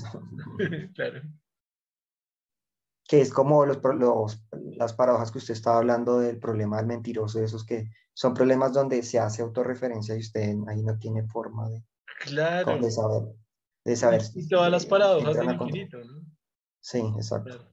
claro 0.94 1.22
que 3.08 3.22
es 3.22 3.32
como 3.32 3.64
los, 3.64 3.78
los, 3.82 4.44
las 4.76 4.92
paradojas 4.92 5.32
que 5.32 5.38
usted 5.38 5.54
estaba 5.54 5.78
hablando 5.78 6.20
del 6.20 6.38
problema 6.38 6.76
del 6.76 6.86
mentiroso, 6.86 7.42
esos 7.42 7.64
que 7.64 7.90
son 8.12 8.34
problemas 8.34 8.74
donde 8.74 9.02
se 9.02 9.18
hace 9.18 9.40
autorreferencia 9.40 10.14
y 10.14 10.20
usted 10.20 10.54
ahí 10.68 10.82
no 10.82 10.98
tiene 10.98 11.26
forma 11.26 11.70
de, 11.70 11.82
claro. 12.20 12.78
de 12.78 12.90
saber. 12.90 13.22
De 13.82 13.96
saber 13.96 14.22
y 14.34 14.46
todas 14.46 14.70
las 14.70 14.84
paradojas 14.84 15.34
del 15.34 15.50
infinito, 15.50 15.98
¿no? 16.04 16.22
Sí, 16.80 16.98
exacto. 17.16 17.72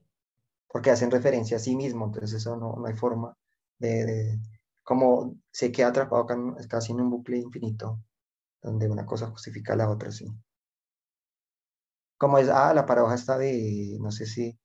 Porque 0.68 0.90
hacen 0.90 1.10
referencia 1.10 1.58
a 1.58 1.60
sí 1.60 1.76
mismo, 1.76 2.06
entonces 2.06 2.32
eso 2.32 2.56
no, 2.56 2.74
no 2.76 2.86
hay 2.86 2.94
forma 2.94 3.36
de, 3.78 4.06
de, 4.06 4.40
como 4.82 5.36
se 5.50 5.70
queda 5.70 5.88
atrapado 5.88 6.26
casi 6.66 6.92
en 6.92 7.02
un 7.02 7.10
bucle 7.10 7.36
infinito, 7.36 8.00
donde 8.62 8.88
una 8.88 9.04
cosa 9.04 9.26
justifica 9.26 9.74
a 9.74 9.76
la 9.76 9.90
otra, 9.90 10.10
sí. 10.10 10.26
Como 12.16 12.38
es, 12.38 12.48
ah, 12.48 12.72
la 12.72 12.86
paradoja 12.86 13.16
está 13.16 13.36
de, 13.36 13.98
no 14.00 14.10
sé 14.10 14.24
si 14.24 14.58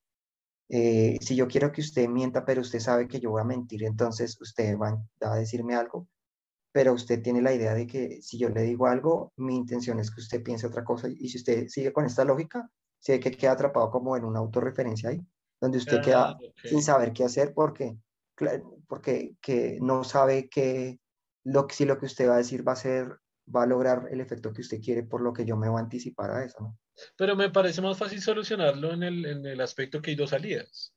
eh, 0.73 1.17
si 1.19 1.35
yo 1.35 1.49
quiero 1.49 1.69
que 1.69 1.81
usted 1.81 2.07
mienta, 2.07 2.45
pero 2.45 2.61
usted 2.61 2.79
sabe 2.79 3.05
que 3.05 3.19
yo 3.19 3.31
voy 3.31 3.41
a 3.41 3.43
mentir, 3.43 3.83
entonces 3.83 4.39
usted 4.39 4.77
va, 4.77 4.97
a 5.19 5.35
decirme 5.35 5.75
algo, 5.75 6.07
pero 6.71 6.93
usted 6.93 7.21
tiene 7.21 7.41
la 7.41 7.53
idea 7.53 7.73
de 7.73 7.85
que 7.85 8.21
si 8.21 8.37
yo 8.37 8.47
le 8.47 8.61
digo 8.61 8.87
algo, 8.87 9.33
mi 9.35 9.57
intención 9.57 9.99
es 9.99 10.09
que 10.11 10.21
usted 10.21 10.41
piense 10.41 10.65
otra 10.65 10.85
cosa. 10.85 11.09
Y 11.09 11.27
si 11.27 11.39
usted 11.39 11.67
sigue 11.67 11.91
con 11.91 12.05
esta 12.05 12.23
lógica, 12.23 12.71
se 12.99 13.19
que 13.19 13.31
queda 13.31 13.51
atrapado 13.51 13.91
como 13.91 14.15
en 14.15 14.23
una 14.23 14.39
autorreferencia 14.39 15.09
ahí, 15.09 15.19
donde 15.59 15.77
usted 15.77 16.01
queda 16.01 16.29
ah, 16.29 16.37
sin 16.63 16.81
saber 16.81 17.11
qué 17.11 17.25
hacer 17.25 17.53
porque, 17.53 17.97
porque 18.87 19.35
que 19.41 19.77
no 19.81 20.05
sabe 20.05 20.47
que 20.47 21.01
lo, 21.43 21.67
si 21.69 21.83
lo 21.83 21.97
que 21.97 22.05
usted 22.05 22.29
va 22.29 22.35
a 22.35 22.37
decir 22.37 22.65
va 22.65 22.71
a 22.71 22.77
ser 22.77 23.19
va 23.53 23.63
a 23.63 23.67
lograr 23.67 24.07
el 24.09 24.21
efecto 24.21 24.53
que 24.53 24.61
usted 24.61 24.79
quiere, 24.79 25.03
por 25.03 25.19
lo 25.19 25.33
que 25.33 25.43
yo 25.43 25.57
me 25.57 25.67
voy 25.67 25.79
a 25.79 25.83
anticipar 25.83 26.31
a 26.31 26.45
eso, 26.45 26.57
¿no? 26.61 26.77
Pero 27.17 27.35
me 27.35 27.49
parece 27.49 27.81
más 27.81 27.97
fácil 27.97 28.21
solucionarlo 28.21 28.93
en 28.93 29.03
el, 29.03 29.25
en 29.25 29.45
el 29.45 29.61
aspecto 29.61 30.01
que 30.01 30.11
hay 30.11 30.15
dos 30.15 30.31
salidas. 30.31 30.93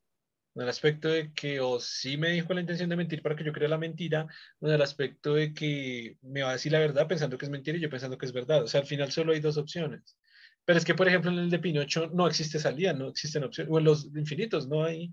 En 0.54 0.62
el 0.62 0.68
aspecto 0.68 1.08
de 1.08 1.32
que 1.32 1.60
o 1.60 1.80
sí 1.80 2.16
me 2.16 2.30
dijo 2.30 2.54
la 2.54 2.60
intención 2.60 2.88
de 2.88 2.96
mentir 2.96 3.22
para 3.22 3.34
que 3.34 3.44
yo 3.44 3.52
crea 3.52 3.68
la 3.68 3.78
mentira, 3.78 4.26
o 4.60 4.68
en 4.68 4.74
el 4.74 4.82
aspecto 4.82 5.34
de 5.34 5.52
que 5.52 6.16
me 6.22 6.42
va 6.42 6.50
a 6.50 6.52
decir 6.54 6.72
la 6.72 6.78
verdad 6.78 7.08
pensando 7.08 7.36
que 7.38 7.46
es 7.46 7.50
mentira 7.50 7.76
y 7.76 7.80
yo 7.80 7.90
pensando 7.90 8.18
que 8.18 8.26
es 8.26 8.32
verdad. 8.32 8.62
O 8.62 8.66
sea, 8.68 8.80
al 8.80 8.86
final 8.86 9.10
solo 9.12 9.32
hay 9.32 9.40
dos 9.40 9.56
opciones. 9.56 10.16
Pero 10.64 10.78
es 10.78 10.84
que, 10.84 10.94
por 10.94 11.08
ejemplo, 11.08 11.30
en 11.30 11.38
el 11.38 11.50
de 11.50 11.58
Pinocho 11.58 12.08
no 12.14 12.26
existe 12.26 12.58
salida, 12.58 12.92
no 12.92 13.08
existen 13.08 13.44
opciones. 13.44 13.72
O 13.72 13.78
en 13.78 13.84
los 13.84 14.06
infinitos 14.16 14.68
no 14.68 14.84
hay, 14.84 15.10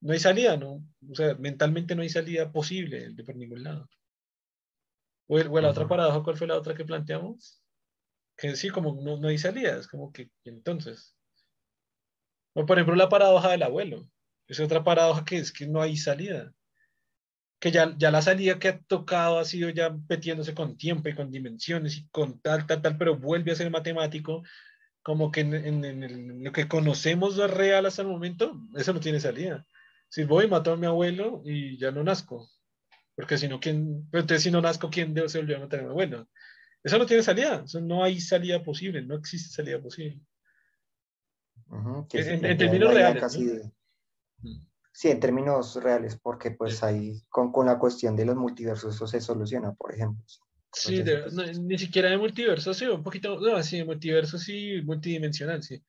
no 0.00 0.12
hay 0.12 0.18
salida, 0.20 0.56
¿no? 0.56 0.86
O 1.10 1.14
sea, 1.14 1.34
mentalmente 1.36 1.94
no 1.94 2.02
hay 2.02 2.08
salida 2.10 2.52
posible 2.52 3.10
de 3.10 3.24
por 3.24 3.36
ningún 3.36 3.62
lado. 3.64 3.88
O, 5.26 5.36
o 5.36 5.60
la 5.60 5.70
otra 5.70 5.86
paradoja, 5.88 6.22
¿cuál 6.22 6.36
fue 6.36 6.46
la 6.46 6.56
otra 6.56 6.74
que 6.74 6.84
planteamos? 6.84 7.63
Que 8.36 8.56
sí, 8.56 8.70
como 8.70 9.00
no, 9.02 9.16
no 9.16 9.28
hay 9.28 9.38
salida, 9.38 9.76
es 9.78 9.88
como 9.88 10.12
que 10.12 10.30
entonces. 10.44 11.14
O 12.54 12.66
por 12.66 12.78
ejemplo, 12.78 12.94
la 12.94 13.08
paradoja 13.08 13.50
del 13.50 13.62
abuelo. 13.62 14.08
Es 14.46 14.60
otra 14.60 14.84
paradoja 14.84 15.24
que 15.24 15.36
es 15.38 15.52
que 15.52 15.66
no 15.66 15.80
hay 15.80 15.96
salida. 15.96 16.52
Que 17.60 17.70
ya, 17.70 17.94
ya 17.96 18.10
la 18.10 18.22
salida 18.22 18.58
que 18.58 18.68
ha 18.68 18.78
tocado 18.80 19.38
ha 19.38 19.44
sido 19.44 19.70
ya 19.70 19.96
metiéndose 20.08 20.54
con 20.54 20.76
tiempo 20.76 21.08
y 21.08 21.14
con 21.14 21.30
dimensiones 21.30 21.96
y 21.96 22.08
con 22.08 22.40
tal, 22.40 22.66
tal, 22.66 22.82
tal, 22.82 22.98
pero 22.98 23.16
vuelve 23.16 23.52
a 23.52 23.56
ser 23.56 23.70
matemático, 23.70 24.42
como 25.02 25.30
que 25.30 25.40
en, 25.40 26.44
lo 26.44 26.52
que 26.52 26.68
conocemos 26.68 27.36
lo 27.36 27.46
real 27.46 27.86
hasta 27.86 28.02
el 28.02 28.08
momento, 28.08 28.60
eso 28.76 28.92
no 28.92 29.00
tiene 29.00 29.20
salida. 29.20 29.66
Si 30.08 30.24
voy, 30.24 30.48
mato 30.48 30.72
a 30.72 30.76
mi 30.76 30.86
abuelo 30.86 31.42
y 31.44 31.78
ya 31.78 31.90
no 31.90 32.04
nazco. 32.04 32.48
Porque 33.16 33.38
si 33.38 33.48
no, 33.48 33.60
¿quién? 33.60 34.08
Entonces, 34.12 34.42
si 34.42 34.50
no 34.50 34.60
nazco, 34.60 34.90
¿quién 34.90 35.14
se 35.28 35.38
volvió 35.38 35.56
a 35.56 35.60
matar 35.60 35.80
a 35.80 35.82
mi 35.84 35.88
abuelo? 35.90 36.28
Eso 36.84 36.98
no 36.98 37.06
tiene 37.06 37.22
salida. 37.22 37.62
Eso 37.64 37.80
no 37.80 38.04
hay 38.04 38.20
salida 38.20 38.62
posible. 38.62 39.02
No 39.02 39.16
existe 39.16 39.54
salida 39.54 39.80
posible. 39.80 40.20
en, 42.12 42.58
términos 42.58 42.94
reales. 42.94 43.38
Sí, 44.92 45.10
en 45.10 45.18
términos 45.18 45.74
reales, 45.82 46.16
porque 46.16 46.52
pues 46.52 46.84
ahí 46.84 47.20
con, 47.28 47.50
con, 47.50 47.66
la 47.66 47.80
cuestión 47.80 48.14
de 48.14 48.26
los 48.26 48.36
multiversos 48.36 48.94
eso 48.94 49.08
se 49.08 49.20
soluciona, 49.20 49.72
por 49.72 49.92
ejemplo. 49.92 50.24
Sí, 50.74 51.02
pues 51.02 51.58
ni 51.58 51.78
siquiera 51.78 52.10
de 52.10 52.18
multiverso, 52.18 52.74
sí, 52.74 52.86
un 52.86 53.02
poquito, 53.02 53.38
no, 53.38 53.62
sí, 53.62 53.82
multiverso 53.84 54.38
sí, 54.38 54.82
multidimensional, 54.84 55.62
sí. 55.62 55.82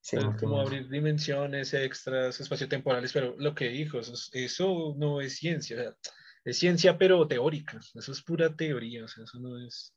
sí 0.00 0.16
como 0.40 0.60
abrir 0.60 0.88
dimensiones 0.88 1.74
extras, 1.74 2.40
espaciotemporales, 2.40 3.12
pero 3.12 3.34
lo 3.38 3.54
que 3.54 3.68
dijo, 3.68 4.00
eso, 4.00 4.94
no 4.96 5.20
es 5.20 5.36
ciencia, 5.36 5.94
es 6.44 6.58
ciencia 6.58 6.96
pero 6.96 7.28
teórica, 7.28 7.78
eso 7.94 8.12
es 8.12 8.22
pura 8.22 8.54
teoría, 8.56 9.04
o 9.04 9.08
sea, 9.08 9.24
eso 9.24 9.38
no 9.38 9.58
es, 9.58 9.94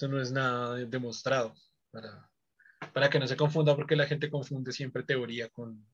eso 0.00 0.08
no 0.08 0.18
es 0.18 0.32
nada 0.32 0.76
demostrado, 0.76 1.54
para, 1.90 2.30
para 2.94 3.10
que 3.10 3.18
no 3.18 3.26
se 3.26 3.36
confunda, 3.36 3.76
porque 3.76 3.96
la 3.96 4.06
gente 4.06 4.30
confunde 4.30 4.72
siempre 4.72 5.02
teoría 5.02 5.50
con, 5.50 5.86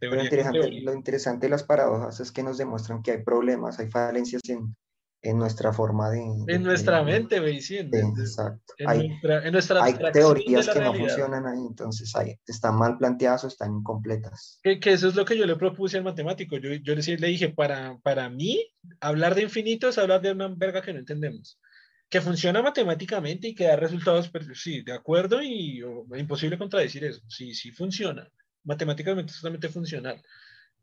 lo 0.00 0.22
interesante, 0.22 0.80
lo 0.80 0.94
interesante 0.94 1.46
de 1.46 1.50
las 1.50 1.64
paradojas 1.64 2.20
es 2.20 2.32
que 2.32 2.42
nos 2.42 2.56
demuestran 2.56 3.02
que 3.02 3.10
hay 3.10 3.22
problemas, 3.22 3.78
hay 3.80 3.90
falencias 3.90 4.40
en, 4.48 4.74
en 5.20 5.36
nuestra 5.36 5.74
forma 5.74 6.08
de... 6.08 6.20
En 6.46 6.62
nuestra 6.62 7.02
mente, 7.02 7.38
me 7.38 7.50
Exacto. 7.50 8.74
En 8.78 8.88
hay, 8.88 9.08
nuestra, 9.50 9.84
hay 9.84 9.94
teorías 10.12 10.66
que 10.66 10.80
no 10.80 10.94
funcionan 10.94 11.46
ahí, 11.46 11.66
entonces 11.68 12.14
hay, 12.16 12.38
están 12.46 12.76
mal 12.76 12.96
planteadas 12.96 13.44
o 13.44 13.48
están 13.48 13.74
incompletas. 13.74 14.58
Que, 14.62 14.80
que, 14.80 14.92
eso 14.92 15.08
es 15.08 15.16
lo 15.16 15.26
que 15.26 15.36
yo 15.36 15.44
le 15.44 15.56
propuse 15.56 15.98
al 15.98 16.04
matemático. 16.04 16.56
Yo, 16.56 16.72
yo 16.74 16.94
le, 16.94 17.02
le 17.02 17.26
dije, 17.26 17.50
para, 17.50 17.98
para 17.98 18.30
mí, 18.30 18.64
hablar 19.00 19.34
de 19.34 19.42
infinito 19.42 19.88
es 19.88 19.98
hablar 19.98 20.22
de 20.22 20.32
una 20.32 20.48
verga 20.48 20.80
que 20.80 20.94
no 20.94 21.00
entendemos. 21.00 21.58
Que 22.08 22.20
funciona 22.20 22.62
matemáticamente 22.62 23.48
y 23.48 23.54
que 23.54 23.64
da 23.64 23.76
resultados, 23.76 24.30
sí, 24.54 24.82
de 24.82 24.92
acuerdo 24.92 25.42
y 25.42 25.80
es 25.80 26.20
imposible 26.20 26.58
contradecir 26.58 27.04
eso. 27.04 27.20
Sí, 27.28 27.54
sí 27.54 27.70
funciona 27.70 28.28
matemáticamente 28.64 29.32
totalmente 29.32 29.68
funcional. 29.68 30.22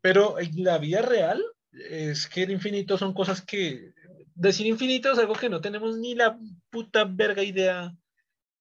Pero 0.00 0.38
en 0.38 0.62
la 0.62 0.78
vida 0.78 1.02
real 1.02 1.42
es 1.72 2.28
que 2.28 2.44
el 2.44 2.50
infinito 2.50 2.96
son 2.98 3.12
cosas 3.12 3.42
que... 3.42 3.92
Decir 4.34 4.66
infinito 4.66 5.10
es 5.10 5.18
algo 5.18 5.34
que 5.34 5.48
no 5.48 5.60
tenemos 5.60 5.96
ni 5.96 6.14
la 6.14 6.38
puta 6.70 7.04
verga 7.04 7.42
idea 7.42 7.96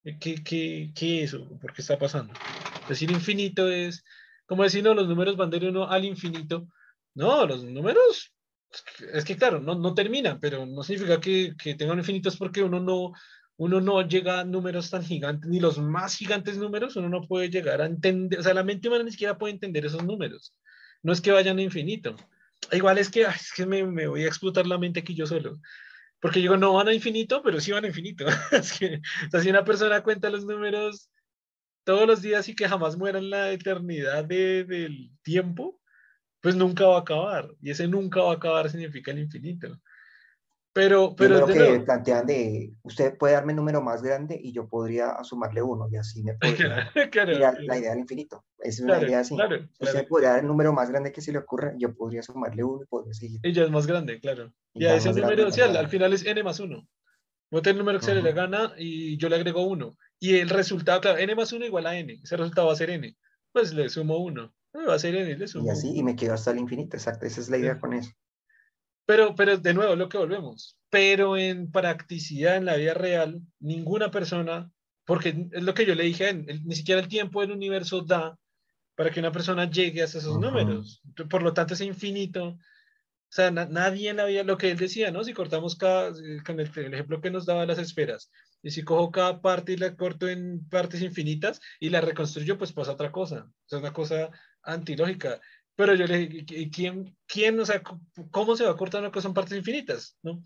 de 0.04 0.18
qué, 0.18 0.42
qué, 0.44 0.92
qué 0.96 1.24
es 1.24 1.34
o 1.34 1.60
por 1.60 1.74
qué 1.74 1.82
está 1.82 2.00
pasando. 2.00 2.34
Decir 2.88 3.12
infinito 3.12 3.70
es 3.70 4.04
como 4.46 4.64
decir, 4.64 4.84
no, 4.84 4.94
los 4.94 5.08
números 5.08 5.38
van 5.38 5.50
de 5.50 5.68
uno 5.68 5.90
al 5.90 6.06
infinito. 6.06 6.68
No, 7.14 7.46
los 7.48 7.64
números, 7.64 8.34
es 9.14 9.26
que 9.26 9.38
claro, 9.38 9.60
no, 9.60 9.76
no 9.76 9.94
terminan, 9.94 10.40
pero 10.40 10.66
no 10.66 10.84
significa 10.84 11.20
que, 11.20 11.56
que 11.58 11.76
tengan 11.76 12.00
infinitos 12.00 12.38
porque 12.38 12.64
uno 12.64 12.80
no, 12.80 13.14
uno 13.58 13.82
no 13.82 14.08
llega 14.08 14.42
a 14.42 14.46
números 14.46 14.90
tan 14.90 15.04
gigantes, 15.04 15.50
ni 15.50 15.60
los 15.60 15.78
más 15.78 16.16
gigantes 16.16 16.58
números, 16.58 16.96
uno 16.96 17.10
no 17.10 17.22
puede 17.22 17.50
llegar 17.50 17.82
a 17.82 17.86
entender, 17.86 18.40
o 18.40 18.44
sea, 18.44 18.54
la 18.54 18.64
mente 18.64 18.88
humana 18.88 19.04
ni 19.04 19.12
siquiera 19.12 19.38
puede 19.38 19.54
entender 19.54 19.86
esos 19.86 20.04
números. 20.04 20.54
No 21.04 21.14
es 21.14 21.22
que 21.22 21.32
vayan 21.32 21.58
a 21.60 21.62
infinito. 21.62 22.16
Igual 22.72 22.98
es 22.98 23.10
que, 23.10 23.22
es 23.22 23.54
que 23.56 23.66
me, 23.66 23.84
me, 23.86 24.08
voy 24.08 24.24
a 24.24 24.28
explotar 24.28 24.66
la 24.66 24.78
mente 24.78 25.02
aquí 25.02 25.14
yo 25.14 25.28
solo. 25.28 25.60
Porque 26.20 26.40
digo, 26.40 26.58
no 26.58 26.74
van 26.74 26.88
a 26.88 26.94
infinito, 26.94 27.44
pero 27.44 27.60
sí 27.62 27.72
van 27.72 27.86
a 27.86 27.90
infinito. 27.90 28.26
es 28.52 28.74
o 28.74 29.30
sea, 29.32 29.42
si 29.42 29.50
una 29.50 29.64
persona 29.64 30.02
cuenta 30.02 30.30
los 30.30 30.46
números 30.46 31.10
todos 31.84 32.08
los 32.08 32.22
días 32.22 32.50
y 32.50 32.56
que 32.56 32.68
jamás 32.68 32.98
mueran 32.98 33.30
la 33.30 33.52
eternidad 33.52 34.26
de, 34.26 34.64
del 34.64 35.12
tiempo, 35.22 35.80
pues 36.46 36.56
nunca 36.56 36.86
va 36.86 36.98
a 36.98 37.00
acabar. 37.00 37.50
Y 37.60 37.72
ese 37.72 37.88
nunca 37.88 38.22
va 38.22 38.34
a 38.34 38.36
acabar 38.36 38.70
significa 38.70 39.10
el 39.10 39.18
infinito. 39.18 39.82
Pero, 40.74 41.16
pero 41.16 41.48
que 41.48 41.80
plantean 41.80 42.28
de, 42.28 42.72
usted 42.84 43.18
puede 43.18 43.34
darme 43.34 43.54
un 43.54 43.58
número 43.58 43.82
más 43.82 44.04
grande 44.04 44.40
y 44.40 44.54
yo 44.54 44.68
podría 44.68 45.24
sumarle 45.24 45.64
uno 45.64 45.88
y 45.92 45.96
así 45.96 46.22
me 46.22 46.34
podría 46.36 46.92
la 46.94 47.78
idea 47.80 47.90
del 47.90 48.00
infinito. 48.02 48.46
Es 48.60 48.80
una 48.80 49.02
idea 49.02 49.22
así. 49.22 49.36
usted 49.80 50.08
podría 50.08 50.34
dar 50.34 50.42
el 50.42 50.48
número 50.48 50.72
más 50.72 50.92
grande 50.92 51.12
que 51.12 51.22
se 51.22 51.32
le 51.32 51.40
ocurra, 51.40 51.74
yo 51.80 51.96
podría 51.96 52.22
sumarle 52.22 52.64
uno 52.64 52.84
y 52.84 52.86
podría 52.86 53.16
seguir. 53.16 53.40
Y 53.42 53.52
ya 53.52 53.64
es 53.64 53.72
más 53.72 53.88
grande, 53.88 54.20
claro. 54.20 54.54
Y, 54.76 54.86
a 54.86 54.98
ese 54.98 55.14
número, 55.14 55.48
o 55.48 55.78
al, 55.80 55.90
final 55.90 56.14
es 56.14 56.24
n 56.28 56.44
más 56.44 56.60
uno. 56.60 56.88
Voy 57.50 57.64
el 57.66 57.78
número 57.80 57.98
que 57.98 58.06
se 58.06 58.14
le 58.14 58.34
gana 58.34 58.74
y 58.78 59.18
yo 59.18 59.30
le 59.30 59.38
agrego 59.38 59.66
uno. 59.66 59.98
Y 60.20 60.36
el 60.36 60.50
resultado, 60.50 61.02
claro, 61.02 61.18
n 61.18 61.34
más 61.34 61.52
uno 61.54 61.66
igual 61.66 61.88
a 61.88 61.98
n. 61.98 62.20
Ese 62.24 62.38
resultado 62.38 62.68
va 62.68 62.74
a 62.74 62.76
ser 62.76 62.92
n. 62.92 63.18
Pues 63.52 63.74
le 63.74 63.90
sumo 63.90 64.20
uno. 64.20 64.54
Va 64.76 64.96
a 64.96 65.00
ser 65.00 65.16
n, 65.16 65.38
le 65.38 65.48
sumo 65.48 65.66
Y 65.66 65.70
así, 65.70 65.92
y 65.96 66.04
me 66.04 66.16
quedo 66.16 66.34
hasta 66.34 66.52
el 66.52 66.60
infinito, 66.60 66.98
exacto. 66.98 67.26
Esa 67.26 67.42
es 67.42 67.50
la 67.50 67.58
idea 67.58 67.80
con 67.80 67.94
eso. 67.94 68.12
Pero, 69.06 69.36
pero 69.36 69.58
de 69.58 69.74
nuevo, 69.74 69.96
lo 69.96 70.10
que 70.10 70.18
volvemos. 70.18 70.78
Pero 70.90 71.38
en 71.38 71.72
practicidad, 71.72 72.58
en 72.58 72.66
la 72.66 72.76
vida 72.76 72.94
real, 72.94 73.42
ninguna 73.60 74.12
persona, 74.12 74.72
porque 75.06 75.48
es 75.52 75.64
lo 75.64 75.74
que 75.74 75.86
yo 75.86 75.96
le 75.96 76.04
dije, 76.04 76.34
ni 76.34 76.76
siquiera 76.76 77.02
el 77.02 77.08
tiempo 77.08 77.42
del 77.42 77.52
universo 77.52 78.02
da 78.02 78.38
para 78.96 79.12
que 79.12 79.20
una 79.20 79.32
persona 79.32 79.70
llegue 79.70 80.02
hasta 80.02 80.18
esos 80.18 80.40
números. 80.40 81.02
Por 81.30 81.44
lo 81.44 81.54
tanto, 81.54 81.74
es 81.74 81.82
infinito. 81.82 82.48
O 82.48 83.36
sea, 83.36 83.52
nadie 83.52 84.10
en 84.10 84.18
la 84.18 84.26
vida, 84.26 84.44
lo 84.44 84.58
que 84.58 84.72
él 84.72 84.78
decía, 84.78 85.12
¿no? 85.12 85.24
Si 85.24 85.34
cortamos 85.34 85.76
cada, 85.76 86.14
con 86.46 86.60
el, 86.60 86.72
el, 86.76 86.94
ejemplo 86.94 87.20
que 87.20 87.32
nos 87.32 87.46
daba 87.46 87.66
las 87.66 87.80
esferas, 87.80 88.32
y 88.64 88.72
si 88.72 88.84
cojo 88.84 89.12
cada 89.12 89.42
parte 89.42 89.74
y 89.74 89.78
la 89.78 89.96
corto 89.96 90.30
en 90.30 90.68
partes 90.70 91.02
infinitas 91.02 91.60
y 91.80 91.90
la 91.90 92.02
reconstruyo, 92.02 92.58
pues 92.58 92.72
pasa 92.72 92.94
otra 92.94 93.12
cosa. 93.12 93.48
O 93.48 93.68
sea, 93.68 93.80
una 93.80 93.94
cosa 93.94 94.32
antilógica. 94.66 95.40
Pero 95.76 95.94
yo 95.94 96.08
le 96.08 96.28
dije, 96.28 96.70
¿quién, 96.72 97.18
quién, 97.28 97.60
o 97.60 97.66
sea, 97.66 97.82
cómo 98.32 98.56
se 98.56 98.64
va 98.64 98.72
a 98.72 98.78
cortar 98.78 99.02
una 99.02 99.12
cosa 99.12 99.28
en 99.28 99.34
partes 99.34 99.58
infinitas? 99.58 100.18
¿No? 100.24 100.42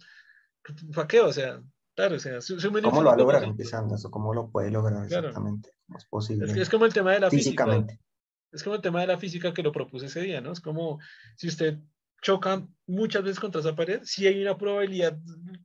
¿Para 0.93 1.07
qué? 1.07 1.19
O 1.21 1.31
sea, 1.31 1.61
claro, 1.95 2.15
o 2.15 2.19
sea, 2.19 2.39
¿Cómo 2.81 3.01
lo 3.01 3.09
va 3.09 3.13
a 3.13 3.17
lograr 3.17 3.43
empezando 3.43 3.95
eso? 3.95 4.09
¿Cómo 4.09 4.33
lo 4.33 4.49
puede 4.49 4.71
lograr 4.71 5.05
exactamente? 5.05 5.71
¿Cómo 5.85 5.97
es 5.97 6.05
posible? 6.05 6.61
Es, 6.61 6.69
como 6.69 6.85
el 6.85 6.93
tema 6.93 7.13
de 7.13 7.19
la 7.19 7.29
físicamente. 7.29 7.93
física. 7.93 8.05
Es 8.51 8.63
como 8.63 8.75
el 8.75 8.81
tema 8.81 9.01
de 9.01 9.07
la 9.07 9.17
física 9.17 9.53
que 9.53 9.61
lo 9.61 9.71
propuse 9.71 10.07
ese 10.07 10.21
día, 10.21 10.41
¿no? 10.41 10.51
Es 10.51 10.59
como 10.59 10.99
si 11.35 11.47
usted 11.47 11.77
choca 12.21 12.67
muchas 12.87 13.23
veces 13.23 13.39
contra 13.39 13.61
esa 13.61 13.75
pared, 13.75 14.01
si 14.03 14.27
hay 14.27 14.41
una 14.41 14.57
probabilidad 14.57 15.17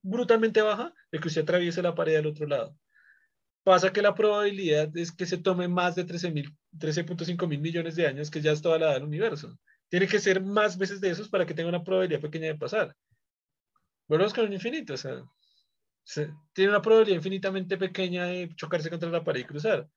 brutalmente 0.02 0.62
baja 0.62 0.92
de 1.10 1.18
que 1.18 1.28
usted 1.28 1.42
atraviese 1.42 1.82
la 1.82 1.94
pared 1.94 2.16
al 2.16 2.26
otro 2.26 2.46
lado. 2.46 2.76
Pasa 3.64 3.92
que 3.92 4.02
la 4.02 4.14
probabilidad 4.14 4.94
es 4.94 5.10
que 5.10 5.24
se 5.24 5.38
tome 5.38 5.68
más 5.68 5.94
de 5.94 6.06
13.5 6.06 7.48
mil 7.48 7.60
millones 7.60 7.96
de 7.96 8.06
años, 8.06 8.30
que 8.30 8.42
ya 8.42 8.52
es 8.52 8.60
toda 8.60 8.78
la 8.78 8.86
edad 8.86 8.94
del 8.94 9.04
universo. 9.04 9.58
Tiene 9.88 10.06
que 10.06 10.20
ser 10.20 10.42
más 10.42 10.76
veces 10.76 11.00
de 11.00 11.10
esos 11.10 11.30
para 11.30 11.46
que 11.46 11.54
tenga 11.54 11.70
una 11.70 11.82
probabilidad 11.82 12.20
pequeña 12.20 12.48
de 12.48 12.56
pasar. 12.56 12.94
Volvemos 14.06 14.34
con 14.34 14.44
un 14.44 14.52
infinito, 14.52 14.92
o 14.92 14.96
sea, 14.98 15.24
tiene 16.52 16.70
una 16.70 16.82
probabilidad 16.82 17.16
infinitamente 17.16 17.78
pequeña 17.78 18.26
de 18.26 18.50
chocarse 18.54 18.90
contra 18.90 19.08
la 19.08 19.24
pared 19.24 19.40
y 19.40 19.44
cruzar. 19.44 19.88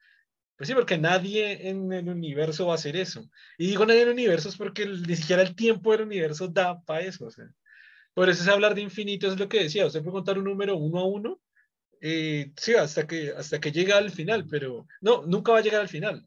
Pues 0.56 0.70
sí, 0.70 0.74
porque 0.74 0.98
nadie 0.98 1.68
en 1.70 1.92
el 1.92 2.08
universo 2.08 2.68
va 2.68 2.72
a 2.72 2.76
hacer 2.76 2.96
eso. 2.96 3.30
Y 3.58 3.68
digo 3.68 3.86
nadie 3.86 4.04
en 4.04 4.08
el 4.08 4.14
universo 4.14 4.48
es 4.48 4.56
porque 4.56 4.86
ni 4.86 5.16
siquiera 5.18 5.42
el 5.42 5.56
tiempo 5.56 5.92
del 5.92 6.04
universo 6.04 6.48
da 6.48 6.82
para 6.82 7.02
eso. 7.02 7.26
O 7.26 7.32
sea. 7.32 7.46
Por 8.14 8.30
eso 8.30 8.42
es 8.42 8.48
hablar 8.48 8.74
de 8.74 8.82
infinito, 8.82 9.28
es 9.28 9.38
lo 9.38 9.50
que 9.50 9.64
decía. 9.64 9.86
Usted 9.86 10.02
puede 10.02 10.14
contar 10.14 10.40
un 10.40 10.46
número 10.46 10.78
uno 10.78 11.00
a 11.00 11.06
uno 11.06 11.42
eh, 12.02 12.52
sí, 12.58 12.74
hasta 12.76 13.08
que, 13.08 13.32
hasta 13.36 13.60
que 13.60 13.72
llega 13.72 13.98
al 13.98 14.12
final, 14.12 14.46
pero 14.50 14.88
no, 15.02 15.24
nunca 15.26 15.52
va 15.52 15.60
a 15.60 15.62
llegar 15.62 15.82
al 15.82 15.90
final. 15.90 16.26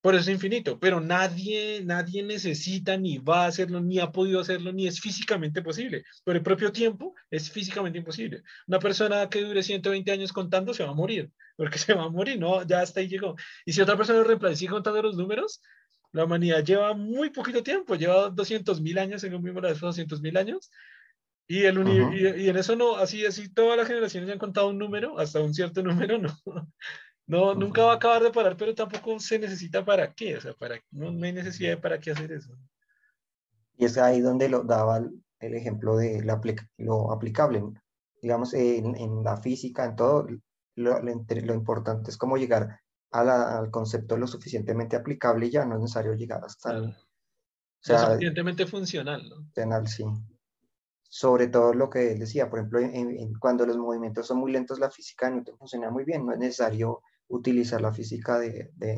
por 0.00 0.14
eso 0.14 0.22
es 0.30 0.34
infinito, 0.34 0.78
pero 0.78 1.00
nadie, 1.00 1.82
nadie 1.84 2.22
necesita 2.22 2.96
ni 2.96 3.18
va 3.18 3.44
a 3.44 3.48
hacerlo, 3.48 3.80
ni 3.80 3.98
ha 3.98 4.12
podido 4.12 4.40
hacerlo, 4.40 4.72
ni 4.72 4.86
es 4.86 5.00
físicamente 5.00 5.62
posible. 5.62 6.04
Por 6.24 6.36
el 6.36 6.42
propio 6.42 6.72
tiempo 6.72 7.14
es 7.30 7.50
físicamente 7.50 7.98
imposible. 7.98 8.42
Una 8.68 8.78
persona 8.78 9.28
que 9.28 9.42
dure 9.42 9.62
120 9.62 10.12
años 10.12 10.32
contando 10.32 10.74
se 10.74 10.84
va 10.84 10.90
a 10.90 10.94
morir, 10.94 11.30
porque 11.56 11.78
se 11.78 11.94
va 11.94 12.04
a 12.04 12.08
morir, 12.10 12.38
no, 12.38 12.64
ya 12.66 12.80
hasta 12.82 13.00
ahí 13.00 13.08
llegó. 13.08 13.36
Y 13.64 13.72
si 13.72 13.80
otra 13.80 13.96
persona 13.96 14.20
lo 14.20 14.24
reemplaza 14.24 14.64
y 14.64 14.68
contando 14.68 15.02
los 15.02 15.16
números, 15.16 15.60
la 16.12 16.24
humanidad 16.24 16.64
lleva 16.64 16.94
muy 16.94 17.30
poquito 17.30 17.62
tiempo, 17.62 17.94
lleva 17.94 18.30
200 18.30 18.80
mil 18.80 18.98
años, 18.98 19.24
en 19.24 19.34
un 19.34 19.42
mismo 19.42 19.60
de 19.60 19.74
200 19.74 20.20
mil 20.22 20.36
años, 20.36 20.70
y, 21.48 21.64
el 21.64 21.78
y, 22.38 22.48
en 22.48 22.56
eso 22.56 22.74
no, 22.74 22.96
así, 22.96 23.24
así 23.24 23.48
todas 23.48 23.76
las 23.76 23.86
generaciones 23.86 24.30
han 24.30 24.38
contado 24.38 24.68
un 24.68 24.78
número, 24.78 25.18
hasta 25.18 25.40
un 25.40 25.54
cierto 25.54 25.82
número, 25.82 26.18
no. 26.18 26.36
No, 27.28 27.54
nunca 27.54 27.82
va 27.82 27.92
a 27.92 27.96
acabar 27.96 28.22
de 28.22 28.30
parar, 28.30 28.56
pero 28.56 28.74
tampoco 28.74 29.18
se 29.18 29.38
necesita 29.38 29.84
para 29.84 30.12
qué, 30.12 30.36
o 30.36 30.40
sea, 30.40 30.54
para, 30.54 30.80
no, 30.92 31.08
hay 31.08 31.32
necesidad 31.32 31.70
de 31.70 31.76
para 31.76 31.98
qué 31.98 32.12
hacer 32.12 32.30
eso. 32.30 32.56
Y 33.76 33.84
es 33.84 33.98
ahí 33.98 34.20
donde 34.20 34.48
lo 34.48 34.62
daba 34.62 34.98
el 35.40 35.54
ejemplo 35.54 35.96
de 35.96 36.22
lo 36.78 37.12
aplicable. 37.12 37.64
Digamos, 38.22 38.54
en, 38.54 38.96
en, 38.96 39.24
la 39.24 39.36
física, 39.38 39.84
en 39.84 39.96
todo, 39.96 40.26
lo, 40.76 41.00
lo, 41.00 41.54
importante 41.54 42.10
es 42.10 42.16
cómo 42.16 42.36
llegar 42.36 42.80
al 43.10 43.70
concepto 43.70 44.16
lo 44.16 44.26
suficientemente 44.26 44.94
aplicable 44.94 45.46
y 45.46 45.50
ya 45.50 45.64
no 45.64 45.74
es 45.74 45.80
necesario 45.80 46.14
llegar 46.14 46.44
hasta... 46.44 46.80
O 46.80 46.94
sea, 47.80 48.02
lo 48.02 48.06
suficientemente 48.06 48.66
funcional, 48.66 49.28
¿no? 49.28 49.36
Funcional, 49.36 49.88
sí. 49.88 50.04
Sobre 51.18 51.46
todo 51.46 51.72
lo 51.72 51.88
que 51.88 52.12
él 52.12 52.18
decía, 52.18 52.50
por 52.50 52.58
ejemplo, 52.58 52.78
en, 52.78 53.32
cuando 53.38 53.64
los 53.64 53.78
movimientos 53.78 54.26
son 54.26 54.36
muy 54.36 54.52
lentos, 54.52 54.78
la 54.78 54.90
física 54.90 55.30
no 55.30 55.42
funciona 55.56 55.90
muy 55.90 56.04
bien, 56.04 56.26
no 56.26 56.34
es 56.34 56.38
necesario 56.38 57.00
utilizar 57.28 57.80
la 57.80 57.90
física 57.90 58.38
de, 58.38 58.70
de, 58.76 58.96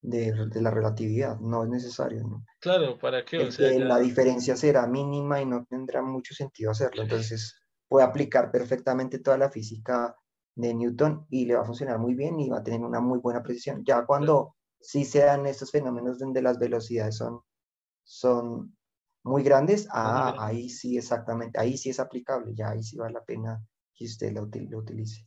de, 0.00 0.62
la 0.62 0.70
relatividad, 0.70 1.38
no 1.38 1.62
es 1.64 1.68
necesario. 1.68 2.22
¿no? 2.22 2.46
Claro, 2.60 2.98
¿para 2.98 3.26
qué? 3.26 3.40
O 3.40 3.52
sea, 3.52 3.78
La 3.78 3.98
diferencia 3.98 4.56
será 4.56 4.86
mínima 4.86 5.42
y 5.42 5.44
no 5.44 5.66
tendrá 5.66 6.00
mucho 6.00 6.32
sentido 6.32 6.70
hacerlo, 6.70 7.02
entonces 7.02 7.54
puede 7.86 8.06
aplicar 8.06 8.50
perfectamente 8.50 9.18
toda 9.18 9.36
la 9.36 9.50
física 9.50 10.16
de 10.54 10.72
Newton 10.72 11.26
y 11.28 11.44
le 11.44 11.56
va 11.56 11.60
a 11.60 11.66
funcionar 11.66 11.98
muy 11.98 12.14
bien 12.14 12.40
y 12.40 12.48
va 12.48 12.60
a 12.60 12.64
tener 12.64 12.80
una 12.80 13.00
muy 13.00 13.18
buena 13.18 13.42
precisión. 13.42 13.84
Ya 13.84 14.06
cuando 14.06 14.56
sí 14.80 15.04
se 15.04 15.18
dan 15.18 15.44
estos 15.44 15.70
fenómenos 15.70 16.18
donde 16.18 16.40
las 16.40 16.58
velocidades 16.58 17.18
son, 17.18 17.42
son 18.02 18.78
muy 19.22 19.42
grandes, 19.42 19.88
ah, 19.90 20.34
ahí 20.38 20.68
sí 20.68 20.96
exactamente, 20.96 21.58
ahí 21.58 21.76
sí 21.76 21.90
es 21.90 22.00
aplicable, 22.00 22.54
ya 22.54 22.70
ahí 22.70 22.82
sí 22.82 22.96
vale 22.96 23.14
la 23.14 23.24
pena 23.24 23.62
que 23.94 24.04
usted 24.06 24.32
lo, 24.32 24.48
lo 24.70 24.78
utilice. 24.78 25.26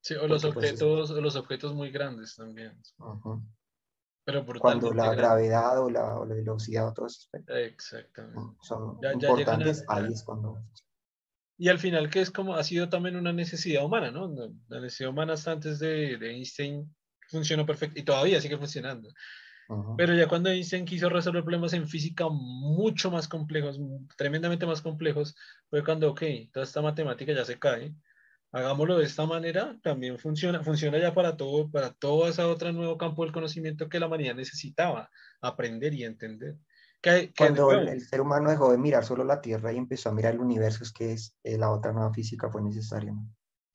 Sí, 0.00 0.14
o 0.14 0.26
los, 0.26 0.42
pues, 0.42 0.56
objetos, 0.56 1.10
los 1.10 1.36
objetos 1.36 1.74
muy 1.74 1.90
grandes 1.90 2.36
también. 2.36 2.80
Pero 4.24 4.44
Cuando 4.60 4.92
la 4.92 5.14
gravedad 5.14 5.82
o 5.82 5.90
la, 5.90 6.18
velocidad 6.24 6.88
o 6.88 6.92
todo 6.92 7.06
eso 7.06 7.28
Exactamente. 7.48 8.40
son 8.62 8.98
importantes, 9.12 9.84
ahí 9.88 10.12
es 10.12 10.22
cuando... 10.22 10.62
Y 11.60 11.68
al 11.68 11.78
final, 11.78 12.08
que 12.08 12.20
es 12.20 12.30
como 12.30 12.54
ha 12.54 12.62
sido 12.62 12.88
también 12.88 13.16
una 13.16 13.32
necesidad 13.32 13.84
humana, 13.84 14.12
¿no? 14.12 14.32
La 14.68 14.80
necesidad 14.80 15.10
humana 15.10 15.32
hasta 15.32 15.50
antes 15.50 15.80
de, 15.80 16.16
de 16.16 16.30
Einstein 16.30 16.94
funcionó 17.28 17.66
perfecto 17.66 17.98
y 17.98 18.04
todavía 18.04 18.40
sigue 18.40 18.56
funcionando. 18.56 19.08
Pero 19.98 20.14
ya 20.14 20.26
cuando 20.28 20.48
Einstein 20.48 20.86
quiso 20.86 21.10
resolver 21.10 21.42
problemas 21.42 21.74
en 21.74 21.86
física 21.86 22.26
mucho 22.30 23.10
más 23.10 23.28
complejos, 23.28 23.78
tremendamente 24.16 24.64
más 24.64 24.80
complejos, 24.80 25.36
fue 25.68 25.84
cuando, 25.84 26.10
ok, 26.10 26.22
toda 26.52 26.64
esta 26.64 26.80
matemática 26.80 27.32
ya 27.32 27.44
se 27.44 27.58
cae, 27.58 27.94
hagámoslo 28.50 28.96
de 28.96 29.04
esta 29.04 29.26
manera, 29.26 29.78
también 29.82 30.18
funciona, 30.18 30.62
funciona 30.64 30.98
ya 30.98 31.12
para 31.12 31.36
todo, 31.36 31.70
para 31.70 31.92
todo 31.92 32.28
ese 32.28 32.42
otro 32.42 32.72
nuevo 32.72 32.96
campo 32.96 33.24
del 33.24 33.32
conocimiento 33.32 33.90
que 33.90 34.00
la 34.00 34.06
humanidad 34.06 34.34
necesitaba 34.34 35.10
aprender 35.42 35.92
y 35.92 36.04
entender. 36.04 36.56
Cuando 37.36 37.70
el, 37.72 38.00
ser 38.00 38.22
humano 38.22 38.50
dejó 38.50 38.72
de 38.72 38.78
mirar 38.78 39.04
solo 39.04 39.22
la 39.22 39.40
Tierra 39.40 39.72
y 39.72 39.76
empezó 39.76 40.08
a 40.08 40.14
mirar 40.14 40.34
el 40.34 40.40
universo, 40.40 40.82
es 40.82 40.92
que 40.92 41.12
es, 41.12 41.36
eh, 41.44 41.58
la 41.58 41.70
otra 41.70 41.92
nueva 41.92 42.12
física 42.12 42.48
fue 42.48 42.62
necesaria. 42.62 43.12
¿no? 43.12 43.28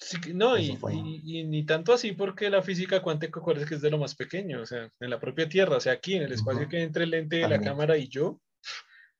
Sí, 0.04 0.34
no, 0.34 0.58
y, 0.58 0.78
y, 1.24 1.44
ni 1.46 1.66
tanto 1.66 1.94
así 1.94 2.12
porque 2.12 2.50
la 2.50 2.62
física 2.62 3.02
cuántica, 3.02 3.40
acuerdas 3.40 3.68
que 3.68 3.76
es 3.76 3.82
de 3.82 3.90
lo 3.90 3.98
más 3.98 4.16
pequeño, 4.16 4.62
o 4.62 4.66
sea, 4.66 4.90
en 5.00 5.10
la 5.10 5.20
propia 5.20 5.48
Tierra, 5.48 5.78
o 5.78 5.80
sea, 5.80 5.94
aquí 5.94 6.16
en 6.16 6.24
el 6.24 6.34
espacio 6.34 6.68
que 6.68 6.82
entre 6.82 7.06
el 7.06 7.12
lente 7.12 7.38
de 7.38 7.48
la 7.48 7.62
cámara 7.62 7.98
y 7.98 8.10
yo, 8.10 8.42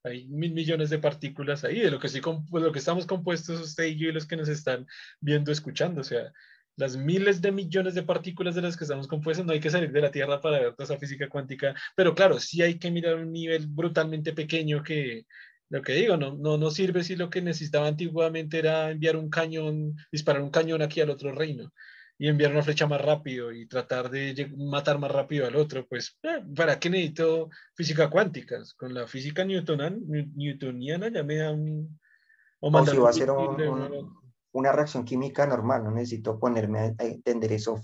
hay 0.02 0.26
mil 0.26 0.52
millones 0.52 0.90
de 0.90 0.98
partículas 0.98 1.64
ahí, 1.64 1.80
de 1.80 1.90
lo 1.90 1.98
que, 1.98 2.08
sí, 2.08 2.20
pues, 2.20 2.62
lo 2.62 2.70
que 2.70 2.80
estamos 2.80 3.06
compuestos 3.06 3.60
usted 3.60 3.84
y 3.84 3.96
yo 3.96 4.08
y 4.08 4.12
los 4.12 4.26
que 4.26 4.36
nos 4.36 4.48
están 4.48 4.86
viendo, 5.20 5.50
escuchando, 5.50 6.02
o 6.02 6.04
sea, 6.04 6.30
las 6.76 6.96
miles 6.96 7.40
de 7.40 7.50
millones 7.50 7.94
de 7.94 8.02
partículas 8.02 8.54
de 8.54 8.62
las 8.62 8.76
que 8.76 8.84
estamos 8.84 9.08
compuestos, 9.08 9.46
no 9.46 9.52
hay 9.52 9.60
que 9.60 9.70
salir 9.70 9.90
de 9.90 10.02
la 10.02 10.10
Tierra 10.10 10.42
para 10.42 10.58
ver 10.58 10.74
toda 10.74 10.84
esa 10.84 10.98
física 10.98 11.30
cuántica, 11.30 11.74
pero 11.96 12.14
claro, 12.14 12.38
sí 12.38 12.60
hay 12.60 12.78
que 12.78 12.90
mirar 12.90 13.14
un 13.16 13.32
nivel 13.32 13.66
brutalmente 13.68 14.34
pequeño 14.34 14.82
que, 14.82 15.24
lo 15.74 15.82
que 15.82 15.94
digo, 15.94 16.16
no, 16.16 16.36
no, 16.36 16.56
no 16.56 16.70
sirve 16.70 17.02
si 17.02 17.16
lo 17.16 17.28
que 17.28 17.42
necesitaba 17.42 17.88
antiguamente 17.88 18.60
era 18.60 18.92
enviar 18.92 19.16
un 19.16 19.28
cañón, 19.28 19.96
disparar 20.12 20.40
un 20.40 20.50
cañón 20.50 20.82
aquí 20.82 21.00
al 21.00 21.10
otro 21.10 21.32
reino 21.32 21.72
y 22.16 22.28
enviar 22.28 22.52
una 22.52 22.62
flecha 22.62 22.86
más 22.86 23.00
rápido 23.00 23.50
y 23.50 23.66
tratar 23.66 24.08
de 24.08 24.52
matar 24.56 25.00
más 25.00 25.10
rápido 25.10 25.48
al 25.48 25.56
otro, 25.56 25.84
pues, 25.88 26.16
eh, 26.22 26.44
¿para 26.54 26.78
qué 26.78 26.90
necesito 26.90 27.50
física 27.74 28.08
cuántica? 28.08 28.62
Con 28.76 28.94
la 28.94 29.08
física 29.08 29.44
newtoniana 29.44 31.08
ya 31.08 31.24
me 31.24 31.36
da 31.38 31.50
un... 31.50 31.98
O, 32.60 32.86
si 32.86 32.96
va 32.96 33.10
a 33.10 33.12
ser 33.12 33.32
una 34.52 34.70
reacción 34.70 35.04
química 35.04 35.44
normal, 35.44 35.82
no 35.82 35.90
necesito 35.90 36.38
ponerme 36.38 36.78
a, 36.78 37.04
entender 37.04 37.50
eso, 37.50 37.80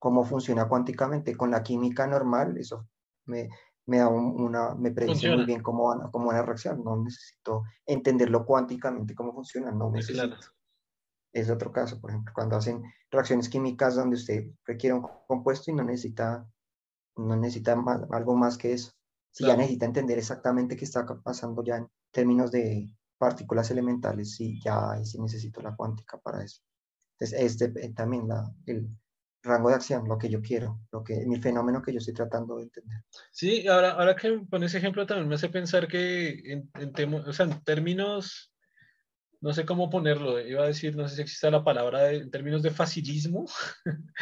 cómo 0.00 0.24
funciona 0.24 0.66
cuánticamente. 0.66 1.36
Con 1.36 1.52
la 1.52 1.62
química 1.62 2.04
normal, 2.08 2.58
eso 2.58 2.88
me, 3.26 3.48
me 3.88 3.98
da 3.98 4.08
una, 4.08 4.74
me 4.74 4.92
predice 4.92 5.34
muy 5.34 5.44
bien 5.44 5.62
cómo, 5.62 6.10
cómo 6.12 6.28
una 6.28 6.42
reacción. 6.42 6.84
No 6.84 6.96
necesito 7.02 7.64
entenderlo 7.84 8.44
cuánticamente 8.46 9.14
cómo 9.14 9.32
funciona, 9.32 9.70
no 9.72 9.90
necesito 9.90 10.36
es 11.32 11.50
otro 11.50 11.72
caso, 11.72 12.00
por 12.00 12.10
ejemplo, 12.10 12.32
cuando 12.34 12.56
hacen 12.56 12.82
reacciones 13.10 13.48
químicas 13.48 13.96
donde 13.96 14.16
usted 14.16 14.50
requiere 14.64 14.94
un 14.94 15.06
compuesto 15.26 15.70
y 15.70 15.74
no 15.74 15.84
necesita, 15.84 16.46
no 17.16 17.36
necesita 17.36 17.76
algo 18.10 18.34
más 18.34 18.56
que 18.56 18.72
eso. 18.72 18.92
Si 19.30 19.44
ya 19.44 19.56
necesita 19.56 19.86
entender 19.86 20.18
exactamente 20.18 20.76
qué 20.76 20.84
está 20.84 21.06
pasando 21.22 21.62
ya 21.62 21.76
en 21.76 21.88
términos 22.10 22.50
de 22.50 22.92
partículas 23.18 23.70
elementales, 23.70 24.34
sí, 24.34 24.60
ya 24.62 24.98
sí 25.04 25.20
necesito 25.20 25.60
la 25.60 25.76
cuántica 25.76 26.18
para 26.18 26.42
eso. 26.42 26.62
Entonces, 27.18 27.40
este 27.40 27.68
también 27.90 28.26
la, 28.26 28.50
el 28.66 28.88
rango 29.42 29.68
de 29.68 29.76
acción, 29.76 30.08
lo 30.08 30.18
que 30.18 30.28
yo 30.28 30.42
quiero, 30.42 30.80
lo 30.92 31.02
que, 31.04 31.24
mi 31.26 31.40
fenómeno 31.40 31.82
que 31.82 31.92
yo 31.92 31.98
estoy 31.98 32.14
tratando 32.14 32.56
de 32.56 32.64
entender. 32.64 32.98
Sí, 33.30 33.66
ahora, 33.68 33.92
ahora 33.92 34.16
que 34.16 34.40
pones 34.50 34.74
ejemplo 34.74 35.06
también 35.06 35.28
me 35.28 35.36
hace 35.36 35.48
pensar 35.48 35.88
que 35.88 36.52
en, 36.52 36.70
en, 36.74 37.14
o 37.14 37.32
sea, 37.32 37.46
en 37.46 37.62
términos 37.62 38.52
no 39.40 39.52
sé 39.52 39.64
cómo 39.64 39.88
ponerlo, 39.88 40.40
iba 40.40 40.64
a 40.64 40.66
decir, 40.66 40.96
no 40.96 41.08
sé 41.08 41.16
si 41.16 41.22
existe 41.22 41.50
la 41.50 41.62
palabra 41.62 42.10
en 42.10 42.30
términos 42.30 42.62
de 42.62 42.70
facilismo, 42.70 43.46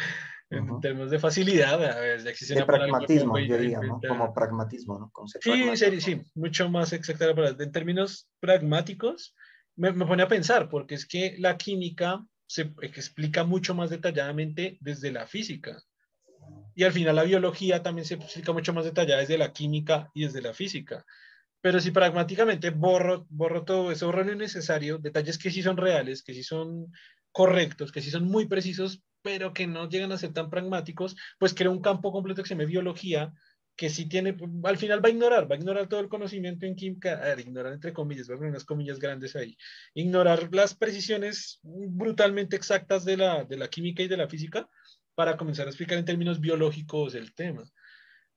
en 0.49 0.79
términos 0.79 1.09
de 1.09 1.19
facilidad, 1.19 1.83
a 1.83 1.99
ver, 1.99 2.27
existe 2.27 2.53
de 2.53 2.65
pragmatismo, 2.65 3.39
yo 3.39 3.57
diría, 3.57 3.79
¿no? 3.79 3.99
Como 4.07 4.33
pragmatismo, 4.33 4.99
¿no? 4.99 5.11
sí, 5.41 5.75
sí, 5.75 6.01
sí, 6.01 6.21
mucho 6.35 6.69
más 6.69 6.93
exacta 6.93 7.27
la 7.27 7.35
palabra. 7.35 7.63
En 7.63 7.71
términos 7.71 8.29
pragmáticos, 8.39 9.35
me, 9.75 9.91
me 9.91 10.05
pone 10.05 10.23
a 10.23 10.27
pensar, 10.27 10.69
porque 10.69 10.95
es 10.95 11.07
que 11.07 11.35
la 11.39 11.57
química 11.57 12.23
se 12.47 12.73
explica 12.81 13.43
mucho 13.43 13.75
más 13.75 13.89
detalladamente 13.89 14.77
desde 14.79 15.11
la 15.11 15.27
física. 15.27 15.83
Y 16.75 16.83
al 16.83 16.93
final 16.93 17.15
la 17.15 17.23
biología 17.23 17.83
también 17.83 18.05
se 18.05 18.15
explica 18.15 18.53
mucho 18.53 18.73
más 18.73 18.85
detallada 18.85 19.19
desde 19.19 19.37
la 19.37 19.51
química 19.51 20.09
y 20.13 20.23
desde 20.23 20.41
la 20.41 20.53
física. 20.53 21.05
Pero 21.61 21.79
si 21.79 21.91
pragmáticamente 21.91 22.69
borro, 22.69 23.25
borro 23.29 23.65
todo 23.65 23.91
eso, 23.91 24.05
borro 24.05 24.23
lo 24.23 24.33
innecesario, 24.33 24.97
detalles 24.97 25.37
que 25.37 25.51
sí 25.51 25.61
son 25.61 25.75
reales, 25.75 26.23
que 26.23 26.33
sí 26.33 26.43
son 26.43 26.91
correctos, 27.31 27.91
que 27.91 28.01
sí 28.01 28.09
son 28.09 28.25
muy 28.25 28.47
precisos, 28.47 29.03
pero 29.21 29.53
que 29.53 29.67
no 29.67 29.89
llegan 29.89 30.11
a 30.11 30.17
ser 30.17 30.33
tan 30.33 30.49
pragmáticos, 30.49 31.15
pues 31.39 31.53
creo 31.53 31.71
un 31.71 31.81
campo 31.81 32.11
completo 32.11 32.41
que 32.41 32.47
se 32.47 32.55
llama 32.55 32.65
biología, 32.65 33.33
que 33.77 33.89
sí 33.89 34.09
tiene, 34.09 34.35
al 34.63 34.77
final 34.77 35.05
va 35.05 35.07
a 35.07 35.11
ignorar, 35.11 35.49
va 35.49 35.55
a 35.55 35.59
ignorar 35.59 35.87
todo 35.87 35.99
el 35.99 36.09
conocimiento 36.09 36.65
en 36.65 36.75
química, 36.75 37.21
a 37.23 37.39
ignorar 37.39 37.73
entre 37.73 37.93
comillas, 37.93 38.29
va 38.29 38.33
a 38.33 38.37
poner 38.37 38.49
unas 38.49 38.65
comillas 38.65 38.99
grandes 38.99 39.35
ahí, 39.35 39.55
ignorar 39.93 40.49
las 40.51 40.75
precisiones 40.75 41.59
brutalmente 41.61 42.55
exactas 42.55 43.05
de 43.05 43.17
la, 43.17 43.43
de 43.45 43.55
la 43.55 43.69
química 43.69 44.01
y 44.01 44.07
de 44.07 44.17
la 44.17 44.27
física 44.27 44.67
para 45.13 45.37
comenzar 45.37 45.67
a 45.67 45.69
explicar 45.69 45.97
en 45.97 46.05
términos 46.05 46.39
biológicos 46.39 47.13
el 47.13 47.33
tema. 47.33 47.63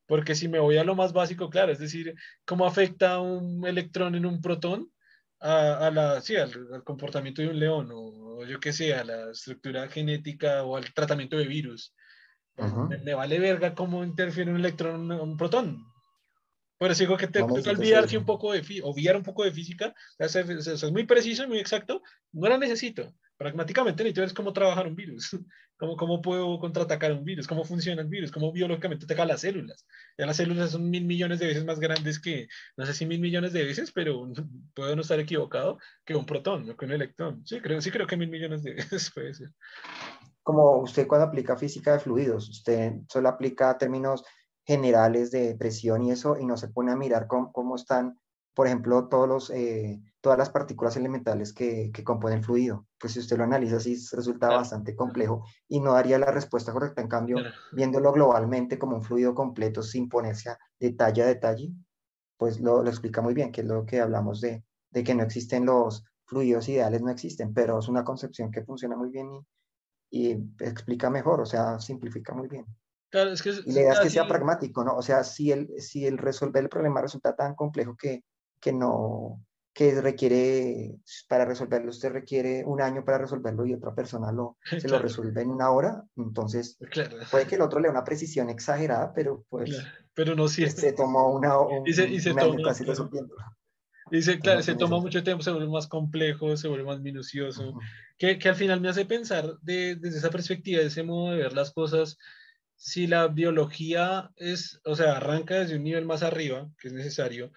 Porque 0.06 0.34
si 0.34 0.48
me 0.48 0.58
voy 0.58 0.76
a 0.76 0.84
lo 0.84 0.94
más 0.94 1.12
básico, 1.12 1.48
claro, 1.48 1.72
es 1.72 1.78
decir, 1.78 2.14
cómo 2.44 2.66
afecta 2.66 3.20
un 3.20 3.66
electrón 3.66 4.14
en 4.14 4.26
un 4.26 4.42
protón 4.42 4.90
a, 5.40 5.90
la, 5.90 6.20
sí, 6.20 6.36
al, 6.36 6.84
comportamiento 6.84 7.40
de 7.40 7.48
un 7.48 7.58
león, 7.58 7.90
o, 7.92 8.44
yo 8.44 8.60
qué 8.60 8.72
sé, 8.72 8.92
a 8.92 9.04
la 9.04 9.30
estructura 9.30 9.88
genética 9.88 10.64
o 10.64 10.76
al 10.76 10.92
tratamiento 10.92 11.36
de 11.38 11.46
virus. 11.46 11.94
Me, 12.56 13.14
vale 13.14 13.38
verga 13.38 13.74
cómo 13.74 14.04
interfiere 14.04 14.50
un 14.50 14.58
electrón 14.58 15.10
un 15.10 15.36
protón. 15.36 15.90
Por 16.80 16.90
eso 16.90 17.02
digo 17.02 17.18
que 17.18 17.26
te, 17.26 17.40
que 17.40 17.70
olvidarse 17.70 18.16
un 18.16 18.24
poco 18.24 18.54
de, 18.54 18.62
obviar 18.82 19.14
un 19.14 19.22
poco 19.22 19.44
de 19.44 19.52
física, 19.52 19.94
es, 20.18 20.34
es, 20.34 20.90
muy 20.90 21.04
preciso 21.04 21.44
y 21.44 21.46
muy 21.46 21.58
exacto, 21.58 22.00
no 22.32 22.48
la 22.48 22.56
necesito. 22.56 23.14
pragmáticamente 23.36 24.02
necesito 24.02 24.22
ver 24.22 24.32
cómo 24.32 24.54
trabajar 24.54 24.86
un 24.86 24.96
virus, 24.96 25.28
cómo, 25.76 25.94
cómo 25.98 26.22
puedo 26.22 26.58
contraatacar 26.58 27.12
un 27.12 27.22
virus, 27.22 27.46
cómo 27.46 27.64
funciona 27.64 28.00
el 28.00 28.08
virus, 28.08 28.32
cómo 28.32 28.50
biológicamente 28.50 29.04
ataca 29.04 29.26
las 29.26 29.42
células. 29.42 29.84
Ya 30.16 30.24
las 30.24 30.38
células 30.38 30.70
son 30.70 30.88
mil 30.88 31.04
millones 31.04 31.38
de 31.38 31.48
veces 31.48 31.66
más 31.66 31.80
grandes 31.80 32.18
que, 32.18 32.48
no 32.78 32.86
sé 32.86 32.94
si 32.94 33.04
mil 33.04 33.20
millones 33.20 33.52
de 33.52 33.62
veces, 33.62 33.92
pero 33.92 34.32
puedo 34.74 34.96
no 34.96 35.02
estar 35.02 35.20
equivocado, 35.20 35.78
que 36.06 36.14
un 36.14 36.24
protón 36.24 36.70
o 36.70 36.78
que 36.78 36.86
un 36.86 36.92
electrón. 36.92 37.46
Sí, 37.46 37.60
creo, 37.60 37.82
sí 37.82 37.90
creo 37.90 38.06
que 38.06 38.16
mil 38.16 38.30
millones 38.30 38.62
de 38.62 38.72
veces 38.76 39.10
puede 39.14 39.34
ser. 39.34 39.50
Como 40.42 40.78
usted 40.78 41.06
cuando 41.06 41.26
aplica 41.26 41.56
física 41.56 41.92
de 41.92 42.00
fluidos, 42.00 42.48
usted 42.48 42.94
solo 43.08 43.28
aplica 43.28 43.76
términos 43.78 44.24
generales 44.64 45.30
de 45.30 45.54
presión 45.56 46.02
y 46.02 46.12
eso, 46.12 46.38
y 46.38 46.46
no 46.46 46.56
se 46.56 46.68
pone 46.68 46.92
a 46.92 46.96
mirar 46.96 47.26
cómo, 47.26 47.52
cómo 47.52 47.76
están 47.76 48.18
por 48.54 48.66
ejemplo, 48.66 49.08
todos 49.08 49.28
los, 49.28 49.50
eh, 49.50 50.02
todas 50.20 50.38
las 50.38 50.50
partículas 50.50 50.96
elementales 50.96 51.52
que, 51.52 51.90
que, 51.92 52.04
componen 52.04 52.38
el 52.38 52.44
fluido. 52.44 52.86
Pues 52.98 53.12
si 53.12 53.20
usted 53.20 53.38
lo 53.38 53.44
analiza 53.44 53.76
así, 53.76 53.96
resulta 54.12 54.48
bastante 54.48 54.94
complejo 54.96 55.44
y 55.68 55.80
no 55.80 55.94
daría 55.94 56.18
la 56.18 56.30
respuesta 56.30 56.72
correcta. 56.72 57.00
En 57.00 57.08
cambio, 57.08 57.38
viéndolo 57.72 58.12
globalmente 58.12 58.78
como 58.78 58.96
un 58.96 59.02
fluido 59.02 59.34
completo 59.34 59.82
sin 59.82 60.08
ponerse 60.08 60.50
a 60.50 60.58
detalle 60.78 61.22
a 61.22 61.26
detalle, 61.26 61.72
pues 62.36 62.60
lo, 62.60 62.82
lo, 62.82 62.90
explica 62.90 63.22
muy 63.22 63.34
bien, 63.34 63.52
que 63.52 63.60
es 63.60 63.66
lo 63.66 63.86
que 63.86 64.00
hablamos 64.00 64.40
de, 64.40 64.64
de 64.90 65.04
que 65.04 65.14
no 65.14 65.22
existen 65.22 65.64
los 65.66 66.04
fluidos 66.26 66.68
ideales, 66.68 67.02
no 67.02 67.10
existen, 67.10 67.54
pero 67.54 67.78
es 67.78 67.88
una 67.88 68.04
concepción 68.04 68.50
que 68.50 68.62
funciona 68.62 68.96
muy 68.96 69.10
bien 69.10 69.32
y, 69.32 69.46
y 70.10 70.32
explica 70.58 71.08
mejor, 71.08 71.40
o 71.40 71.46
sea, 71.46 71.78
simplifica 71.78 72.34
muy 72.34 72.48
bien. 72.48 72.66
Claro, 73.10 73.32
es 73.32 73.42
que, 73.42 73.50
y 73.50 73.72
la 73.72 73.80
idea 73.80 73.92
es 73.92 74.00
que 74.00 74.10
sea 74.10 74.28
pragmático, 74.28 74.84
¿no? 74.84 74.96
O 74.96 75.02
sea, 75.02 75.24
si 75.24 75.50
el, 75.50 75.68
si 75.80 76.06
el 76.06 76.18
resolver 76.18 76.62
el 76.62 76.68
problema 76.68 77.00
resulta 77.00 77.34
tan 77.34 77.54
complejo 77.54 77.96
que 77.96 78.22
que 78.60 78.72
no, 78.72 79.42
que 79.72 80.00
requiere, 80.00 80.96
para 81.28 81.44
resolverlo, 81.44 81.90
usted 81.90 82.12
requiere 82.12 82.62
un 82.64 82.80
año 82.80 83.04
para 83.04 83.18
resolverlo 83.18 83.64
y 83.64 83.74
otra 83.74 83.94
persona 83.94 84.30
lo, 84.30 84.56
se 84.78 84.88
lo 84.88 84.98
resuelve 84.98 85.42
en 85.42 85.50
una 85.50 85.70
hora, 85.70 86.04
entonces 86.16 86.78
puede 87.30 87.46
que 87.46 87.56
el 87.56 87.62
otro 87.62 87.80
le 87.80 87.88
dé 87.88 87.92
una 87.92 88.04
precisión 88.04 88.50
exagerada, 88.50 89.12
pero 89.14 89.44
pues 89.48 89.70
pero 90.14 90.34
no 90.34 90.48
si 90.48 90.68
se 90.68 90.92
tomó 90.92 91.32
una, 91.32 91.58
un, 91.58 91.86
y 91.86 91.92
se, 91.92 92.06
y 92.08 92.20
se 92.20 92.30
año 92.30 92.62
casi 92.62 92.84
resolviendo. 92.84 93.34
Se, 94.10 94.40
claro, 94.40 94.62
se 94.62 94.74
toma 94.74 94.98
mucho 94.98 95.22
tiempo, 95.22 95.42
se 95.42 95.52
vuelve 95.52 95.68
más 95.68 95.86
complejo, 95.86 96.56
se 96.56 96.68
vuelve 96.68 96.84
más 96.84 97.00
minucioso, 97.00 97.78
que, 98.18 98.38
que, 98.38 98.48
al 98.48 98.56
final 98.56 98.80
me 98.80 98.88
hace 98.88 99.04
pensar 99.04 99.58
de, 99.62 99.94
desde 99.94 100.18
esa 100.18 100.30
perspectiva, 100.30 100.80
de 100.80 100.88
ese 100.88 101.02
modo 101.02 101.32
de 101.32 101.38
ver 101.38 101.52
las 101.52 101.70
cosas, 101.70 102.18
si 102.74 103.06
la 103.06 103.28
biología 103.28 104.30
es, 104.36 104.80
o 104.84 104.96
sea, 104.96 105.18
arranca 105.18 105.60
desde 105.60 105.76
un 105.76 105.84
nivel 105.84 106.06
más 106.06 106.22
arriba, 106.22 106.68
que 106.78 106.88
es 106.88 106.94
necesario, 106.94 107.52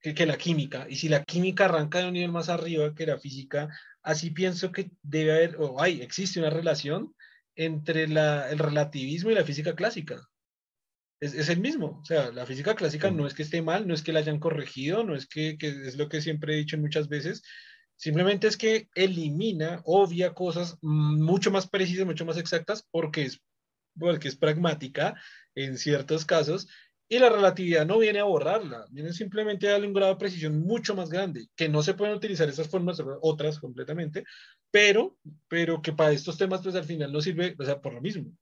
que, 0.00 0.26
la 0.26 0.36
química. 0.36 0.86
Y 0.88 0.96
si 0.96 1.08
la 1.08 1.24
química 1.24 1.66
arranca 1.66 2.00
de 2.00 2.06
un 2.08 2.14
nivel 2.14 2.32
más 2.32 2.48
arriba 2.48 2.94
que 2.94 3.06
la 3.06 3.18
física, 3.18 3.68
así 4.02 4.30
pienso 4.30 4.72
que 4.72 4.90
debe 5.02 5.32
haber, 5.32 5.56
o 5.58 5.80
hay, 5.80 6.02
existe 6.02 6.40
una 6.40 6.50
relación 6.50 7.14
entre 7.54 8.08
la, 8.08 8.50
el 8.50 8.58
relativismo 8.58 9.30
y 9.30 9.34
la 9.34 9.44
física 9.44 9.74
clásica. 9.74 10.28
Es, 11.20 11.34
es, 11.34 11.48
el 11.50 11.60
mismo. 11.60 12.00
O 12.02 12.04
sea, 12.04 12.32
la 12.32 12.46
física 12.46 12.74
clásica 12.74 13.10
no 13.10 13.26
es 13.26 13.34
que 13.34 13.42
esté 13.42 13.62
mal, 13.62 13.86
no 13.86 13.94
es 13.94 14.02
que 14.02 14.12
la 14.12 14.20
hayan 14.20 14.40
corregido, 14.40 15.04
no 15.04 15.14
es 15.14 15.26
que, 15.26 15.58
que, 15.58 15.68
es 15.68 15.96
lo 15.96 16.08
que 16.08 16.22
siempre 16.22 16.54
he 16.54 16.58
dicho 16.58 16.78
muchas 16.78 17.08
veces. 17.08 17.42
Simplemente 17.96 18.46
es 18.46 18.56
que 18.56 18.88
elimina, 18.94 19.82
obvia 19.84 20.32
cosas 20.32 20.78
mucho 20.80 21.50
más 21.50 21.68
precisas, 21.68 22.06
mucho 22.06 22.24
más 22.24 22.38
exactas, 22.38 22.86
porque 22.90 23.24
es, 23.24 23.42
porque 23.98 24.28
es 24.28 24.36
pragmática 24.36 25.14
en 25.54 25.76
ciertos 25.76 26.24
casos 26.24 26.68
y 27.12 27.18
la 27.18 27.28
relatividad 27.28 27.84
no 27.84 27.98
viene 27.98 28.20
a 28.20 28.24
borrarla, 28.24 28.86
viene 28.92 29.12
simplemente 29.12 29.68
a 29.68 29.72
darle 29.72 29.88
un 29.88 29.92
grado 29.92 30.12
de 30.12 30.18
precisión 30.18 30.60
mucho 30.60 30.94
más 30.94 31.10
grande, 31.10 31.48
que 31.56 31.68
no 31.68 31.82
se 31.82 31.94
pueden 31.94 32.14
utilizar 32.14 32.48
esas 32.48 32.68
formas, 32.68 33.02
otras 33.20 33.58
completamente, 33.58 34.22
pero, 34.70 35.18
pero 35.48 35.82
que 35.82 35.92
para 35.92 36.12
estos 36.12 36.38
temas, 36.38 36.62
pues 36.62 36.76
al 36.76 36.84
final 36.84 37.12
no 37.12 37.20
sirve, 37.20 37.56
o 37.58 37.64
sea, 37.64 37.80
por 37.80 37.94
lo 37.94 38.00
mismo. 38.00 38.32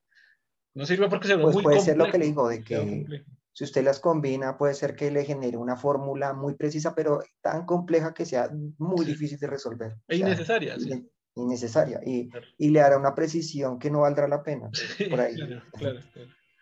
No 0.78 0.86
sirve 0.86 1.09
porque 1.09 1.28
se 1.28 1.36
ve 1.36 1.42
pues 1.42 1.55
muy 1.55 1.62
puede 1.62 1.80
ser 1.80 1.96
lo 1.96 2.10
que 2.10 2.18
le 2.18 2.26
digo, 2.26 2.48
de 2.48 2.62
que 2.62 3.24
si 3.52 3.64
usted 3.64 3.82
las 3.82 3.98
combina, 3.98 4.56
puede 4.56 4.74
ser 4.74 4.94
que 4.94 5.10
le 5.10 5.24
genere 5.24 5.56
una 5.56 5.76
fórmula 5.76 6.32
muy 6.32 6.55
precisa, 6.55 6.94
pero 6.94 7.20
tan 7.40 7.66
compleja 7.66 8.14
que 8.14 8.24
sea 8.24 8.48
muy 8.78 9.05
difícil 9.05 9.38
de 9.38 9.48
resolver. 9.48 9.96
E 10.06 10.16
innecesaria, 10.16 10.78
sí. 10.78 11.05
Innecesaria. 11.34 12.00
Y, 12.05 12.30
y, 12.56 12.70
le 12.70 12.80
hará 12.80 12.96
una 12.96 13.14
precisión 13.14 13.78
que 13.78 13.90
no 13.90 14.00
valdrá 14.00 14.28
la 14.28 14.42
pena. 14.42 14.70
por 15.10 15.20
ahí. 15.20 15.34
claro, 15.34 15.62
claro 15.72 16.00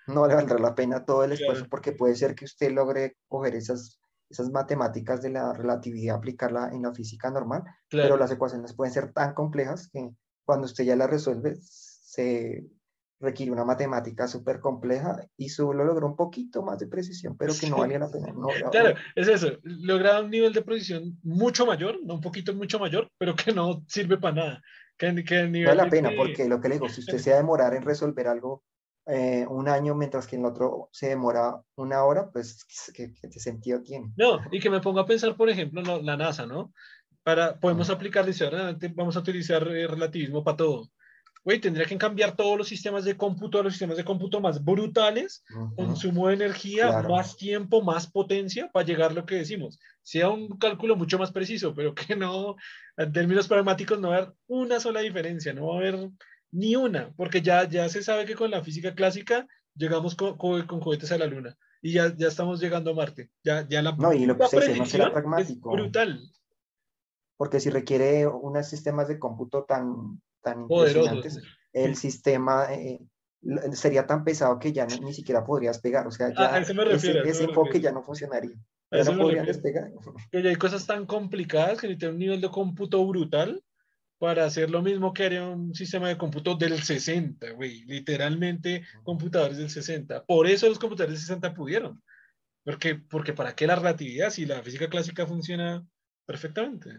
no 0.07 0.27
le 0.27 0.35
valdrá 0.35 0.59
la 0.59 0.75
pena 0.75 1.05
todo 1.05 1.25
el 1.25 1.33
esfuerzo 1.33 1.67
porque 1.69 1.93
puede 1.93 2.15
ser 2.15 2.35
que 2.35 2.45
usted 2.45 2.71
logre 2.71 3.17
coger 3.29 3.55
esas, 3.55 4.01
esas 4.31 4.51
matemáticas 4.51 5.21
de 5.23 5.31
la 5.31 5.53
relatividad, 5.53 6.17
aplicarla 6.17 6.71
en 6.73 6.83
la 6.83 6.95
física 6.95 7.31
normal, 7.31 7.65
pero 7.91 8.17
las 8.17 8.31
ecuaciones 8.31 8.75
pueden 8.75 8.95
ser 8.95 9.13
tan 9.13 9.35
complejas 9.35 9.89
que 9.93 10.11
cuando 10.45 10.67
usted 10.67 10.85
ya 10.85 10.97
las 10.97 11.11
resuelve 11.11 11.57
se 11.61 12.65
requiere 13.21 13.53
una 13.53 13.65
matemática 13.65 14.29
súper 14.29 14.61
compleja 14.61 15.27
y 15.37 15.49
solo 15.49 15.85
logró 15.85 16.07
un 16.07 16.17
poquito 16.17 16.63
más 16.63 16.79
de 16.79 16.87
precisión, 16.87 17.37
pero 17.37 17.55
que 17.59 17.69
no 17.71 17.79
valía 17.79 17.99
la 17.99 18.11
pena. 18.11 18.35
claro, 18.71 18.97
es 19.15 19.29
eso, 19.29 19.53
logra 19.63 20.21
un 20.21 20.31
nivel 20.31 20.53
de 20.53 20.63
precisión 20.63 21.19
mucho 21.23 21.65
mayor, 21.65 21.99
no 22.05 22.15
un 22.15 22.21
poquito 22.21 22.55
mucho 22.55 22.79
mayor, 22.79 23.11
pero 23.19 23.35
que 23.35 23.53
no 23.53 23.85
sirve 23.89 24.19
para 24.19 24.35
nada. 24.35 24.63
Que, 24.99 25.13
no 25.13 25.23
vale 25.67 25.75
la 25.75 25.91
pena, 25.91 26.11
porque 26.17 26.49
lo 26.49 26.61
que 26.61 26.69
le 26.69 26.77
digo, 26.77 26.89
si 26.89 27.01
usted 27.01 27.19
se 27.19 27.31
va 27.31 27.37
a 27.37 27.41
demorar 27.41 27.75
en 27.75 27.83
resolver 27.83 28.29
algo 28.29 28.65
eh, 29.07 29.47
un 29.49 29.69
año 29.69 29.95
mientras 29.95 30.27
que 30.27 30.37
en 30.37 30.43
el 30.43 30.47
otro 30.47 30.89
se 30.91 31.09
demora 31.09 31.61
una 31.77 32.03
hora, 32.05 32.31
pues 32.31 32.65
¿qué, 32.95 33.13
qué 33.13 33.41
sentido 33.41 33.83
tiene? 33.83 34.13
No, 34.17 34.41
y 34.51 34.59
que 34.59 34.71
me 34.71 34.81
ponga 34.81 35.03
a 35.03 35.07
pensar, 35.07 35.37
por 35.37 35.51
ejemplo, 35.51 35.83
la, 35.83 35.99
la 35.99 36.17
NASA, 36.17 36.47
¿no? 36.47 36.73
Para, 37.23 37.59
podemos 37.61 37.91
aplicar, 37.91 38.25
dice, 38.25 38.49
vamos 38.95 39.17
a 39.17 39.21
utilizar 39.21 39.67
eh, 39.69 39.87
relativismo 39.87 40.43
para 40.43 40.57
todo. 40.57 40.91
Güey, 41.47 41.61
tendría 41.61 41.87
que 41.87 41.97
cambiar 41.97 42.35
todos 42.35 42.59
los 42.59 42.67
sistemas 42.67 43.05
de 43.05 43.17
cómputo, 43.17 43.63
los 43.63 43.75
sistemas 43.75 43.97
de 43.97 44.05
cómputo 44.05 44.41
más 44.41 44.65
brutales, 44.65 45.45
consumo 45.77 46.27
de 46.27 46.35
energía, 46.35 47.03
más 47.03 47.37
tiempo, 47.37 47.83
más 47.83 48.11
potencia 48.11 48.69
para 48.73 48.85
llegar 48.85 49.13
a 49.13 49.15
lo 49.15 49.27
que 49.27 49.37
decimos. 49.37 49.79
Sea 50.03 50.29
un 50.29 50.59
cálculo 50.59 50.97
mucho 50.97 51.21
más 51.21 51.31
preciso, 51.31 51.73
pero 51.73 51.95
que 51.95 52.17
no, 52.17 52.57
en 52.97 53.13
términos 53.13 53.47
pragmáticos, 53.47 54.01
no 54.01 54.09
va 54.09 54.15
a 54.17 54.19
haber 54.19 54.35
una 54.49 54.81
sola 54.81 55.03
diferencia, 55.03 55.55
no 55.55 55.69
va 55.69 55.75
a 55.75 55.79
haber 55.79 56.11
ni 56.51 56.75
una, 56.75 57.15
porque 57.17 57.41
ya, 57.41 57.63
ya 57.69 57.89
se 57.89 58.03
sabe 58.03 58.27
que 58.27 58.35
con 58.35 58.51
la 58.51 58.65
física 58.65 58.97
clásica 58.97 59.47
llegamos 59.77 60.17
con, 60.17 60.37
con, 60.37 60.81
cohetes 60.81 61.13
a 61.13 61.19
la 61.19 61.27
Luna 61.27 61.57
y 61.81 61.93
ya, 61.93 62.13
ya 62.17 62.27
estamos 62.27 62.59
llegando 62.59 62.91
a 62.91 62.95
Marte. 62.95 63.31
Ya, 63.45 63.65
ya 63.69 63.83
la, 63.83 63.93
no, 63.93 64.13
y 64.13 64.27
lo 64.27 64.37
que 64.37 64.49
se 64.49 64.57
dice, 64.57 64.77
no 64.77 64.87
será 64.87 65.13
pragmático. 65.13 65.71
brutal. 65.71 66.29
Porque 67.37 67.61
si 67.61 67.71
requiere 67.71 68.27
unos 68.27 68.67
sistemas 68.67 69.07
de 69.07 69.21
cómputo 69.21 69.63
tan, 69.63 70.21
tan 70.47 70.61
impresionantes, 70.61 71.43
el 71.73 71.97
sistema 71.97 72.73
eh, 72.73 73.01
sería 73.73 74.07
tan 74.07 74.23
pesado 74.23 74.59
que 74.61 74.73
ya 74.73 74.87
ni 74.87 75.13
siquiera 75.13 75.45
podrías 75.45 75.81
pegar. 75.81 76.07
O 76.07 76.11
sea, 76.13 76.33
ya 76.33 76.59
ese, 76.59 77.19
ese 77.29 77.45
enfoque 77.45 77.81
ya 77.81 77.91
no 77.91 78.03
funcionaría. 78.03 78.57
Ya 78.93 79.03
no 79.03 79.19
podrían 79.19 79.45
despegar. 79.45 79.91
Ya 80.33 80.49
hay 80.49 80.57
cosas 80.57 80.87
tan 80.87 81.07
complicadas 81.07 81.81
que 81.81 81.89
necesitan 81.89 82.15
un 82.15 82.21
nivel 82.21 82.41
de 82.41 82.49
cómputo 82.49 83.05
brutal 83.05 83.63
para 84.19 84.45
hacer 84.45 84.71
lo 84.71 84.83
mismo 84.83 85.13
que 85.13 85.25
haría 85.25 85.47
un 85.47 85.75
sistema 85.75 86.09
de 86.09 86.17
cómputo 86.17 86.55
del 86.55 86.81
60, 86.81 87.51
güey, 87.51 87.85
literalmente 87.85 88.85
computadores 89.03 89.59
del 89.59 89.69
60. 89.69 90.25
Por 90.25 90.47
eso 90.47 90.69
los 90.69 90.79
computadores 90.79 91.19
del 91.19 91.27
60 91.27 91.55
pudieron. 91.55 92.03
Porque, 92.65 92.95
porque 92.95 93.33
para 93.33 93.55
qué 93.55 93.67
la 93.67 93.77
relatividad 93.77 94.31
si 94.31 94.47
la 94.47 94.63
física 94.63 94.89
clásica 94.89 95.27
funciona 95.27 95.85
perfectamente. 96.25 96.91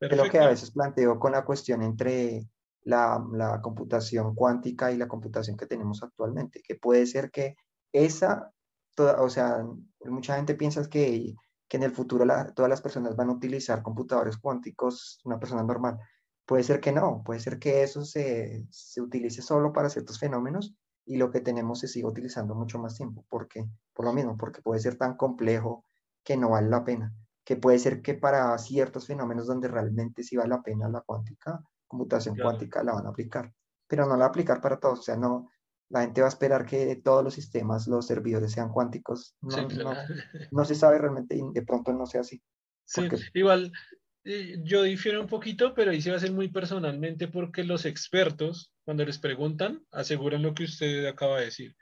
Es 0.00 0.16
lo 0.16 0.28
que 0.28 0.38
a 0.38 0.48
veces 0.48 0.70
planteo 0.70 1.18
con 1.18 1.32
la 1.32 1.44
cuestión 1.44 1.82
entre 1.82 2.46
la, 2.84 3.60
computación 3.62 4.34
cuántica 4.34 4.92
y 4.92 4.96
la 4.96 5.08
computación 5.08 5.56
que 5.56 5.66
tenemos 5.66 6.02
actualmente, 6.02 6.62
que 6.62 6.76
puede 6.76 7.06
ser 7.06 7.30
que 7.30 7.56
esa, 7.92 8.52
toda, 8.94 9.22
o 9.22 9.28
sea, 9.28 9.64
mucha 10.04 10.36
gente 10.36 10.54
piensa 10.54 10.88
que, 10.88 11.34
que 11.68 11.76
en 11.76 11.82
el 11.82 11.92
futuro 11.92 12.24
todas 12.54 12.68
las 12.68 12.82
personas 12.82 13.16
van 13.16 13.30
a 13.30 13.34
utilizar 13.34 13.82
computadores 13.82 14.36
cuánticos, 14.36 15.20
una 15.24 15.38
persona 15.38 15.62
normal, 15.62 15.98
Puede 16.46 16.62
ser 16.62 16.80
que 16.80 16.92
no, 16.92 17.22
puede 17.24 17.40
ser 17.40 17.58
que 17.58 17.82
eso 17.82 18.04
se, 18.04 18.66
se 18.70 19.00
utilice 19.00 19.40
solo 19.40 19.72
para 19.72 19.88
ciertos 19.88 20.18
fenómenos 20.18 20.74
y 21.06 21.16
lo 21.16 21.30
que 21.30 21.40
tenemos 21.40 21.80
se 21.80 21.88
siga 21.88 22.08
utilizando 22.08 22.54
mucho 22.54 22.78
más 22.78 22.96
tiempo. 22.96 23.24
¿Por 23.28 23.48
qué? 23.48 23.64
Por 23.94 24.04
lo 24.04 24.12
mismo, 24.12 24.36
porque 24.36 24.60
puede 24.60 24.80
ser 24.80 24.96
tan 24.96 25.16
complejo 25.16 25.84
que 26.22 26.36
no 26.36 26.50
vale 26.50 26.68
la 26.68 26.84
pena. 26.84 27.14
Que 27.44 27.56
puede 27.56 27.78
ser 27.78 28.02
que 28.02 28.14
para 28.14 28.56
ciertos 28.58 29.06
fenómenos 29.06 29.46
donde 29.46 29.68
realmente 29.68 30.22
sí 30.22 30.36
vale 30.36 30.50
la 30.50 30.62
pena 30.62 30.88
la 30.88 31.00
cuántica, 31.00 31.62
computación 31.96 32.36
cuántica 32.36 32.82
la 32.82 32.94
van 32.94 33.06
a 33.06 33.10
aplicar, 33.10 33.52
pero 33.86 34.06
no 34.06 34.16
la 34.16 34.26
aplicar 34.26 34.60
para 34.60 34.78
todos. 34.78 35.00
O 35.00 35.02
sea, 35.02 35.16
no, 35.16 35.50
la 35.90 36.02
gente 36.02 36.20
va 36.20 36.26
a 36.26 36.30
esperar 36.30 36.66
que 36.66 36.96
todos 36.96 37.22
los 37.22 37.34
sistemas, 37.34 37.86
los 37.86 38.06
servidores 38.06 38.52
sean 38.52 38.72
cuánticos. 38.72 39.36
No, 39.40 39.68
no, 39.68 39.94
no, 40.50 40.64
se 40.64 40.74
sabe 40.74 40.98
realmente 40.98 41.36
y 41.36 41.42
de 41.52 41.62
pronto 41.62 41.92
no 41.92 42.06
sea 42.06 42.22
así. 42.22 42.42
Sí, 42.84 43.08
igual 43.32 43.72
yo 44.62 44.82
difiero 44.82 45.20
un 45.20 45.26
poquito, 45.26 45.74
pero 45.74 45.90
ahí 45.90 46.00
se 46.00 46.10
va 46.10 46.16
a 46.16 46.20
ser 46.20 46.32
muy 46.32 46.48
personalmente 46.48 47.28
porque 47.28 47.62
los 47.62 47.84
expertos, 47.84 48.72
cuando 48.84 49.04
les 49.04 49.18
preguntan, 49.18 49.84
aseguran 49.92 50.42
lo 50.42 50.54
que 50.54 50.64
usted 50.64 51.06
acaba 51.06 51.38
de 51.38 51.46
decir. 51.46 51.76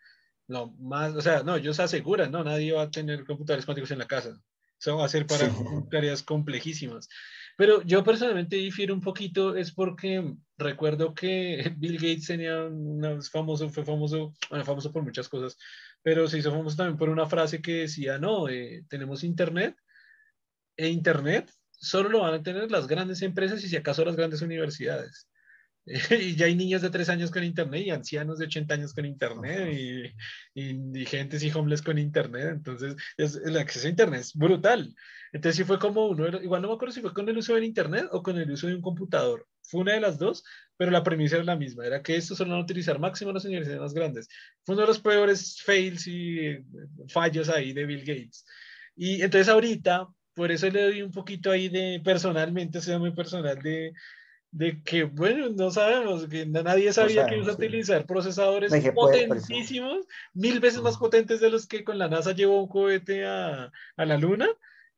No, 0.49 0.75
más, 0.79 1.15
o 1.15 1.23
sea, 1.23 1.45
no, 1.45 1.57
ellos 1.57 1.79
aseguran, 1.79 2.33
no, 2.33 2.43
nadie 2.43 2.73
va 2.73 2.83
a 2.83 2.91
tener 2.91 3.25
computadores 3.25 3.65
cuánticos 3.65 3.93
en 3.93 4.01
la 4.01 4.09
casa. 4.09 4.37
Eso 4.79 4.97
va 4.97 5.05
a 5.05 5.09
ser 5.09 5.27
para 5.27 5.49
tareas 5.91 6.25
complejísimas. 6.25 7.09
Pero 7.57 7.83
yo 7.83 8.03
personalmente 8.03 8.57
difiero 8.57 8.95
un 8.95 9.01
poquito, 9.01 9.57
es 9.57 9.73
porque 9.73 10.35
recuerdo 10.57 11.15
que 11.15 11.73
Bill 11.77 11.97
Gates 11.97 12.27
tenía 12.27 12.65
una 12.65 13.21
famoso, 13.23 13.69
fue 13.69 13.85
famoso, 13.85 14.35
bueno, 14.51 14.65
famoso 14.65 14.93
por 14.93 15.03
muchas 15.03 15.29
cosas, 15.29 15.57
pero 16.03 16.29
se 16.29 16.39
hizo 16.39 16.51
famoso 16.51 16.77
también 16.77 16.97
por 16.97 17.09
una 17.09 17.27
frase 17.27 17.61
que 17.61 17.83
decía, 17.83 18.19
no, 18.19 18.49
eh, 18.49 18.85
tenemos 18.89 19.25
Internet, 19.25 19.77
e 20.77 20.89
Internet 20.89 21.53
solo 21.71 22.09
lo 22.09 22.21
van 22.21 22.35
a 22.35 22.43
tener 22.43 22.71
las 22.71 22.87
grandes 22.87 23.23
empresas 23.23 23.63
y 23.65 23.69
si 23.69 23.77
acaso 23.77 24.05
las 24.05 24.17
grandes 24.17 24.41
universidades. 24.41 25.29
y 26.11 26.37
ya 26.37 26.47
hay 26.47 26.55
niños 26.55 26.83
de 26.83 26.91
tres 26.91 27.09
años 27.09 27.31
con 27.31 27.43
internet 27.43 27.83
y 27.85 27.91
ancianos 27.91 28.39
de 28.39 28.47
80 28.47 28.75
años 28.75 28.95
con 28.95 29.05
internet 29.05 29.73
y, 29.73 30.15
indigentes 30.55 31.43
y 31.43 31.51
homeless 31.51 31.83
con 31.83 31.99
internet. 31.99 32.51
Entonces, 32.53 32.97
el 33.17 33.57
acceso 33.57 33.87
a 33.87 33.91
internet 33.91 34.21
es 34.21 34.35
brutal. 34.35 34.95
Entonces, 35.33 35.57
sí 35.57 35.65
fue 35.65 35.79
como 35.79 36.07
uno, 36.07 36.29
igual 36.41 36.63
no 36.63 36.69
me 36.69 36.75
acuerdo 36.75 36.93
si 36.93 37.01
fue 37.01 37.13
con 37.13 37.29
el 37.29 37.37
uso 37.37 37.55
del 37.55 37.65
internet 37.65 38.07
o 38.13 38.23
con 38.23 38.39
el 38.39 38.51
uso 38.51 38.69
de 38.69 38.77
un 38.77 38.83
computador. 38.83 39.47
Fue 39.63 39.81
una 39.81 39.95
de 39.95 40.01
las 40.01 40.19
dos, 40.19 40.45
pero 40.77 40.91
la 40.91 41.03
premisa 41.03 41.37
era 41.37 41.45
la 41.45 41.57
misma, 41.57 41.87
era 41.87 42.03
que 42.03 42.17
esto 42.17 42.35
solo 42.35 42.51
van 42.51 42.61
a 42.61 42.65
utilizar 42.65 42.99
máximo 42.99 43.33
las 43.33 43.45
universidades 43.45 43.81
más 43.81 43.95
grandes. 43.95 44.29
Fue 44.65 44.75
uno 44.75 44.83
de 44.83 44.89
los 44.89 45.01
peores 45.01 45.63
fails 45.63 46.07
y 46.07 46.39
eh, 46.39 46.65
fallos 47.09 47.49
ahí 47.49 47.73
de 47.73 47.87
Bill 47.87 48.05
Gates. 48.05 48.45
Y 48.95 49.23
entonces 49.23 49.49
ahorita, 49.49 50.07
por 50.35 50.53
eso 50.53 50.69
le 50.69 50.83
doy 50.83 51.03
un 51.03 51.11
poquito 51.11 51.51
ahí 51.51 51.69
de 51.69 52.01
personalmente, 52.05 52.79
o 52.79 52.83
sea, 52.83 52.99
muy 52.99 53.13
personal 53.13 53.61
de 53.63 53.93
de 54.53 54.83
que, 54.83 55.05
bueno, 55.05 55.49
no 55.49 55.71
sabemos, 55.71 56.29
que 56.29 56.45
nadie 56.45 56.93
sabía 56.93 57.27
que 57.27 57.39
iba 57.39 57.51
a 57.51 57.55
utilizar 57.55 58.07
procesadores 58.07 58.71
potentísimos, 58.95 60.07
mil 60.35 60.61
veces 60.61 60.83
más 60.83 60.99
potentes 60.99 61.41
de 61.41 61.49
los 61.49 61.67
que 61.67 61.83
con 61.83 61.99
la 61.99 62.09
NASA 62.09 62.33
llevó 62.33 62.63
un 62.63 62.69
cohete 62.69 63.25
a, 63.25 63.73
a, 63.97 64.05
la 64.05 64.19
Luna, 64.19 64.49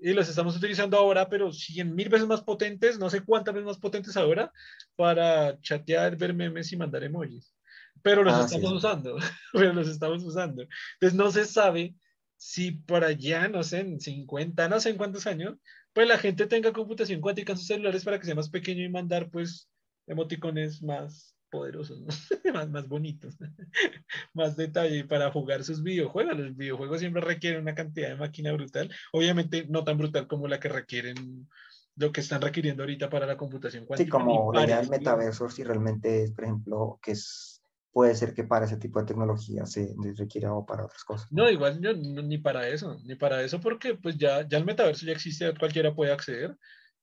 y 0.01 0.13
los 0.13 0.29
estamos 0.29 0.57
utilizando 0.57 0.99
ahora, 0.99 1.29
pero 1.29 1.53
cien 1.53 1.95
mil 1.95 2.09
veces 2.09 2.27
más 2.27 2.43
potentes, 2.43 2.99
no 2.99 3.09
sé 3.09 3.21
cuántas 3.21 3.55
veces 3.55 3.67
más 3.67 3.79
potentes 3.79 4.17
ahora, 4.17 4.53
para 4.97 5.61
chatear, 5.61 6.17
ver 6.17 6.35
memes 6.35 6.73
y 6.73 6.77
mandar 6.77 7.05
emojis. 7.05 7.55
Pero 8.03 8.25
los 8.25 8.35
ah, 8.35 8.45
estamos 8.47 8.73
usando, 8.73 9.17
pero 9.53 9.73
los 9.73 9.87
estamos 9.87 10.25
usando. 10.25 10.67
Entonces 10.95 11.17
no 11.17 11.31
se 11.31 11.45
sabe 11.45 11.95
si 12.37 12.73
por 12.73 13.05
allá, 13.05 13.47
no 13.47 13.63
sé, 13.63 13.81
en 13.81 14.01
50, 14.01 14.69
no 14.69 14.81
sé 14.81 14.91
en 14.91 14.97
cuántos 14.97 15.29
años, 15.29 15.59
pues 15.95 16.09
la 16.09 16.19
gente 16.19 16.47
tenga 16.47 16.73
computación 16.73 17.21
cuántica 17.21 17.53
en 17.53 17.59
sus 17.59 17.69
celulares 17.69 18.05
para 18.05 18.19
que 18.19 18.27
sea 18.27 18.35
más 18.35 18.51
pequeño 18.51 18.83
y 18.83 18.89
mandar 18.91 19.31
pues 19.31 19.71
emoticones 20.07 20.83
más 20.83 21.35
poderosos, 21.51 22.03
más, 22.55 22.69
más 22.69 22.89
bonitos, 22.89 23.39
más 24.35 24.57
detalle 24.57 25.05
para 25.05 25.31
jugar 25.31 25.63
sus 25.63 25.83
videojuegos. 25.83 26.37
Los 26.37 26.57
videojuegos 26.57 26.99
siempre 26.99 27.23
requieren 27.23 27.63
una 27.63 27.77
cantidad 27.77 28.09
de 28.09 28.17
máquina 28.17 28.53
brutal, 28.53 28.93
obviamente 29.13 29.67
no 29.69 29.85
tan 29.85 29.97
brutal 29.97 30.27
como 30.27 30.49
la 30.49 30.59
que 30.59 30.69
requieren 30.69 31.49
lo 31.97 32.11
que 32.11 32.23
están 32.23 32.43
requiriendo 32.43 32.83
ahorita 32.83 33.09
para 33.09 33.25
la 33.25 33.37
computación 33.37 33.87
cuántica. 33.87 34.07
Sí, 34.07 34.11
como 34.11 34.53
la 34.53 34.65
idea 34.65 34.81
del 34.81 34.91
metaverso, 34.91 35.49
si 35.49 35.63
realmente 35.63 36.25
es, 36.25 36.33
por 36.33 36.45
ejemplo, 36.45 36.99
que 37.01 37.13
es 37.13 37.54
puede 37.95 38.17
ser 38.17 38.35
que 38.35 38.43
para 38.43 38.67
ese 38.67 38.77
tipo 38.77 38.99
de 38.99 39.07
tecnología 39.07 39.65
se 39.67 39.95
requiera 40.17 40.53
o 40.53 40.67
para 40.67 40.85
otras 40.85 41.05
cosas. 41.05 41.31
No, 41.31 41.49
igual 41.49 41.81
yo, 41.81 41.95
ni 41.95 42.39
para 42.39 42.67
eso, 42.67 42.99
ni 43.05 43.15
para 43.15 43.41
eso 43.41 43.61
porque 43.61 43.95
pues 43.95 44.19
ya, 44.19 44.47
ya 44.49 44.59
el 44.59 44.65
metaverso 44.65 45.07
ya 45.07 45.13
existe, 45.13 45.57
cualquiera 45.57 45.95
puede 45.95 46.11
acceder 46.11 46.59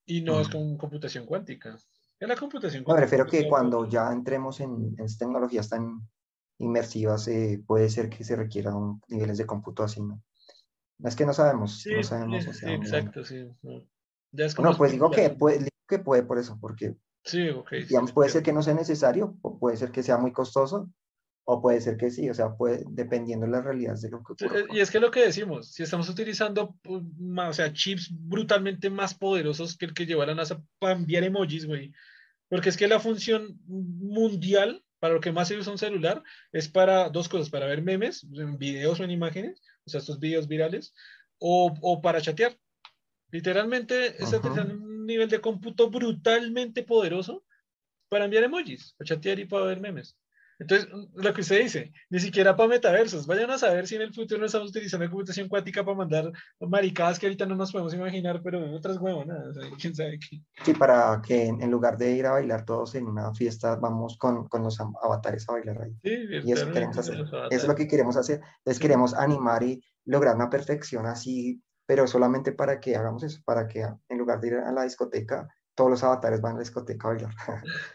y 0.06 0.22
no 0.22 0.42
es 0.42 0.50
con 0.50 0.78
computación 0.78 1.26
cuántica. 1.26 1.78
En 2.20 2.28
la 2.28 2.36
computación 2.36 2.84
cuántica. 2.84 2.96
Me 2.96 3.06
refiero 3.06 3.26
que 3.26 3.48
cuando 3.48 3.88
ya 3.88 4.12
entremos 4.12 4.60
en, 4.60 4.94
en 4.98 5.18
tecnologías 5.18 5.70
tan 5.70 6.02
inmersivas, 6.58 7.26
eh, 7.30 7.64
puede 7.66 7.90
ser 7.90 8.10
que 8.10 8.26
se 8.26 8.36
requieran 8.36 9.02
niveles 9.08 9.38
de 9.38 9.46
cómputo 9.46 9.84
así, 9.84 10.02
¿no? 10.02 10.22
Es 11.04 11.16
que 11.16 11.26
no 11.26 11.34
sabemos, 11.34 11.86
no 11.90 12.04
sabemos. 12.04 12.44
Sí, 12.58 12.66
exacto, 12.66 13.24
sí. 13.24 13.50
No, 14.60 14.78
pues 14.78 14.92
digo 14.92 15.10
que 15.10 15.30
puede, 15.30 15.70
que 15.88 16.00
puede 16.00 16.24
por 16.24 16.38
eso, 16.38 16.58
porque 16.60 16.98
Sí, 17.23 17.49
ok. 17.49 17.72
Digamos, 17.88 18.11
puede 18.11 18.30
ser 18.30 18.43
que 18.43 18.53
no 18.53 18.64
sea 18.64 18.73
necesario, 18.73 19.38
o 19.41 19.60
puede 19.60 19.77
ser 19.77 19.91
que 19.91 20.03
sea 20.03 20.18
muy 20.18 20.31
costoso, 20.31 20.91
o 21.43 21.61
puede 21.61 21.81
ser 21.81 21.98
que 21.98 22.11
sí, 22.11 22.30
o 22.30 22.34
sea, 22.34 22.56
puede, 22.56 22.84
dependiendo 22.89 23.45
de 23.45 23.52
las 23.52 23.64
realidades 23.64 24.02
de 24.02 24.10
lo 24.10 24.23
que 24.23 24.34
ocurre. 24.34 24.65
Y 24.72 24.80
es 24.80 24.91
que 24.91 24.99
lo 24.99 25.11
que 25.11 25.26
decimos, 25.26 25.72
si 25.72 25.84
estamos 25.84 26.07
utilizando 26.10 26.76
pues, 26.81 27.02
o 27.02 27.53
sea, 27.53 27.73
chips 27.73 28.10
brutalmente 28.11 28.89
más 28.89 29.14
poderosos 29.14 29.77
que 29.77 29.85
el 29.85 29.93
que 29.93 30.06
lleva 30.06 30.26
la 30.26 30.35
NASA 30.35 30.61
para 30.80 30.95
enviar 30.95 31.23
emojis, 31.23 31.65
güey. 31.65 31.91
Porque 32.48 32.69
es 32.69 32.77
que 32.77 32.88
la 32.88 32.99
función 32.99 33.60
mundial, 33.65 34.84
para 34.99 35.14
lo 35.14 35.22
que 35.22 35.31
más 35.31 35.48
se 35.48 35.57
usa 35.57 35.72
un 35.72 35.77
celular, 35.77 36.22
es 36.52 36.68
para 36.68 37.10
dos 37.10 37.27
cosas, 37.27 37.49
para 37.49 37.65
ver 37.65 37.81
memes, 37.81 38.27
en 38.34 38.57
videos 38.57 38.99
o 38.99 39.03
en 39.03 39.11
imágenes, 39.11 39.61
o 39.85 39.89
sea, 39.89 39.99
estos 39.99 40.19
videos 40.19 40.48
virales, 40.48 40.93
o, 41.39 41.73
o 41.81 42.02
para 42.02 42.22
chatear. 42.22 42.57
Literalmente 43.31 44.22
está 44.22 44.38
utilizando 44.38 44.76
nivel 45.06 45.30
de 45.30 45.41
cómputo 45.41 45.90
brutalmente 45.90 46.84
poderoso 46.84 47.44
para 48.10 48.26
enviar 48.26 48.44
emojis, 48.44 48.94
para 48.98 49.07
chatear 49.07 49.40
y 49.40 49.45
para 49.45 49.65
ver 49.65 49.80
memes. 49.80 50.18
Entonces, 50.61 50.88
lo 51.15 51.34
que 51.34 51.41
usted 51.41 51.64
dice, 51.64 51.91
ni 52.11 52.19
siquiera 52.19 52.56
para 52.56 52.69
metaversos. 52.69 53.26
Vayan 53.26 53.49
a 53.49 53.57
saber 53.57 53.88
si 53.88 53.95
en 53.95 54.03
el 54.03 54.14
futuro 54.14 54.45
estamos 54.45 54.69
utilizando 54.69 55.10
computación 55.10 55.49
cuántica 55.49 55.84
para 55.84 55.98
mandar 55.98 56.32
maricadas 56.60 57.18
que 57.18 57.26
ahorita 57.26 57.48
no 57.48 57.56
nos 57.56 57.72
podemos 57.72 57.95
imaginar, 57.95 58.41
pero 58.44 58.72
otras 58.76 58.98
huevonas, 58.98 59.57
quién 59.80 59.95
sabe 59.95 60.19
qué. 60.19 60.40
Sí, 60.64 60.73
para 60.76 61.19
que 61.26 61.48
en 61.48 61.72
lugar 61.72 61.98
de 61.98 62.11
ir 62.11 62.28
a 62.28 62.34
bailar 62.34 62.64
todos 62.64 62.94
en 62.94 63.07
una 63.07 63.34
fiesta, 63.34 63.76
vamos 63.78 64.18
con, 64.19 64.48
con 64.49 64.61
los 64.61 64.80
avatares 64.80 65.49
a 65.49 65.53
bailar 65.53 65.82
ahí. 65.82 65.95
Sí, 66.03 66.10
y 66.44 66.52
eso 66.52 66.72
queremos 66.72 66.98
hacer. 66.99 67.22
Eso 67.22 67.48
es 67.49 67.68
lo 67.68 67.73
que 67.73 67.88
queremos 67.88 68.15
hacer. 68.15 68.41
Entonces, 68.60 68.80
queremos 68.80 69.15
animar 69.15 69.64
y 69.64 69.84
lograr 70.06 70.36
una 70.36 70.52
perfección 70.52 71.07
así 71.07 71.60
pero 71.92 72.08
solamente 72.08 72.54
para 72.54 72.80
que 72.80 72.96
hagamos 72.96 73.22
eso, 73.22 73.42
para 73.44 73.68
que 73.68 73.82
en 73.82 74.18
lugar 74.18 74.40
de 74.40 74.48
ir 74.48 74.54
a 74.54 74.72
la 74.72 74.84
discoteca, 74.84 75.54
todos 75.76 75.90
los 75.90 76.02
avatares 76.06 76.40
van 76.40 76.54
a 76.54 76.56
la 76.56 76.62
discoteca 76.62 77.10
a 77.10 77.12
bailar. 77.12 77.36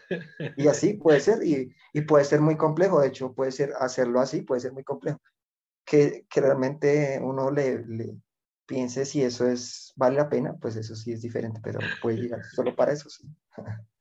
y 0.55 0.67
así 0.67 0.93
puede 0.93 1.19
ser, 1.19 1.43
y, 1.43 1.73
y, 1.93 2.01
puede 2.01 2.23
ser 2.23 2.39
muy 2.39 2.57
complejo, 2.57 3.01
de 3.01 3.07
hecho 3.07 3.33
puede 3.33 3.51
ser 3.51 3.73
hacerlo 3.79 4.19
así, 4.19 4.43
puede 4.43 4.61
ser 4.61 4.73
muy 4.73 4.83
complejo. 4.83 5.19
Que, 5.83 6.27
que 6.29 6.41
realmente 6.41 7.19
uno 7.23 7.49
le, 7.49 7.87
le, 7.87 8.15
piense 8.67 9.03
si 9.03 9.23
eso 9.23 9.47
es, 9.47 9.93
vale 9.95 10.17
la 10.17 10.29
pena, 10.29 10.55
pues 10.61 10.75
eso 10.75 10.95
sí 10.95 11.11
es 11.11 11.23
diferente, 11.23 11.59
pero 11.63 11.79
puede 11.99 12.17
llegar 12.17 12.43
solo 12.53 12.75
para 12.75 12.93
eso, 12.93 13.09
sí. 13.09 13.27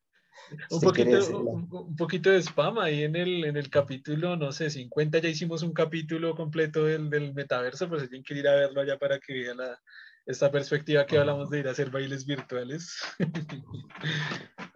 un, 0.70 0.81
poquito, 0.81 1.39
un, 1.39 1.97
poquito 1.97 2.31
de 2.31 2.43
spam 2.43 2.78
ahí 2.78 3.05
en 3.05 3.16
el, 3.16 3.44
en 3.44 3.56
el 3.56 3.70
capítulo, 3.70 4.36
no 4.36 4.52
sé, 4.52 4.70
50 4.70 5.18
ya 5.18 5.28
hicimos 5.28 5.62
un 5.62 5.73
capítulo 5.73 6.35
completo 6.35 6.85
del, 6.85 7.10
del 7.10 7.35
metaverso, 7.35 7.89
pues 7.89 8.09
tienen 8.09 8.24
que 8.24 8.35
ir 8.35 8.48
a 8.48 8.55
verlo 8.55 8.81
allá 8.81 8.98
para 8.98 9.18
que 9.18 9.32
vean 9.32 9.59
la, 9.59 9.81
esta 10.27 10.51
perspectiva 10.51 11.06
que 11.06 11.18
hablamos 11.18 11.51
de 11.51 11.60
ir 11.60 11.68
a 11.68 11.70
hacer 11.70 11.90
bailes 11.90 12.27
virtuales. 12.27 12.98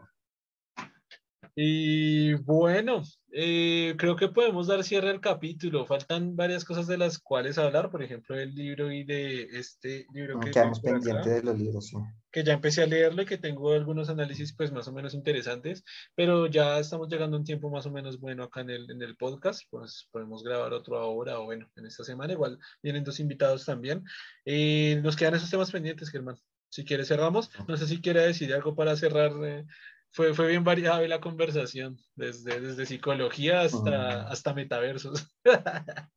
Y 1.54 2.34
bueno, 2.34 3.02
eh, 3.32 3.94
creo 3.98 4.16
que 4.16 4.28
podemos 4.28 4.66
dar 4.66 4.82
cierre 4.82 5.10
al 5.10 5.20
capítulo. 5.20 5.86
Faltan 5.86 6.36
varias 6.36 6.64
cosas 6.64 6.86
de 6.86 6.98
las 6.98 7.18
cuales 7.18 7.58
hablar, 7.58 7.90
por 7.90 8.02
ejemplo, 8.02 8.36
el 8.36 8.54
libro 8.54 8.90
y 8.90 9.04
de 9.04 9.42
este 9.52 10.06
libro 10.12 10.40
que... 10.40 10.50
Quedamos 10.50 10.80
pendientes 10.80 11.24
de 11.24 11.42
los 11.42 11.58
libros, 11.58 11.86
sí. 11.88 11.96
Que 12.32 12.44
ya 12.44 12.52
empecé 12.52 12.82
a 12.82 12.86
leerlo 12.86 13.22
y 13.22 13.26
que 13.26 13.38
tengo 13.38 13.72
algunos 13.72 14.08
análisis 14.08 14.52
pues 14.52 14.72
más 14.72 14.86
o 14.88 14.92
menos 14.92 15.14
interesantes, 15.14 15.84
pero 16.14 16.46
ya 16.46 16.78
estamos 16.78 17.08
llegando 17.08 17.36
a 17.36 17.40
un 17.40 17.44
tiempo 17.44 17.70
más 17.70 17.86
o 17.86 17.90
menos 17.90 18.20
bueno 18.20 18.44
acá 18.44 18.60
en 18.60 18.70
el, 18.70 18.90
en 18.90 19.02
el 19.02 19.16
podcast, 19.16 19.62
pues 19.70 20.08
podemos 20.12 20.44
grabar 20.44 20.72
otro 20.72 20.98
ahora 20.98 21.40
o 21.40 21.46
bueno, 21.46 21.68
en 21.76 21.86
esta 21.86 22.04
semana 22.04 22.32
igual 22.32 22.58
vienen 22.82 23.04
dos 23.04 23.18
invitados 23.20 23.64
también. 23.64 24.04
Eh, 24.44 25.00
nos 25.02 25.16
quedan 25.16 25.34
esos 25.34 25.50
temas 25.50 25.70
pendientes, 25.70 26.10
Germán. 26.10 26.36
Si 26.70 26.84
quiere 26.84 27.04
cerramos. 27.04 27.50
No 27.66 27.76
sé 27.76 27.86
si 27.86 28.00
quiere 28.00 28.20
decir 28.20 28.54
algo 28.54 28.76
para 28.76 28.96
cerrar 28.96 29.32
eh, 29.44 29.66
fue, 30.12 30.34
fue 30.34 30.48
bien 30.48 30.64
variada 30.64 31.06
la 31.06 31.20
conversación, 31.20 31.98
desde, 32.14 32.60
desde 32.60 32.86
psicología 32.86 33.62
hasta, 33.62 34.28
hasta 34.28 34.54
metaversos. 34.54 35.28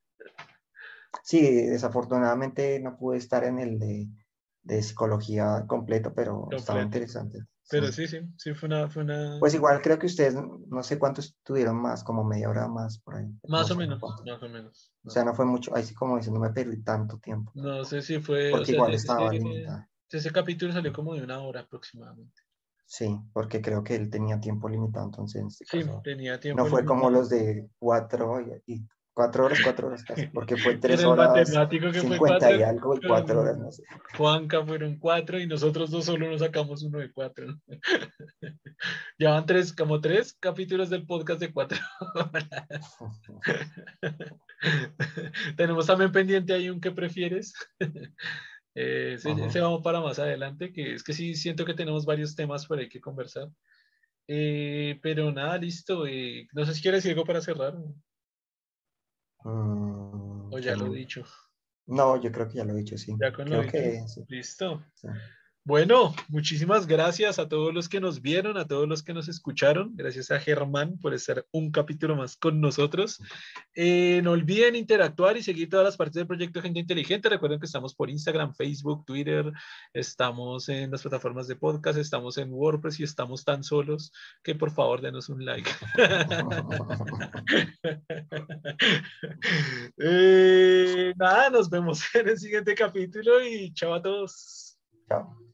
Sí, 1.22 1.40
desafortunadamente 1.42 2.80
no 2.80 2.98
pude 2.98 3.18
estar 3.18 3.44
en 3.44 3.60
el 3.60 3.80
de, 3.80 4.10
de 4.64 4.82
psicología 4.82 5.64
completo, 5.68 6.14
pero 6.14 6.50
estaba 6.52 6.82
interesante. 6.82 7.46
Pero 7.70 7.92
sí, 7.92 8.08
sí, 8.08 8.20
sí, 8.38 8.54
fue 8.54 8.68
una, 8.68 8.90
fue 8.90 9.04
una... 9.04 9.38
Pues 9.40 9.54
igual 9.54 9.82
creo 9.82 9.98
que 9.98 10.08
ustedes, 10.08 10.36
no 10.36 10.84
sé 10.84 11.00
cuántos 11.00 11.26
estuvieron 11.26 11.82
más, 11.82 12.04
como 12.04 12.24
media 12.24 12.50
hora 12.50 12.68
más 12.68 13.00
por 13.00 13.16
ahí. 13.16 13.28
Más 13.48 13.72
o 13.72 13.76
menos, 13.76 14.02
más 14.02 14.44
o 14.44 14.50
menos. 14.50 14.92
O 15.06 15.10
sea, 15.10 15.24
no 15.24 15.34
fue 15.34 15.46
mucho, 15.46 15.74
ahí 15.76 15.84
sí 15.84 15.94
como 15.94 16.18
dicen, 16.18 16.34
no 16.34 16.40
me 16.40 16.50
perdí 16.50 16.84
tanto 16.84 17.20
tiempo. 17.20 17.52
No 17.56 17.86
sé 17.86 18.02
si 18.02 18.20
fue... 18.20 18.50
Porque 18.52 18.74
igual 18.74 18.94
estaba 18.94 19.34
ese, 19.34 19.66
ese 20.10 20.32
capítulo 20.32 20.74
salió 20.74 20.92
como 20.92 21.16
de 21.16 21.24
una 21.24 21.40
hora 21.40 21.62
aproximadamente. 21.62 22.42
Sí, 22.86 23.18
porque 23.34 23.62
creo 23.62 23.84
que 23.84 23.96
él 23.96 24.10
tenía 24.10 24.40
tiempo 24.40 24.70
limitado, 24.70 25.06
entonces 25.06 25.44
este 25.62 25.84
sí, 25.84 25.90
tenía 26.04 26.40
tiempo 26.40 26.64
no 26.64 26.70
fue 26.70 26.86
como 26.86 27.10
los 27.10 27.30
de 27.30 27.68
cuatro 27.80 28.40
y, 28.68 28.86
cuatro 29.14 29.46
horas, 29.46 29.60
cuatro 29.64 29.88
horas 29.88 30.04
casi, 30.04 30.28
porque 30.28 30.58
fue 30.58 30.78
tres 30.80 31.04
horas, 31.04 31.50
cincuenta 31.94 32.52
y 32.52 32.64
algo 32.64 32.96
y 32.96 33.08
cuatro 33.08 33.42
horas, 33.42 33.58
no 33.58 33.72
sé. 33.72 33.84
Juanca 34.18 34.66
fueron 34.66 34.98
cuatro 34.98 35.40
y 35.40 35.48
nosotros 35.48 35.92
dos 35.92 36.06
solo 36.06 36.30
nos 36.30 36.42
sacamos 36.42 36.84
uno 36.84 37.00
de 37.00 37.12
cuatro. 37.12 37.48
Llevan 39.18 39.46
tres, 39.46 39.74
como 39.74 40.02
tres 40.02 40.36
capítulos 40.40 40.90
del 40.90 41.06
podcast 41.06 41.40
de 41.40 41.54
cuatro 41.54 41.80
horas. 42.16 42.98
Tenemos 45.58 45.86
también 45.86 46.12
pendiente 46.12 46.54
ahí 46.54 46.70
un 46.70 46.82
que 46.82 46.92
prefieres. 46.92 47.54
Eh, 48.76 49.14
ese, 49.16 49.60
vamos 49.60 49.82
para 49.84 50.02
más 50.02 50.20
adelante, 50.20 50.72
que 50.72 50.96
es 50.96 51.04
que 51.04 51.14
sí 51.14 51.36
siento 51.36 51.66
que 51.66 51.74
tenemos 51.74 52.06
varios 52.06 52.36
temas 52.36 52.66
por 52.66 52.80
ahí 52.80 52.90
que 52.90 53.02
conversar. 53.02 53.50
Eh, 54.28 55.00
pero 55.02 55.32
nada, 55.32 55.58
listo. 55.58 56.08
Eh, 56.08 56.48
no 56.54 56.66
sé 56.66 56.74
si 56.74 56.82
quieres 56.82 57.04
decir 57.04 57.12
algo 57.12 57.26
para 57.26 57.42
cerrar. 57.42 57.76
Mm, 59.44 60.54
o 60.54 60.60
ya 60.60 60.76
lo 60.76 60.94
he 60.94 60.98
dicho. 60.98 61.24
No, 61.86 62.20
yo 62.22 62.32
creo 62.32 62.48
que 62.48 62.56
ya 62.56 62.64
lo 62.64 62.74
he 62.74 62.78
dicho, 62.78 62.98
sí. 62.98 63.14
Ya 63.20 63.34
con 63.34 63.50
lo 63.50 63.68
que, 63.68 64.04
Listo. 64.30 64.84
Bueno, 65.66 66.14
muchísimas 66.28 66.88
gracias 66.88 67.40
a 67.40 67.48
todos 67.48 67.74
los 67.74 67.88
que 67.88 68.02
nos 68.02 68.22
vieron, 68.22 68.58
a 68.58 68.68
todos 68.68 68.86
los 68.86 69.02
que 69.02 69.14
nos 69.14 69.30
escucharon. 69.30 69.96
Gracias 69.96 70.30
a 70.30 70.42
Germán 70.42 70.98
por 70.98 71.14
estar 71.14 71.46
un 71.54 71.72
capítulo 71.72 72.18
más 72.18 72.36
con 72.36 72.60
nosotros. 72.60 73.22
Eh, 73.74 74.20
no 74.26 74.32
olviden 74.32 74.76
interactuar 74.76 75.38
y 75.38 75.44
seguir 75.44 75.70
todas 75.70 75.86
las 75.86 75.96
partes 75.96 76.16
del 76.16 76.28
proyecto 76.28 76.62
Gente 76.62 76.82
Inteligente. 76.82 77.30
Recuerden 77.30 77.62
que 77.62 77.66
estamos 77.66 77.96
por 77.96 78.10
Instagram, 78.10 78.54
Facebook, 78.54 79.06
Twitter, 79.06 79.54
estamos 79.94 80.68
en 80.68 80.92
las 80.92 81.02
plataformas 81.02 81.48
de 81.48 81.56
podcast, 81.56 81.98
estamos 81.98 82.38
en 82.38 82.52
WordPress 82.52 83.00
y 83.00 83.04
estamos 83.04 83.46
tan 83.46 83.64
solos 83.64 84.12
que 84.44 84.56
por 84.56 84.70
favor 84.70 85.00
denos 85.00 85.30
un 85.30 85.46
like. 85.46 85.70
Eh, 89.98 91.14
nada, 91.18 91.50
nos 91.50 91.70
vemos 91.70 92.04
en 92.16 92.30
el 92.30 92.38
siguiente 92.38 92.76
capítulo 92.76 93.44
y 93.46 93.74
chao 93.74 93.94
a 93.94 94.02
todos. 94.02 94.78
Chao. 95.08 95.53